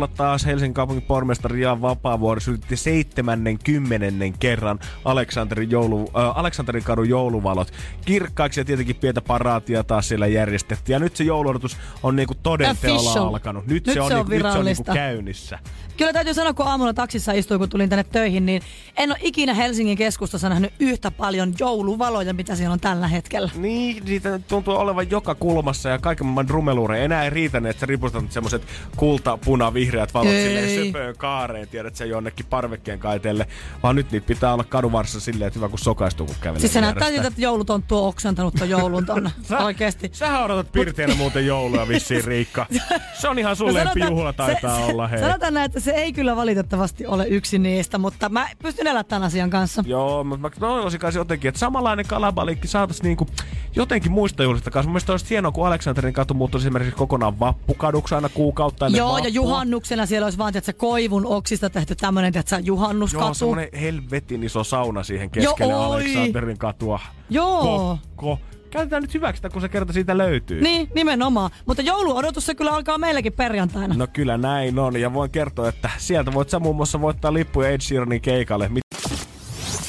16.00 0.04 0.10
taas 0.18 0.46
Helsingin 0.46 0.74
kaupungin 0.74 1.04
pormestari 1.04 1.62
Jaan 1.62 1.82
Vapaavuori 1.82 2.42
sytytti 2.42 2.76
70. 2.76 4.06
kerran 4.40 4.80
Aleksanterin 5.06 5.72
joulu, 5.72 5.79
äh, 5.86 6.38
Aleksanterin 6.38 6.84
kadun 6.84 7.10
jouluvalot 7.10 7.74
kirkkaiksi 8.06 8.60
ja 8.60 8.66
tietenkin 8.66 8.96
pientä 8.96 9.22
paraatia 9.22 9.84
taas 9.84 10.08
siellä 10.08 10.28
järjestettiin. 10.28 10.94
Ja 10.94 11.00
nyt 11.00 11.16
se 11.16 11.24
jouluodotus 11.24 11.78
on 12.04 12.16
niinku 12.16 12.36
toden 12.44 12.78
teolla 12.78 13.14
alkanut. 13.14 13.68
Nyt, 13.68 13.88
Nyt 13.88 13.94
se 13.94 14.02
on, 14.02 14.08
se 14.08 14.16
on 14.16 14.26
niinku, 14.30 14.48
nyt 14.48 14.54
se 14.54 14.60
on 14.60 14.66
niinku 14.66 14.84
käynnissä. 14.84 15.60
Kyllä 15.98 16.14
täytyy 16.14 16.34
sanoa, 16.34 16.54
kun 16.54 16.68
aamulla 16.68 16.94
taksissa 16.94 17.32
istuin, 17.32 17.60
kun 17.60 17.70
tulin 17.70 17.90
tänne 17.90 18.04
töihin, 18.04 18.46
niin 18.46 18.62
en 18.98 19.12
ole 19.12 19.20
ikinä 19.22 19.54
Helsingin 19.54 19.98
keskustassa 19.98 20.50
nähnyt 20.50 20.74
yhtä 20.80 21.12
paljon 21.12 21.54
jouluvaloja, 21.60 22.34
mitä 22.34 22.56
siellä 22.56 22.74
on 22.74 22.80
tällä 22.80 23.08
hetkellä. 23.08 23.52
Niin, 23.56 24.06
niitä 24.06 24.40
tuntuu 24.40 24.76
olevan 24.76 25.10
joka 25.10 25.36
kulmassa 25.36 25.90
ja 25.90 26.00
kaiken 26.00 26.28
maailman 26.28 26.48
drumeluureja. 26.48 27.04
Enää 27.04 27.24
ei 27.24 27.30
riitä 27.30 27.58
että 27.58 27.80
sä 27.80 27.86
ripustat 27.86 28.32
semmoset 28.32 28.62
kulta, 28.98 29.38
puna, 29.46 29.74
vihreät 29.74 30.14
valot 30.14 30.34
Ei. 30.34 30.44
silleen 30.44 30.86
söpöön 30.86 31.18
kaareen, 31.18 31.68
tiedät 31.68 31.96
sä 31.96 32.06
jonnekin 32.06 32.46
parvekkeen 32.50 33.00
kaiteelle. 33.00 33.48
Vaan 33.84 33.96
nyt 33.96 34.12
niitä 34.12 34.28
pitää 34.28 34.54
olla 34.54 34.64
kadunvarsissa 34.64 35.20
silleen, 35.20 35.48
että 35.48 35.60
hyvä 35.60 35.69
kun 35.70 35.80
sokaistuu, 35.80 36.26
kun 36.28 36.36
kävelee. 36.42 36.60
Siis 36.60 36.74
se 36.74 36.82
näyttää 36.82 37.10
siltä, 37.10 37.28
että 37.28 37.42
joulutonttu 37.42 37.98
on 37.98 38.08
oksentanut 38.08 38.54
ton 38.60 38.70
joulun 38.70 39.06
tonne. 39.06 39.32
Oikeesti. 39.66 40.10
Sähän 40.14 40.44
odotat 40.44 40.72
pirteenä 40.72 41.16
muuten 41.16 41.46
joulua 41.46 41.88
vissiin, 41.88 42.24
Riikka. 42.24 42.66
Se 43.14 43.28
on 43.30 43.40
ihan 43.40 43.56
sulle 43.56 43.72
No 43.84 43.90
sanotaan- 43.90 44.12
juhla 44.12 44.34
taitaa 44.34 44.78
se, 44.78 44.84
olla, 44.84 45.08
hei. 45.08 45.20
Sanotaan 45.20 45.54
näin, 45.54 45.66
että 45.66 45.80
se 45.80 45.92
ei 45.92 46.14
kyllä 46.14 46.36
valitettavasti 46.36 47.06
ole 47.06 47.28
yksi 47.28 47.60
niistä, 47.60 47.98
mutta 47.98 48.30
mä 48.30 48.48
pystyn 48.64 48.88
elämään 48.88 49.06
tämän 49.06 49.24
asian 49.28 49.50
kanssa. 49.50 49.84
Joo, 49.88 50.24
mutta 50.24 50.50
mä 50.50 50.56
toivoisin 50.60 51.00
kanssa 51.00 51.20
jotenkin, 51.20 51.50
että 51.50 51.60
samanlainen 51.60 52.06
kalabalikki 52.08 52.68
saataisiin 52.68 53.04
niinku 53.04 53.28
jotenkin 53.76 54.12
muista 54.12 54.44
juhlista 54.44 54.72
kanssa. 54.72 54.88
Mun 54.88 54.94
mielestä 54.94 55.14
olisi 55.14 55.30
hienoa, 55.30 55.52
kun 55.52 55.68
Aleksanterin 55.68 56.14
katu 56.14 56.34
muuttuisi 56.34 56.68
esimerkiksi 56.68 56.96
kokonaan 56.96 57.40
vappukaduksi 57.40 58.16
aina 58.16 58.30
kuukautta 58.30 58.86
ennen 58.86 58.98
Joo, 59.00 59.08
ja 59.10 59.14
vappua. 59.14 59.30
juhannuksena 59.30 60.06
siellä 60.06 60.26
olisi 60.26 60.38
vaan, 60.38 60.58
että 60.58 60.66
se 60.66 60.74
koivun 60.74 61.26
oksista 61.26 61.70
tehty 61.70 61.96
tämmönen, 61.96 62.34
että 62.36 62.56
Joo, 62.56 62.62
juhannuskatu. 62.64 63.34
semmonen 63.34 63.70
helvetin 63.82 64.44
iso 64.44 64.64
sauna 64.64 65.04
siihen 65.04 65.30
keskelle 65.30 65.56
Joo, 65.66 65.90
oi. 65.90 65.96
Aleksanterin 65.96 66.58
katua. 66.58 67.00
Joo. 67.30 67.62
Ko, 67.62 68.00
ko. 68.16 68.40
Käytetään 68.70 69.02
nyt 69.04 69.14
hyväksi, 69.14 69.38
sitä, 69.40 69.50
kun 69.50 69.62
se 69.62 69.70
kerta 69.70 69.94
siitä 69.94 70.18
löytyy. 70.18 70.62
Niin, 70.62 70.90
nimenomaan. 70.96 71.52
Mutta 71.66 71.82
jouluodotus 71.82 72.46
se 72.46 72.56
kyllä 72.56 72.72
alkaa 72.76 72.98
meilläkin 72.98 73.34
perjantaina. 73.34 73.96
No 73.98 74.08
kyllä 74.14 74.38
näin 74.38 74.80
on, 74.80 74.98
ja 75.02 75.14
voin 75.14 75.32
kertoa, 75.32 75.70
että 75.70 75.90
sieltä 75.98 76.34
voit 76.34 76.50
sä 76.50 76.60
muun 76.60 76.76
muassa 76.76 77.02
voittaa 77.02 77.34
lippuja 77.34 77.70
Ed 77.70 77.82
Sheeranin 77.82 78.22
keikalle. 78.22 78.70
Mit- 78.70 78.82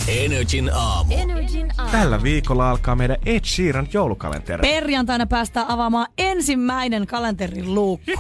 Energin 0.09 0.71
aamu. 0.75 1.15
Energin 1.15 1.35
aamu. 1.35 1.40
Tällä 1.91 2.23
viikolla 2.23 2.71
alkaa 2.71 2.97
meidän 2.97 3.17
Ed 3.27 3.45
Sheeran 3.45 3.89
joulukalenteri. 3.93 4.61
Perjantaina 4.61 5.27
päästään 5.27 5.71
avaamaan 5.71 6.07
ensimmäinen 6.19 7.07
kalenterin 7.07 7.75
luukku. 7.75 8.11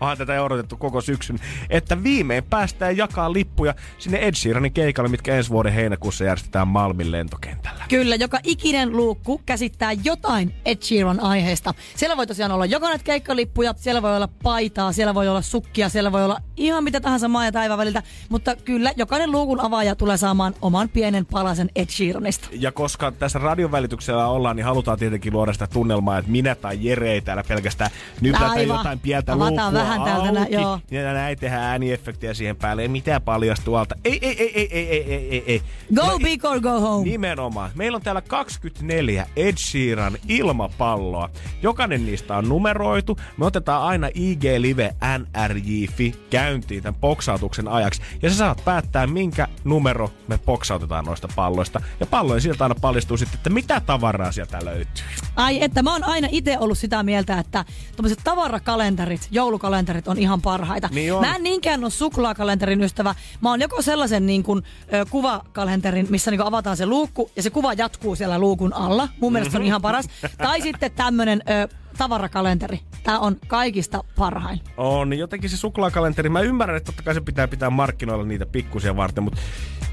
Onhan 0.00 0.18
tätä 0.18 0.42
odotettu 0.42 0.76
koko 0.76 1.00
syksyn, 1.00 1.38
että 1.70 2.02
viimein 2.02 2.44
päästään 2.44 2.96
jakaa 2.96 3.32
lippuja 3.32 3.74
sinne 3.98 4.18
Ed 4.18 4.34
Sheeranin 4.34 4.72
keikalle, 4.72 5.10
mitkä 5.10 5.34
ensi 5.34 5.50
vuoden 5.50 5.72
heinäkuussa 5.72 6.24
järjestetään 6.24 6.68
Malmin 6.68 7.12
lentokentällä. 7.12 7.84
Kyllä, 7.88 8.14
joka 8.14 8.38
ikinen 8.44 8.96
luukku 8.96 9.40
käsittää 9.46 9.92
jotain 9.92 10.54
Ed 10.64 10.82
Sheeran 10.82 11.20
aiheesta. 11.20 11.74
Siellä 11.96 12.16
voi 12.16 12.26
tosiaan 12.26 12.52
olla 12.52 12.66
joko 12.66 12.88
näitä 12.88 13.04
keikkalippuja, 13.04 13.74
siellä 13.76 14.02
voi 14.02 14.16
olla 14.16 14.28
paitaa, 14.42 14.92
siellä 14.92 15.14
voi 15.14 15.28
olla 15.28 15.42
sukkia, 15.42 15.88
siellä 15.88 16.12
voi 16.12 16.24
olla 16.24 16.40
ihan 16.56 16.84
mitä 16.84 17.00
tahansa 17.00 17.28
maa 17.28 17.44
ja 17.44 17.52
taivaan 17.52 17.78
väliltä. 17.78 18.02
Mutta 18.28 18.56
kyllä, 18.56 18.92
jokainen 18.96 19.32
luukun 19.32 19.60
avaaja 19.60 19.94
tulee 19.94 20.16
saamaan 20.16 20.54
oman 20.62 20.88
pienen 20.88 21.26
palasen 21.26 21.70
Ed 21.76 21.88
Sheeranista. 21.92 22.48
Ja 22.52 22.72
koska 22.72 23.12
tässä 23.12 23.38
radion 23.38 23.72
välityksellä 23.72 24.26
ollaan, 24.26 24.56
niin 24.56 24.64
halutaan 24.64 24.98
tietenkin 24.98 25.32
luoda 25.32 25.52
sitä 25.52 25.66
tunnelmaa, 25.66 26.18
että 26.18 26.30
minä 26.30 26.54
tai 26.54 26.78
Jere 26.80 27.12
ei 27.12 27.20
täällä 27.20 27.44
pelkästään 27.48 27.90
nypätä 28.20 28.46
Aivan. 28.50 28.76
jotain 28.76 29.00
pientä 29.00 29.32
Avataan 29.32 29.74
vähän 29.74 30.02
täältä 30.02 30.32
nä- 30.32 30.40
auki, 30.40 30.54
joo. 30.54 30.80
ja 30.90 31.12
näin 31.12 31.38
tehdään 31.38 31.62
ääniefektiä 31.62 32.34
siihen 32.34 32.56
päälle, 32.56 32.82
ei 32.82 32.88
mitään 32.88 33.22
paljastuu 33.22 33.74
alta. 33.74 33.94
Ei, 34.04 34.18
ei, 34.22 34.36
ei, 34.42 34.52
ei, 34.54 34.68
ei, 34.72 34.88
ei, 34.88 35.04
ei, 35.14 35.28
ei, 35.30 35.44
ei. 35.46 35.62
Go 35.94 36.06
No, 36.06 36.18
big 36.18 36.44
or 36.44 36.60
go 36.60 36.80
home. 36.80 37.04
Nimenomaan. 37.10 37.70
Meillä 37.74 37.96
on 37.96 38.02
täällä 38.02 38.20
24 38.22 39.26
Ed 39.36 39.56
Sheeran 39.56 40.16
ilmapalloa. 40.28 41.30
Jokainen 41.62 42.06
niistä 42.06 42.36
on 42.36 42.48
numeroitu. 42.48 43.18
Me 43.36 43.46
otetaan 43.46 43.82
aina 43.82 44.08
IG 44.14 44.44
Live 44.58 44.94
NRJ.fi 45.18 46.14
käyntiin 46.30 46.82
tämän 46.82 47.00
boksautuksen 47.00 47.68
ajaksi. 47.68 48.02
Ja 48.22 48.30
sä 48.30 48.36
saat 48.36 48.64
päättää, 48.64 49.06
minkä 49.06 49.48
numero 49.64 50.10
me 50.28 50.38
boksautetaan 50.38 51.04
noista 51.04 51.28
palloista. 51.36 51.81
Ja 52.00 52.06
pallojen 52.06 52.42
sieltä 52.42 52.64
aina 52.64 52.74
paljastuu 52.80 53.16
sitten, 53.16 53.38
että 53.38 53.50
mitä 53.50 53.80
tavaraa 53.80 54.32
sieltä 54.32 54.64
löytyy. 54.64 55.04
Ai 55.36 55.62
että 55.64 55.82
mä 55.82 55.92
oon 55.92 56.04
aina 56.04 56.28
itse 56.30 56.58
ollut 56.58 56.78
sitä 56.78 57.02
mieltä, 57.02 57.38
että 57.38 57.64
tommoset 57.96 58.18
tavarakalenterit, 58.24 59.28
joulukalenterit 59.30 60.08
on 60.08 60.18
ihan 60.18 60.42
parhaita. 60.42 60.88
Niin 60.92 61.14
on. 61.14 61.20
Mä 61.20 61.36
en 61.36 61.42
niinkään 61.42 61.84
ole 61.84 61.90
suklaakalenterin 61.90 62.82
ystävä. 62.82 63.14
Mä 63.40 63.50
oon 63.50 63.60
joko 63.60 63.82
sellaisen 63.82 64.26
niin 64.26 64.42
kuin, 64.42 64.62
ö, 64.92 65.06
kuvakalenterin, 65.10 66.06
missä 66.10 66.30
niin 66.30 66.38
kuin 66.38 66.48
avataan 66.48 66.76
se 66.76 66.86
luukku 66.86 67.30
ja 67.36 67.42
se 67.42 67.50
kuva 67.50 67.72
jatkuu 67.72 68.16
siellä 68.16 68.38
luukun 68.38 68.72
alla. 68.72 69.08
Mun 69.20 69.32
mielestä 69.32 69.52
se 69.52 69.58
on 69.58 69.64
ihan 69.64 69.82
paras. 69.82 70.08
Tai 70.38 70.60
sitten 70.60 70.92
tämmönen 70.92 71.42
ö, 71.50 71.81
tavarakalenteri. 71.98 72.80
Tää 73.02 73.18
on 73.18 73.36
kaikista 73.46 74.04
parhain. 74.16 74.60
On 74.76 75.18
jotenkin 75.18 75.50
se 75.50 75.56
suklaakalenteri. 75.56 76.28
Mä 76.28 76.40
ymmärrän, 76.40 76.76
että 76.76 76.86
totta 76.86 77.02
kai 77.02 77.14
se 77.14 77.20
pitää 77.20 77.48
pitää 77.48 77.70
markkinoilla 77.70 78.24
niitä 78.24 78.46
pikkusia 78.46 78.96
varten, 78.96 79.24
mutta 79.24 79.40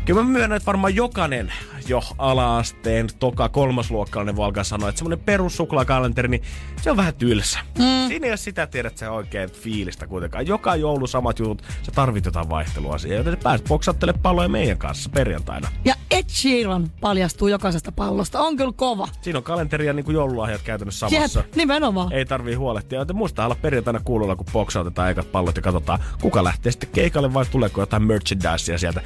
kyllä 0.05 0.23
mä 0.23 0.29
myönnän, 0.29 0.57
että 0.57 0.65
varmaan 0.67 0.95
jokainen 0.95 1.53
jo 1.87 2.01
ala-asteen 2.17 3.07
toka 3.19 3.49
kolmasluokkalainen 3.49 4.35
voi 4.35 4.45
alkaa 4.45 4.63
sanoa, 4.63 4.89
että 4.89 4.99
semmonen 4.99 5.19
perussuklaakalenteri, 5.19 6.27
niin 6.27 6.41
se 6.81 6.91
on 6.91 6.97
vähän 6.97 7.15
tylsä. 7.15 7.59
Mm. 7.77 8.07
Siinä 8.07 8.25
ei 8.25 8.31
ole 8.31 8.37
sitä 8.37 8.67
tiedät 8.67 8.97
se 8.97 9.09
oikein 9.09 9.51
fiilistä 9.51 10.07
kuitenkaan. 10.07 10.47
Joka 10.47 10.75
joulu 10.75 11.07
samat 11.07 11.39
jutut, 11.39 11.63
sä 11.83 11.91
tarvit 11.91 12.25
jotain 12.25 12.49
vaihtelua 12.49 12.97
siihen, 12.97 13.17
joten 13.17 13.33
sä 13.33 13.39
pääset 13.43 13.67
boksattele 13.67 14.13
palloja 14.13 14.49
meidän 14.49 14.77
kanssa 14.77 15.09
perjantaina. 15.09 15.67
Ja 15.85 15.95
Ed 16.11 16.25
Sheeran 16.27 16.91
paljastuu 17.01 17.47
jokaisesta 17.47 17.91
pallosta. 17.91 18.39
On 18.39 18.57
kyllä 18.57 18.73
kova. 18.75 19.07
Siinä 19.21 19.37
on 19.39 19.43
kalenteri 19.43 19.85
ja 19.85 19.93
niin 19.93 20.05
kuin 20.05 20.15
joululahjat 20.15 20.61
käytännössä 20.61 21.09
samassa. 21.09 21.39
Jep, 21.39 21.55
nimenomaan. 21.55 21.88
Ei 22.11 22.25
tarvii 22.25 22.55
huolehtia. 22.55 22.99
Joten 22.99 23.15
muista 23.15 23.45
olla 23.45 23.55
perjantaina 23.61 23.99
kuulolla, 24.03 24.35
kun 24.35 24.45
boksautetaan 24.53 25.11
ekat 25.11 25.31
pallot 25.31 25.55
ja 25.55 25.61
katsotaan, 25.61 25.99
kuka 26.21 26.43
lähtee 26.43 26.71
sitten 26.71 26.89
keikalle 26.89 27.33
vai 27.33 27.45
tuleeko 27.45 27.81
jotain 27.81 28.03
merchandisea 28.03 28.77
sieltä. 28.77 29.01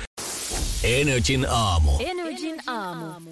Energin 0.83 1.47
aamu. 1.49 1.91
Energin 1.99 2.55
aamu. 2.67 3.31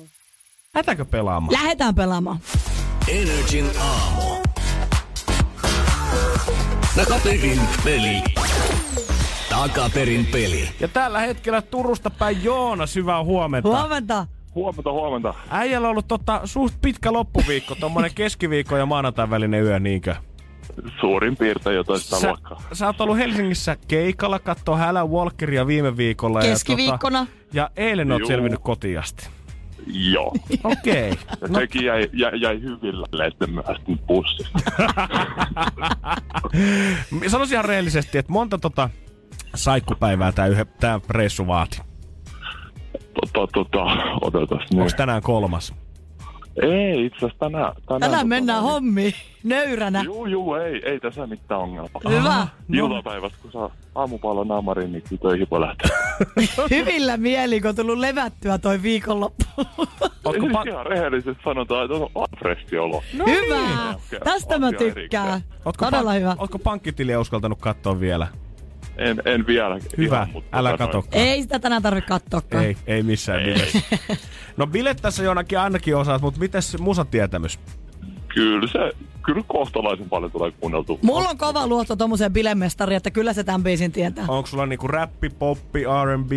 Lähdetäänkö 0.73 1.05
pelaamaan? 1.05 1.53
Lähdetään 1.53 1.95
pelaamaan. 1.95 2.39
Energin 3.07 3.69
aamu. 3.79 4.21
Takaperin 6.95 7.61
peli. 7.83 8.23
Takaperin 9.49 10.25
peli. 10.25 10.69
Ja 10.79 10.87
tällä 10.87 11.19
hetkellä 11.19 11.61
Turusta 11.61 12.09
päin 12.09 12.43
Joonas, 12.43 12.95
hyvää 12.95 13.23
huomenta. 13.23 13.69
Huomenta. 13.69 14.27
Huomenta, 14.55 14.91
huomenta. 14.91 15.33
Äijällä 15.49 15.87
on 15.87 15.91
ollut 15.91 16.07
tota, 16.07 16.41
suht 16.45 16.75
pitkä 16.81 17.13
loppuviikko, 17.13 17.75
tommonen 17.75 18.11
keskiviikko 18.15 18.77
ja 18.77 18.85
maanantain 18.85 19.29
välinen 19.29 19.63
yö, 19.63 19.79
niinkö? 19.79 20.15
Suurin 20.99 21.37
piirtein 21.37 21.75
jotain 21.75 21.99
sitä 21.99 22.19
Sä, 22.19 22.27
luokkaa. 22.27 22.61
sä 22.73 22.85
oot 22.87 23.01
ollut 23.01 23.17
Helsingissä 23.17 23.77
keikalla, 23.87 24.39
kattoo 24.39 24.75
Hälä 24.75 25.05
Walkeria 25.05 25.67
viime 25.67 25.97
viikolla. 25.97 26.41
Keskiviikkona. 26.41 27.19
Ja, 27.19 27.25
tota, 27.25 27.41
ja 27.53 27.69
eilen 27.75 28.11
oot 28.11 28.19
Juu. 28.19 28.27
selvinnyt 28.27 28.59
kotiin 28.63 28.99
asti. 28.99 29.29
Joo. 29.87 30.35
Okei. 30.63 31.11
Okay. 31.11 31.37
Ja 31.41 31.47
sekin 31.59 31.85
jäi, 31.85 32.09
jäi, 32.13 32.41
jäi 32.41 32.61
hyvillä, 32.61 33.25
että 33.25 33.47
myöhästyn 33.47 33.99
bussista. 34.07 34.59
Sanoisin 37.27 37.55
ihan 37.55 37.65
rehellisesti, 37.65 38.17
että 38.17 38.31
monta 38.31 38.57
tota 38.57 38.89
saikkupäivää 39.55 40.31
tää, 40.31 40.47
yhä, 40.47 40.65
tää 40.65 40.99
reissu 41.09 41.47
vaati. 41.47 41.81
Tota, 43.13 43.47
tota, 43.53 43.83
odotas 44.21 44.59
nyt. 44.71 44.79
Onko 44.81 44.91
tänään 44.97 45.21
kolmas? 45.21 45.73
Ei, 46.63 47.05
itse 47.05 47.17
asiassa 47.17 47.39
tänään. 47.39 47.73
Tänään, 47.75 47.99
Tänään 48.01 48.11
tota, 48.11 48.25
mennään 48.25 48.63
niin- 48.63 48.71
hommiin. 48.73 49.13
Nöyränä. 49.43 50.01
Juu, 50.03 50.25
juu, 50.25 50.53
ei, 50.55 50.81
ei 50.85 50.99
tässä 50.99 51.27
mitään 51.27 51.61
ongelmaa. 51.61 52.01
Hyvä. 52.09 52.47
Iltapäivästä, 52.73 53.37
kun 53.41 53.51
saa 53.51 53.69
aamupallon 53.95 54.47
naamariin, 54.47 54.91
niin 54.91 55.03
kyllä 55.09 55.21
töihin 55.21 55.47
voi 55.51 55.61
lähteä. 55.61 55.89
Hyvillä 56.77 57.17
mieli, 57.17 57.61
kun 57.61 57.69
on 57.69 57.75
tullut 57.75 57.97
levättyä 57.97 58.57
toi 58.57 58.81
viikonloppu. 58.81 59.43
Ootko 60.25 60.45
pa- 60.47 60.69
Ihan 60.69 60.85
rehellisesti 60.85 61.41
sanotaan, 61.43 61.85
että 61.85 62.09
on, 62.15 62.27
freshi 62.39 62.77
olo. 62.77 63.03
No 63.17 63.25
hyvä. 63.25 63.89
Okei, 63.89 64.19
Tästä 64.23 64.59
mä 64.59 64.71
tykkään. 64.71 65.41
Ootko, 65.65 65.85
Todella 65.85 66.11
pank- 66.11 66.19
hyvä. 66.19 66.35
Ootko 66.39 66.59
pankkitiliä 66.59 67.19
uskaltanut 67.19 67.59
katsoa 67.61 67.99
vielä? 67.99 68.27
En, 69.01 69.21
en 69.25 69.47
vielä. 69.47 69.79
Hyvä, 69.97 70.15
ihan, 70.15 70.29
mutta 70.29 70.57
älä 70.57 70.71
tota 70.71 70.85
kato. 70.85 71.03
Ei 71.11 71.41
sitä 71.41 71.59
tänään 71.59 71.81
tarvitse 71.81 72.07
katsoakaan. 72.07 72.65
Ei, 72.65 72.77
ei 72.87 73.03
missään 73.03 73.43
nimessä. 73.43 73.79
No 74.57 74.67
bilet 74.67 74.97
tässä 75.01 75.23
jonakin 75.23 75.59
ainakin 75.59 75.95
osaat, 75.95 76.21
mutta 76.21 76.39
mites 76.39 76.77
musatietämys? 76.79 77.59
Kyllä 78.33 78.67
se, 78.67 78.79
kyllä 79.25 79.43
kohtalaisen 79.47 80.09
paljon 80.09 80.31
tulee 80.31 80.51
kuunneltu. 80.51 80.99
Mulla 81.01 81.29
on 81.29 81.37
kova 81.37 81.67
luotto 81.67 81.95
tommoseen 81.95 82.33
bilemestariin, 82.33 82.97
että 82.97 83.11
kyllä 83.11 83.33
se 83.33 83.43
tämän 83.43 83.63
biisin 83.63 83.91
tietää. 83.91 84.25
Onko 84.27 84.47
sulla 84.47 84.65
niinku 84.65 84.87
räppi, 84.87 85.29
poppi, 85.29 85.83
R&B, 85.83 86.31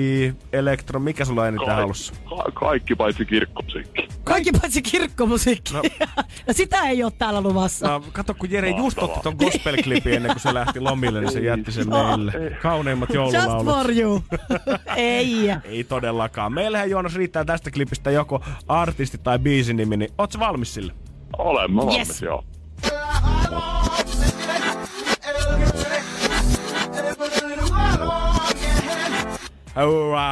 elektro, 0.52 1.00
mikä 1.00 1.24
sulla 1.24 1.42
on 1.42 1.48
eniten 1.48 1.66
Kaik- 1.68 1.76
halussa? 1.80 2.14
ka- 2.28 2.50
kaikki 2.54 2.94
paitsi 2.94 3.24
kirkkomusiikki. 3.26 4.08
Kaikki 4.24 4.52
paitsi 4.52 4.82
kirkkomusiikki. 4.82 5.74
No. 5.74 5.82
ja 6.46 6.54
sitä 6.54 6.80
ei 6.88 7.04
ole 7.04 7.12
täällä 7.18 7.40
luvassa. 7.40 7.88
No, 7.88 8.04
kato, 8.12 8.34
kun 8.34 8.50
Jere 8.50 8.70
just 8.70 8.98
otti 8.98 9.20
ton 9.22 9.34
gospel-klipin 9.38 10.12
ennen 10.14 10.32
kuin 10.32 10.40
se 10.40 10.54
lähti 10.54 10.80
lomille, 10.80 11.20
niin 11.20 11.32
se 11.32 11.40
jätti 11.40 11.72
sen 11.72 11.86
meille. 11.88 12.32
Kauneimmat 12.62 13.08
Just 13.14 13.32
joululaulut. 13.34 13.74
for 13.74 13.90
you. 13.90 14.22
ei. 14.96 15.36
Ei 15.64 15.84
todellakaan. 15.84 16.52
Meillähän 16.52 16.90
Joonas 16.90 17.14
riittää 17.16 17.44
tästä 17.44 17.70
klipistä 17.70 18.10
joko 18.10 18.44
artisti 18.68 19.18
tai 19.18 19.38
biisin 19.38 19.76
nimi, 19.76 19.96
niin 19.96 20.10
oot 20.18 20.32
sä 20.32 20.38
valmis 20.38 20.74
sille? 20.74 20.92
Olen 21.38 21.72
mä 21.72 21.80
valmis, 21.86 22.08
Yes. 22.08 22.22
joo. 22.22 22.44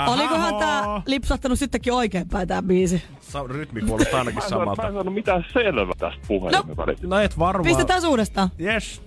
Olikohan 0.09 0.55
tää 0.59 1.03
lipsahtanut 1.07 1.59
sittenkin 1.59 1.92
oikeinpäin 1.92 2.48
tää 2.48 2.62
biisi? 2.62 3.03
Sa- 3.20 3.44
rytmi 3.48 3.80
kuulostaa 3.80 4.18
ainakin 4.18 4.42
saanut, 4.42 4.59
mä 4.59 4.62
samalta. 4.64 4.86
en 4.86 4.92
saanut 4.94 5.14
mitään 5.14 5.44
selvää 5.53 5.94
tästä 5.98 6.20
puhelimen 6.28 6.68
No. 6.68 6.76
välillä. 6.76 7.00
No 7.16 7.18
et 7.18 7.38
varmaan. 7.38 7.64
Pistetään 7.68 8.07
uudestaan. 8.07 8.48
Yes. 8.61 9.03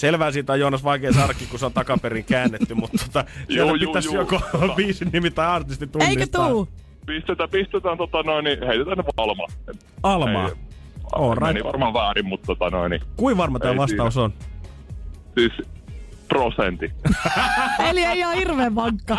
Selvää 0.00 0.30
siitä 0.30 0.52
on 0.52 0.60
Joonas 0.60 0.84
vaikea 0.84 1.12
saadakin, 1.12 1.48
kun 1.48 1.58
se 1.58 1.66
on 1.66 1.72
takaperin 1.72 2.24
käännetty, 2.24 2.74
mutta 2.74 3.04
tota, 3.06 3.24
Joo, 3.28 3.46
siellä 3.48 3.72
joo, 3.72 3.88
pitäisi 3.88 4.14
joo. 4.14 4.22
joko 4.22 4.40
biisin 4.76 5.10
nimi 5.12 5.30
tai 5.30 5.46
artisti 5.46 5.86
tunnistaa. 5.86 6.10
Eikö 6.20 6.52
tuu? 6.52 6.68
Pistetään, 7.06 7.50
pistetään 7.50 7.98
tota 7.98 8.22
noin, 8.22 8.44
niin 8.44 8.66
heitetään 8.66 8.98
ne 8.98 9.04
Alma. 9.16 9.46
Alma. 10.02 10.48
Ei, 10.48 10.54
All 11.12 11.34
right. 11.34 11.46
Meni 11.46 11.64
varmaan 11.64 11.94
väärin, 11.94 12.26
mutta 12.26 12.46
tota 12.46 12.70
noin, 12.70 12.90
niin 12.90 13.02
Kuin 13.16 13.36
varma 13.36 13.58
tämä 13.58 13.76
vastaus 13.76 14.16
on? 14.16 14.32
siis 15.34 15.52
prosentti. 16.28 16.92
Eli 17.90 18.04
ei 18.04 18.24
ole 18.24 18.36
hirveän 18.36 18.74
vankka. 18.74 19.18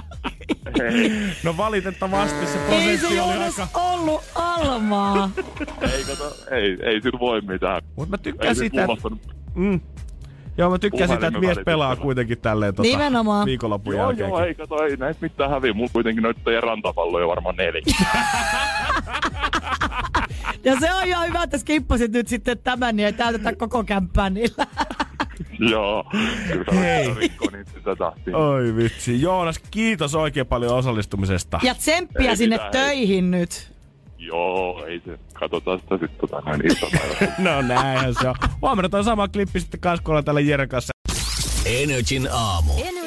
No 1.43 1.57
valitettavasti 1.57 2.45
se 2.45 2.65
ei 2.69 2.97
se 2.97 3.07
prosentti 3.07 3.19
oli 3.19 3.43
aika... 3.43 3.67
ollut 3.75 4.23
Almaa. 4.36 5.29
ei, 5.82 6.03
kato, 6.03 6.36
ei, 6.51 6.77
ei 6.82 7.01
sillä 7.01 7.19
voi 7.19 7.41
mitään. 7.41 7.82
Mutta 7.95 8.09
mä 8.11 8.17
tykkään 8.17 8.49
Ei 8.49 8.55
sitä, 8.55 8.86
kuulostanut. 8.86 9.36
Mm. 9.55 9.79
Joo, 10.57 10.69
mä 10.69 10.79
tykkään 10.79 11.09
sitä, 11.09 11.27
että 11.27 11.39
mies 11.39 11.57
pelaa 11.65 11.95
kuitenkin 11.95 12.37
tälleen 12.37 12.75
tota, 12.75 12.89
Nimenomaan. 12.89 13.45
viikonlopun 13.45 13.93
Joo, 13.95 14.05
jälkeen. 14.09 14.29
joo, 14.29 14.39
ei 14.39 14.55
kato, 14.55 14.83
ei 14.83 14.97
näitä 14.97 15.19
mitään 15.21 15.49
häviä. 15.49 15.73
Mulla 15.73 15.89
kuitenkin 15.93 16.23
noita 16.23 16.41
teidän 16.45 16.63
rantapalloja 16.63 17.27
varmaan 17.27 17.55
neljä. 17.55 17.81
Ja 20.63 20.75
se 20.79 20.93
on 20.93 21.05
ihan 21.07 21.27
hyvä, 21.27 21.43
että 21.43 21.57
skippasit 21.57 22.11
nyt 22.11 22.27
sitten 22.27 22.57
tämän, 22.57 22.95
niin 22.95 23.05
ei 23.05 23.13
täytetä 23.13 23.55
koko 23.55 23.83
kämppää 23.83 24.29
niillä. 24.29 24.67
joo, 25.71 26.05
kyllä 26.51 26.79
Hei. 26.81 27.05
se 27.13 27.19
rikkoo 27.19 27.49
niitä 27.51 27.71
sitä 27.77 27.95
tahtia. 27.95 28.37
Oi 28.37 28.75
vitsi. 28.75 29.21
Joonas, 29.21 29.59
kiitos 29.71 30.15
oikein 30.15 30.45
paljon 30.47 30.75
osallistumisesta. 30.75 31.59
Ja 31.63 31.75
tsemppiä 31.75 32.29
Ei 32.29 32.37
sinne 32.37 32.55
mitään, 32.55 32.75
ei. 32.75 32.89
töihin 32.89 33.31
nyt. 33.31 33.70
Joo, 34.22 34.86
ei 34.86 35.01
se. 35.05 35.19
Katsotaan 35.34 35.80
sitä 35.80 35.97
sitten 35.97 36.19
tota 36.30 36.41
noin 36.45 36.61
iltapäivällä. 36.65 37.36
No 37.51 37.61
näinhän 37.61 38.13
se 38.22 38.30
on. 38.30 38.36
Huomenna 38.61 38.89
toi 38.89 39.03
sama 39.03 39.28
klippi 39.28 39.59
sitten 39.59 39.80
kanssa, 39.80 40.03
kun 40.03 40.11
ollaan 40.11 40.26
täällä 40.26 40.41
Jeren 40.41 40.69
kanssa. 40.69 40.91
Energin 41.65 42.28
aamu. 42.32 42.74
Energin 42.74 43.00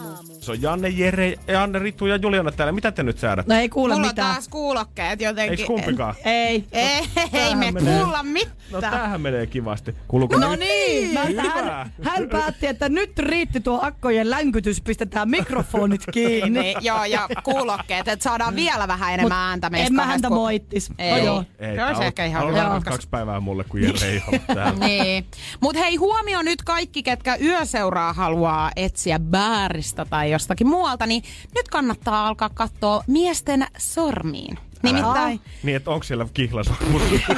aamu. 0.00 0.34
Se 0.40 0.50
on 0.50 0.62
Janne, 0.62 0.88
Jere, 0.88 1.34
Janne, 1.48 1.78
Ritu 1.78 2.06
ja 2.06 2.16
Juliana 2.16 2.52
täällä. 2.52 2.72
Mitä 2.72 2.92
te 2.92 3.02
nyt 3.02 3.18
säädät? 3.18 3.46
No 3.46 3.54
ei 3.54 3.68
kuule 3.68 3.94
Mulla 3.94 4.06
on 4.06 4.10
mitään. 4.12 4.32
taas 4.34 4.48
kuulokkeet 4.48 5.20
jotenkin. 5.20 5.50
Eiks 5.58 5.64
kumpikaan? 5.66 6.14
Ei. 6.24 6.64
Ei, 6.72 7.08
ei 7.32 7.54
me 7.54 7.70
menee. 7.70 7.98
kuulla 7.98 8.16
No 8.22 8.22
mitään. 8.32 8.80
tämähän 8.92 9.20
menee 9.20 9.46
kivasti. 9.46 9.94
Kuuluuko 10.08 10.36
No 10.38 10.50
nyt? 10.50 10.60
niin, 10.60 11.14
mä, 11.14 11.20
hän, 11.42 11.92
hän 12.02 12.28
päätti, 12.28 12.66
että 12.66 12.88
nyt 12.88 13.18
riitti 13.18 13.60
tuo 13.60 13.78
akkojen 13.82 14.30
länkytys, 14.30 14.80
pistetään 14.80 15.30
mikrofonit 15.30 16.02
kiinni. 16.12 16.60
Niin, 16.60 16.76
joo, 16.80 17.04
ja 17.04 17.28
kuulokkeet, 17.42 18.08
että 18.08 18.22
saadaan 18.22 18.56
vielä 18.56 18.88
vähän 18.88 19.14
enemmän 19.14 19.38
ääntä 19.38 19.70
meistä 19.70 19.86
en 19.86 19.94
mä 19.94 20.04
häntä 20.06 20.28
kun- 20.28 20.36
moittis. 20.36 20.90
Ei. 20.98 21.10
No 21.10 21.16
joo. 21.26 21.44
Ei, 21.58 21.76
Se 21.76 21.84
olisi 21.84 22.00
on- 22.00 22.06
ehkä 22.06 22.24
ihan 22.24 22.48
hyvä 22.48 22.80
kaksi 22.84 23.08
päivää 23.10 23.40
mulle, 23.40 23.64
kun 23.64 23.82
Jere 23.82 24.06
ei 24.06 24.22
ole 24.28 24.40
täällä. 24.54 24.86
Niin. 24.86 25.26
Mutta 25.60 25.80
hei, 25.82 25.96
huomio 25.96 26.42
nyt 26.42 26.62
kaikki, 26.62 27.02
ketkä 27.02 27.36
yöseuraa 27.42 28.12
haluaa 28.12 28.70
etsiä 28.76 29.18
baarista 29.86 30.04
tai 30.10 30.30
jostakin 30.30 30.66
muualta, 30.66 31.06
niin 31.06 31.22
nyt 31.54 31.68
kannattaa 31.68 32.28
alkaa 32.28 32.48
katsoa 32.48 33.04
miesten 33.06 33.66
sormiin. 33.78 34.58
Nimittäin, 34.82 35.40
Niin, 35.62 35.76
että 35.76 35.90
onko 35.90 36.02
siellä 36.02 36.26
kihlas? 36.34 36.66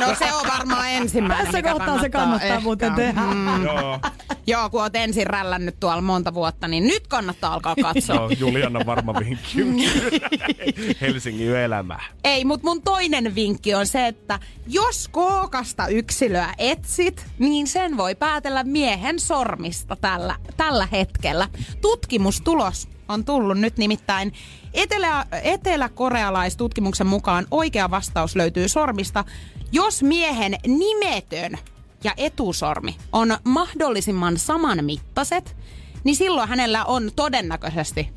no 0.01 0.15
se 0.19 0.33
on 0.35 0.47
varmaan 0.53 0.89
ensimmäinen, 0.91 1.47
Tässä 1.47 1.59
mikä 1.59 1.73
kohtaa 1.73 2.01
se 2.01 2.11
kannattaa 2.11 2.49
ehkä. 2.49 2.61
muuten 2.61 2.95
tehdä. 2.95 3.21
Mm, 3.21 3.65
Joo. 3.65 4.01
joo, 4.47 4.71
kun 4.71 4.83
oot 4.83 4.97
ensin 4.97 5.27
rällännyt 5.27 5.81
tuolla 5.81 6.01
monta 6.03 6.35
vuotta, 6.35 6.69
niin 6.69 6.87
nyt 6.87 7.07
kannattaa 7.07 7.53
alkaa 7.55 7.75
katsoa. 7.83 8.17
Joo, 8.17 8.29
Juliana 8.39 8.81
varma 8.87 9.15
vinkki. 9.15 9.59
Helsingin 11.01 11.49
yöelämää. 11.49 12.05
Ei, 12.25 12.45
mutta 12.45 12.67
mun 12.69 12.83
toinen 12.83 13.35
vinkki 13.35 13.75
on 13.75 13.87
se, 13.87 14.07
että 14.07 14.39
jos 14.67 15.09
kookasta 15.09 15.87
yksilöä 15.89 16.55
etsit, 16.59 17.27
niin 17.39 17.67
sen 17.67 17.97
voi 17.97 18.15
päätellä 18.15 18.65
miehen 18.65 19.21
sormista 19.21 19.97
tällä, 19.97 20.37
tällä 20.57 20.89
hetkellä. 20.93 21.49
Tutkimustulos 21.81 22.89
on 23.09 23.25
tullut 23.25 23.59
nyt 23.59 23.79
nimittäin 23.79 24.33
Etelä, 24.75 25.27
eteläkorealaistutkimuksen 25.43 27.07
mukaan 27.07 27.47
oikea 27.51 27.91
vastaus 27.91 28.37
löytyy 28.37 28.69
sormista, 28.69 29.25
jos 29.73 30.03
miehen 30.03 30.59
nimetön 30.67 31.59
ja 32.05 32.13
etusormi 32.17 32.97
on 33.13 33.37
mahdollisimman 33.45 34.39
samanmittaiset, 34.39 35.57
niin 36.05 36.17
silloin 36.17 36.49
hänellä 36.49 36.85
on 36.85 37.11
todennäköisesti 37.17 38.09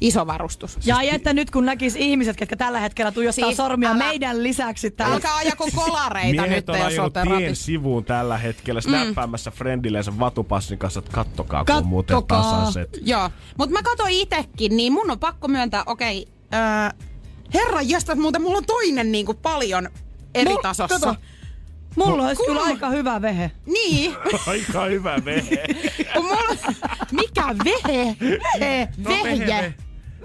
iso 0.00 0.26
varustus. 0.26 0.78
Ja 0.86 0.96
ai, 0.96 1.10
että 1.14 1.32
nyt 1.32 1.50
kun 1.50 1.64
näkis 1.66 1.96
ihmiset, 1.96 2.36
ketkä 2.36 2.56
tällä 2.56 2.80
hetkellä 2.80 3.12
tuijottaa 3.12 3.44
Siis 3.46 3.56
sormia 3.56 3.88
älä- 3.88 3.98
meidän 3.98 4.42
lisäksi 4.42 4.90
täällä. 4.90 5.14
Älkää 5.14 5.36
ajako 5.36 5.68
kolareita 5.74 6.42
Miehet 6.42 6.50
nyt, 6.66 6.68
on 6.68 6.76
jos 6.78 6.86
ajanut 6.86 7.16
olette 7.16 7.36
tien 7.36 7.56
sivuun 7.56 8.04
tällä 8.04 8.38
hetkellä 8.38 8.80
snappaamassa 8.80 9.50
friendilleensä 9.50 10.18
vatupassin 10.18 10.78
kanssa, 10.78 10.98
että 10.98 11.12
kattokaa, 11.12 11.64
kun 11.64 11.74
on 11.74 11.86
muuten 11.86 12.16
Kattokaa. 12.16 12.42
tasaiset. 12.42 12.98
Joo, 13.02 13.30
mutta 13.58 13.72
mä 13.72 13.82
katsoin 13.82 14.14
itekin, 14.14 14.76
niin 14.76 14.92
mun 14.92 15.10
on 15.10 15.18
pakko 15.18 15.48
myöntää, 15.48 15.82
okei, 15.86 16.28
okay, 16.46 16.90
herra 17.54 17.82
jästä, 17.82 18.14
muuten 18.14 18.42
mulla 18.42 18.58
on 18.58 18.64
toinen 18.66 19.12
niin 19.12 19.26
kuin 19.26 19.38
paljon 19.38 19.88
eri 20.34 20.50
Mul- 20.54 20.62
tasossa. 20.62 20.98
kato. 21.00 21.14
Mulla 21.96 22.22
olisi 22.22 22.36
Kun- 22.36 22.46
kyllä 22.46 22.62
aika 22.62 22.88
hyvä 22.90 23.22
vehe. 23.22 23.50
Niin, 23.66 24.16
Aika 24.46 24.84
hyvä 24.84 25.16
vehe. 25.24 25.64
kun 26.14 26.24
mulla... 26.24 26.56
Mikä 27.12 27.44
vehe? 27.64 28.16
Vehe. 28.60 28.88
No, 28.96 29.10
vehe, 29.10 29.38
vehe. 29.46 29.74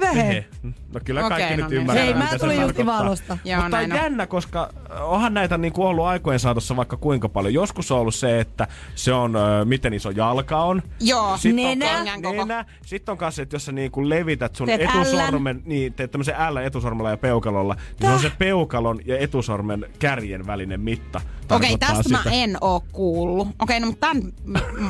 Vehe. 0.02 0.46
No 0.94 1.00
kyllä 1.06 1.26
Okei, 1.26 1.38
kaikki 1.38 1.58
no 1.58 1.62
nyt 1.64 1.70
niin. 1.70 1.82
ymmärtää, 1.82 2.06
Hei, 2.06 2.14
mä 2.14 2.28
tulin 2.40 2.62
just. 2.62 2.80
Ivalosta. 2.80 3.38
Joo, 3.46 3.62
Mutta 3.62 3.78
on 3.78 3.90
näin 3.90 3.92
on. 3.92 3.98
jännä, 3.98 4.28
koska 4.28 4.70
onhan 5.02 5.34
näitä 5.34 5.58
niin 5.58 5.74
kuin 5.74 5.88
ollut 5.88 6.06
aikojen 6.06 6.40
saatossa 6.40 6.76
vaikka 6.76 6.98
kuinka 6.98 7.30
paljon. 7.30 7.54
Joskus 7.54 7.92
on 7.92 8.00
ollut 8.00 8.16
se, 8.16 8.40
että 8.40 8.68
se 8.96 9.14
on, 9.14 9.36
ö, 9.36 9.66
miten 9.66 9.94
iso 9.94 10.10
jalka 10.10 10.64
on. 10.64 10.84
Joo, 11.00 11.38
Sitten 11.38 11.66
on, 11.66 11.80
nenä. 11.80 11.96
Kengän 11.96 12.22
koko. 12.22 12.46
nenä. 12.46 12.66
Sitten 12.86 13.12
on 13.12 13.18
kanssa, 13.18 13.36
se, 13.36 13.42
että 13.42 13.56
jos 13.56 13.66
sä 13.66 13.72
niin 13.72 13.92
kuin 13.92 14.10
levität 14.10 14.56
sun 14.56 14.68
Teet 14.68 14.82
etusormen, 14.82 15.62
niin 15.66 15.94
teet 15.94 16.12
tämmöisen 16.12 16.36
L 16.50 16.58
etusormella 16.58 17.10
ja 17.10 17.18
peukalolla, 17.18 17.74
niin 17.76 18.10
se 18.10 18.14
on 18.14 18.20
se 18.20 18.32
peukalon 18.38 19.00
ja 19.06 19.18
etusormen 19.20 19.86
kärjen 20.00 20.48
välinen 20.48 20.82
mitta. 20.82 21.22
Okei, 21.52 21.78
Tarkoittaa 21.78 21.96
tästä 21.96 22.10
mä 22.10 22.18
sitä. 22.18 22.30
en 22.36 22.58
oo 22.62 22.84
kuullut. 22.92 23.48
Okei, 23.60 23.80
no 23.80 23.88
mutta 23.88 24.08
tämän 24.08 24.24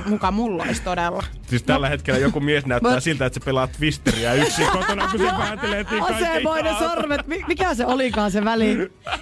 mukaan 0.05 0.33
mulla 0.33 0.63
olisi 0.63 0.81
todella. 0.81 1.23
Siis 1.47 1.63
tällä 1.63 1.89
hetkellä 1.89 2.19
joku 2.19 2.39
mies 2.39 2.65
näyttää 2.65 2.99
siltä, 2.99 3.25
että 3.25 3.39
se 3.39 3.45
pelaa 3.45 3.67
Twisteriä 3.67 4.33
yksin 4.33 4.67
kotona, 4.67 5.07
kun 5.07 5.19
se 5.19 5.25
kaikki 5.37 5.67
Asemoinen 5.99 6.75
sormet. 6.79 7.27
Mi- 7.27 7.43
Mikä 7.47 7.73
se 7.75 7.85
olikaan 7.85 8.31
se 8.31 8.45
väli? 8.45 8.77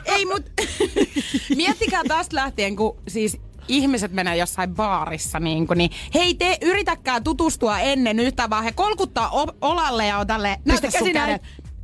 Ei, 0.06 0.26
mut 0.26 0.44
miettikää 1.56 2.02
tästä 2.08 2.36
lähtien, 2.36 2.76
kun 2.76 2.98
siis 3.08 3.38
ihmiset 3.68 4.12
menee 4.12 4.38
jossain 4.38 4.76
baarissa, 4.76 5.40
niin, 5.40 5.68
kuin, 5.68 5.78
niin 5.78 5.92
hei 6.14 6.34
te 6.34 6.58
yritäkää 6.62 7.22
tutustua 7.22 7.80
ennen 7.80 8.20
yhtä, 8.20 8.50
vaan 8.50 8.64
he 8.64 8.72
kolkuttaa 8.72 9.30
o- 9.30 9.56
olalle 9.62 10.06
ja 10.08 10.18
on 10.18 10.28
tälleen, 10.28 10.58
Pistä 10.58 10.72
näytä 10.72 10.92
sun 10.92 11.00
käsi 11.00 11.14
näin. 11.14 11.40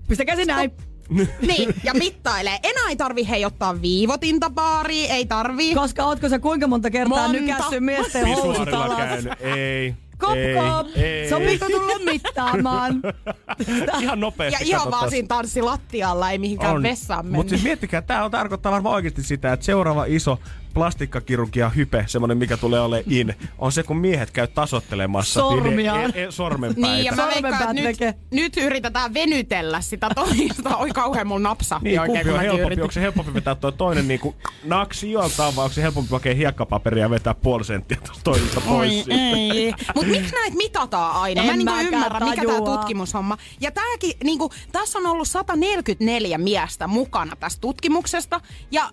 Pistä 0.07 0.25
käsi 0.25 0.45
näin. 0.45 0.71
Niin, 1.47 1.73
ja 1.83 1.93
mittailee. 1.93 2.59
Enää 2.63 2.89
ei 2.89 2.95
tarvi 2.95 3.27
hei 3.29 3.45
ottaa 3.45 3.81
viivotinta 3.81 4.49
baariin, 4.49 5.11
ei 5.11 5.25
tarvii. 5.25 5.75
Koska 5.75 6.05
ootko 6.05 6.29
sä 6.29 6.39
kuinka 6.39 6.67
monta 6.67 6.89
kertaa 6.89 7.27
Monta. 7.27 7.41
nykässy 7.41 7.79
miesten 7.79 8.27
housut 8.27 8.45
Pisuarilla 8.65 8.86
alas? 8.86 9.23
Ei. 9.39 9.95
Kop, 10.18 10.38
ei, 10.38 10.55
kop. 10.55 10.88
ei. 10.95 11.30
Sopiiko 11.30 11.66
tulla 11.66 11.99
mittaamaan? 12.11 13.01
Ihan 14.01 14.20
nopeasti 14.20 14.63
Ja 14.63 14.68
ihan 14.68 14.91
vaan 14.91 15.09
siinä 15.09 15.28
tanssilattialla, 15.28 16.32
ei 16.32 16.38
mihinkään 16.38 16.84
vessaan 16.84 17.26
mennyt. 17.26 17.38
Mutta 17.38 17.49
siis 17.49 17.63
miettikää, 17.63 18.01
tämä 18.01 18.26
on 18.26 18.32
tarkoittaa 18.32 18.72
varmaan 18.72 18.95
oikeasti 18.95 19.24
sitä, 19.24 19.53
että 19.53 19.66
seuraava 19.66 20.05
iso 20.07 20.39
plastikkakirurgia 20.76 21.69
hype, 21.69 22.03
semmonen 22.07 22.38
mikä 22.38 22.57
tulee 22.57 22.80
ole 22.80 23.03
in, 23.09 23.34
on 23.57 23.71
se, 23.71 23.84
kun 23.84 23.97
miehet 23.97 24.32
käy 24.32 24.47
tasottelemassa 24.47 25.39
Sormiaan. 25.39 25.99
niiden 25.99 26.21
e- 26.23 26.28
e- 26.28 26.32
sormenpäitä. 26.32 26.88
Niin, 26.95 27.05
ja 27.05 27.11
mä 27.11 27.28
veikkaan, 27.28 27.53
että 27.61 27.73
nyt, 27.73 27.84
tekee. 27.84 28.13
nyt 28.32 28.57
yritetään 28.57 29.13
venytellä 29.13 29.82
sitä 29.82 30.09
toista. 30.15 30.78
Oi 30.78 30.89
kauhean 30.89 31.28
mulla 31.28 31.39
napsahti 31.49 31.89
Niin, 31.89 31.99
oikein, 31.99 32.30
on 32.30 32.39
helpompi? 32.39 32.82
Onko 32.82 32.91
se 32.91 33.01
helpompi 33.01 33.34
vetää 33.34 33.55
tuo 33.55 33.71
toinen 33.71 34.07
niinku 34.07 34.36
naksi 34.63 35.11
joltain 35.11 35.55
vai 35.55 35.63
onko 35.63 35.73
se 35.73 35.82
helpompi 35.82 36.11
hakea 36.11 36.34
hiekkapaperia 36.36 37.03
ja 37.05 37.09
vetää 37.09 37.34
puoli 37.34 37.65
senttiä 37.65 37.97
tuosta 38.05 38.23
toisesta 38.23 38.61
pois? 38.61 39.05
Ei. 39.09 39.73
Mut 39.95 40.07
miksi 40.07 40.36
näitä 40.36 40.57
mitataan 40.57 41.15
aina? 41.15 41.41
En 41.41 41.47
Mä 41.47 41.53
niinku 41.55 41.73
mäkään 41.73 41.93
ymmärrän, 41.93 42.30
mikä 42.30 42.41
tää 42.45 42.55
tajua. 42.61 42.78
tutkimushomma. 42.78 43.38
Ja 43.61 43.71
tääkin, 43.71 44.13
niinku, 44.23 44.49
tässä 44.71 44.99
on 44.99 45.05
ollut 45.05 45.28
144 45.28 46.38
miestä 46.38 46.88
mukana 46.88 47.36
tästä 47.36 47.61
tutkimuksesta. 47.61 48.41
Ja 48.71 48.89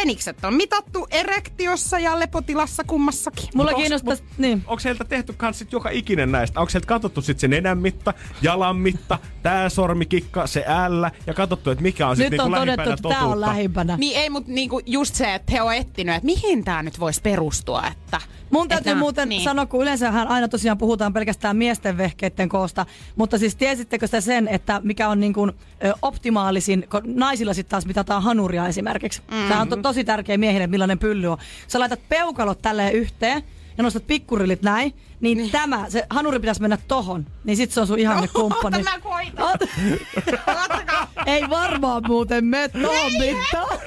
penikset 0.00 0.44
on 0.44 0.54
mitattu 0.54 1.06
erektiossa 1.10 1.98
ja 1.98 2.18
lepotilassa 2.20 2.84
kummassakin. 2.84 3.48
Mulla 3.54 3.70
Mut 3.70 3.76
onks- 3.78 3.82
kiinnostaisi, 3.82 4.22
mut 4.22 4.32
niin. 4.38 4.62
Onko 4.66 4.80
heiltä 4.84 5.04
tehty 5.04 5.32
kans 5.32 5.58
sit 5.58 5.72
joka 5.72 5.90
ikinen 5.90 6.32
näistä? 6.32 6.60
Onko 6.60 6.70
heiltä 6.74 6.86
katsottu 6.86 7.22
sit 7.22 7.38
se 7.38 7.48
nenän 7.48 7.78
mitta, 7.78 8.14
jalan 8.42 8.76
mitta, 8.76 9.18
tää 9.42 9.68
sormikikka, 9.68 10.46
se 10.46 10.64
L 10.88 11.04
ja 11.26 11.34
katsottu, 11.34 11.70
että 11.70 11.82
mikä 11.82 12.08
on 12.08 12.16
sit 12.16 12.24
Nyt 12.24 12.30
niinku 12.30 12.44
on 12.44 12.50
todettu, 12.52 12.66
lähimpänä 12.66 12.94
että 12.94 13.08
tää 13.08 13.18
on 13.18 13.24
totuutta? 13.24 13.46
lähimpänä. 13.46 13.96
Niin 13.96 14.16
ei, 14.18 14.30
mutta 14.30 14.52
niinku 14.52 14.80
just 14.86 15.14
se, 15.14 15.34
että 15.34 15.52
he 15.52 15.62
on 15.62 15.74
etsinyt, 15.74 16.14
että 16.14 16.26
mihin 16.26 16.64
tämä 16.64 16.82
nyt 16.82 17.00
voisi 17.00 17.22
perustua. 17.22 17.82
Että, 17.86 18.20
Mun 18.50 18.68
täytyy 18.68 18.90
että- 18.90 18.98
muuten 18.98 19.28
niin. 19.28 19.42
sanoa, 19.44 19.66
kun 19.66 19.82
yleensähän 19.82 20.28
aina 20.28 20.48
tosiaan 20.48 20.78
puhutaan 20.78 21.12
pelkästään 21.12 21.56
miesten 21.56 21.96
vehkeiden 21.98 22.48
koosta, 22.48 22.86
mutta 23.16 23.38
siis 23.38 23.56
tiesittekö 23.56 24.06
sitä 24.06 24.20
sen, 24.20 24.48
että 24.48 24.80
mikä 24.84 25.08
on 25.08 25.20
niin 25.20 25.32
kuin, 25.32 25.52
ö, 25.84 25.92
optimaalisin, 26.02 26.86
kun 26.90 27.00
naisilla 27.06 27.54
sitten 27.54 27.70
taas 27.70 27.86
mitataan 27.86 28.22
hanuria 28.22 28.66
esimerkiksi. 28.68 29.22
Mm-hmm. 29.30 29.48
Tämä 29.48 29.60
on 29.60 29.68
to- 29.68 29.76
tosi 29.86 30.04
tärkeä 30.04 30.38
miehille, 30.38 30.66
millainen 30.66 30.98
pylly 30.98 31.26
on. 31.26 31.38
Sä 31.68 31.80
laitat 31.80 32.00
peukalot 32.08 32.62
tälleen 32.62 32.92
yhteen 32.92 33.42
ja 33.78 33.82
nostat 33.82 34.06
pikkurillit 34.06 34.62
näin, 34.62 34.94
niin, 35.20 35.38
niin. 35.38 35.50
tämä, 35.50 35.84
se 35.90 36.06
hanuri 36.10 36.38
pitäisi 36.40 36.60
mennä 36.60 36.78
tohon, 36.88 37.26
niin 37.44 37.56
sit 37.56 37.70
se 37.72 37.80
on 37.80 37.86
sun 37.86 37.98
ihanne 37.98 38.28
kumppani. 38.36 38.76
Ota 38.80 38.90
mä 38.90 38.98
koitan. 39.00 39.46
Oot-. 39.48 39.68
Ei 41.26 41.42
varmaan 41.50 42.02
muuten 42.06 42.44
me 42.44 42.68
tohon 42.68 43.12
mittaan. 43.18 43.78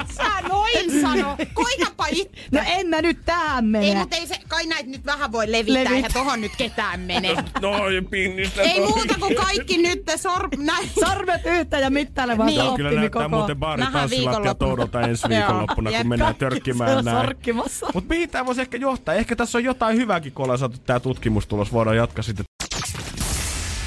Et 0.00 0.08
sä 0.16 0.48
noin 0.48 1.00
sano. 1.00 1.36
Koitapa 1.54 2.06
itse. 2.10 2.40
No 2.52 2.60
en 2.66 2.86
mä 2.86 3.02
nyt 3.02 3.18
tähän 3.24 3.64
mene. 3.64 3.86
Ei, 3.88 3.94
mutta 3.94 4.16
ei 4.16 4.26
se, 4.26 4.34
kai 4.48 4.66
näitä 4.66 4.90
nyt 4.90 5.06
vähän 5.06 5.32
voi 5.32 5.52
levittää, 5.52 5.74
Levittää. 5.74 5.96
eihän 5.96 6.12
tohon 6.12 6.40
nyt 6.40 6.52
ketään 6.58 7.00
mene. 7.00 7.28
Noin 7.62 8.06
pinnistä. 8.06 8.62
ei 8.62 8.80
muuta 8.80 9.14
kuin 9.20 9.36
kaikki 9.36 9.78
nyt 9.78 10.02
sor... 10.16 10.48
Näin. 10.56 10.90
Sarvet 11.00 11.40
yhtä 11.44 11.78
ja 11.78 11.90
mittailemaan 11.90 12.46
Niin. 12.46 12.58
Joo, 12.58 12.76
kyllä 12.76 12.90
näyttää 12.90 13.28
muuten 13.28 13.56
baari 13.56 13.80
Nähdään 13.80 14.00
tanssilattia 14.02 14.32
viikonloppuna. 14.40 14.68
toudolta 14.68 15.00
ensi 15.00 15.28
viikonloppuna, 15.28 15.90
kun 15.98 16.08
mennään 16.08 16.34
Se 16.34 16.38
törkkimään 16.38 16.98
on 16.98 17.04
näin. 17.04 17.26
sorkkimassa. 17.26 17.86
Mutta 17.94 18.14
mihin 18.14 18.30
tämä 18.30 18.46
voisi 18.46 18.60
ehkä 18.60 18.76
johtaa? 18.76 19.14
Ehkä 19.14 19.36
tässä 19.46 19.58
on 19.58 19.64
jotain 19.64 19.96
hyvääkin, 19.96 20.32
kun 20.32 20.42
ollaan 20.42 20.58
saatu 20.58 20.78
tämä 20.86 21.00
tutkimustulos. 21.00 21.72
Voidaan 21.72 21.96
jatkaa 21.96 22.22
sitten 22.22 22.44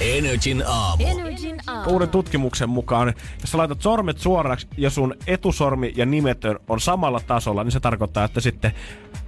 Energin 0.02 0.64
aamu. 0.68 1.04
Energin 1.08 1.58
aamu. 1.68 1.92
uuden 1.92 2.10
tutkimuksen 2.10 2.70
mukaan, 2.70 3.14
jos 3.42 3.52
sä 3.52 3.58
laitat 3.58 3.82
sormet 3.82 4.18
suoraksi 4.18 4.68
ja 4.78 4.90
sun 4.90 5.16
etusormi 5.28 5.94
ja 5.96 6.06
nimetön 6.06 6.60
on 6.68 6.80
samalla 6.80 7.22
tasolla, 7.28 7.64
niin 7.64 7.72
se 7.72 7.80
tarkoittaa, 7.80 8.26
että 8.26 8.40
sitten 8.40 8.72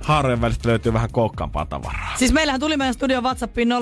haarojen 0.01 0.41
välistä 0.41 0.69
löytyy 0.69 0.93
vähän 0.93 1.11
kookkaampaa 1.11 1.65
tavaraa. 1.65 2.13
Siis 2.17 2.33
meillähän 2.33 2.59
tuli 2.59 2.77
meidän 2.77 2.93
studion 2.93 3.23
WhatsAppiin 3.23 3.69
050501719 3.71 3.75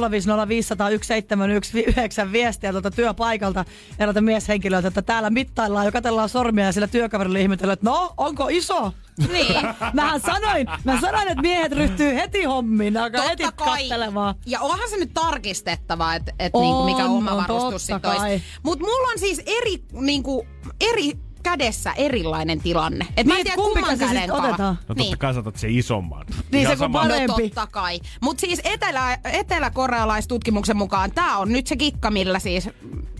viestiä 2.31 2.71
tuolta 2.71 2.91
työpaikalta 2.91 3.65
eräältä 3.99 4.21
mieshenkilöltä, 4.21 4.87
että 4.87 5.01
täällä 5.01 5.29
mittaillaan 5.29 5.85
ja 5.85 5.91
katsellaan 5.91 6.29
sormia 6.29 6.65
ja 6.65 6.71
sillä 6.71 6.87
työkaverilla 6.87 7.39
ihmetellään, 7.39 7.73
että 7.73 7.89
no, 7.89 8.13
onko 8.17 8.47
iso? 8.49 8.93
Niin. 9.31 9.55
Mähän 9.93 10.21
sanoin, 10.21 10.67
mä 10.83 11.01
sanoin, 11.01 11.27
että 11.27 11.41
miehet 11.41 11.71
ryhtyy 11.71 12.15
heti 12.15 12.43
hommiin, 12.43 12.93
ne 12.93 12.99
alkaa 12.99 13.27
heti 13.27 13.43
kattelemaan. 13.55 14.35
Ja 14.45 14.59
onhan 14.59 14.89
se 14.89 14.97
nyt 14.97 15.13
tarkistettava, 15.13 16.15
että 16.15 16.31
et 16.39 16.51
On, 16.53 16.61
niinku 16.61 16.83
mikä 16.83 17.05
on, 17.05 17.11
oma 17.11 17.37
varustus 17.37 17.87
totta 17.87 17.89
sit 17.95 18.05
olisi. 18.05 18.19
kai. 18.19 18.41
Mut 18.63 18.79
mulla 18.79 19.11
on 19.11 19.19
siis 19.19 19.41
eri, 19.45 19.83
niinku, 19.91 20.47
eri 20.81 21.13
kädessä 21.43 21.93
erilainen 21.97 22.61
tilanne. 22.61 23.07
Et 23.17 23.27
mä 23.27 23.33
en 23.33 23.35
Niin, 23.37 23.43
tiedä 23.45 23.55
kumman 23.55 23.97
sit 23.97 24.07
käden 24.07 24.29
kala. 24.29 24.47
otetaan? 24.47 24.79
No 24.87 24.95
totta 24.95 25.17
kai 25.17 25.33
sä 25.33 25.43
se 25.55 25.67
isomman. 25.69 26.25
Niin, 26.51 26.61
Ihan 26.61 26.77
se 26.77 26.83
kun 26.83 26.91
No 26.91 26.99
Parempi. 26.99 27.43
totta 27.49 27.67
kai. 27.67 27.99
Mutta 28.21 28.41
siis 28.41 28.61
etelä, 28.63 29.17
eteläkorealaistutkimuksen 29.33 30.77
mukaan 30.77 31.11
tämä 31.11 31.37
on 31.37 31.49
nyt 31.51 31.67
se 31.67 31.75
kikka, 31.75 32.11
millä 32.11 32.39
siis 32.39 32.69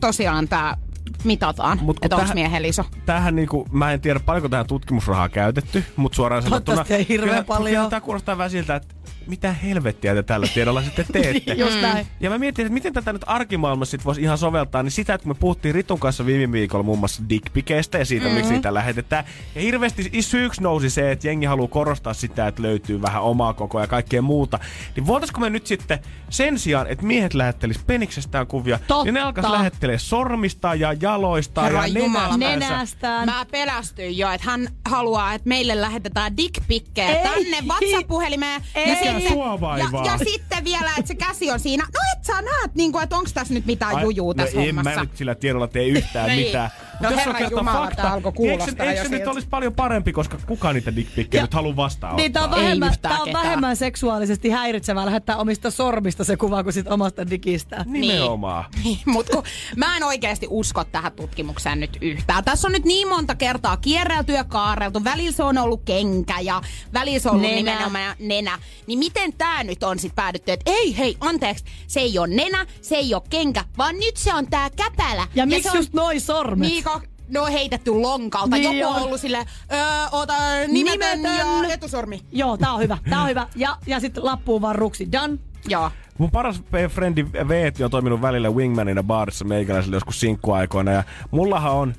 tosiaan 0.02 0.48
tämä 0.48 0.78
mitataan, 1.24 1.80
Mut 1.82 1.98
että 2.02 2.16
onko 2.16 2.24
tähän- 2.24 2.38
miehellä 2.38 2.68
iso. 2.68 2.86
Tähän 3.06 3.36
niinku, 3.36 3.68
mä 3.72 3.92
en 3.92 4.02
tiedä 4.02 4.20
paljonko 4.20 4.50
tähän 4.50 4.68
tutkimusrahaa 4.68 5.30
käytetty, 5.30 5.84
mutta 5.96 6.16
suoraan 6.16 6.44
sanottuna... 6.44 6.66
Toivottavasti 6.66 6.94
ei 6.94 7.06
hirveän 7.10 7.30
kyllä- 7.46 7.58
paljon. 7.58 7.76
Kyllä 7.76 7.90
tää 7.90 8.02
kuulostaa 8.02 8.38
vähän 8.38 8.52
siltä, 8.52 8.76
että 8.76 8.96
mitä 9.30 9.54
helvettiä 9.54 10.14
te 10.14 10.24
tällä 10.24 10.48
tiedolla 10.54 10.82
sitten 10.82 11.06
teette. 11.12 11.54
Just 11.64 11.82
näin. 11.82 12.08
Ja 12.20 12.30
mä 12.30 12.38
mietin, 12.38 12.66
että 12.66 12.74
miten 12.74 12.94
tätä 12.94 13.14
nyt 13.14 13.22
arkimaailmassa 13.26 13.92
sit 13.92 14.06
voisi 14.06 14.22
ihan 14.22 14.38
soveltaa, 14.38 14.84
niin 14.84 14.92
sitä, 14.92 15.14
että 15.14 15.24
kun 15.24 15.32
me 15.32 15.40
puhuttiin 15.40 15.76
Ritun 15.76 16.00
kanssa 16.00 16.26
viime 16.26 16.52
viikolla 16.52 16.84
muun 16.84 17.00
muassa 17.00 17.24
dickpikeistä 17.30 17.98
ja 17.98 18.06
siitä, 18.06 18.26
mm-hmm. 18.26 18.38
miksi 18.38 18.54
niitä 18.54 18.74
lähetetään. 18.74 19.26
Ja 19.56 19.62
hirveästi 19.62 20.22
syyksi 20.22 20.64
nousi 20.64 20.90
se, 20.90 21.12
että 21.12 21.28
jengi 21.28 21.46
haluaa 21.46 21.68
korostaa 21.68 22.14
sitä, 22.14 22.48
että 22.48 22.62
löytyy 22.62 23.02
vähän 23.02 23.22
omaa 23.24 23.54
kokoa 23.54 23.82
ja 23.82 23.88
kaikkea 23.88 24.22
muuta. 24.22 24.60
Niin 24.96 25.08
voitaisiko 25.08 25.40
me 25.40 25.50
nyt 25.50 25.68
sitten 25.68 26.00
sen 26.30 26.60
sijaan, 26.60 26.88
että 26.88 27.06
miehet 27.06 27.34
lähettelis 27.34 27.80
peniksestään 27.88 28.48
kuvia, 28.48 28.80
Totta. 28.88 29.04
niin 29.04 29.14
ne 29.14 29.22
alkaisi 29.22 29.52
lähettelee 29.52 29.98
sormista 29.98 30.76
ja 30.76 30.94
jaloista 31.02 31.62
Herra 31.62 31.88
ja 31.88 32.00
Jumala. 32.00 32.38
nenästänsä. 32.38 32.74
Nenästään. 32.74 33.26
Mä 33.26 33.46
pelästyin 33.52 34.18
jo, 34.18 34.32
että 34.32 34.50
hän 34.50 34.68
haluaa, 34.86 35.34
että 35.34 35.50
meille 35.50 35.82
lähetetään 35.82 36.38
dickpikkejä 36.38 37.16
tänne 37.16 37.58
WhatsApp-puhelimeen. 37.68 38.62
Ei. 38.76 38.90
Ja, 38.90 38.96
Sua 39.28 39.62
vaivaa. 39.62 40.06
ja, 40.06 40.12
ja 40.12 40.18
sitten 40.18 40.64
vielä, 40.64 40.90
että 40.98 41.08
se 41.08 41.16
käsi 41.16 41.52
on 41.52 41.60
siinä. 41.60 41.84
No 41.84 42.00
et 42.18 42.24
sä 42.26 42.42
näet, 42.42 42.76
niin 42.76 42.92
kuin, 42.92 43.04
että 43.04 43.16
onko 43.18 43.30
tässä 43.34 43.54
nyt 43.54 43.66
mitään 43.66 43.96
Ai, 43.96 44.04
jujuu 44.04 44.34
tässä 44.34 44.56
no 44.58 44.62
en 44.62 44.68
hommassa. 44.76 45.00
mä 45.00 45.04
nyt 45.04 45.18
sillä 45.18 45.36
tiedolla 45.36 45.68
tee 45.68 45.88
yhtään 45.88 46.28
Niin. 46.30 46.46
mitään. 46.48 46.70
No 47.00 47.10
Jos 47.10 47.12
on 47.14 47.18
herra 47.20 47.34
kerta 47.34 47.56
Jumala, 47.60 47.92
tää 47.92 48.14
alkoi 48.14 48.32
niin 48.38 48.50
eikö, 48.52 48.64
se- 48.66 48.66
kuulostaa 48.72 48.86
eikö 48.86 49.02
jo 49.04 49.10
se 49.10 49.18
nyt 49.18 49.28
olisi 49.28 49.48
paljon 49.48 49.74
parempi, 49.74 50.14
koska 50.14 50.38
kukaan 50.48 50.76
niitä 50.76 50.96
dickpikkejä 50.96 51.44
nyt 51.44 51.54
halua 51.54 51.76
vastaanottaa. 51.76 52.22
Niin 52.24 52.34
tää 52.34 52.44
on, 52.44 52.54
Ei 52.54 52.62
vähemmän, 52.64 52.94
tää 53.02 53.20
on 53.22 53.34
vähemmän 53.34 53.76
seksuaalisesti 53.76 54.50
häiritsevää 54.50 55.06
lähettää 55.06 55.38
omista 55.38 55.72
sormista 55.72 56.24
se 56.24 56.38
kuva 56.38 56.64
kuin 56.64 56.74
sit 56.74 56.88
omasta 56.88 57.30
digistä. 57.30 57.86
Nimenomaan. 57.88 58.66
Niin, 58.84 59.00
Mutta 59.06 59.32
kun 59.36 59.44
mä 59.76 59.98
en 59.98 60.04
oikeasti 60.04 60.48
usko 60.50 60.84
tähän 60.84 61.12
tutkimukseen 61.12 61.80
nyt 61.80 61.98
yhtään. 62.02 62.44
Tässä 62.44 62.68
on 62.68 62.72
nyt 62.72 62.86
niin 62.86 63.08
monta 63.08 63.36
kertaa 63.36 63.78
kierrelty 63.78 64.34
ja 64.34 64.44
kaareltu. 64.44 65.04
Välillä 65.04 65.32
se 65.32 65.44
on 65.44 65.58
ollut 65.58 65.82
kenkä 65.86 66.40
ja 66.40 66.62
välillä 66.94 67.20
se 67.20 67.30
on 67.30 67.36
ollut 67.36 67.50
Nenä. 67.52 67.56
nimenomaan 67.72 68.16
nenä. 68.20 68.60
Niin 68.88 69.00
miten 69.10 69.34
tää 69.34 69.64
nyt 69.64 69.84
on 69.84 70.00
sit 70.00 70.16
päädytty, 70.16 70.52
että 70.52 70.72
ei 70.72 70.98
hei, 70.98 71.18
anteeksi, 71.20 71.64
se 71.88 72.00
ei 72.00 72.20
ole 72.20 72.28
nenä, 72.28 72.66
se 72.82 72.96
ei 72.96 73.14
ole 73.14 73.22
kenkä, 73.30 73.64
vaan 73.78 73.96
nyt 73.96 74.18
se 74.18 74.34
on 74.34 74.48
tää 74.48 74.70
käpälä. 74.70 75.28
Ja, 75.36 75.46
miksi 75.46 75.64
se 75.64 75.70
on, 75.72 75.78
just 75.78 75.94
noi 75.94 76.20
sormet? 76.20 76.70
Niin, 76.70 76.84
ka- 76.84 77.02
ne 77.28 77.40
on 77.40 77.52
heitetty 77.52 77.92
lonkalta. 77.92 78.56
Niin 78.56 78.78
Joku 78.80 78.90
on 78.94 78.96
on. 79.00 79.04
ollut 79.04 79.22
silleen, 79.22 79.46
öö, 79.72 79.80
ota 80.12 80.34
nimetön, 80.68 81.22
Nimetön. 81.22 81.64
ja 81.70 81.74
etusormi. 81.74 82.22
Joo, 82.32 82.58
tää 82.58 82.72
on 82.74 82.82
hyvä, 82.82 82.98
tää 83.10 83.22
on 83.22 83.30
hyvä. 83.30 83.48
Ja, 83.56 83.78
ja 83.88 84.00
sitten 84.00 84.26
lappuun 84.26 84.62
vaan 84.62 84.76
ruksi. 84.76 85.12
Done. 85.12 85.38
Joo. 85.68 85.92
Mun 86.18 86.32
paras 86.32 86.62
frendi 86.90 87.26
Veeti 87.48 87.84
on 87.84 87.92
toiminut 87.92 88.22
välillä 88.22 88.50
wingmanina 88.50 89.04
baarissa 89.04 89.46
meikäläisellä 89.46 89.96
joskus 89.96 90.20
sinkkuaikoina 90.20 90.92
ja 90.92 91.04
mullahan 91.32 91.72
on 91.74 91.94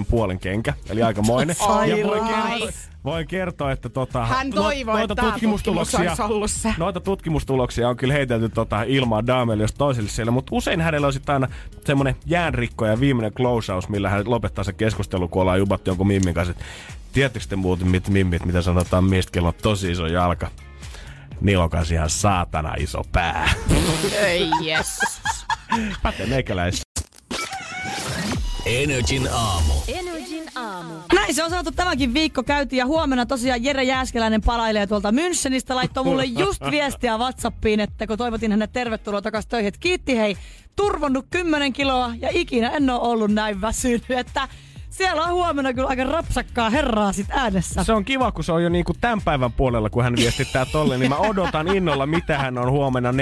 4,9 0.00 0.04
puolen 0.10 0.38
kenkä, 0.38 0.74
eli 0.90 1.02
aikamoinen. 1.02 1.56
Ai 1.60 1.90
ja 2.00 2.06
voin 2.06 2.22
lais. 2.22 2.60
kertoa, 2.60 2.87
voin 3.04 3.26
kertoa, 3.26 3.72
että 3.72 3.88
tota, 3.88 4.26
Hän 4.26 4.50
toivoi, 4.50 4.98
noita 4.98 5.12
että 5.12 5.22
tää 5.22 5.30
tutkimus. 5.30 5.62
Noita 6.78 7.00
tutkimustuloksia 7.00 7.88
on 7.88 7.96
kyllä 7.96 8.14
heitelty 8.14 8.48
tota 8.48 8.82
ilmaa 8.82 9.26
daamelle 9.26 9.64
jos 9.64 9.74
toiselle 9.74 10.08
siellä, 10.08 10.30
mutta 10.32 10.50
usein 10.54 10.80
hänellä 10.80 11.06
on 11.06 11.12
sitten 11.12 11.32
aina 11.32 11.48
semmonen 11.84 12.16
jäänrikko 12.26 12.86
ja 12.86 13.00
viimeinen 13.00 13.32
closeaus, 13.32 13.88
millä 13.88 14.08
hän 14.08 14.30
lopettaa 14.30 14.64
se 14.64 14.72
keskustelu, 14.72 15.28
kun 15.28 15.42
ollaan 15.42 15.58
jubattu 15.58 15.90
jonkun 15.90 16.06
mimmin 16.06 16.34
kanssa. 16.34 16.50
että 16.50 16.64
Tiedättekö 17.12 17.46
te 17.48 17.56
muuten 17.56 17.88
mit, 17.88 18.08
mimmit, 18.08 18.44
mitä 18.44 18.62
sanotaan 18.62 19.04
miestä, 19.04 19.32
kello 19.32 19.48
on 19.48 19.54
tosi 19.62 19.90
iso 19.90 20.06
jalka? 20.06 20.50
Niillä 21.40 21.64
on 21.64 21.70
kanssa 21.70 21.94
ihan 21.94 22.10
saatana 22.10 22.74
iso 22.78 23.02
pää. 23.12 23.50
Ei 24.22 24.50
yes. 24.66 24.98
Pätee 26.02 26.26
meikäläis. 26.26 26.82
Energin 28.66 29.28
aamu. 29.32 29.72
Aamu. 29.72 30.07
Näin 31.28 31.36
se 31.36 31.44
on 31.44 31.50
saatu 31.50 31.72
tämäkin 31.72 32.14
viikko 32.14 32.42
käytiin 32.42 32.78
ja 32.78 32.86
huomenna 32.86 33.26
tosiaan 33.26 33.64
Jere 33.64 33.82
Jääskeläinen 33.82 34.42
palailee 34.42 34.86
tuolta 34.86 35.10
Münchenistä. 35.10 35.74
Laittoi 35.74 36.04
mulle 36.04 36.24
just 36.44 36.62
viestiä 36.70 37.18
Whatsappiin, 37.18 37.80
että 37.80 38.06
kun 38.06 38.18
toivotin 38.18 38.50
hänet 38.50 38.72
tervetuloa 38.72 39.22
takaisin 39.22 39.48
töihin, 39.48 39.68
että 39.68 39.80
kiitti 39.80 40.16
hei, 40.16 40.36
turvonnut 40.76 41.26
10 41.30 41.72
kiloa 41.72 42.12
ja 42.20 42.28
ikinä 42.32 42.70
en 42.70 42.90
ole 42.90 43.00
ollut 43.00 43.30
näin 43.30 43.60
väsynyt, 43.60 44.10
että 44.10 44.48
siellä 44.98 45.22
on 45.22 45.32
huomenna 45.32 45.72
kyllä 45.72 45.88
aika 45.88 46.04
rapsakkaa 46.04 46.70
herraa 46.70 47.12
sit 47.12 47.26
äänessä. 47.30 47.84
Se 47.84 47.92
on 47.92 48.04
kiva, 48.04 48.32
kun 48.32 48.44
se 48.44 48.52
on 48.52 48.62
jo 48.62 48.68
niinku 48.68 48.94
tämän 49.00 49.20
päivän 49.20 49.52
puolella, 49.52 49.90
kun 49.90 50.04
hän 50.04 50.16
viestittää 50.16 50.66
tolle, 50.66 50.98
niin 50.98 51.08
mä 51.08 51.16
odotan 51.16 51.76
innolla, 51.76 52.06
mitä 52.06 52.38
hän 52.38 52.58
on 52.58 52.70
huomenna 52.70 53.12
4.45, 53.12 53.16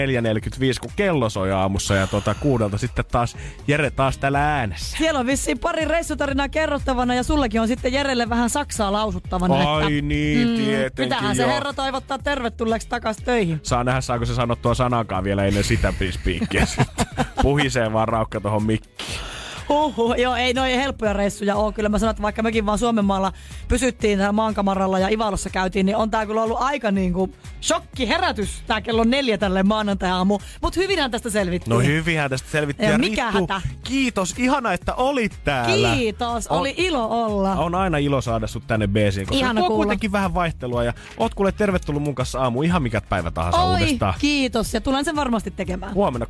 kun 0.80 0.90
kello 0.96 1.30
soi 1.30 1.52
aamussa 1.52 1.94
ja 1.94 2.06
tota, 2.06 2.34
kuudelta 2.34 2.78
sitten 2.78 3.04
taas 3.12 3.36
Jere 3.68 3.90
taas 3.90 4.18
täällä 4.18 4.56
äänessä. 4.58 4.96
Siellä 4.96 5.20
on 5.20 5.26
vissiin 5.26 5.58
pari 5.58 5.84
reissutarinaa 5.84 6.48
kerrottavana 6.48 7.14
ja 7.14 7.22
sullekin 7.22 7.60
on 7.60 7.68
sitten 7.68 7.92
Jerelle 7.92 8.28
vähän 8.28 8.50
Saksaa 8.50 8.92
lausuttavana. 8.92 9.74
Ai 9.76 9.82
että, 9.82 10.08
niin, 10.08 10.56
tietenkin 10.56 11.04
Mitähän 11.04 11.36
se 11.36 11.42
joo. 11.42 11.52
herra 11.52 11.72
toivottaa 11.72 12.18
tervetulleeksi 12.18 12.88
takaisin 12.88 13.24
töihin. 13.24 13.60
Saa 13.62 13.84
nähdä, 13.84 14.00
saako 14.00 14.24
se 14.24 14.34
sanottua 14.34 14.74
sanakaan 14.74 15.24
vielä 15.24 15.44
ennen 15.44 15.64
sitä 15.64 15.92
pispiikkiä 15.98 16.66
sitten. 16.66 17.06
Puhisee 17.42 17.92
vaan 17.92 18.08
raukka 18.08 18.40
tohon 18.40 18.62
mikkiin. 18.62 19.35
Huhhuh, 19.68 20.14
joo, 20.18 20.34
ei 20.34 20.54
noin 20.54 20.74
helppoja 20.80 21.12
reissuja 21.12 21.56
ole. 21.56 21.72
Kyllä 21.72 21.88
mä 21.88 21.98
sanon, 21.98 22.10
että 22.10 22.22
vaikka 22.22 22.42
mekin 22.42 22.66
vaan 22.66 22.78
Suomen 22.78 23.04
maalla 23.04 23.32
pysyttiin 23.68 24.18
täällä 24.18 24.32
maankamaralla 24.32 24.98
ja 24.98 25.08
Ivalossa 25.08 25.50
käytiin, 25.50 25.86
niin 25.86 25.96
on 25.96 26.10
tää 26.10 26.26
kyllä 26.26 26.42
ollut 26.42 26.56
aika 26.60 26.90
niinku 26.90 27.34
shokki, 27.62 28.08
herätys 28.08 28.62
tää 28.66 28.80
kello 28.80 29.04
neljä 29.04 29.38
tälle 29.38 29.62
maanantai-aamu. 29.62 30.38
Mut 30.62 30.76
hyvinhän 30.76 31.10
tästä 31.10 31.30
selvittiin. 31.30 31.74
No 31.74 31.80
hyvinhän 31.80 32.30
tästä 32.30 32.50
selvittiin. 32.50 32.90
Ja 32.90 32.98
mikä 32.98 33.24
Rittu, 33.30 33.38
hätä. 33.52 33.60
kiitos. 33.84 34.34
Ihana, 34.38 34.72
että 34.72 34.94
olit 34.94 35.32
täällä. 35.44 35.94
Kiitos, 35.94 36.46
On- 36.48 36.58
oli 36.60 36.74
ilo 36.76 37.24
olla. 37.24 37.52
On 37.52 37.74
aina 37.74 37.98
ilo 37.98 38.20
saada 38.20 38.46
sut 38.46 38.66
tänne 38.66 38.86
beesiin, 38.86 39.26
koska 39.26 39.38
Ihana 39.44 39.60
tuo 39.60 39.68
kuulla. 39.68 39.84
kuitenkin 39.84 40.12
vähän 40.12 40.34
vaihtelua 40.34 40.84
ja 40.84 40.92
oot 41.18 41.34
kuule 41.34 41.52
tervetullut 41.52 42.02
mun 42.02 42.14
kanssa 42.14 42.40
aamu 42.40 42.62
ihan 42.62 42.82
mikä 42.82 43.00
päivä 43.00 43.30
tahansa 43.30 43.62
Oi, 43.62 43.72
uudestaan. 43.74 44.14
kiitos 44.18 44.74
ja 44.74 44.80
tulen 44.80 45.04
sen 45.04 45.16
varmasti 45.16 45.50
tekemään. 45.50 45.94
Huomenna 45.94 46.26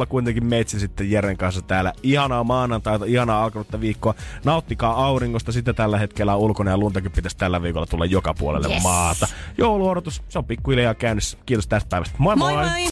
6.00 0.00 0.06
kuitenkin 0.06 0.46
meitsi 0.46 0.80
sitten 0.80 1.10
Jeren 1.10 1.36
kanssa 1.36 1.62
täällä. 1.62 1.92
Ihanaa 2.02 2.44
maanantaita, 2.70 3.04
ihanaa 3.04 3.44
alkanutta 3.44 3.80
viikkoa. 3.80 4.14
Nauttikaa 4.44 5.04
auringosta, 5.06 5.52
sitä 5.52 5.72
tällä 5.72 5.98
hetkellä 5.98 6.34
on 6.34 6.40
ulkona 6.40 6.70
ja 6.70 6.78
luntakin 6.78 7.12
pitäisi 7.12 7.36
tällä 7.36 7.62
viikolla 7.62 7.86
tulla 7.86 8.04
joka 8.06 8.34
puolelle 8.34 8.68
Yes. 8.68 8.82
maata. 8.82 9.28
Jouluodotus, 9.58 10.22
se 10.28 10.38
on 10.38 10.44
pikkuhiljaa 10.44 10.94
käynnissä. 10.94 11.38
Kiitos 11.46 11.66
tästä 11.66 11.88
päivästä. 11.88 12.14
Moi 12.18 12.36
moi! 12.36 12.52
Moi 12.52 12.64
moi! 12.64 12.88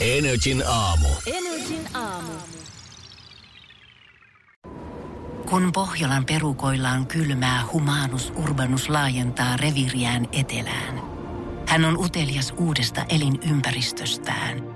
Energin 0.00 0.62
aamu. 0.68 1.08
Energin 1.26 1.88
aamu. 1.94 2.32
Kun 5.50 5.72
Pohjolan 5.72 6.24
perukoillaan 6.24 7.06
kylmää, 7.06 7.62
humanus 7.72 8.32
urbanus 8.36 8.88
laajentaa 8.88 9.56
reviriään 9.56 10.28
etelään. 10.32 11.02
Hän 11.68 11.84
on 11.84 11.98
utelias 11.98 12.54
uudesta 12.56 13.04
elinympäristöstään. 13.08 14.75